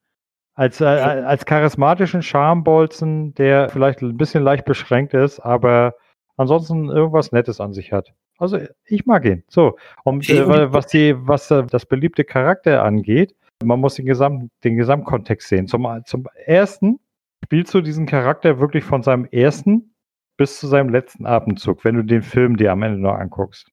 Als, 0.56 0.80
äh, 0.80 0.86
als 0.86 1.45
charismatischen 1.45 2.22
Schambolzen, 2.22 3.34
der 3.36 3.70
vielleicht 3.70 4.01
ein 4.01 4.18
bisschen 4.18 4.43
leicht 4.43 4.66
beschränkt 4.66 5.14
ist, 5.14 5.39
aber 5.39 5.95
ansonsten 6.38 6.89
irgendwas 6.89 7.32
Nettes 7.32 7.60
an 7.60 7.74
sich 7.74 7.91
hat. 7.91 8.14
Also 8.38 8.60
ich 8.86 9.06
mag 9.06 9.26
ihn. 9.26 9.43
So. 9.47 9.78
Und 10.03 10.30
äh, 10.30 10.72
was 10.72 10.88
die, 10.88 11.16
was 11.18 11.51
äh, 11.51 11.66
das 11.66 11.86
beliebte 11.86 12.24
Charakter 12.24 12.84
angeht, 12.84 13.36
man 13.64 13.80
muss 13.80 13.95
den, 13.95 14.06
Gesamt, 14.06 14.51
den 14.64 14.76
Gesamtkontext 14.78 15.47
sehen. 15.47 15.68
Zum, 15.68 15.88
zum 16.06 16.28
ersten 16.45 16.99
spielst 17.43 17.74
du 17.74 17.82
diesen 17.82 18.06
Charakter 18.06 18.60
wirklich 18.60 18.84
von 18.84 19.03
seinem 19.03 19.26
ersten 19.26 19.93
bis 20.38 20.60
zu 20.60 20.68
seinem 20.68 20.89
letzten 20.89 21.26
Atemzug, 21.26 21.86
wenn 21.86 21.95
du 21.95 22.03
den 22.03 22.22
Film 22.22 22.58
dir 22.58 22.72
am 22.72 22.84
Ende 22.84 22.99
noch 22.99 23.16
anguckst. 23.16 23.72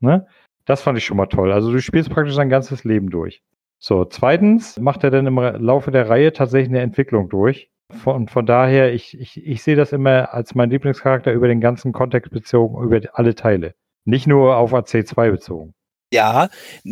Ne? 0.00 0.26
Das 0.64 0.82
fand 0.82 0.98
ich 0.98 1.04
schon 1.04 1.16
mal 1.16 1.26
toll. 1.26 1.52
Also 1.52 1.70
du 1.70 1.80
spielst 1.80 2.10
praktisch 2.10 2.34
sein 2.34 2.48
ganzes 2.48 2.84
Leben 2.84 3.10
durch. 3.10 3.42
So, 3.82 4.04
zweitens 4.04 4.78
macht 4.78 5.04
er 5.04 5.10
dann 5.10 5.26
im 5.26 5.36
Laufe 5.38 5.90
der 5.90 6.08
Reihe 6.08 6.34
tatsächlich 6.34 6.68
eine 6.68 6.80
Entwicklung 6.80 7.30
durch. 7.30 7.70
Von, 7.90 8.28
von 8.28 8.46
daher, 8.46 8.92
ich, 8.92 9.18
ich, 9.18 9.44
ich 9.44 9.62
sehe 9.62 9.74
das 9.74 9.92
immer 9.92 10.32
als 10.32 10.54
mein 10.54 10.70
Lieblingscharakter 10.70 11.32
über 11.32 11.48
den 11.48 11.60
ganzen 11.60 11.92
Kontext 11.92 12.30
bezogen, 12.30 12.84
über 12.84 13.00
alle 13.14 13.34
Teile. 13.34 13.74
Nicht 14.04 14.26
nur 14.26 14.56
auf 14.56 14.72
AC2 14.74 15.30
bezogen. 15.30 15.74
Ja, 16.12 16.50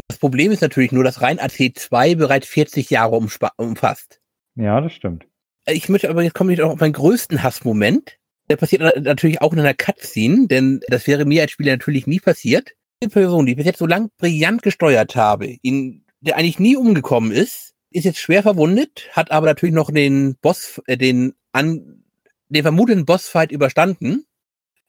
das 0.09 0.19
Problem 0.19 0.51
ist 0.51 0.63
natürlich 0.63 0.91
nur, 0.91 1.05
dass 1.05 1.21
rein 1.21 1.39
AC2 1.39 2.17
bereits 2.17 2.49
40 2.49 2.89
Jahre 2.91 3.21
umfasst. 3.57 4.21
Ja, 4.57 4.81
das 4.81 4.93
stimmt. 4.93 5.27
Ich 5.67 5.89
möchte 5.89 6.09
aber 6.09 6.23
jetzt 6.23 6.35
komme 6.35 6.53
ich 6.53 6.63
auch 6.63 6.71
auf 6.71 6.81
meinen 6.81 6.95
größten 6.95 7.43
Hassmoment. 7.43 8.17
Der 8.49 8.57
passiert 8.57 8.83
na- 8.83 8.99
natürlich 9.01 9.43
auch 9.43 9.53
in 9.53 9.61
einer 9.61 9.75
Cutscene, 9.75 10.47
denn 10.47 10.81
das 10.89 11.07
wäre 11.07 11.27
mir 11.27 11.43
als 11.43 11.51
Spieler 11.51 11.73
natürlich 11.73 12.07
nie 12.07 12.21
passiert. 12.21 12.73
Die 13.03 13.09
Person, 13.09 13.45
die 13.45 13.53
ich 13.53 13.57
bis 13.59 13.67
jetzt 13.67 13.79
so 13.79 13.87
lang 13.87 14.11
brillant 14.19 14.63
gesteuert 14.63 15.15
habe, 15.15 15.57
ihn, 15.63 16.05
der 16.21 16.37
eigentlich 16.37 16.59
nie 16.59 16.77
umgekommen 16.77 17.33
ist, 17.33 17.75
ist 17.91 18.05
jetzt 18.05 18.19
schwer 18.19 18.43
verwundet, 18.43 19.09
hat 19.13 19.31
aber 19.31 19.47
natürlich 19.47 19.75
noch 19.75 19.91
den 19.91 20.37
Boss, 20.41 20.81
äh, 20.87 20.97
den 20.97 21.35
an, 21.53 22.05
den 22.49 22.63
vermuteten 22.63 23.07
Bossfight 23.07 23.53
überstanden. 23.53 24.25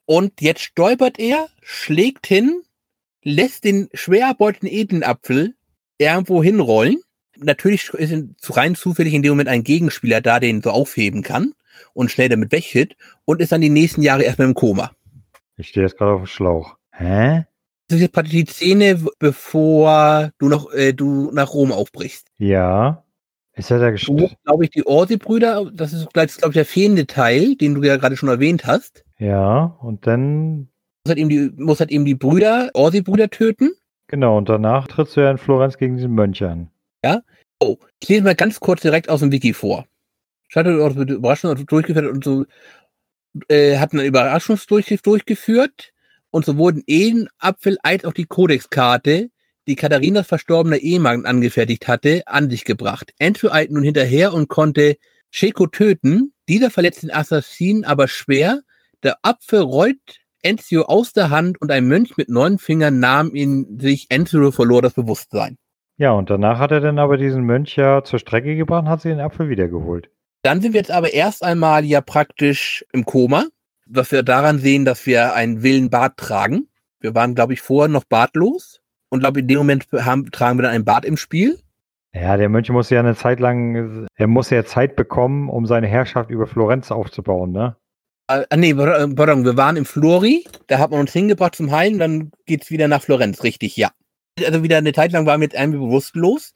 Und 0.05 0.41
jetzt 0.41 0.61
stolpert 0.61 1.19
er, 1.19 1.47
schlägt 1.61 2.27
hin, 2.27 2.63
lässt 3.21 3.63
den 3.63 3.89
schwer 3.93 4.27
erbeuteten 4.27 4.67
Edenapfel 4.67 5.55
irgendwo 5.97 6.43
hinrollen. 6.43 7.01
Natürlich 7.37 7.89
ist 7.89 8.13
rein 8.57 8.75
zufällig 8.75 9.13
in 9.13 9.21
dem 9.21 9.31
Moment 9.31 9.49
ein 9.49 9.63
Gegenspieler 9.63 10.19
da, 10.21 10.39
den 10.39 10.61
so 10.61 10.71
aufheben 10.71 11.21
kann 11.21 11.53
und 11.93 12.11
schnell 12.11 12.29
damit 12.29 12.51
weghit 12.51 12.97
und 13.25 13.39
ist 13.39 13.51
dann 13.51 13.61
die 13.61 13.69
nächsten 13.69 14.01
Jahre 14.01 14.23
erstmal 14.23 14.47
im 14.47 14.55
Koma. 14.55 14.91
Ich 15.57 15.69
stehe 15.69 15.85
jetzt 15.85 15.97
gerade 15.97 16.13
auf 16.13 16.21
dem 16.21 16.27
Schlauch. 16.27 16.75
Hä? 16.91 17.45
Das 17.89 17.95
ist 17.95 18.01
jetzt 18.03 18.13
praktisch 18.13 18.33
die 18.33 18.45
Szene, 18.45 19.03
bevor 19.17 20.29
du 20.37 20.47
noch, 20.47 20.71
äh, 20.73 20.93
du 20.93 21.31
nach 21.31 21.53
Rom 21.53 21.71
aufbrichst. 21.71 22.27
Ja. 22.37 23.03
Ist 23.55 23.71
er 23.71 23.79
da 23.79 23.87
Du, 23.87 23.91
gestorben? 23.93 24.35
glaube 24.45 24.63
ich, 24.63 24.69
die 24.69 24.85
Orsi-Brüder, 24.85 25.71
das 25.73 25.91
ist, 25.93 26.13
glaube 26.13 26.27
ich, 26.27 26.53
der 26.53 26.65
fehlende 26.65 27.07
Teil, 27.07 27.55
den 27.55 27.73
du 27.73 27.83
ja 27.83 27.97
gerade 27.97 28.15
schon 28.15 28.29
erwähnt 28.29 28.65
hast. 28.67 29.03
Ja, 29.17 29.75
und 29.81 30.05
dann. 30.05 30.69
Muss 31.03 31.09
halt 31.09 31.17
eben 31.17 31.29
die, 31.29 31.51
muss 31.57 31.79
halt 31.79 31.89
eben 31.89 32.05
die 32.05 32.13
Brüder, 32.13 32.69
Orsi-Brüder 32.75 33.31
töten. 33.31 33.71
Genau, 34.07 34.37
und 34.37 34.49
danach 34.49 34.87
trittst 34.87 35.17
du 35.17 35.21
ja 35.21 35.31
in 35.31 35.39
Florenz 35.39 35.77
gegen 35.77 35.95
diesen 35.97 36.13
Mönch 36.13 36.43
an. 36.43 36.69
Oh, 37.61 37.77
ich 37.99 38.07
lese 38.07 38.23
mal 38.23 38.35
ganz 38.35 38.59
kurz 38.61 38.81
direkt 38.81 39.09
aus 39.09 39.19
dem 39.19 39.31
Wiki 39.33 39.53
vor. 39.53 39.85
Schattet 40.47 40.79
auch 40.79 40.93
mit 40.95 41.09
Überraschung 41.09 41.65
durchgeführt 41.65 42.05
und 42.05 42.23
so, 42.23 42.45
äh, 43.49 43.77
hat 43.77 43.91
einen 43.93 44.05
Überraschungsdurchgriff 44.05 45.01
durchgeführt 45.01 45.91
und 46.31 46.45
sowohl 46.45 46.73
den 46.73 46.83
Ehenapfel 46.87 47.77
als 47.83 48.05
auch 48.05 48.13
die 48.13 48.25
Kodexkarte, 48.25 49.29
die 49.67 49.75
Katharinas 49.75 50.27
verstorbener 50.27 50.77
Ehemann 50.77 51.25
angefertigt 51.25 51.87
hatte, 51.87 52.23
an 52.25 52.49
sich 52.49 52.65
gebracht. 52.65 53.13
Enzo 53.19 53.49
eilt 53.51 53.71
nun 53.71 53.83
hinterher 53.83 54.33
und 54.33 54.47
konnte 54.47 54.97
Sheko 55.31 55.67
töten. 55.67 56.33
Dieser 56.47 56.71
verletzt 56.71 57.03
den 57.03 57.13
Assassinen 57.13 57.83
aber 57.83 58.07
schwer. 58.07 58.61
Der 59.03 59.17
Apfel 59.21 59.61
rollt 59.61 60.19
Enzio 60.41 60.83
aus 60.83 61.13
der 61.13 61.29
Hand 61.29 61.61
und 61.61 61.71
ein 61.71 61.87
Mönch 61.87 62.17
mit 62.17 62.29
neun 62.29 62.57
Fingern 62.57 62.99
nahm 62.99 63.35
ihn 63.35 63.77
sich. 63.79 64.07
Enzio 64.09 64.51
verlor 64.51 64.81
das 64.81 64.93
Bewusstsein. 64.93 65.57
Ja, 65.97 66.11
und 66.11 66.29
danach 66.29 66.59
hat 66.59 66.71
er 66.71 66.79
dann 66.79 66.97
aber 66.97 67.17
diesen 67.17 67.43
Mönch 67.43 67.75
ja 67.75 68.03
zur 68.03 68.19
Strecke 68.19 68.55
gebracht 68.55 68.83
und 68.83 68.89
hat 68.89 69.01
sich 69.01 69.11
den 69.11 69.19
Apfel 69.19 69.49
wiedergeholt. 69.49 70.09
Dann 70.43 70.61
sind 70.61 70.73
wir 70.73 70.79
jetzt 70.79 70.91
aber 70.91 71.13
erst 71.13 71.43
einmal 71.43 71.83
ja 71.83 71.99
praktisch 71.99 72.85
im 72.93 73.03
Koma, 73.03 73.45
was 73.89 74.11
wir 74.11 74.23
daran 74.23 74.59
sehen, 74.59 74.85
dass 74.85 75.05
wir 75.05 75.33
einen 75.33 75.63
willen 75.63 75.89
Bart 75.89 76.17
tragen. 76.17 76.67
Wir 76.99 77.15
waren, 77.15 77.35
glaube 77.35 77.53
ich, 77.53 77.61
vorher 77.61 77.89
noch 77.89 78.03
bartlos 78.03 78.81
und 79.09 79.21
glaube, 79.21 79.39
in 79.39 79.47
dem 79.47 79.57
Moment 79.57 79.87
haben, 79.93 80.31
tragen 80.31 80.57
wir 80.57 80.63
dann 80.63 80.71
einen 80.71 80.85
Bart 80.85 81.05
im 81.05 81.17
Spiel. 81.17 81.59
Ja, 82.13 82.37
der 82.37 82.49
Mönch 82.49 82.69
muss 82.69 82.89
ja 82.89 82.99
eine 82.99 83.15
Zeit 83.15 83.39
lang, 83.39 84.07
er 84.15 84.27
muss 84.27 84.49
ja 84.49 84.65
Zeit 84.65 84.95
bekommen, 84.95 85.49
um 85.49 85.65
seine 85.65 85.87
Herrschaft 85.87 86.29
über 86.29 86.47
Florenz 86.47 86.91
aufzubauen, 86.91 87.51
ne? 87.51 87.75
Äh, 88.27 88.45
nee, 88.57 88.73
pardon, 88.73 89.45
wir 89.45 89.57
waren 89.57 89.75
im 89.75 89.85
Flori, 89.85 90.45
da 90.67 90.79
hat 90.79 90.91
man 90.91 90.99
uns 90.99 91.13
hingebracht 91.13 91.55
zum 91.55 91.71
Heilen, 91.71 91.99
dann 91.99 92.31
geht's 92.45 92.71
wieder 92.71 92.87
nach 92.87 93.01
Florenz, 93.01 93.43
richtig, 93.43 93.75
ja. 93.75 93.91
Also 94.43 94.63
wieder 94.63 94.77
eine 94.77 94.93
Zeit 94.93 95.11
lang 95.11 95.25
waren 95.25 95.41
wir 95.41 95.45
jetzt 95.45 95.59
irgendwie 95.59 95.79
bewusstlos, 95.79 96.53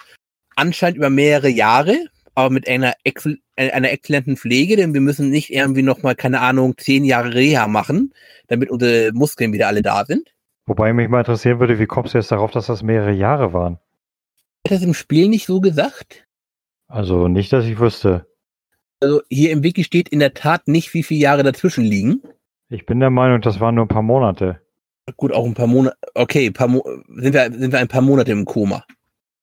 anscheinend 0.56 0.98
über 0.98 1.10
mehrere 1.10 1.50
Jahre, 1.50 1.98
aber 2.36 2.50
mit 2.50 2.68
einer, 2.68 2.94
excel 3.04 3.40
einer 3.56 3.92
exzellenten 3.92 4.38
Pflege, 4.38 4.76
denn 4.76 4.94
wir 4.94 5.02
müssen 5.02 5.30
nicht 5.30 5.54
irgendwie 5.54 5.84
nochmal, 5.84 6.16
keine 6.16 6.42
Ahnung, 6.42 6.78
zehn 6.78 7.06
Jahre 7.06 7.34
Reha 7.34 7.68
machen, 7.68 8.14
damit 8.48 8.70
unsere 8.70 9.12
Muskeln 9.14 9.54
wieder 9.54 9.68
alle 9.68 9.82
da 9.82 10.06
sind. 10.06 10.34
Wobei 10.66 10.94
mich 10.94 11.10
mal 11.10 11.20
interessieren 11.20 11.60
würde, 11.60 11.78
wie 11.80 11.86
kommst 11.86 12.14
du 12.14 12.18
jetzt 12.18 12.32
darauf, 12.32 12.52
dass 12.52 12.68
das 12.68 12.84
mehrere 12.84 13.12
Jahre 13.12 13.54
waren? 13.54 13.80
Hat 14.66 14.72
das 14.72 14.82
im 14.82 14.94
Spiel 14.94 15.28
nicht 15.28 15.46
so 15.46 15.60
gesagt? 15.60 16.26
Also 16.88 17.28
nicht, 17.28 17.52
dass 17.52 17.66
ich 17.66 17.80
wüsste. 17.80 18.26
Also 19.02 19.22
hier 19.30 19.52
im 19.52 19.64
Wiki 19.64 19.84
steht 19.84 20.10
in 20.10 20.20
der 20.20 20.34
Tat 20.34 20.68
nicht, 20.68 20.94
wie 20.94 21.04
viele 21.04 21.20
Jahre 21.20 21.44
dazwischen 21.44 21.84
liegen. 21.84 22.22
Ich 22.70 22.86
bin 22.86 23.02
der 23.02 23.10
Meinung, 23.10 23.42
das 23.42 23.60
waren 23.60 23.76
nur 23.76 23.86
ein 23.86 23.90
paar 23.90 24.02
Monate. 24.02 24.62
Gut, 25.18 25.34
auch 25.34 25.46
ein 25.46 25.54
paar 25.54 25.68
Monate. 25.68 25.98
Okay, 26.16 26.50
paar 26.50 26.70
Mo 26.70 26.84
sind, 27.10 27.34
wir, 27.34 27.52
sind 27.52 27.74
wir 27.74 27.80
ein 27.80 27.90
paar 27.90 28.02
Monate 28.02 28.32
im 28.32 28.46
Koma. 28.46 28.86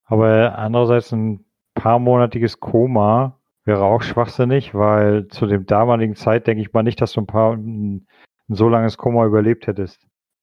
Aber 0.04 0.58
andererseits 0.58 1.12
ein 1.12 1.44
paarmonatiges 1.74 2.60
Koma 2.60 3.39
wäre 3.64 3.82
auch 3.84 4.02
schwachsinnig, 4.02 4.74
weil 4.74 5.28
zu 5.28 5.46
dem 5.46 5.66
damaligen 5.66 6.16
Zeit 6.16 6.46
denke 6.46 6.62
ich 6.62 6.72
mal 6.72 6.82
nicht, 6.82 7.00
dass 7.00 7.12
du 7.12 7.20
ein 7.20 7.26
paar 7.26 7.54
ein, 7.54 8.06
ein 8.48 8.54
so 8.54 8.68
langes 8.68 8.96
Koma 8.96 9.26
überlebt 9.26 9.66
hättest. 9.66 10.00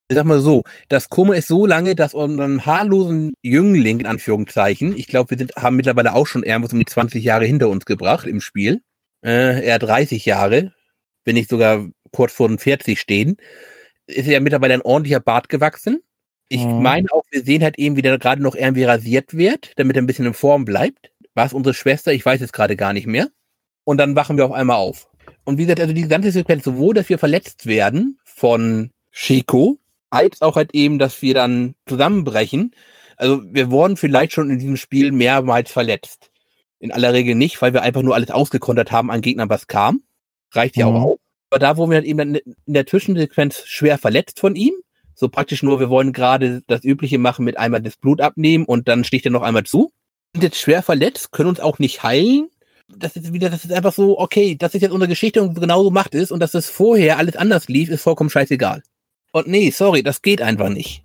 Ich 0.09 0.15
sag 0.15 0.26
mal 0.26 0.39
so, 0.39 0.63
das 0.88 1.09
Koma 1.09 1.34
ist 1.36 1.49
so 1.49 1.65
lange, 1.65 1.93
dass 1.93 2.13
unseren 2.13 2.65
haarlosen 2.65 3.34
Jüngling, 3.41 3.99
in 3.99 4.05
Anführungszeichen, 4.05 4.95
ich 4.95 5.07
glaube, 5.07 5.32
wir 5.32 5.38
sind, 5.38 5.55
haben 5.57 5.76
mittlerweile 5.76 6.13
auch 6.13 6.28
schon 6.28 6.43
irgendwas 6.43 6.72
um 6.72 6.80
die 6.80 6.86
20 6.86 7.24
Jahre 7.24 7.45
hinter 7.45 7.68
uns 7.68 7.86
gebracht 7.86 8.26
im 8.26 8.39
Spiel. 8.39 8.82
Äh, 9.22 9.65
eher 9.65 9.80
30 9.80 10.26
Jahre, 10.26 10.74
wenn 11.26 11.36
nicht 11.36 11.49
sogar 11.49 11.86
kurz 12.13 12.32
vor 12.32 12.47
den 12.47 12.57
40 12.57 12.99
stehen, 12.99 13.36
ist 14.05 14.28
ja 14.28 14.39
mittlerweile 14.39 14.76
ein 14.76 14.82
ordentlicher 14.82 15.20
Bart 15.20 15.49
gewachsen. 15.49 16.01
Ich 16.47 16.63
Mhm. 16.63 16.82
meine 16.82 17.11
auch, 17.11 17.24
wir 17.30 17.43
sehen 17.43 17.61
halt 17.61 17.78
eben, 17.78 17.97
wie 17.97 18.01
der 18.01 18.18
gerade 18.18 18.41
noch 18.41 18.55
irgendwie 18.55 18.86
rasiert 18.86 19.36
wird, 19.36 19.74
damit 19.76 19.97
er 19.97 20.01
ein 20.03 20.07
bisschen 20.07 20.26
in 20.26 20.34
Form 20.34 20.63
bleibt. 20.63 21.11
War 21.38 21.46
es 21.46 21.54
unsere 21.54 21.76
Schwester? 21.76 22.12
Ich 22.14 22.26
weiß 22.26 22.42
es 22.42 22.52
gerade 22.52 22.76
gar 22.76 22.94
nicht 22.94 23.06
mehr. 23.06 23.28
Und 23.84 23.98
dann 24.00 24.16
wachen 24.16 24.38
wir 24.38 24.46
auf 24.46 24.52
einmal 24.52 24.78
auf. 24.78 25.08
Und 25.44 25.60
wie 25.60 25.62
gesagt, 25.64 25.80
also 25.80 25.94
die 25.94 26.08
ganze 26.08 26.32
Sequenz, 26.32 26.64
sowohl, 26.64 26.96
dass 26.96 27.10
wir 27.10 27.20
verletzt 27.20 27.68
werden 27.68 28.18
von 28.24 28.90
Shiko, 29.12 29.78
als 30.10 30.42
auch 30.42 30.56
halt 30.56 30.74
eben, 30.74 30.98
dass 30.98 31.22
wir 31.22 31.36
dann 31.36 31.76
zusammenbrechen. 31.86 32.74
Also 33.18 33.44
wir 33.46 33.70
wurden 33.70 33.98
vielleicht 33.98 34.34
schon 34.34 34.50
in 34.50 34.58
diesem 34.58 34.78
Spiel 34.78 35.12
mehrmals 35.12 35.72
verletzt. 35.72 36.32
In 36.80 36.92
aller 36.92 37.14
Regel 37.14 37.36
nicht, 37.36 37.62
weil 37.62 37.72
wir 37.72 37.84
einfach 37.84 38.02
nur 38.02 38.16
alles 38.16 38.32
ausgekontert 38.32 38.92
haben 38.92 39.12
an 39.12 39.22
Gegnern, 39.22 39.50
was 39.50 39.68
kam. 39.68 40.02
Reicht 40.54 40.76
ja 40.76 40.88
Mhm. 40.90 40.96
auch 40.96 41.02
auf. 41.04 41.20
Aber 41.52 41.60
da 41.60 41.78
wurden 41.78 41.92
wir 41.92 41.98
halt 41.98 42.08
eben 42.08 42.18
dann 42.18 42.36
in 42.36 42.74
der 42.74 42.88
Zwischensequenz 42.88 43.62
schwer 43.68 44.00
verletzt 44.00 44.40
von 44.40 44.56
ihm. 44.56 44.74
So 45.14 45.30
praktisch 45.30 45.62
nur, 45.62 45.80
wir 45.80 45.92
wollen 45.92 46.14
gerade 46.14 46.64
das 46.66 46.84
Übliche 46.84 47.20
machen 47.20 47.46
mit 47.46 47.60
einmal 47.60 47.82
das 47.84 47.96
Blut 47.96 48.22
abnehmen 48.22 48.66
und 48.66 48.88
dann 48.88 49.04
sticht 49.04 49.26
er 49.26 49.32
noch 49.32 49.44
einmal 49.44 49.64
zu. 49.66 49.92
Sind 50.38 50.44
jetzt 50.44 50.60
schwer 50.60 50.84
verletzt, 50.84 51.32
können 51.32 51.50
uns 51.50 51.60
auch 51.60 51.80
nicht 51.80 52.04
heilen. 52.04 52.50
Das 52.88 53.16
ist 53.16 53.34
wieder, 53.34 53.50
das 53.50 53.66
ist 53.66 53.74
einfach 53.74 53.92
so, 53.92 54.20
okay, 54.20 54.56
das 54.56 54.74
ist 54.76 54.82
jetzt 54.82 54.92
unsere 54.92 55.10
Geschichte 55.10 55.42
und 55.42 55.60
genauso 55.60 55.92
macht 55.92 56.16
es 56.16 56.32
und 56.32 56.40
dass 56.40 56.54
es 56.54 56.70
vorher 56.70 57.18
alles 57.18 57.36
anders 57.36 57.68
lief, 57.68 57.90
ist 57.90 58.04
vollkommen 58.04 58.30
scheißegal. 58.30 58.84
Und 59.32 59.48
nee, 59.48 59.72
sorry, 59.72 60.04
das 60.04 60.22
geht 60.22 60.42
einfach 60.42 60.70
nicht. 60.70 61.04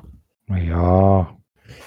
Ja, 0.48 1.36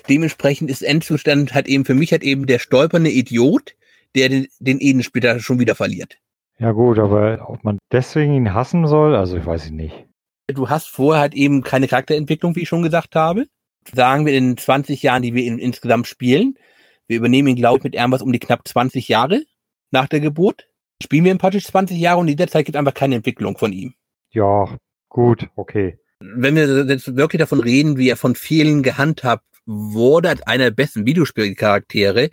Dementsprechend 0.09 0.69
ist 0.69 0.81
Endzustand 0.81 1.53
halt 1.53 1.67
eben 1.67 1.85
für 1.85 1.93
mich 1.93 2.11
halt 2.11 2.23
eben 2.23 2.45
der 2.45 2.59
stolpernde 2.59 3.09
Idiot, 3.09 3.75
der 4.15 4.29
den, 4.29 4.47
den 4.59 4.79
Eden 4.79 5.03
später 5.03 5.39
schon 5.39 5.59
wieder 5.59 5.75
verliert. 5.75 6.17
ja 6.59 6.71
gut, 6.71 6.99
aber 6.99 7.49
ob 7.49 7.63
man 7.63 7.79
deswegen 7.91 8.33
ihn 8.33 8.53
hassen 8.53 8.87
soll, 8.87 9.15
also 9.15 9.37
ich 9.37 9.45
weiß 9.45 9.65
ich 9.65 9.71
nicht. 9.71 10.05
Du 10.47 10.69
hast 10.69 10.89
vorher 10.89 11.21
halt 11.21 11.33
eben 11.33 11.63
keine 11.63 11.87
Charakterentwicklung, 11.87 12.55
wie 12.55 12.61
ich 12.61 12.69
schon 12.69 12.83
gesagt 12.83 13.15
habe. 13.15 13.45
Sagen 13.93 14.25
wir 14.25 14.33
in 14.33 14.51
den 14.51 14.57
20 14.57 15.01
Jahren, 15.01 15.23
die 15.23 15.33
wir 15.33 15.43
in, 15.43 15.57
insgesamt 15.57 16.07
spielen. 16.07 16.55
Wir 17.07 17.17
übernehmen 17.17 17.49
ihn, 17.49 17.55
glaube 17.55 17.77
ich, 17.77 17.83
mit 17.83 17.95
irgendwas 17.95 18.21
um 18.21 18.31
die 18.31 18.39
knapp 18.39 18.67
20 18.67 19.07
Jahre 19.07 19.43
nach 19.91 20.07
der 20.07 20.19
Geburt. 20.19 20.67
Spielen 21.01 21.25
wir 21.25 21.31
in 21.31 21.37
praktisch 21.37 21.65
20 21.65 21.97
Jahre 21.97 22.19
und 22.19 22.27
in 22.27 22.37
dieser 22.37 22.49
Zeit 22.49 22.65
gibt 22.65 22.77
einfach 22.77 22.93
keine 22.93 23.15
Entwicklung 23.15 23.57
von 23.57 23.73
ihm. 23.73 23.93
Ja, 24.31 24.77
gut, 25.09 25.47
okay. 25.55 25.99
Wenn 26.19 26.55
wir 26.55 26.85
jetzt 26.85 27.15
wirklich 27.15 27.39
davon 27.39 27.59
reden, 27.59 27.97
wie 27.97 28.09
er 28.09 28.17
von 28.17 28.35
vielen 28.35 28.81
gehandhabt 28.81 29.45
wurde 29.65 30.29
als 30.29 30.41
einer 30.43 30.65
der 30.65 30.71
besten 30.71 31.05
Videospielcharaktere, 31.05 32.29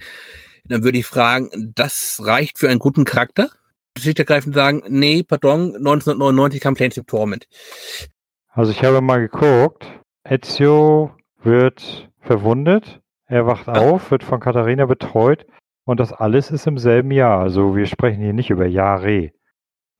dann 0.64 0.84
würde 0.84 0.98
ich 0.98 1.06
fragen, 1.06 1.72
das 1.74 2.20
reicht 2.22 2.58
für 2.58 2.68
einen 2.68 2.78
guten 2.78 3.04
Charakter? 3.04 3.50
Schlicht 3.98 4.18
ergreifend 4.18 4.54
sagen, 4.54 4.82
nee, 4.88 5.22
pardon, 5.22 5.76
1999 5.76 6.60
kam 6.60 6.74
Planes 6.74 6.98
of 6.98 7.06
Torment. 7.06 7.46
Also 8.48 8.72
ich 8.72 8.82
habe 8.82 9.00
mal 9.00 9.28
geguckt, 9.28 9.86
Ezio 10.24 11.10
wird 11.42 12.10
verwundet, 12.20 13.01
er 13.32 13.46
wacht 13.46 13.66
auf, 13.66 14.10
wird 14.10 14.22
von 14.22 14.40
Katharina 14.40 14.84
betreut 14.84 15.46
und 15.84 15.98
das 15.98 16.12
alles 16.12 16.50
ist 16.50 16.66
im 16.66 16.76
selben 16.76 17.10
Jahr. 17.10 17.40
Also 17.40 17.74
wir 17.74 17.86
sprechen 17.86 18.22
hier 18.22 18.34
nicht 18.34 18.50
über 18.50 18.66
Jahre. 18.66 19.30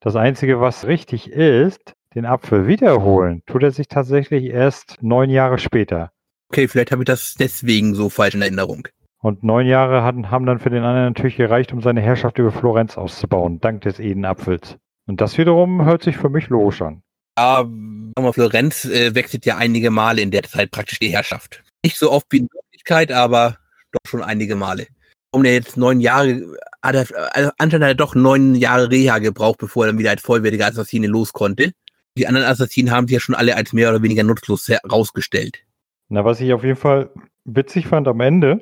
Das 0.00 0.16
Einzige, 0.16 0.60
was 0.60 0.86
richtig 0.86 1.30
ist, 1.30 1.94
den 2.14 2.26
Apfel 2.26 2.66
wiederholen, 2.66 3.42
tut 3.46 3.62
er 3.62 3.70
sich 3.70 3.88
tatsächlich 3.88 4.44
erst 4.44 4.98
neun 5.00 5.30
Jahre 5.30 5.56
später. 5.56 6.12
Okay, 6.50 6.68
vielleicht 6.68 6.92
habe 6.92 7.04
ich 7.04 7.06
das 7.06 7.34
deswegen 7.34 7.94
so 7.94 8.10
falsch 8.10 8.34
in 8.34 8.42
Erinnerung. 8.42 8.88
Und 9.22 9.42
neun 9.42 9.66
Jahre 9.66 10.02
hatten, 10.02 10.30
haben 10.30 10.44
dann 10.44 10.58
für 10.58 10.68
den 10.68 10.82
anderen 10.82 11.06
natürlich 11.06 11.36
gereicht, 11.36 11.72
um 11.72 11.80
seine 11.80 12.02
Herrschaft 12.02 12.38
über 12.38 12.50
Florenz 12.50 12.98
auszubauen, 12.98 13.60
dank 13.60 13.80
des 13.80 13.98
Edenapfels. 13.98 14.76
Und 15.06 15.22
das 15.22 15.38
wiederum 15.38 15.86
hört 15.86 16.02
sich 16.02 16.18
für 16.18 16.28
mich 16.28 16.48
logisch 16.48 16.82
an. 16.82 17.02
Ja, 17.38 17.58
sagen 17.58 18.12
wir 18.14 18.22
mal, 18.24 18.32
Florenz 18.34 18.84
äh, 18.84 19.14
wechselt 19.14 19.46
ja 19.46 19.56
einige 19.56 19.90
Male 19.90 20.20
in 20.20 20.30
der 20.30 20.42
Zeit 20.42 20.70
praktisch 20.70 20.98
die 20.98 21.08
Herrschaft. 21.08 21.64
Nicht 21.82 21.96
so 21.96 22.12
oft 22.12 22.26
wie 22.30 22.38
in 22.38 22.48
Wirklichkeit, 22.82 23.12
aber 23.12 23.56
doch 23.92 24.00
schon 24.06 24.22
einige 24.22 24.56
Male. 24.56 24.86
Um 25.32 25.42
der 25.42 25.54
jetzt 25.54 25.76
neun 25.76 26.00
Jahre, 26.00 26.56
hat 26.82 26.94
er, 26.94 27.34
also 27.34 27.50
anscheinend 27.58 27.84
hat 27.84 27.90
er 27.92 27.94
doch 27.94 28.14
neun 28.14 28.54
Jahre 28.54 28.90
Reha 28.90 29.18
gebraucht, 29.18 29.58
bevor 29.58 29.84
er 29.84 29.88
dann 29.88 29.98
wieder 29.98 30.10
als 30.10 30.22
vollwertiger 30.22 30.66
Assassine 30.66 31.06
los 31.06 31.32
konnte. 31.32 31.72
Die 32.18 32.26
anderen 32.26 32.46
Assassinen 32.46 32.90
haben 32.90 33.06
sich 33.06 33.14
ja 33.14 33.20
schon 33.20 33.34
alle 33.34 33.56
als 33.56 33.72
mehr 33.72 33.88
oder 33.88 34.02
weniger 34.02 34.24
nutzlos 34.24 34.68
herausgestellt. 34.68 35.64
Na, 36.08 36.24
was 36.24 36.40
ich 36.40 36.52
auf 36.52 36.64
jeden 36.64 36.76
Fall 36.76 37.10
witzig 37.44 37.86
fand 37.86 38.06
am 38.08 38.20
Ende, 38.20 38.60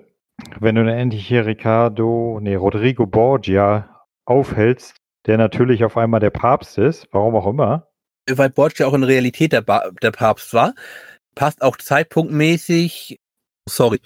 wenn 0.61 0.77
du 0.77 0.85
dann 0.85 0.95
endlich 0.97 1.27
hier 1.27 1.47
Ricardo, 1.47 2.39
nee, 2.41 2.55
Rodrigo 2.55 3.07
Borgia 3.07 4.07
aufhältst, 4.25 4.97
der 5.27 5.39
natürlich 5.39 5.83
auf 5.85 5.97
einmal 5.97 6.21
der 6.21 6.31
Papst 6.31 6.79
ist, 6.79 7.09
warum 7.11 7.35
auch 7.35 7.47
immer. 7.47 7.89
Weil 8.31 8.51
Borch 8.51 8.79
ja 8.79 8.87
auch 8.87 8.95
in 8.95 9.03
Realität 9.03 9.53
der, 9.53 9.63
ba 9.63 9.91
der 10.03 10.13
Papst 10.13 10.55
war, 10.55 10.75
passt 11.35 11.63
auch 11.63 11.77
zeitpunktmäßig. 11.77 13.19
Sorry. 13.69 14.01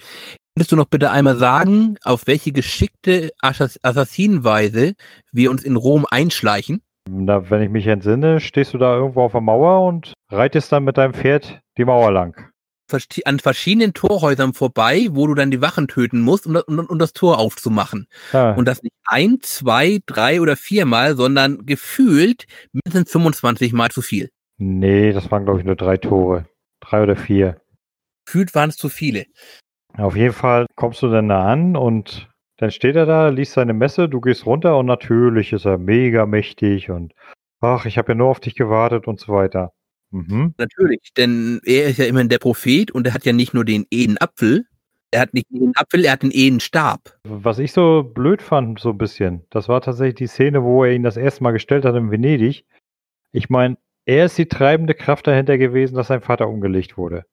Könntest 0.57 0.73
du 0.73 0.77
noch 0.77 0.87
bitte 0.87 1.11
einmal 1.11 1.37
sagen, 1.37 1.97
auf 2.05 2.27
welche 2.27 2.53
geschickte 2.53 3.31
Assass 3.41 3.79
Assassinenweise 3.83 4.95
wir 5.33 5.51
uns 5.51 5.65
in 5.65 5.77
Rom 5.77 6.07
einschleichen? 6.09 6.83
Na, 7.11 7.51
wenn 7.51 7.63
ich 7.63 7.71
mich 7.71 7.87
entsinne, 7.87 8.41
stehst 8.41 8.73
du 8.73 8.79
da 8.79 8.95
irgendwo 8.97 9.23
auf 9.23 9.33
der 9.33 9.41
Mauer 9.41 9.87
und 9.87 10.15
reitest 10.31 10.71
dann 10.73 10.85
mit 10.85 10.97
deinem 10.97 11.13
Pferd 11.13 11.61
die 11.77 11.85
Mauer 11.85 12.13
lang. 12.13 12.51
An 13.25 13.41
verschiedenen 13.41 13.95
Torhäusern 13.95 14.53
vorbei, 14.55 15.09
wo 15.11 15.27
du 15.27 15.35
dann 15.35 15.51
die 15.51 15.61
Wachen 15.61 15.89
töten 15.89 16.21
musst, 16.21 16.47
um, 16.47 16.55
das- 16.55 16.65
um, 16.65 16.79
um 16.79 16.99
das 16.99 17.13
Tor 17.13 17.39
aufzumachen. 17.39 18.07
Ja, 18.33 18.53
Und 18.55 18.67
das 18.69 18.83
nicht 18.83 18.95
ein, 19.07 19.39
zwei, 19.41 19.99
drei 20.07 20.41
oder 20.41 20.55
viermal, 20.55 21.17
sondern 21.17 21.67
gefühlt 21.67 22.45
mindestens 22.73 23.11
25 23.11 23.73
Mal 23.73 23.91
zu 23.91 24.03
viel. 24.03 24.31
nee, 24.59 25.13
das 25.13 25.31
waren 25.31 25.45
glaube 25.45 25.61
ich 25.61 25.67
nur 25.67 25.77
drei 25.77 25.97
Tore. 25.97 26.47
Drei 26.81 27.03
oder 27.03 27.17
vier. 27.17 27.57
Gefühlt 28.25 28.55
waren 28.55 28.71
es 28.71 28.77
zu 28.77 28.89
viele. 28.89 29.27
Auf 29.97 30.17
jeden 30.17 30.35
Fall 30.35 30.67
kommst 30.75 31.03
du 31.03 31.09
dann 31.09 31.29
da 31.29 31.47
an 31.47 31.77
und 31.77 32.29
dann 32.57 32.71
steht 32.71 32.97
er 32.97 33.07
da, 33.07 33.29
liest 33.29 33.53
seine 33.53 33.75
Messe, 33.75 34.09
du 34.09 34.21
gehst 34.21 34.47
runter 34.47 34.77
und 34.79 34.87
natürlich 34.87 35.53
ist 35.53 35.67
er 35.67 35.79
mega 35.79 36.27
mächtig 36.27 36.91
und 36.91 37.13
ach, 37.61 37.87
ich 37.87 37.99
habe 37.99 38.13
ja 38.13 38.15
nur 38.17 38.29
auf 38.29 38.41
dich 38.41 38.55
gewartet 38.55 39.07
und 39.07 39.21
so 39.21 39.33
weiter. 39.33 39.73
Mhm. 40.11 40.55
Natürlich, 40.59 41.13
denn 41.17 41.61
er 41.65 41.89
ist 41.89 41.99
ja 41.99 42.07
immerhin 42.07 42.29
der 42.29 42.39
Prophet 42.39 42.91
und 42.91 43.07
er 43.07 43.15
hat 43.15 43.25
ja 43.25 43.33
nicht 43.33 43.55
nur 43.55 43.65
den 43.65 43.87
Edenapfel, 43.91 44.67
er 45.15 45.21
hat 45.21 45.35
nicht 45.35 45.47
den 45.51 45.73
Apfel, 45.77 46.05
er 46.05 46.13
hat 46.13 46.23
den 46.25 46.33
Edenstab. 46.33 47.17
Was 47.23 47.61
ich 47.61 47.73
so 47.73 48.03
blöd 48.03 48.43
fand, 48.43 48.81
so 48.81 48.91
ein 48.91 48.99
bisschen, 48.99 49.45
das 49.51 49.69
war 49.69 49.81
tatsächlich 49.81 50.17
die 50.17 50.27
Szene, 50.27 50.65
wo 50.65 50.85
er 50.85 50.93
ihn 50.93 51.05
das 51.05 51.17
erste 51.17 51.45
Mal 51.45 51.53
gestellt 51.53 51.85
hat 51.85 51.95
in 51.95 52.11
Venedig. 52.11 52.65
Ich 53.31 53.49
meine, 53.49 53.77
er 54.07 54.27
ist 54.27 54.37
die 54.39 54.47
treibende 54.47 54.95
Kraft 54.95 55.27
dahinter 55.29 55.57
gewesen, 55.57 55.95
dass 55.95 56.09
sein 56.09 56.21
Vater 56.21 56.49
umgelegt 56.49 56.97
wurde. 56.97 57.25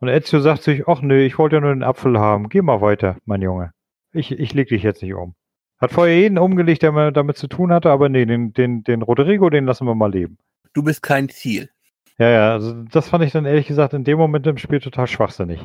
Und 0.00 0.08
Ezio 0.08 0.40
sagt 0.40 0.62
sich, 0.62 0.86
ach 0.86 1.02
nö, 1.02 1.24
ich 1.24 1.38
wollte 1.38 1.56
ja 1.56 1.60
nur 1.60 1.74
den 1.74 1.82
Apfel 1.82 2.18
haben. 2.18 2.48
Geh 2.48 2.62
mal 2.62 2.80
weiter, 2.80 3.16
mein 3.24 3.42
Junge. 3.42 3.72
Ich, 4.12 4.30
ich 4.32 4.54
leg 4.54 4.68
dich 4.68 4.82
jetzt 4.82 5.02
nicht 5.02 5.14
um. 5.14 5.34
Hat 5.80 5.92
vorher 5.92 6.16
jeden 6.16 6.38
umgelegt, 6.38 6.82
der 6.82 7.10
damit 7.12 7.36
zu 7.36 7.46
tun 7.46 7.72
hatte, 7.72 7.90
aber 7.90 8.08
nee, 8.08 8.26
den, 8.26 8.52
den, 8.52 8.82
den 8.82 9.02
Rodrigo, 9.02 9.50
den 9.50 9.64
lassen 9.64 9.86
wir 9.86 9.94
mal 9.94 10.10
leben. 10.10 10.38
Du 10.72 10.82
bist 10.82 11.02
kein 11.02 11.28
Ziel. 11.28 11.70
Ja, 12.18 12.30
ja, 12.30 12.52
also 12.52 12.82
das 12.84 13.08
fand 13.08 13.24
ich 13.24 13.32
dann 13.32 13.46
ehrlich 13.46 13.68
gesagt 13.68 13.94
in 13.94 14.02
dem 14.02 14.18
Moment 14.18 14.46
im 14.46 14.58
Spiel 14.58 14.80
total 14.80 15.06
schwachsinnig. 15.06 15.64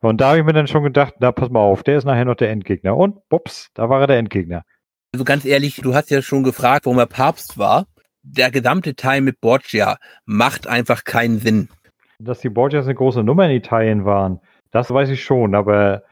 Und 0.00 0.20
da 0.20 0.28
habe 0.28 0.38
ich 0.38 0.44
mir 0.44 0.52
dann 0.52 0.66
schon 0.66 0.84
gedacht, 0.84 1.14
na 1.20 1.32
pass 1.32 1.48
mal 1.48 1.60
auf, 1.60 1.82
der 1.82 1.96
ist 1.96 2.04
nachher 2.04 2.26
noch 2.26 2.34
der 2.34 2.50
Endgegner. 2.50 2.96
Und 2.96 3.26
bups, 3.30 3.70
da 3.74 3.88
war 3.88 4.02
er 4.02 4.06
der 4.06 4.18
Endgegner. 4.18 4.62
Also 5.12 5.24
ganz 5.24 5.46
ehrlich, 5.46 5.76
du 5.76 5.94
hast 5.94 6.10
ja 6.10 6.20
schon 6.20 6.42
gefragt, 6.42 6.84
warum 6.84 6.98
er 6.98 7.06
Papst 7.06 7.56
war. 7.56 7.86
Der 8.22 8.50
gesamte 8.50 8.94
Teil 8.94 9.22
mit 9.22 9.40
Borgia 9.40 9.96
macht 10.26 10.66
einfach 10.66 11.04
keinen 11.04 11.38
Sinn. 11.38 11.68
Dass 12.18 12.40
die 12.40 12.48
Borgias 12.48 12.86
eine 12.86 12.94
große 12.94 13.22
Nummer 13.22 13.44
in 13.44 13.56
Italien 13.56 14.04
waren, 14.04 14.40
das 14.70 14.90
weiß 14.90 15.10
ich 15.10 15.22
schon, 15.22 15.54
aber 15.54 16.02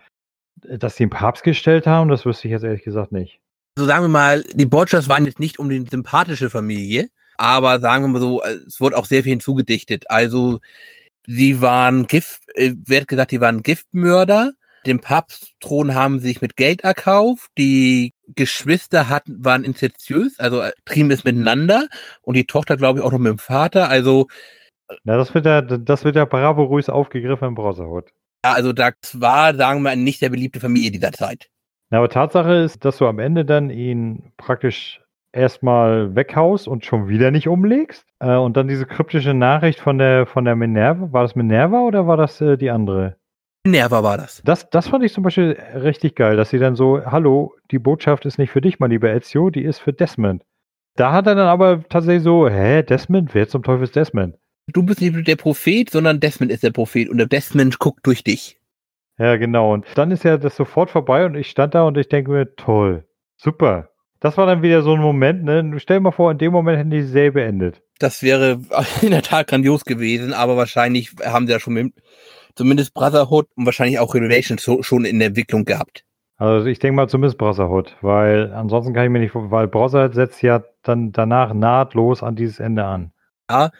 dass 0.57 0.97
sie 0.97 1.05
einen 1.05 1.11
Papst 1.11 1.43
gestellt 1.43 1.87
haben, 1.87 2.09
das 2.09 2.25
wüsste 2.25 2.49
ich 2.49 2.53
jetzt 2.53 2.65
ehrlich 2.65 2.85
gesagt 2.85 3.13
nicht. 3.13 3.41
Also 3.77 3.89
sagen 3.89 4.05
wir 4.05 4.09
mal, 4.09 4.43
die 4.55 4.67
Borgias 4.67 5.09
waren 5.09 5.27
jetzt 5.27 5.41
nicht 5.41 5.59
um 5.59 5.69
die 5.69 5.85
sympathische 5.91 6.49
Familie, 6.49 7.09
aber 7.37 7.81
sagen 7.81 8.05
wir 8.05 8.09
mal 8.09 8.21
so, 8.21 8.43
es 8.43 8.81
wurde 8.81 8.97
auch 8.97 9.07
sehr 9.07 9.23
viel 9.23 9.33
hinzugedichtet. 9.33 10.11
Also 10.11 10.61
sie 11.27 11.61
waren 11.61 12.07
Gift, 12.07 12.43
äh, 12.55 12.73
wird 12.87 13.09
gesagt, 13.09 13.33
die 13.33 13.41
waren 13.41 13.63
Giftmörder. 13.63 14.53
Den 14.87 15.01
Papstthron 15.01 15.95
haben 15.95 16.21
sie 16.21 16.29
sich 16.29 16.43
mit 16.43 16.57
Geld 16.57 16.83
erkauft. 16.83 17.51
Die 17.59 18.13
Geschwister 18.29 19.09
hatten, 19.09 19.45
waren 19.45 19.65
inzestiös, 19.65 20.39
also 20.39 20.61
äh, 20.61 20.73
trieben 20.85 21.11
es 21.11 21.25
miteinander. 21.25 21.89
Und 22.23 22.37
die 22.37 22.47
Tochter, 22.47 22.77
glaube 22.77 22.99
ich, 22.99 23.05
auch 23.05 23.13
noch 23.13 23.19
mit 23.19 23.31
dem 23.31 23.39
Vater. 23.39 23.89
Also 23.89 24.29
na, 25.05 25.17
das 25.17 25.35
wird 25.35 25.47
ja, 25.47 25.61
das 25.63 26.05
wird 26.05 26.17
ja 26.17 26.25
bravourös 26.25 26.89
aufgegriffen 26.89 27.49
im 27.49 27.55
Brotherhood. 27.55 28.11
Ja, 28.45 28.53
also 28.53 28.73
das 28.73 28.95
war, 29.15 29.55
sagen 29.55 29.83
wir, 29.83 29.97
nicht 29.97 30.19
sehr 30.19 30.31
beliebte 30.31 30.61
Familie 30.61 30.91
dieser 30.91 31.13
Zeit. 31.13 31.49
Na, 31.91 31.99
aber 31.99 32.09
Tatsache 32.09 32.55
ist, 32.55 32.85
dass 32.85 32.99
du 32.99 33.07
am 33.07 33.19
Ende 33.19 33.45
dann 33.45 33.71
ihn 33.71 34.33
praktisch 34.37 35.01
erstmal 35.33 36.15
weghaust 36.15 36.69
und 36.69 36.85
schon 36.85 37.09
wieder 37.09 37.31
nicht 37.31 37.49
umlegst. 37.49 38.07
Äh, 38.21 38.37
und 38.37 38.57
dann 38.57 38.69
diese 38.69 38.87
kryptische 38.87 39.35
Nachricht 39.35 39.81
von 39.81 39.99
der, 39.99 40.27
von 40.27 40.45
der 40.45 40.57
Minerva. 40.57 41.13
War 41.13 41.23
das 41.23 41.35
Minerva 41.35 41.81
oder 41.81 42.07
war 42.07 42.17
das 42.17 42.41
äh, 42.41 42.57
die 42.57 42.71
andere? 42.71 43.17
Minerva 43.67 44.03
war 44.03 44.19
das. 44.19 44.43
das. 44.45 44.69
Das 44.71 44.89
fand 44.89 45.05
ich 45.05 45.13
zum 45.13 45.25
Beispiel 45.25 45.59
richtig 45.75 46.15
geil, 46.17 46.37
dass 46.37 46.51
sie 46.51 46.59
dann 46.59 46.77
so, 46.77 47.05
hallo, 47.05 47.55
die 47.71 47.79
Botschaft 47.79 48.27
ist 48.27 48.39
nicht 48.39 48.51
für 48.51 48.61
dich, 48.61 48.79
mein 48.79 48.91
lieber 48.91 49.13
Ezio, 49.13 49.51
die 49.51 49.65
ist 49.65 49.79
für 49.79 49.93
Desmond. 49.93 50.45
Da 50.97 51.13
hat 51.13 51.27
er 51.27 51.35
dann 51.35 51.49
aber 51.49 51.83
tatsächlich 51.89 52.23
so, 52.23 52.49
hä, 52.49 52.83
Desmond? 52.83 53.35
Wer 53.35 53.49
zum 53.49 53.63
Teufel 53.63 53.85
ist 53.85 53.97
Desmond? 53.97 54.37
Du 54.67 54.83
bist 54.83 55.01
nicht 55.01 55.29
der 55.29 55.37
Prophet, 55.37 55.91
sondern 55.91 56.21
Desmond 56.21 56.51
ist 56.51 56.63
der 56.63 56.71
Prophet 56.71 57.09
und 57.09 57.19
der 57.19 57.27
Desmond 57.27 57.79
guckt 57.79 58.07
durch 58.07 58.25
dich. 58.25 58.59
Ja, 59.19 59.37
genau. 59.37 59.73
Und 59.73 59.87
dann 59.95 60.11
ist 60.11 60.25
ja 60.25 60.39
das 60.39 60.57
sofort 60.57 60.91
vorbei 60.91 61.27
und 61.27 61.37
ich 61.37 61.51
stand 61.51 61.75
da 61.75 61.83
und 61.85 61.97
ich 61.97 62.09
denke 62.09 62.31
mir, 62.31 62.55
toll, 62.57 63.05
super. 63.37 63.91
Das 64.21 64.39
war 64.39 64.47
dann 64.47 64.63
wieder 64.63 64.83
so 64.83 64.95
ein 64.95 65.01
Moment, 65.01 65.45
ne? 65.45 65.75
Stell 65.79 65.99
dir 65.99 66.05
mal 66.05 66.11
vor, 66.11 66.31
in 66.33 66.39
dem 66.39 66.53
Moment 66.53 66.79
hätten 66.79 66.91
die 66.91 67.03
Serie 67.03 67.33
beendet. 67.33 67.83
Das 67.99 68.23
wäre 68.23 68.61
in 69.03 69.11
der 69.11 69.23
Tat 69.23 69.49
grandios 69.49 69.85
gewesen, 69.85 70.33
aber 70.33 70.57
wahrscheinlich 70.57 71.13
haben 71.25 71.47
sie 71.47 71.53
ja 71.53 71.61
schon 71.61 71.75
mit, 71.75 71.93
zumindest 72.57 72.95
Brotherhood 72.95 73.49
und 73.55 73.67
wahrscheinlich 73.67 73.99
auch 73.99 74.15
Revelations 74.15 74.69
schon 74.81 75.05
in 75.05 75.19
der 75.19 75.29
Entwicklung 75.29 75.65
gehabt. 75.65 76.05
Also 76.37 76.67
ich 76.67 76.79
denke 76.79 76.97
mal 76.97 77.09
zumindest 77.09 77.39
Brotherhood, 77.39 77.97
weil 78.01 78.53
ansonsten 78.53 78.93
kann 78.93 79.05
ich 79.05 79.11
mir 79.11 79.21
nicht, 79.21 79.35
weil 79.35 79.69
Brotherhood 79.69 80.15
setzt 80.15 80.43
ja 80.43 80.65
dann 80.83 81.13
danach 81.13 81.55
nahtlos 81.55 82.23
an 82.23 82.35
dieses 82.35 82.59
Ende 82.59 82.85
an. 82.85 83.13
Ja, 83.51 83.71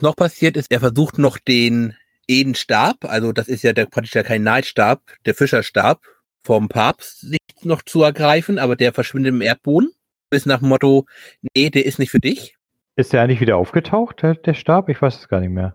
noch 0.00 0.16
passiert 0.16 0.56
ist, 0.56 0.70
er 0.70 0.80
versucht 0.80 1.18
noch 1.18 1.38
den 1.38 1.94
Edenstab, 2.26 3.04
also 3.04 3.32
das 3.32 3.48
ist 3.48 3.62
ja 3.62 3.72
der, 3.72 3.86
praktisch 3.86 4.14
ja 4.14 4.22
kein 4.22 4.42
Neitstab, 4.42 5.02
der 5.26 5.34
Fischerstab 5.34 6.00
vom 6.42 6.68
Papst, 6.68 7.20
sich 7.20 7.38
noch 7.62 7.82
zu 7.82 8.02
ergreifen, 8.02 8.58
aber 8.58 8.76
der 8.76 8.92
verschwindet 8.92 9.34
im 9.34 9.40
Erdboden. 9.40 9.90
Bis 10.30 10.46
nach 10.46 10.58
dem 10.58 10.68
Motto, 10.68 11.06
nee, 11.54 11.70
der 11.70 11.86
ist 11.86 11.98
nicht 11.98 12.10
für 12.10 12.20
dich. 12.20 12.56
Ist 12.96 13.12
der 13.12 13.22
eigentlich 13.22 13.40
wieder 13.40 13.56
aufgetaucht, 13.56 14.22
der, 14.22 14.34
der 14.34 14.54
Stab? 14.54 14.88
Ich 14.88 15.00
weiß 15.00 15.16
es 15.16 15.28
gar 15.28 15.40
nicht 15.40 15.50
mehr. 15.50 15.74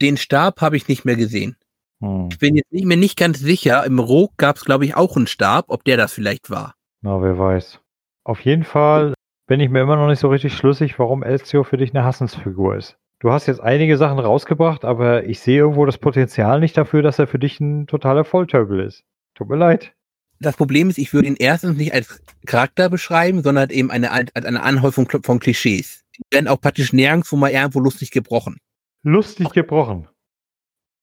Den 0.00 0.16
Stab 0.16 0.60
habe 0.60 0.76
ich 0.76 0.88
nicht 0.88 1.04
mehr 1.04 1.16
gesehen. 1.16 1.56
Hm. 2.00 2.28
Ich 2.30 2.38
bin 2.38 2.56
jetzt 2.56 2.72
nicht 2.72 2.86
mehr 2.86 2.96
nicht 2.96 3.18
ganz 3.18 3.38
sicher. 3.38 3.84
Im 3.84 3.98
Rog 3.98 4.36
gab 4.36 4.56
es, 4.56 4.64
glaube 4.64 4.84
ich, 4.84 4.96
auch 4.96 5.16
einen 5.16 5.26
Stab, 5.26 5.66
ob 5.68 5.84
der 5.84 5.96
das 5.96 6.12
vielleicht 6.12 6.50
war. 6.50 6.74
Na, 7.00 7.20
wer 7.20 7.38
weiß. 7.38 7.80
Auf 8.24 8.40
jeden 8.40 8.64
Fall 8.64 9.14
bin 9.46 9.60
ich 9.60 9.70
mir 9.70 9.80
immer 9.80 9.96
noch 9.96 10.08
nicht 10.08 10.20
so 10.20 10.28
richtig 10.28 10.54
schlüssig, 10.54 10.98
warum 10.98 11.22
Ezio 11.22 11.64
für 11.64 11.76
dich 11.76 11.94
eine 11.94 12.04
Hassensfigur 12.04 12.76
ist. 12.76 12.96
Du 13.20 13.32
hast 13.32 13.46
jetzt 13.46 13.60
einige 13.60 13.96
Sachen 13.96 14.20
rausgebracht, 14.20 14.84
aber 14.84 15.24
ich 15.24 15.40
sehe 15.40 15.58
irgendwo 15.58 15.84
das 15.84 15.98
Potenzial 15.98 16.60
nicht 16.60 16.76
dafür, 16.76 17.02
dass 17.02 17.18
er 17.18 17.26
für 17.26 17.40
dich 17.40 17.58
ein 17.58 17.88
totaler 17.88 18.24
Volltöbel 18.24 18.78
ist. 18.80 19.02
Tut 19.34 19.48
mir 19.48 19.56
leid. 19.56 19.92
Das 20.40 20.56
Problem 20.56 20.88
ist, 20.88 20.98
ich 20.98 21.12
würde 21.12 21.26
ihn 21.26 21.36
erstens 21.36 21.76
nicht 21.76 21.92
als 21.92 22.22
Charakter 22.46 22.88
beschreiben, 22.88 23.42
sondern 23.42 23.70
eben 23.70 23.90
eine, 23.90 24.12
als 24.12 24.32
eine 24.34 24.62
Anhäufung 24.62 25.08
von 25.24 25.40
Klischees. 25.40 26.04
Die 26.16 26.22
werden 26.30 26.46
auch 26.46 26.60
praktisch 26.60 26.92
nirgendwo 26.92 27.34
mal 27.34 27.50
irgendwo 27.50 27.80
lustig 27.80 28.12
gebrochen. 28.12 28.58
Lustig 29.02 29.50
gebrochen. 29.50 30.06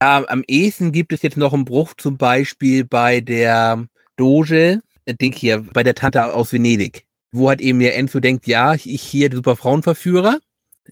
Ja, 0.01 0.23
am 0.27 0.43
ehesten 0.47 0.93
gibt 0.93 1.11
es 1.11 1.21
jetzt 1.21 1.35
noch 1.35 1.53
einen 1.53 1.65
Bruch 1.65 1.95
zum 1.95 2.17
Beispiel 2.17 2.85
bei 2.85 3.19
der 3.19 3.87
Doge, 4.15 4.81
äh, 5.03 5.13
Ding 5.15 5.33
hier, 5.33 5.65
bei 5.73 5.83
der 5.83 5.95
Tante 5.95 6.33
aus 6.33 6.53
Venedig, 6.53 7.05
wo 7.33 7.49
halt 7.49 7.59
eben 7.59 7.79
der 7.79 7.97
Enzo 7.97 8.21
denkt, 8.21 8.47
ja, 8.47 8.73
ich 8.73 9.01
hier 9.01 9.29
der 9.29 9.37
super 9.37 9.57
Frauenverführer 9.57 10.39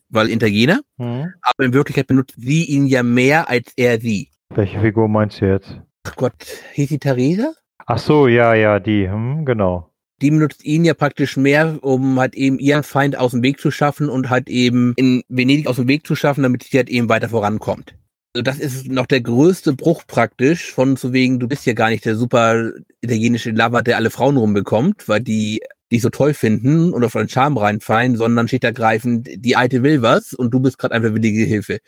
weil 0.09 0.29
Italiener, 0.29 0.81
mhm. 0.97 1.33
aber 1.41 1.65
in 1.65 1.73
Wirklichkeit 1.73 2.07
benutzt 2.07 2.35
sie 2.37 2.65
ihn 2.65 2.87
ja 2.87 3.03
mehr 3.03 3.49
als 3.49 3.71
er 3.75 3.99
sie. 3.99 4.29
Welche 4.49 4.79
Figur 4.79 5.07
meinst 5.07 5.41
du 5.41 5.47
jetzt? 5.47 5.79
Ach 6.03 6.15
Gott, 6.15 6.45
hieß 6.73 6.89
sie 6.89 6.99
Theresa? 6.99 7.53
Ach 7.85 7.97
so, 7.97 8.27
ja, 8.27 8.53
ja, 8.53 8.79
die, 8.79 9.09
hm, 9.09 9.45
genau. 9.45 9.89
Die 10.21 10.31
benutzt 10.31 10.63
ihn 10.63 10.85
ja 10.85 10.93
praktisch 10.93 11.37
mehr, 11.37 11.79
um 11.81 12.19
halt 12.19 12.35
eben 12.35 12.59
ihren 12.59 12.83
Feind 12.83 13.17
aus 13.17 13.31
dem 13.31 13.43
Weg 13.43 13.59
zu 13.59 13.71
schaffen 13.71 14.09
und 14.09 14.29
halt 14.29 14.49
eben 14.49 14.93
in 14.95 15.23
Venedig 15.27 15.67
aus 15.67 15.77
dem 15.77 15.87
Weg 15.87 16.07
zu 16.07 16.15
schaffen, 16.15 16.43
damit 16.43 16.63
sie 16.63 16.77
halt 16.77 16.89
eben 16.89 17.09
weiter 17.09 17.29
vorankommt. 17.29 17.95
Also 18.35 18.43
das 18.43 18.59
ist 18.59 18.87
noch 18.87 19.05
der 19.05 19.21
größte 19.21 19.73
Bruch 19.73 20.03
praktisch 20.07 20.71
von 20.71 20.97
zu 20.97 21.13
wegen, 21.13 21.39
du 21.39 21.47
bist 21.47 21.65
ja 21.65 21.73
gar 21.73 21.89
nicht 21.89 22.05
der 22.05 22.15
super 22.15 22.71
italienische 23.01 23.51
Lover, 23.51 23.83
der 23.83 23.97
alle 23.97 24.09
Frauen 24.09 24.37
rumbekommt, 24.37 25.07
weil 25.07 25.19
die 25.19 25.61
dich 25.93 26.01
so 26.01 26.09
toll 26.09 26.33
finden 26.33 26.91
und 26.91 27.03
auf 27.03 27.13
deinen 27.13 27.29
Charme 27.29 27.57
reinfallen, 27.57 28.17
sondern 28.17 28.47
schlicht 28.47 28.63
ergreifend, 28.63 29.29
die 29.35 29.55
Alte 29.55 29.83
will 29.83 30.01
was 30.01 30.33
und 30.33 30.51
du 30.51 30.59
bist 30.59 30.77
gerade 30.77 30.93
einfach 30.93 31.13
willige 31.13 31.45
Hilfe. 31.45 31.79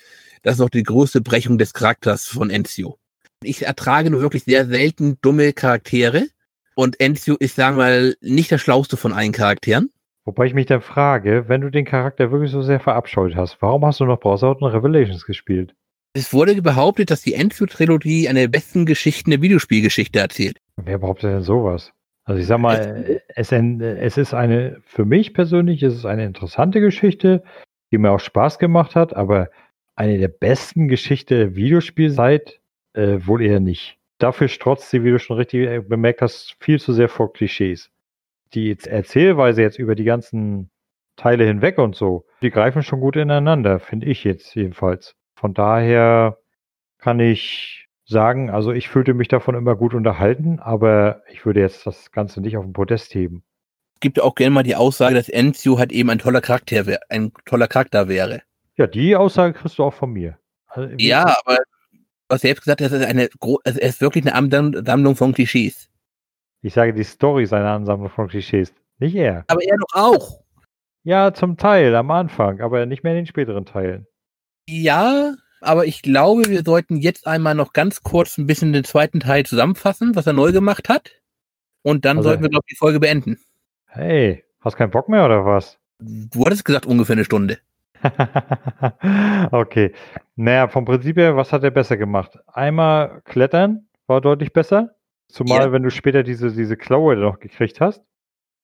Das 0.44 0.54
ist 0.54 0.60
noch 0.60 0.70
die 0.70 0.84
größte 0.84 1.22
Brechung 1.22 1.58
des 1.58 1.74
Charakters 1.74 2.28
von 2.28 2.50
Enzio. 2.50 2.98
Ich 3.44 3.66
ertrage 3.66 4.10
nur 4.12 4.22
wirklich 4.22 4.44
sehr 4.44 4.66
selten 4.66 5.18
dumme 5.22 5.54
Charaktere 5.54 6.28
und 6.76 7.00
Enzio 7.00 7.36
ist, 7.40 7.56
sagen 7.56 7.78
wir 7.78 7.84
mal, 7.84 8.16
nicht 8.22 8.52
der 8.52 8.58
schlauste 8.58 8.98
von 8.98 9.12
allen 9.12 9.32
Charakteren. 9.32 9.92
Wobei 10.24 10.46
ich 10.46 10.54
mich 10.54 10.66
dann 10.66 10.82
frage, 10.82 11.46
wenn 11.48 11.62
du 11.62 11.70
den 11.70 11.86
Charakter 11.86 12.32
wirklich 12.32 12.52
so 12.52 12.62
sehr 12.62 12.80
verabscheut 12.80 13.36
hast, 13.36 13.58
warum 13.62 13.86
hast 13.86 14.00
du 14.00 14.06
noch 14.06 14.20
Browser 14.20 14.50
und 14.50 14.64
Revelations 14.64 15.26
gespielt? 15.26 15.76
Es 16.14 16.32
wurde 16.32 16.62
behauptet, 16.62 17.12
dass 17.12 17.22
die 17.22 17.34
Enzio-Trilogie 17.34 18.30
eine 18.30 18.42
der 18.42 18.48
besten 18.48 18.86
Geschichten 18.86 19.32
der 19.32 19.42
Videospielgeschichte 19.42 20.20
erzählt. 20.20 20.60
Wer 20.78 20.98
behauptet 20.98 21.32
denn 21.32 21.42
sowas? 21.42 21.92
Also 22.26 22.42
ich 22.42 22.48
sag 22.48 22.58
mal, 22.58 23.22
es, 23.28 23.52
es 23.52 24.18
ist 24.18 24.34
eine, 24.34 24.82
für 24.84 25.06
mich 25.06 25.34
persönlich 25.34 25.84
ist 25.84 25.94
es 25.94 26.06
eine 26.06 26.26
interessante 26.26 26.82
Geschichte, 26.82 27.44
die 27.92 28.00
mir 28.00 28.12
auch 28.12 28.20
Spaß 28.20 28.58
gemacht 28.58 28.96
hat, 28.96 29.16
aber 29.16 29.50
eine 29.96 30.18
der 30.18 30.28
besten 30.28 30.88
Geschichten 30.88 31.36
der 31.36 31.56
Videospielzeit 31.56 32.60
äh, 32.94 33.20
wohl 33.22 33.44
eher 33.44 33.60
nicht. 33.60 33.98
Dafür 34.18 34.48
strotzt 34.48 34.90
sie, 34.90 35.04
wie 35.04 35.12
du 35.12 35.20
schon 35.20 35.38
richtig 35.38 35.68
äh, 35.68 35.80
bemerkt 35.82 36.22
hast, 36.22 36.58
viel 36.60 36.80
zu 36.80 36.94
sehr 36.94 37.10
vor 37.10 37.32
Klischees. 37.32 37.92
Die 38.54 38.76
Erzählweise 38.86 39.62
jetzt 39.62 39.78
über 39.78 39.96
die 39.96 40.04
ganzen 40.04 40.72
Teile 41.18 41.46
hinweg 41.46 41.78
und 41.78 41.96
so, 41.96 42.26
die 42.42 42.50
greifen 42.50 42.84
schon 42.84 43.02
gut 43.02 43.16
ineinander, 43.16 43.80
finde 43.80 44.08
ich 44.08 44.24
jetzt 44.24 44.56
jedenfalls. 44.56 45.16
Von 45.36 45.54
daher 45.54 46.40
kann 46.98 47.20
ich 47.20 47.85
sagen, 48.06 48.50
also 48.50 48.72
ich 48.72 48.90
fühlte 48.90 49.14
mich 49.14 49.28
davon 49.28 49.56
immer 49.56 49.76
gut 49.76 49.94
unterhalten, 49.94 50.60
aber 50.60 51.22
ich 51.32 51.46
würde 51.46 51.60
jetzt 51.60 51.86
das 51.86 52.12
Ganze 52.12 52.42
nicht 52.42 52.58
auf 52.58 52.64
den 52.64 52.74
Podest 52.74 53.14
heben. 53.14 53.44
Es 53.96 54.00
gibt 54.00 54.22
auch 54.22 54.36
gerne 54.36 54.52
mal 54.52 54.64
die 54.64 54.76
Aussage, 54.76 55.16
dass 55.16 55.30
Enzio 55.30 55.80
halt 55.80 55.92
eben 55.92 56.10
ein 56.10 56.20
toller 56.20 56.42
Charakter, 56.42 57.00
ein 57.10 57.32
toller 57.46 57.68
Charakter 57.68 58.08
wäre. 58.08 58.42
Ja, 58.78 58.88
die 58.88 59.16
Aussage 59.16 59.54
kriegst 59.54 59.80
du 59.80 59.84
auch 59.84 59.94
von 59.94 60.12
mir. 60.12 60.38
Also, 60.68 60.94
ja, 60.98 61.36
aber 61.46 61.58
Du 62.28 62.34
hast 62.34 62.42
selbst 62.42 62.64
gesagt, 62.64 62.82
das 62.82 62.92
ist 62.92 63.06
eine, 63.06 63.30
also 63.40 63.60
es 63.64 63.78
ist 63.78 64.02
wirklich 64.02 64.26
eine 64.26 64.34
Ansammlung 64.34 65.16
von 65.16 65.32
Klischees. 65.32 65.90
Ich 66.64 66.74
sage, 66.74 66.92
die 66.92 67.04
Story 67.04 67.44
ist 67.44 67.54
eine 67.54 67.70
Ansammlung 67.70 68.10
von 68.10 68.28
Klischees. 68.28 68.74
Nicht 68.98 69.14
er. 69.14 69.44
Aber 69.48 69.62
er 69.64 69.78
doch 69.78 69.94
auch. 69.94 70.44
Ja, 71.04 71.36
zum 71.36 71.56
Teil 71.58 71.94
am 71.96 72.10
Anfang, 72.10 72.62
aber 72.62 72.88
nicht 72.88 73.04
mehr 73.04 73.14
in 73.14 73.20
den 73.20 73.26
späteren 73.28 73.66
Teilen. 73.66 74.08
Ja, 74.68 75.36
aber 75.66 75.86
ich 75.86 76.02
glaube, 76.02 76.50
wir 76.50 76.64
sollten 76.64 76.98
jetzt 76.98 77.28
einmal 77.28 77.56
noch 77.56 77.74
ganz 77.74 78.02
kurz 78.04 78.38
ein 78.38 78.48
bisschen 78.48 78.74
den 78.74 78.84
zweiten 78.84 79.20
Teil 79.20 79.46
zusammenfassen, 79.46 80.16
was 80.16 80.28
er 80.28 80.34
neu 80.34 80.52
gemacht 80.52 80.90
hat. 80.90 81.12
Und 81.84 82.06
dann 82.06 82.18
Also- 82.18 82.30
sollten 82.30 82.44
wir, 82.44 82.50
glaube 82.50 82.64
ich, 82.68 82.74
die 82.76 82.78
Folge 82.80 83.00
beenden. 83.00 83.38
Hey, 83.88 84.44
hast 84.62 84.76
keinen 84.78 84.92
Bock 84.92 85.08
mehr 85.10 85.26
oder 85.26 85.46
was? 85.46 85.78
Du 86.00 86.46
hattest 86.46 86.66
gesagt, 86.66 86.86
ungefähr 86.86 87.14
eine 87.14 87.26
Stunde. 87.26 87.60
okay. 89.52 89.94
Naja, 90.36 90.68
vom 90.68 90.86
Prinzip 90.86 91.18
her, 91.18 91.36
was 91.36 91.52
hat 91.54 91.64
er 91.64 91.72
besser 91.72 91.98
gemacht? 91.98 92.38
Einmal 92.48 93.22
klettern 93.26 93.88
war 94.08 94.22
deutlich 94.22 94.54
besser. 94.54 94.92
Zumal, 95.28 95.62
Ja. 95.68 95.72
wenn 95.72 95.84
du 95.84 95.90
später 95.90 96.24
diese, 96.24 96.52
diese 96.52 96.78
Klaue 96.78 97.16
noch 97.16 97.40
gekriegt 97.40 97.82
hast. 97.82 98.04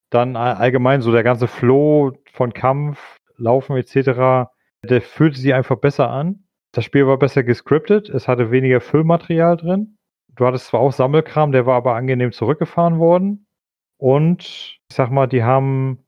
Dann 0.10 0.36
all- 0.36 0.56
allgemein 0.56 1.02
so 1.02 1.12
der 1.12 1.24
ganze 1.24 1.48
Flow 1.48 2.12
von 2.34 2.54
Kampf, 2.54 3.18
Laufen 3.38 3.78
etc., 3.78 4.50
der 4.84 5.02
fühlte 5.02 5.40
sich 5.40 5.54
einfach 5.54 5.78
besser 5.78 6.10
an. 6.10 6.44
Das 6.74 6.86
Spiel 6.86 7.06
war 7.06 7.18
besser 7.18 7.44
gescriptet, 7.44 8.10
es 8.10 8.28
hatte 8.28 8.52
weniger 8.52 8.80
Füllmaterial 8.80 9.58
drin. 9.58 9.98
Du 10.36 10.46
hattest 10.46 10.68
zwar 10.68 10.80
auch 10.80 10.94
Sammelkram, 10.94 11.52
der 11.52 11.66
war 11.66 11.76
aber 11.76 11.96
angenehm 11.96 12.32
zurückgefahren 12.32 13.00
worden. 13.00 13.46
Und 13.98 14.44
ich 14.44 14.80
sag 14.92 15.12
mal, 15.12 15.28
die 15.28 15.44
haben 15.44 16.00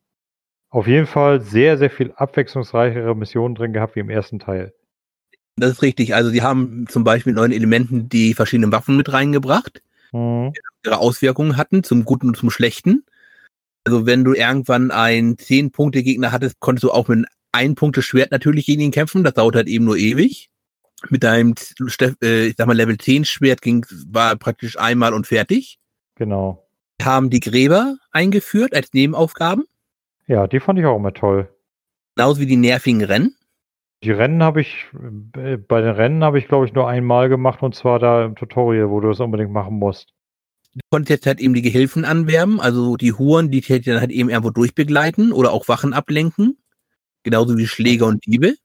auf 0.70 0.88
jeden 0.88 1.06
Fall 1.06 1.42
sehr, 1.42 1.78
sehr 1.78 1.90
viel 1.92 2.14
abwechslungsreichere 2.14 3.16
Missionen 3.16 3.56
drin 3.56 3.74
gehabt 3.74 3.96
wie 3.96 4.00
im 4.00 4.10
ersten 4.10 4.40
Teil. 4.40 4.74
Das 5.58 5.72
ist 5.72 5.82
richtig. 5.84 6.16
Also, 6.16 6.32
die 6.32 6.42
haben 6.42 6.88
zum 6.88 7.04
Beispiel 7.04 7.34
mit 7.34 7.38
neuen 7.38 7.52
Elementen 7.52 8.10
die 8.10 8.34
verschiedenen 8.34 8.72
Waffen 8.72 8.98
mit 8.98 9.12
reingebracht, 9.14 9.84
Mhm. 10.14 10.54
ihre 10.86 10.98
Auswirkungen 10.98 11.58
hatten, 11.58 11.84
zum 11.84 12.06
Guten 12.06 12.30
und 12.30 12.38
zum 12.38 12.50
Schlechten. 12.50 13.06
Also, 13.86 14.06
wenn 14.06 14.24
du 14.24 14.34
irgendwann 14.34 14.90
einen 14.90 15.36
10-Punkte-Gegner 15.36 16.32
hattest, 16.32 16.60
konntest 16.60 16.86
du 16.86 16.92
auch 16.92 17.08
mit 17.10 17.28
einem 17.52 17.74
1-Punkte-Schwert 17.74 18.32
natürlich 18.32 18.66
gegen 18.66 18.82
ihn 18.82 18.92
kämpfen. 18.92 19.24
Das 19.24 19.34
dauert 19.36 19.56
halt 19.56 19.68
eben 19.68 19.86
nur 19.86 19.98
ewig. 19.98 20.50
Mit 21.10 21.24
deinem, 21.24 21.54
äh, 22.22 22.48
ich 22.48 22.56
sag 22.58 22.68
mal, 22.68 22.76
Level 22.76 22.98
10 22.98 23.26
Schwert 23.26 23.62
ging, 23.62 23.86
war 24.08 24.36
praktisch 24.36 24.78
einmal 24.78 25.14
und 25.14 25.28
fertig. 25.28 25.80
Genau. 26.16 26.66
Haben 27.02 27.30
die 27.30 27.40
Gräber 27.40 27.98
eingeführt 28.12 28.74
als 28.74 28.94
Nebenaufgaben. 28.94 29.66
Ja, 30.28 30.48
die 30.48 30.60
fand 30.60 30.80
ich 30.80 30.86
auch 30.86 30.96
immer 30.96 31.14
toll. 31.14 31.50
Genauso 32.16 32.40
wie 32.40 32.46
die 32.46 32.56
nervigen 32.56 33.04
Rennen. 33.04 33.36
Die 34.04 34.12
Rennen 34.12 34.44
habe 34.44 34.62
ich, 34.62 34.86
äh, 35.38 35.58
bei 35.58 35.82
den 35.82 35.92
Rennen 35.92 36.24
habe 36.24 36.38
ich, 36.38 36.48
glaube 36.48 36.66
ich, 36.66 36.74
nur 36.74 36.88
einmal 36.88 37.30
gemacht 37.30 37.62
und 37.62 37.74
zwar 37.74 38.00
da 38.00 38.26
im 38.26 38.36
Tutorial, 38.36 38.90
wo 38.90 39.00
du 39.00 39.10
das 39.10 39.20
unbedingt 39.20 39.52
machen 39.52 39.80
musst. 39.80 40.14
Du 40.74 40.82
konntest 40.90 41.10
jetzt 41.10 41.26
halt 41.28 41.40
eben 41.40 41.54
die 41.54 41.62
Gehilfen 41.62 42.04
anwerben, 42.04 42.60
also 42.60 42.98
die 42.98 43.14
Huren, 43.14 43.52
die 43.52 43.62
dich 43.62 43.86
dann 43.86 44.02
halt 44.02 44.12
eben 44.12 44.30
irgendwo 44.30 44.50
durchbegleiten 44.50 45.32
oder 45.32 45.52
auch 45.52 45.68
Wachen 45.68 45.94
ablenken. 45.94 46.58
Genauso 47.24 47.58
wie 47.58 47.68
Schläger 47.68 48.08
und 48.08 48.26
Diebe. 48.26 48.56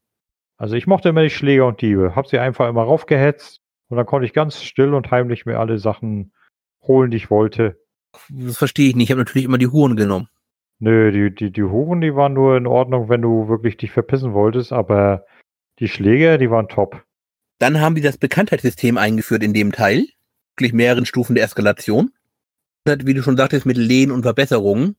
Also 0.59 0.75
ich 0.75 0.87
mochte 0.87 1.09
immer 1.09 1.23
die 1.23 1.31
Schläger 1.31 1.67
und 1.67 1.81
Diebe. 1.81 2.15
Hab 2.17 2.27
sie 2.27 2.39
einfach 2.39 2.69
immer 2.69 2.83
raufgehetzt 2.83 3.61
und 3.89 3.97
dann 3.97 4.07
konnte 4.07 4.27
ich 4.27 4.35
ganz 4.35 4.63
still 4.63 4.93
und 4.93 5.11
heimlich 5.11 5.47
mir 5.47 5.59
alle 5.59 5.79
Sachen 5.79 6.33
holen, 6.83 7.11
die 7.11 7.17
ich 7.17 7.31
wollte. 7.31 7.81
Das 8.29 8.59
verstehe 8.59 8.89
ich 8.89 8.97
nicht. 8.97 9.05
Ich 9.05 9.11
habe 9.13 9.21
natürlich 9.21 9.45
immer 9.45 9.59
die 9.59 9.69
Huren 9.69 9.97
genommen. 9.97 10.29
Nö, 10.81 11.11
die, 11.11 11.35
die, 11.35 11.53
die 11.53 11.63
Huren, 11.63 12.01
die 12.01 12.15
waren 12.15 12.35
nur 12.35 12.57
in 12.57 12.67
Ordnung, 12.67 13.09
wenn 13.09 13.23
du 13.23 13.49
wirklich 13.49 13.77
dich 13.77 13.91
verpissen 13.91 14.33
wolltest, 14.33 14.73
aber 14.73 15.25
die 15.79 15.89
Schläger, 15.89 16.39
die 16.39 16.51
waren 16.51 16.69
top. 16.69 17.05
Dann 17.59 17.81
haben 17.81 17.95
die 17.95 18.01
das 18.01 18.19
Bekanntheitssystem 18.19 18.99
eingeführt 18.99 19.43
in 19.43 19.55
dem 19.55 19.73
Teil. 19.73 20.07
Wirklich 20.57 20.73
mehreren 20.73 21.07
Stufen 21.07 21.35
der 21.35 21.45
Eskalation. 21.45 22.11
Wie 22.85 23.15
du 23.15 23.23
schon 23.23 23.37
sagtest, 23.37 23.67
mit 23.67 23.77
Lehnen 23.77 24.13
und 24.13 24.23
Verbesserungen. 24.23 24.97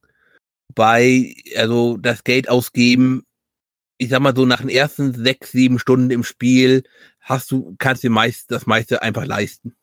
Bei, 0.75 1.33
also 1.57 1.97
das 1.97 2.23
Geld 2.23 2.49
ausgeben, 2.49 3.23
ich 3.99 4.09
sag 4.09 4.21
mal 4.21 4.35
so 4.35 4.45
nach 4.45 4.61
den 4.61 4.69
ersten 4.69 5.13
sechs, 5.13 5.51
sieben 5.51 5.77
Stunden 5.77 6.09
im 6.09 6.23
Spiel 6.23 6.83
hast 7.19 7.51
du, 7.51 7.75
kannst 7.77 8.01
dir 8.01 8.09
meist, 8.09 8.49
das 8.49 8.65
meiste 8.65 9.01
einfach 9.01 9.25
leisten. 9.25 9.75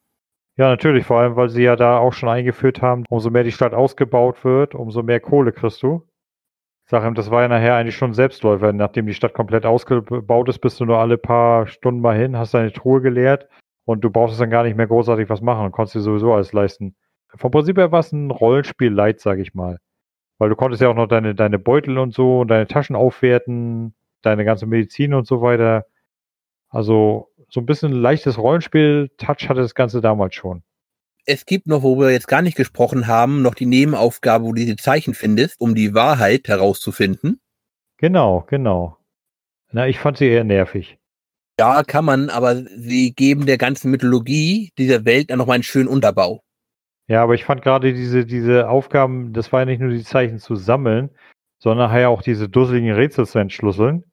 Ja, 0.57 0.69
natürlich, 0.69 1.05
vor 1.05 1.21
allem, 1.21 1.37
weil 1.37 1.51
sie 1.51 1.63
ja 1.63 1.77
da 1.77 1.99
auch 1.99 2.15
schon 2.15 2.31
eingeführt 2.31 2.81
haben, 2.81 3.05
umso 3.11 3.29
mehr 3.29 3.45
die 3.45 3.53
Stadt 3.53 3.75
ausgebaut 3.75 4.43
wird, 4.43 4.75
umso 4.75 5.03
mehr 5.03 5.21
Kohle 5.21 5.53
kriegst 5.53 5.83
du. 5.83 6.09
Sag 6.87 7.05
ihm, 7.05 7.15
das 7.15 7.31
war 7.31 7.43
ja 7.43 7.49
nachher 7.49 7.75
eigentlich 7.75 7.97
schon 7.97 8.15
Selbstläufer. 8.15 8.73
Nachdem 8.73 9.07
die 9.07 9.13
Stadt 9.13 9.35
komplett 9.35 9.67
ausgebaut 9.67 10.49
ist, 10.49 10.61
bist 10.61 10.81
du 10.81 10.87
nur 10.87 10.99
alle 10.99 11.19
paar 11.19 11.67
Stunden 11.67 12.01
mal 12.01 12.17
hin, 12.17 12.39
hast 12.39 12.55
deine 12.55 12.73
Truhe 12.73 13.03
geleert 13.03 13.49
und 13.85 14.03
du 14.03 14.11
brauchst 14.11 14.41
dann 14.41 14.51
gar 14.51 14.63
nicht 14.63 14.77
mehr 14.77 14.87
großartig 14.87 15.29
was 15.29 15.43
machen 15.43 15.67
und 15.67 15.73
konntest 15.73 15.97
dir 15.97 16.01
sowieso 16.01 16.33
alles 16.33 16.55
leisten. 16.55 16.97
Vom 17.35 17.51
Prinzip 17.51 17.77
her 17.77 17.93
war 17.93 18.01
es 18.01 18.13
ein 18.13 18.31
Rollenspiel 18.31 18.93
light, 18.93 19.21
sag 19.21 19.41
ich 19.41 19.53
mal. 19.53 19.79
Weil 20.39 20.49
du 20.49 20.57
konntest 20.57 20.81
ja 20.81 20.89
auch 20.89 20.95
noch 20.95 21.09
deine, 21.09 21.35
deine 21.35 21.59
Beutel 21.59 21.99
und 21.99 22.15
so 22.15 22.41
und 22.41 22.49
deine 22.49 22.67
Taschen 22.67 22.97
aufwerten, 22.97 23.95
deine 24.27 24.45
ganze 24.45 24.67
Medizin 24.67 25.15
und 25.15 25.27
so 25.27 25.41
weiter. 25.41 25.87
Also 26.69 27.29
so 27.49 27.61
ein 27.61 27.67
bisschen 27.67 27.93
leichtes 27.93 28.39
Rollenspiel-Touch 28.39 29.49
hatte 29.49 29.61
das 29.61 29.75
Ganze 29.75 30.01
damals 30.01 30.35
schon. 30.35 30.63
Es 31.25 31.47
gibt 31.47 31.67
noch, 31.67 31.83
wo 31.83 31.99
wir 31.99 32.11
jetzt 32.11 32.29
gar 32.29 32.43
nicht 32.43 32.57
gesprochen 32.57 33.07
haben, 33.07 33.43
noch 33.43 33.55
die 33.55 33.67
Nebenaufgabe, 33.67 34.45
wo 34.45 34.53
du 34.53 34.61
diese 34.61 34.77
Zeichen 34.77 35.15
findest, 35.15 35.61
um 35.61 35.75
die 35.75 35.95
Wahrheit 35.95 36.49
herauszufinden. 36.49 37.41
Genau, 37.99 38.45
genau. 38.49 38.99
Na, 39.73 39.89
ich 39.89 39.99
fand 39.99 40.19
sie 40.19 40.27
eher 40.29 40.45
nervig. 40.45 40.99
Ja, 41.59 41.83
kann 41.83 42.05
man, 42.05 42.29
aber 42.29 42.57
sie 42.57 43.13
geben 43.15 43.47
der 43.47 43.59
ganzen 43.59 43.91
Mythologie 43.91 44.73
dieser 44.79 45.05
Welt 45.05 45.31
dann 45.31 45.39
nochmal 45.39 45.55
einen 45.55 45.63
schönen 45.63 45.89
Unterbau. 45.89 46.43
Ja, 47.09 47.23
aber 47.23 47.35
ich 47.35 47.45
fand 47.45 47.63
gerade 47.63 47.95
diese, 47.95 48.27
diese 48.27 48.69
Aufgaben, 48.69 49.33
das 49.33 49.53
war 49.53 49.61
ja 49.61 49.67
nicht 49.67 49.81
nur 49.81 49.91
die 49.91 50.03
Zeichen 50.03 50.39
zu 50.39 50.57
sammeln, 50.57 51.11
sondern 51.59 51.97
ja 51.99 52.09
auch 52.09 52.23
diese 52.23 52.49
dusseligen 52.49 52.93
Rätsel 52.93 53.27
zu 53.27 53.39
entschlüsseln. 53.39 54.05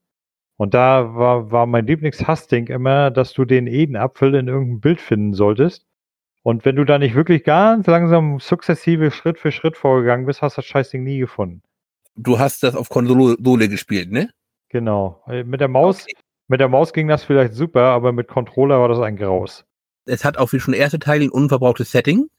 Und 0.64 0.74
da 0.74 1.14
war, 1.14 1.52
war 1.52 1.66
mein 1.66 1.86
Lieblingshassding 1.88 2.68
immer, 2.68 3.12
dass 3.12 3.34
du 3.34 3.44
den 3.44 3.68
Edenapfel 3.68 4.34
in 4.34 4.48
irgendeinem 4.48 4.80
Bild 4.80 5.02
finden 5.02 5.34
solltest. 5.34 5.86
Und 6.42 6.64
wenn 6.64 6.78
du 6.78 6.86
da 6.86 6.98
nicht 6.98 7.16
wirklich 7.16 7.44
ganz 7.44 7.86
langsam 7.86 8.40
sukzessive 8.40 9.12
Schritt 9.12 9.38
für 9.38 9.52
Schritt 9.52 9.76
vorgegangen 9.76 10.26
bist, 10.26 10.42
hast 10.42 10.56
du 10.56 10.62
das 10.62 10.66
Scheißding 10.68 11.04
nie 11.04 11.20
gefunden. 11.20 11.64
Du 12.16 12.40
hast 12.40 12.64
das 12.64 12.78
auf 12.78 12.88
Konsole 12.88 13.68
gespielt, 13.68 14.10
ne? 14.10 14.30
Genau. 14.70 15.22
Äh, 15.28 15.44
Mit 15.44 15.60
der 15.60 15.68
Maus, 15.68 16.06
mit 16.48 16.62
der 16.62 16.70
Maus 16.70 16.94
ging 16.94 17.10
das 17.10 17.26
vielleicht 17.26 17.56
super, 17.56 17.82
aber 17.82 18.14
mit 18.14 18.30
Controller 18.30 18.80
war 18.80 18.88
das 18.88 19.02
ein 19.02 19.18
Graus. 19.18 19.66
Es 20.06 20.24
hat 20.24 20.38
auch 20.38 20.54
wie 20.54 20.62
schon 20.62 20.74
erste 20.74 21.00
Teil 21.00 21.24
ein 21.24 21.30
unverbrauchtes 21.30 21.92
Setting. 21.92 22.30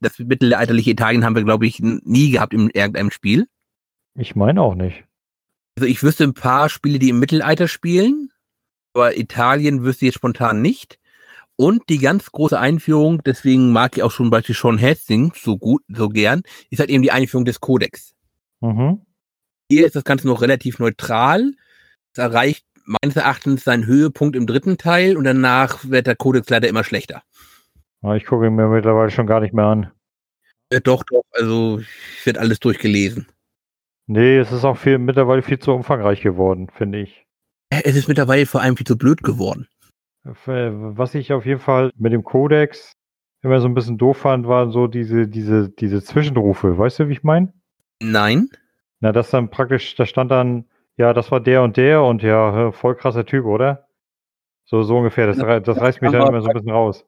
Das 0.00 0.18
mittelalterliche 0.18 0.90
Italien 0.90 1.24
haben 1.24 1.36
wir, 1.36 1.44
glaube 1.44 1.68
ich, 1.68 1.78
nie 1.78 2.32
gehabt 2.32 2.52
in 2.52 2.68
irgendeinem 2.70 3.12
Spiel. 3.12 3.46
Ich 4.16 4.34
meine 4.34 4.60
auch 4.60 4.74
nicht. 4.74 5.04
Also 5.80 5.88
ich 5.88 6.02
wüsste 6.02 6.24
ein 6.24 6.34
paar 6.34 6.68
Spiele, 6.68 6.98
die 6.98 7.08
im 7.08 7.20
Mittelalter 7.20 7.66
spielen, 7.66 8.30
aber 8.92 9.16
Italien 9.16 9.82
wüsste 9.82 10.04
ich 10.04 10.08
jetzt 10.08 10.16
spontan 10.16 10.60
nicht. 10.60 10.98
Und 11.56 11.88
die 11.88 11.96
ganz 11.96 12.30
große 12.30 12.58
Einführung, 12.58 13.22
deswegen 13.24 13.72
mag 13.72 13.96
ich 13.96 14.02
auch 14.02 14.10
schon 14.10 14.28
beispielsweise 14.28 14.76
Sean 14.76 14.82
Hastings 14.82 15.42
so 15.42 15.56
gut, 15.56 15.82
so 15.88 16.10
gern, 16.10 16.42
ist 16.68 16.80
halt 16.80 16.90
eben 16.90 17.02
die 17.02 17.12
Einführung 17.12 17.46
des 17.46 17.60
Codex. 17.60 18.12
Mhm. 18.60 19.06
Hier 19.70 19.86
ist 19.86 19.96
das 19.96 20.04
Ganze 20.04 20.26
noch 20.26 20.42
relativ 20.42 20.80
neutral. 20.80 21.54
Es 22.12 22.18
erreicht 22.18 22.66
meines 22.84 23.16
Erachtens 23.16 23.64
seinen 23.64 23.86
Höhepunkt 23.86 24.36
im 24.36 24.46
dritten 24.46 24.76
Teil 24.76 25.16
und 25.16 25.24
danach 25.24 25.82
wird 25.88 26.06
der 26.06 26.16
Codex 26.16 26.50
leider 26.50 26.68
immer 26.68 26.84
schlechter. 26.84 27.22
Aber 28.02 28.16
ich 28.16 28.26
gucke 28.26 28.46
ihn 28.46 28.54
mir 28.54 28.68
mittlerweile 28.68 29.10
schon 29.10 29.26
gar 29.26 29.40
nicht 29.40 29.54
mehr 29.54 29.64
an. 29.64 29.90
Äh, 30.68 30.82
doch, 30.82 31.04
doch, 31.04 31.24
also 31.30 31.78
ich 31.78 32.26
wird 32.26 32.36
alles 32.36 32.60
durchgelesen. 32.60 33.28
Nee, 34.12 34.38
es 34.38 34.50
ist 34.50 34.64
auch 34.64 34.76
viel, 34.76 34.98
mittlerweile 34.98 35.40
viel 35.40 35.60
zu 35.60 35.70
umfangreich 35.72 36.20
geworden, 36.20 36.68
finde 36.68 36.98
ich. 36.98 37.26
Äh, 37.70 37.82
Es 37.84 37.94
ist 37.94 38.08
mittlerweile 38.08 38.44
vor 38.44 38.60
allem 38.60 38.76
viel 38.76 38.84
zu 38.86 38.98
blöd 38.98 39.22
geworden. 39.22 39.68
Äh, 40.24 40.32
Was 40.46 41.14
ich 41.14 41.32
auf 41.32 41.46
jeden 41.46 41.60
Fall 41.60 41.92
mit 41.96 42.12
dem 42.12 42.24
Codex 42.24 42.92
immer 43.42 43.60
so 43.60 43.68
ein 43.68 43.74
bisschen 43.74 43.98
doof 43.98 44.16
fand, 44.18 44.48
waren 44.48 44.72
so 44.72 44.88
diese, 44.88 45.28
diese, 45.28 45.68
diese 45.70 46.02
Zwischenrufe. 46.02 46.76
Weißt 46.76 46.98
du, 46.98 47.08
wie 47.08 47.12
ich 47.12 47.22
meine? 47.22 47.52
Nein, 48.02 48.48
Na, 48.98 49.12
das 49.12 49.30
dann 49.30 49.48
praktisch, 49.48 49.94
da 49.94 50.04
stand 50.06 50.32
dann, 50.32 50.64
ja, 50.96 51.12
das 51.12 51.30
war 51.30 51.38
der 51.38 51.62
und 51.62 51.76
der 51.76 52.02
und 52.02 52.22
ja, 52.22 52.72
voll 52.72 52.96
krasser 52.96 53.24
Typ, 53.24 53.44
oder? 53.44 53.86
So, 54.64 54.82
so 54.82 54.98
ungefähr. 54.98 55.28
Das, 55.28 55.38
rei- 55.40 55.60
das 55.60 55.80
reißt 55.80 56.02
mich 56.02 56.10
dann 56.10 56.26
immer 56.26 56.42
so 56.42 56.48
ein 56.48 56.54
bisschen 56.54 56.70
raus. 56.72 57.06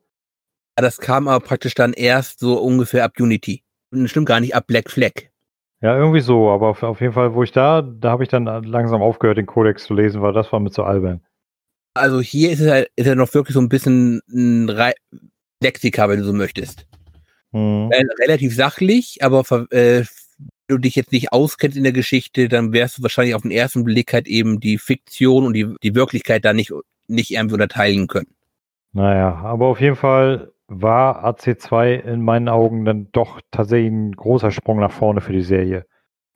das 0.77 0.99
kam 0.99 1.27
aber 1.27 1.45
praktisch 1.45 1.75
dann 1.75 1.95
erst 1.95 2.39
so 2.39 2.61
ungefähr 2.61 3.03
ab 3.05 3.15
Unity. 3.19 3.65
Und 3.91 4.07
Stimmt 4.09 4.29
gar 4.29 4.39
nicht 4.39 4.55
ab 4.55 4.69
Black 4.69 4.89
Flag. 4.89 5.32
Ja, 5.83 5.97
irgendwie 5.97 6.21
so, 6.21 6.49
aber 6.51 6.69
auf, 6.69 6.83
auf 6.85 7.01
jeden 7.01 7.13
Fall, 7.13 7.35
wo 7.35 7.43
ich 7.43 7.51
da, 7.51 7.83
da 7.83 8.11
habe 8.11 8.23
ich 8.23 8.29
dann 8.29 8.45
langsam 8.45 9.03
aufgehört, 9.03 9.37
den 9.37 9.47
Codex 9.47 9.85
zu 9.85 9.95
lesen, 9.95 10.23
weil 10.23 10.33
das 10.33 10.53
war 10.53 10.61
mir 10.61 10.71
zu 10.71 10.85
albern. 10.85 11.21
Also 11.95 12.21
hier 12.21 12.53
ist 12.53 12.61
er, 12.61 12.87
ist 12.95 13.07
er 13.07 13.17
noch 13.17 13.35
wirklich 13.35 13.55
so 13.55 13.61
ein 13.61 13.69
bisschen 13.69 14.23
ein 14.31 14.69
Re 14.71 14.93
Lexika, 15.61 16.09
wenn 16.09 16.21
du 16.21 16.25
so 16.25 16.33
möchtest. 16.33 16.87
Hm. 17.53 17.91
Äh, 17.91 18.05
relativ 18.21 18.55
sachlich, 18.55 19.19
aber 19.23 19.41
äh, 19.71 20.05
wenn 20.39 20.77
du 20.77 20.79
dich 20.79 20.95
jetzt 20.95 21.13
nicht 21.13 21.33
auskennst 21.33 21.77
in 21.77 21.83
der 21.83 21.93
Geschichte, 21.93 22.49
dann 22.49 22.73
wärst 22.73 22.99
du 22.99 23.03
wahrscheinlich 23.03 23.35
auf 23.35 23.43
den 23.43 23.51
ersten 23.51 23.83
Blick 23.83 24.13
halt 24.13 24.29
eben 24.29 24.61
die 24.61 24.79
Fiktion 24.79 25.45
und 25.45 25.53
die, 25.53 25.75
die 25.83 25.97
Wirklichkeit 25.97 26.45
da 26.45 26.53
nicht, 26.53 26.73
nicht 27.09 27.33
irgendwie 27.33 27.55
unterteilen 27.55 28.07
können. 28.07 28.35
Naja, 28.93 29.35
aber 29.35 29.67
auf 29.67 29.81
jeden 29.81 29.97
Fall 29.97 30.52
war 30.81 31.25
AC2 31.25 32.01
in 32.01 32.23
meinen 32.23 32.49
Augen 32.49 32.85
dann 32.85 33.09
doch 33.13 33.41
tatsächlich 33.51 33.93
ein 33.93 34.13
großer 34.13 34.51
Sprung 34.51 34.81
nach 34.81 34.93
vorne 34.93 35.21
für 35.21 35.33
die 35.33 35.43
Serie. 35.43 35.87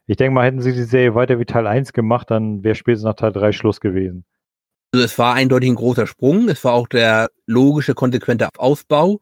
Ich 0.06 0.16
denke 0.16 0.34
mal, 0.34 0.46
hätten 0.46 0.60
sie 0.60 0.72
die 0.72 0.84
Serie 0.84 1.14
weiter 1.14 1.38
wie 1.40 1.46
Teil 1.46 1.66
1 1.66 1.92
gemacht, 1.92 2.30
dann 2.30 2.62
wäre 2.62 2.74
spätestens 2.74 3.06
nach 3.06 3.14
Teil 3.14 3.32
3 3.32 3.52
Schluss 3.52 3.80
gewesen. 3.80 4.24
Also 4.92 5.04
es 5.04 5.18
war 5.18 5.34
eindeutig 5.34 5.70
ein 5.70 5.74
großer 5.74 6.06
Sprung. 6.06 6.48
Es 6.48 6.64
war 6.64 6.74
auch 6.74 6.86
der 6.86 7.30
logische, 7.46 7.94
konsequente 7.94 8.48
Ausbau. 8.56 9.20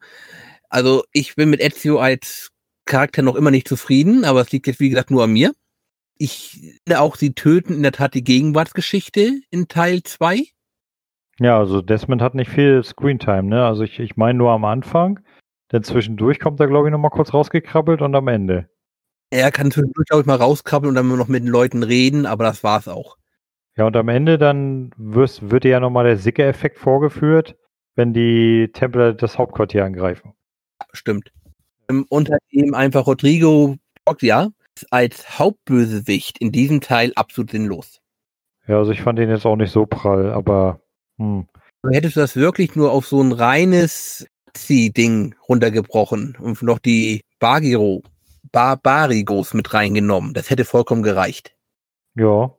Also 0.69 1.03
ich 1.11 1.35
bin 1.35 1.49
mit 1.49 1.61
Ezio 1.61 1.99
als 1.99 2.51
Charakter 2.85 3.21
noch 3.21 3.35
immer 3.35 3.51
nicht 3.51 3.67
zufrieden, 3.67 4.25
aber 4.25 4.41
es 4.41 4.51
liegt 4.51 4.67
jetzt 4.67 4.79
wie 4.79 4.89
gesagt 4.89 5.11
nur 5.11 5.23
an 5.23 5.31
mir. 5.31 5.53
Ich 6.17 6.77
finde 6.83 7.01
auch, 7.01 7.15
sie 7.15 7.33
töten 7.33 7.73
in 7.73 7.83
der 7.83 7.91
Tat 7.91 8.13
die 8.13 8.23
Gegenwartsgeschichte 8.23 9.41
in 9.49 9.67
Teil 9.67 10.03
2. 10.03 10.54
Ja, 11.39 11.57
also 11.57 11.81
Desmond 11.81 12.21
hat 12.21 12.35
nicht 12.35 12.49
viel 12.49 12.83
Screentime, 12.83 13.43
ne? 13.43 13.65
Also 13.65 13.83
ich, 13.83 13.99
ich 13.99 14.15
meine 14.15 14.37
nur 14.37 14.51
am 14.51 14.65
Anfang. 14.65 15.19
Denn 15.71 15.83
zwischendurch 15.83 16.39
kommt 16.39 16.59
er, 16.59 16.67
glaube 16.67 16.87
ich, 16.87 16.91
nochmal 16.91 17.11
kurz 17.11 17.33
rausgekrabbelt 17.33 18.01
und 18.01 18.15
am 18.15 18.27
Ende. 18.27 18.69
Er 19.31 19.51
kann 19.51 19.71
zwischendurch, 19.71 20.07
glaube 20.07 20.21
ich, 20.21 20.27
mal 20.27 20.35
rauskrabbeln 20.35 20.89
und 20.89 20.95
dann 20.95 21.17
noch 21.17 21.27
mit 21.27 21.43
den 21.43 21.49
Leuten 21.49 21.83
reden, 21.83 22.25
aber 22.25 22.43
das 22.43 22.63
war's 22.63 22.87
auch. 22.87 23.17
Ja, 23.75 23.85
und 23.85 23.97
am 23.97 24.07
Ende 24.07 24.37
dann 24.37 24.91
wirst, 24.97 25.49
wird 25.49 25.65
dir 25.65 25.71
ja 25.71 25.79
nochmal 25.79 26.05
der 26.05 26.17
Sicke-Effekt 26.17 26.77
vorgeführt, 26.77 27.55
wenn 27.95 28.13
die 28.13 28.69
Templer 28.71 29.13
das 29.13 29.37
Hauptquartier 29.37 29.83
angreifen. 29.83 30.33
Stimmt. 30.93 31.31
Ähm, 31.89 32.05
und 32.09 32.29
halt 32.29 32.41
eben 32.51 32.73
einfach 32.73 33.07
Rodrigo 33.07 33.75
Borgia 34.05 34.49
als 34.91 35.39
Hauptbösewicht 35.39 36.37
in 36.39 36.51
diesem 36.51 36.79
Teil 36.79 37.11
absolut 37.15 37.51
sinnlos. 37.51 37.99
Ja, 38.67 38.77
also 38.77 38.91
ich 38.91 39.01
fand 39.01 39.19
ihn 39.19 39.29
jetzt 39.29 39.45
auch 39.45 39.55
nicht 39.55 39.71
so 39.71 39.85
prall, 39.85 40.31
aber 40.31 40.79
hm. 41.17 41.47
Hättest 41.91 42.15
du 42.15 42.19
das 42.19 42.35
wirklich 42.35 42.75
nur 42.75 42.91
auf 42.91 43.05
so 43.07 43.21
ein 43.21 43.31
reines 43.31 44.27
Ding 44.69 45.35
runtergebrochen 45.47 46.37
und 46.39 46.61
noch 46.63 46.79
die 46.79 47.21
Bagiro, 47.39 48.01
Barbarigos 48.51 49.53
mit 49.53 49.73
reingenommen, 49.73 50.33
das 50.33 50.49
hätte 50.49 50.65
vollkommen 50.65 51.03
gereicht. 51.03 51.55
Ja. 52.15 52.55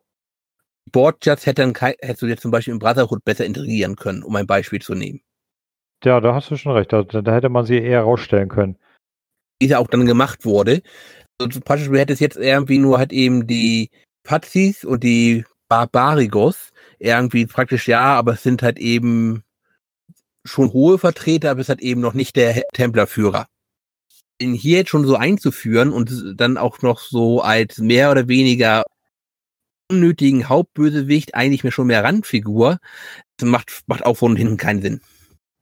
Borgias 0.93 1.47
hätte 1.47 1.73
hättest 1.81 2.23
du 2.23 2.27
jetzt 2.27 2.43
zum 2.43 2.51
Beispiel 2.51 2.73
im 2.73 2.78
Brotherhood 2.78 3.24
besser 3.24 3.45
integrieren 3.45 3.97
können, 3.97 4.23
um 4.23 4.37
ein 4.37 4.47
Beispiel 4.47 4.81
zu 4.81 4.95
nehmen. 4.95 5.20
Ja, 6.05 6.20
da 6.20 6.35
hast 6.35 6.51
du 6.51 6.57
schon 6.57 6.73
recht. 6.73 6.93
Da, 6.93 7.03
da 7.03 7.35
hätte 7.35 7.49
man 7.49 7.65
sie 7.65 7.78
eher 7.78 8.03
rausstellen 8.03 8.49
können. 8.49 8.78
Wie 9.61 9.69
sie 9.69 9.74
auch 9.74 9.89
dann 9.89 10.07
gemacht 10.07 10.45
wurde. 10.45 10.83
Also 11.39 11.51
zum 11.51 11.62
Beispiel 11.62 11.99
hätte 11.99 12.12
es 12.12 12.20
jetzt 12.20 12.37
irgendwie 12.37 12.78
nur 12.78 12.99
halt 12.99 13.12
eben 13.12 13.47
die 13.47 13.91
Pazis 14.23 14.85
und 14.85 15.03
die 15.03 15.45
Barbarigos 15.69 16.70
irgendwie 16.98 17.47
praktisch 17.47 17.89
ja, 17.89 18.14
aber 18.14 18.35
es 18.35 18.43
sind 18.43 18.62
halt 18.62 18.78
eben 18.78 19.43
schon 20.44 20.73
hohe 20.73 20.98
Vertreter, 20.98 21.51
aber 21.51 21.60
es 21.60 21.68
hat 21.68 21.81
eben 21.81 22.01
noch 22.01 22.14
nicht 22.14 22.36
der 22.36 22.62
Templerführer. 22.73 23.47
Ihn 24.39 24.55
hier 24.55 24.78
jetzt 24.78 24.90
schon 24.90 25.06
so 25.06 25.16
einzuführen 25.16 25.93
und 25.93 26.35
dann 26.36 26.59
auch 26.59 26.82
noch 26.82 27.01
so 27.01 27.40
als 27.40 27.78
mehr 27.78 28.10
oder 28.10 28.28
weniger 28.28 28.85
unnötigen 29.90 30.48
Hauptbösewicht, 30.48 31.35
eigentlich 31.35 31.64
mir 31.64 31.70
schon 31.70 31.86
mehr 31.86 32.05
Randfigur, 32.05 32.78
macht, 33.43 33.82
macht 33.86 34.05
auch 34.05 34.16
von 34.16 34.36
hinten 34.36 34.56
keinen 34.56 34.82
Sinn. 34.82 35.01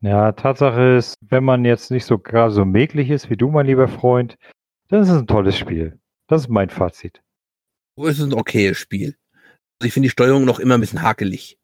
Ja, 0.01 0.33
Tatsache 0.33 0.97
ist, 0.97 1.15
wenn 1.21 1.45
man 1.45 1.65
jetzt 1.65 1.91
nicht 1.91 2.05
so 2.05 2.19
gerade 2.19 2.53
so 2.53 2.65
mäglich 2.65 3.11
ist 3.11 3.31
wie 3.31 3.37
du, 3.37 3.51
mein 3.51 3.67
lieber 3.67 3.89
Freund, 3.89 4.37
dann 4.89 5.03
ist 5.03 5.09
es 5.09 5.19
ein 5.19 5.27
tolles 5.27 5.57
Spiel. 5.57 5.99
Das 6.27 6.43
ist 6.43 6.49
mein 6.49 6.71
Fazit. 6.71 7.23
So 7.97 8.07
ist 8.07 8.19
es 8.19 8.25
ein 8.25 8.35
okayes 8.35 8.77
Spiel. 8.77 9.17
Also 9.79 9.89
ich 9.89 9.93
finde 9.93 10.07
die 10.07 10.13
Steuerung 10.13 10.45
noch 10.45 10.61
immer 10.61 10.75
ein 10.75 10.81
bisschen 10.81 11.03
hakelig. 11.03 11.59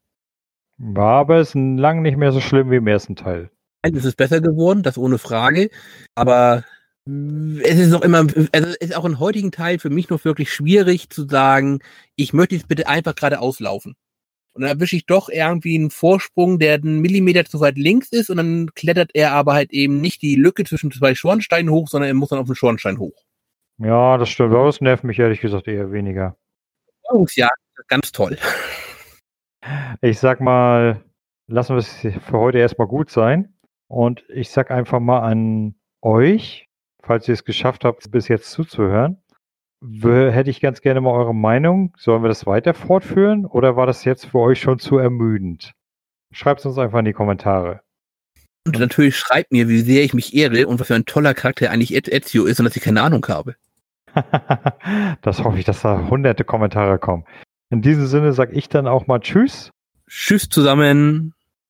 War 0.79 1.21
aber 1.21 1.41
ist 1.41 1.55
lang 1.55 2.03
nicht 2.03 2.17
mehr 2.17 2.33
so 2.33 2.41
schlimm 2.41 2.71
wie 2.71 2.77
im 2.77 2.87
ersten 2.87 3.17
Teil. 3.17 3.51
Es 3.83 4.05
ist 4.05 4.17
besser 4.17 4.41
geworden, 4.41 4.83
das 4.83 4.99
ohne 4.99 5.19
Frage. 5.19 5.71
Aber 6.15 6.65
es 7.07 7.79
ist 7.79 7.91
noch 7.91 8.03
immer, 8.03 8.21
also 8.21 8.47
es 8.53 8.77
ist 8.77 8.97
auch 8.97 9.05
im 9.05 9.19
heutigen 9.19 9.53
Teil 9.53 9.79
für 9.79 9.91
mich 9.91 10.11
noch 10.11 10.25
wirklich 10.25 10.53
schwierig 10.53 11.11
zu 11.11 11.27
sagen, 11.27 11.81
ich 12.17 12.33
möchte 12.33 12.55
jetzt 12.55 12.69
bitte 12.69 12.89
einfach 12.89 13.15
gerade 13.15 13.41
auslaufen. 13.41 13.95
Und 14.53 14.63
dann 14.63 14.71
erwische 14.71 14.97
ich 14.97 15.07
doch 15.07 15.29
irgendwie 15.29 15.77
einen 15.77 15.91
Vorsprung, 15.91 16.59
der 16.59 16.75
einen 16.75 17.01
Millimeter 17.01 17.45
zu 17.45 17.61
weit 17.61 17.79
links 17.79 18.11
ist 18.11 18.31
und 18.31 18.39
dann 18.39 18.71
klettert 18.75 19.11
er 19.15 19.33
aber 19.33 19.55
halt 19.55 19.73
eben 19.73 20.01
nicht 20.01 20.23
die 20.23 20.35
Lücke 20.35 20.65
zwischen 20.65 20.91
zwei 20.91 21.15
Schornsteinen 21.15 21.71
hoch, 21.71 21.89
sondern 21.89 22.09
er 22.09 22.15
muss 22.15 22.31
dann 22.31 22.41
auf 22.41 22.47
den 22.47 22.57
Schornstein 22.57 22.99
hoch. 22.99 23.25
Ja, 23.79 24.19
das 24.19 24.29
stimmt. 24.29 24.55
Aber 24.55 24.67
das 24.67 24.81
nervt 24.81 25.05
mich 25.05 25.19
ehrlich 25.19 25.41
gesagt 25.41 25.69
eher 25.69 25.93
weniger. 25.93 26.37
Ja, 27.35 27.49
ganz 27.89 28.13
toll. 28.13 28.37
Ich 30.01 30.19
sag 30.19 30.41
mal, 30.41 31.05
lassen 31.47 31.75
wir 31.75 31.79
es 31.79 32.01
für 32.01 32.39
heute 32.39 32.59
erstmal 32.59 32.89
gut 32.89 33.11
sein. 33.11 33.55
Und 33.89 34.25
ich 34.29 34.51
sag 34.51 34.71
einfach 34.71 35.01
mal 35.01 35.21
an 35.21 35.75
euch, 36.01 36.69
falls 37.03 37.27
ihr 37.29 37.35
es 37.35 37.45
geschafft 37.45 37.85
habt, 37.85 38.11
bis 38.11 38.29
jetzt 38.29 38.51
zuzuhören, 38.53 39.21
hätte 39.83 40.51
ich 40.51 40.61
ganz 40.61 40.81
gerne 40.81 41.01
mal 41.01 41.13
eure 41.13 41.35
Meinung. 41.35 41.95
Sollen 41.99 42.23
wir 42.23 42.29
das 42.29 42.47
weiter 42.47 42.75
fortführen 42.75 43.47
oder 43.47 43.77
war 43.77 43.87
das 43.87 44.05
jetzt 44.05 44.27
für 44.27 44.39
euch 44.39 44.61
schon 44.61 44.79
zu 44.79 44.99
ermüdend? 44.99 45.73
Schreibt 46.33 46.61
es 46.61 46.67
uns 46.67 46.79
einfach 46.79 47.01
in 47.01 47.07
die 47.07 47.13
Kommentare. 47.13 47.81
Und 48.67 48.79
natürlich 48.79 49.17
schreibt 49.17 49.53
mir, 49.53 49.69
wie 49.69 49.81
sehr 49.81 50.05
ich 50.05 50.15
mich 50.15 50.35
ehre 50.35 50.67
und 50.67 50.79
was 50.79 50.87
für 50.87 50.95
ein 50.95 51.07
toller 51.07 51.35
Charakter 51.35 51.71
eigentlich 51.71 51.95
Ezio 51.95 52.45
ist 52.45 52.61
und 52.61 52.67
dass 52.67 52.77
ich 52.77 52.83
keine 52.83 53.03
Ahnung 53.03 53.27
habe. 53.27 53.57
das 55.23 55.43
hoffe 55.43 55.59
ich, 55.59 55.65
dass 55.65 55.83
da 55.83 56.09
hunderte 56.09 56.45
Kommentare 56.45 56.99
kommen. 56.99 57.25
In 57.71 57.83
diesem 57.83 58.07
Sinne 58.07 58.33
sage 58.33 58.53
ich 58.55 58.69
dann 58.69 58.89
auch 58.89 59.07
mal 59.07 59.21
Tschüss. 59.21 59.71
Tschüss 60.09 60.49
zusammen. 60.49 61.35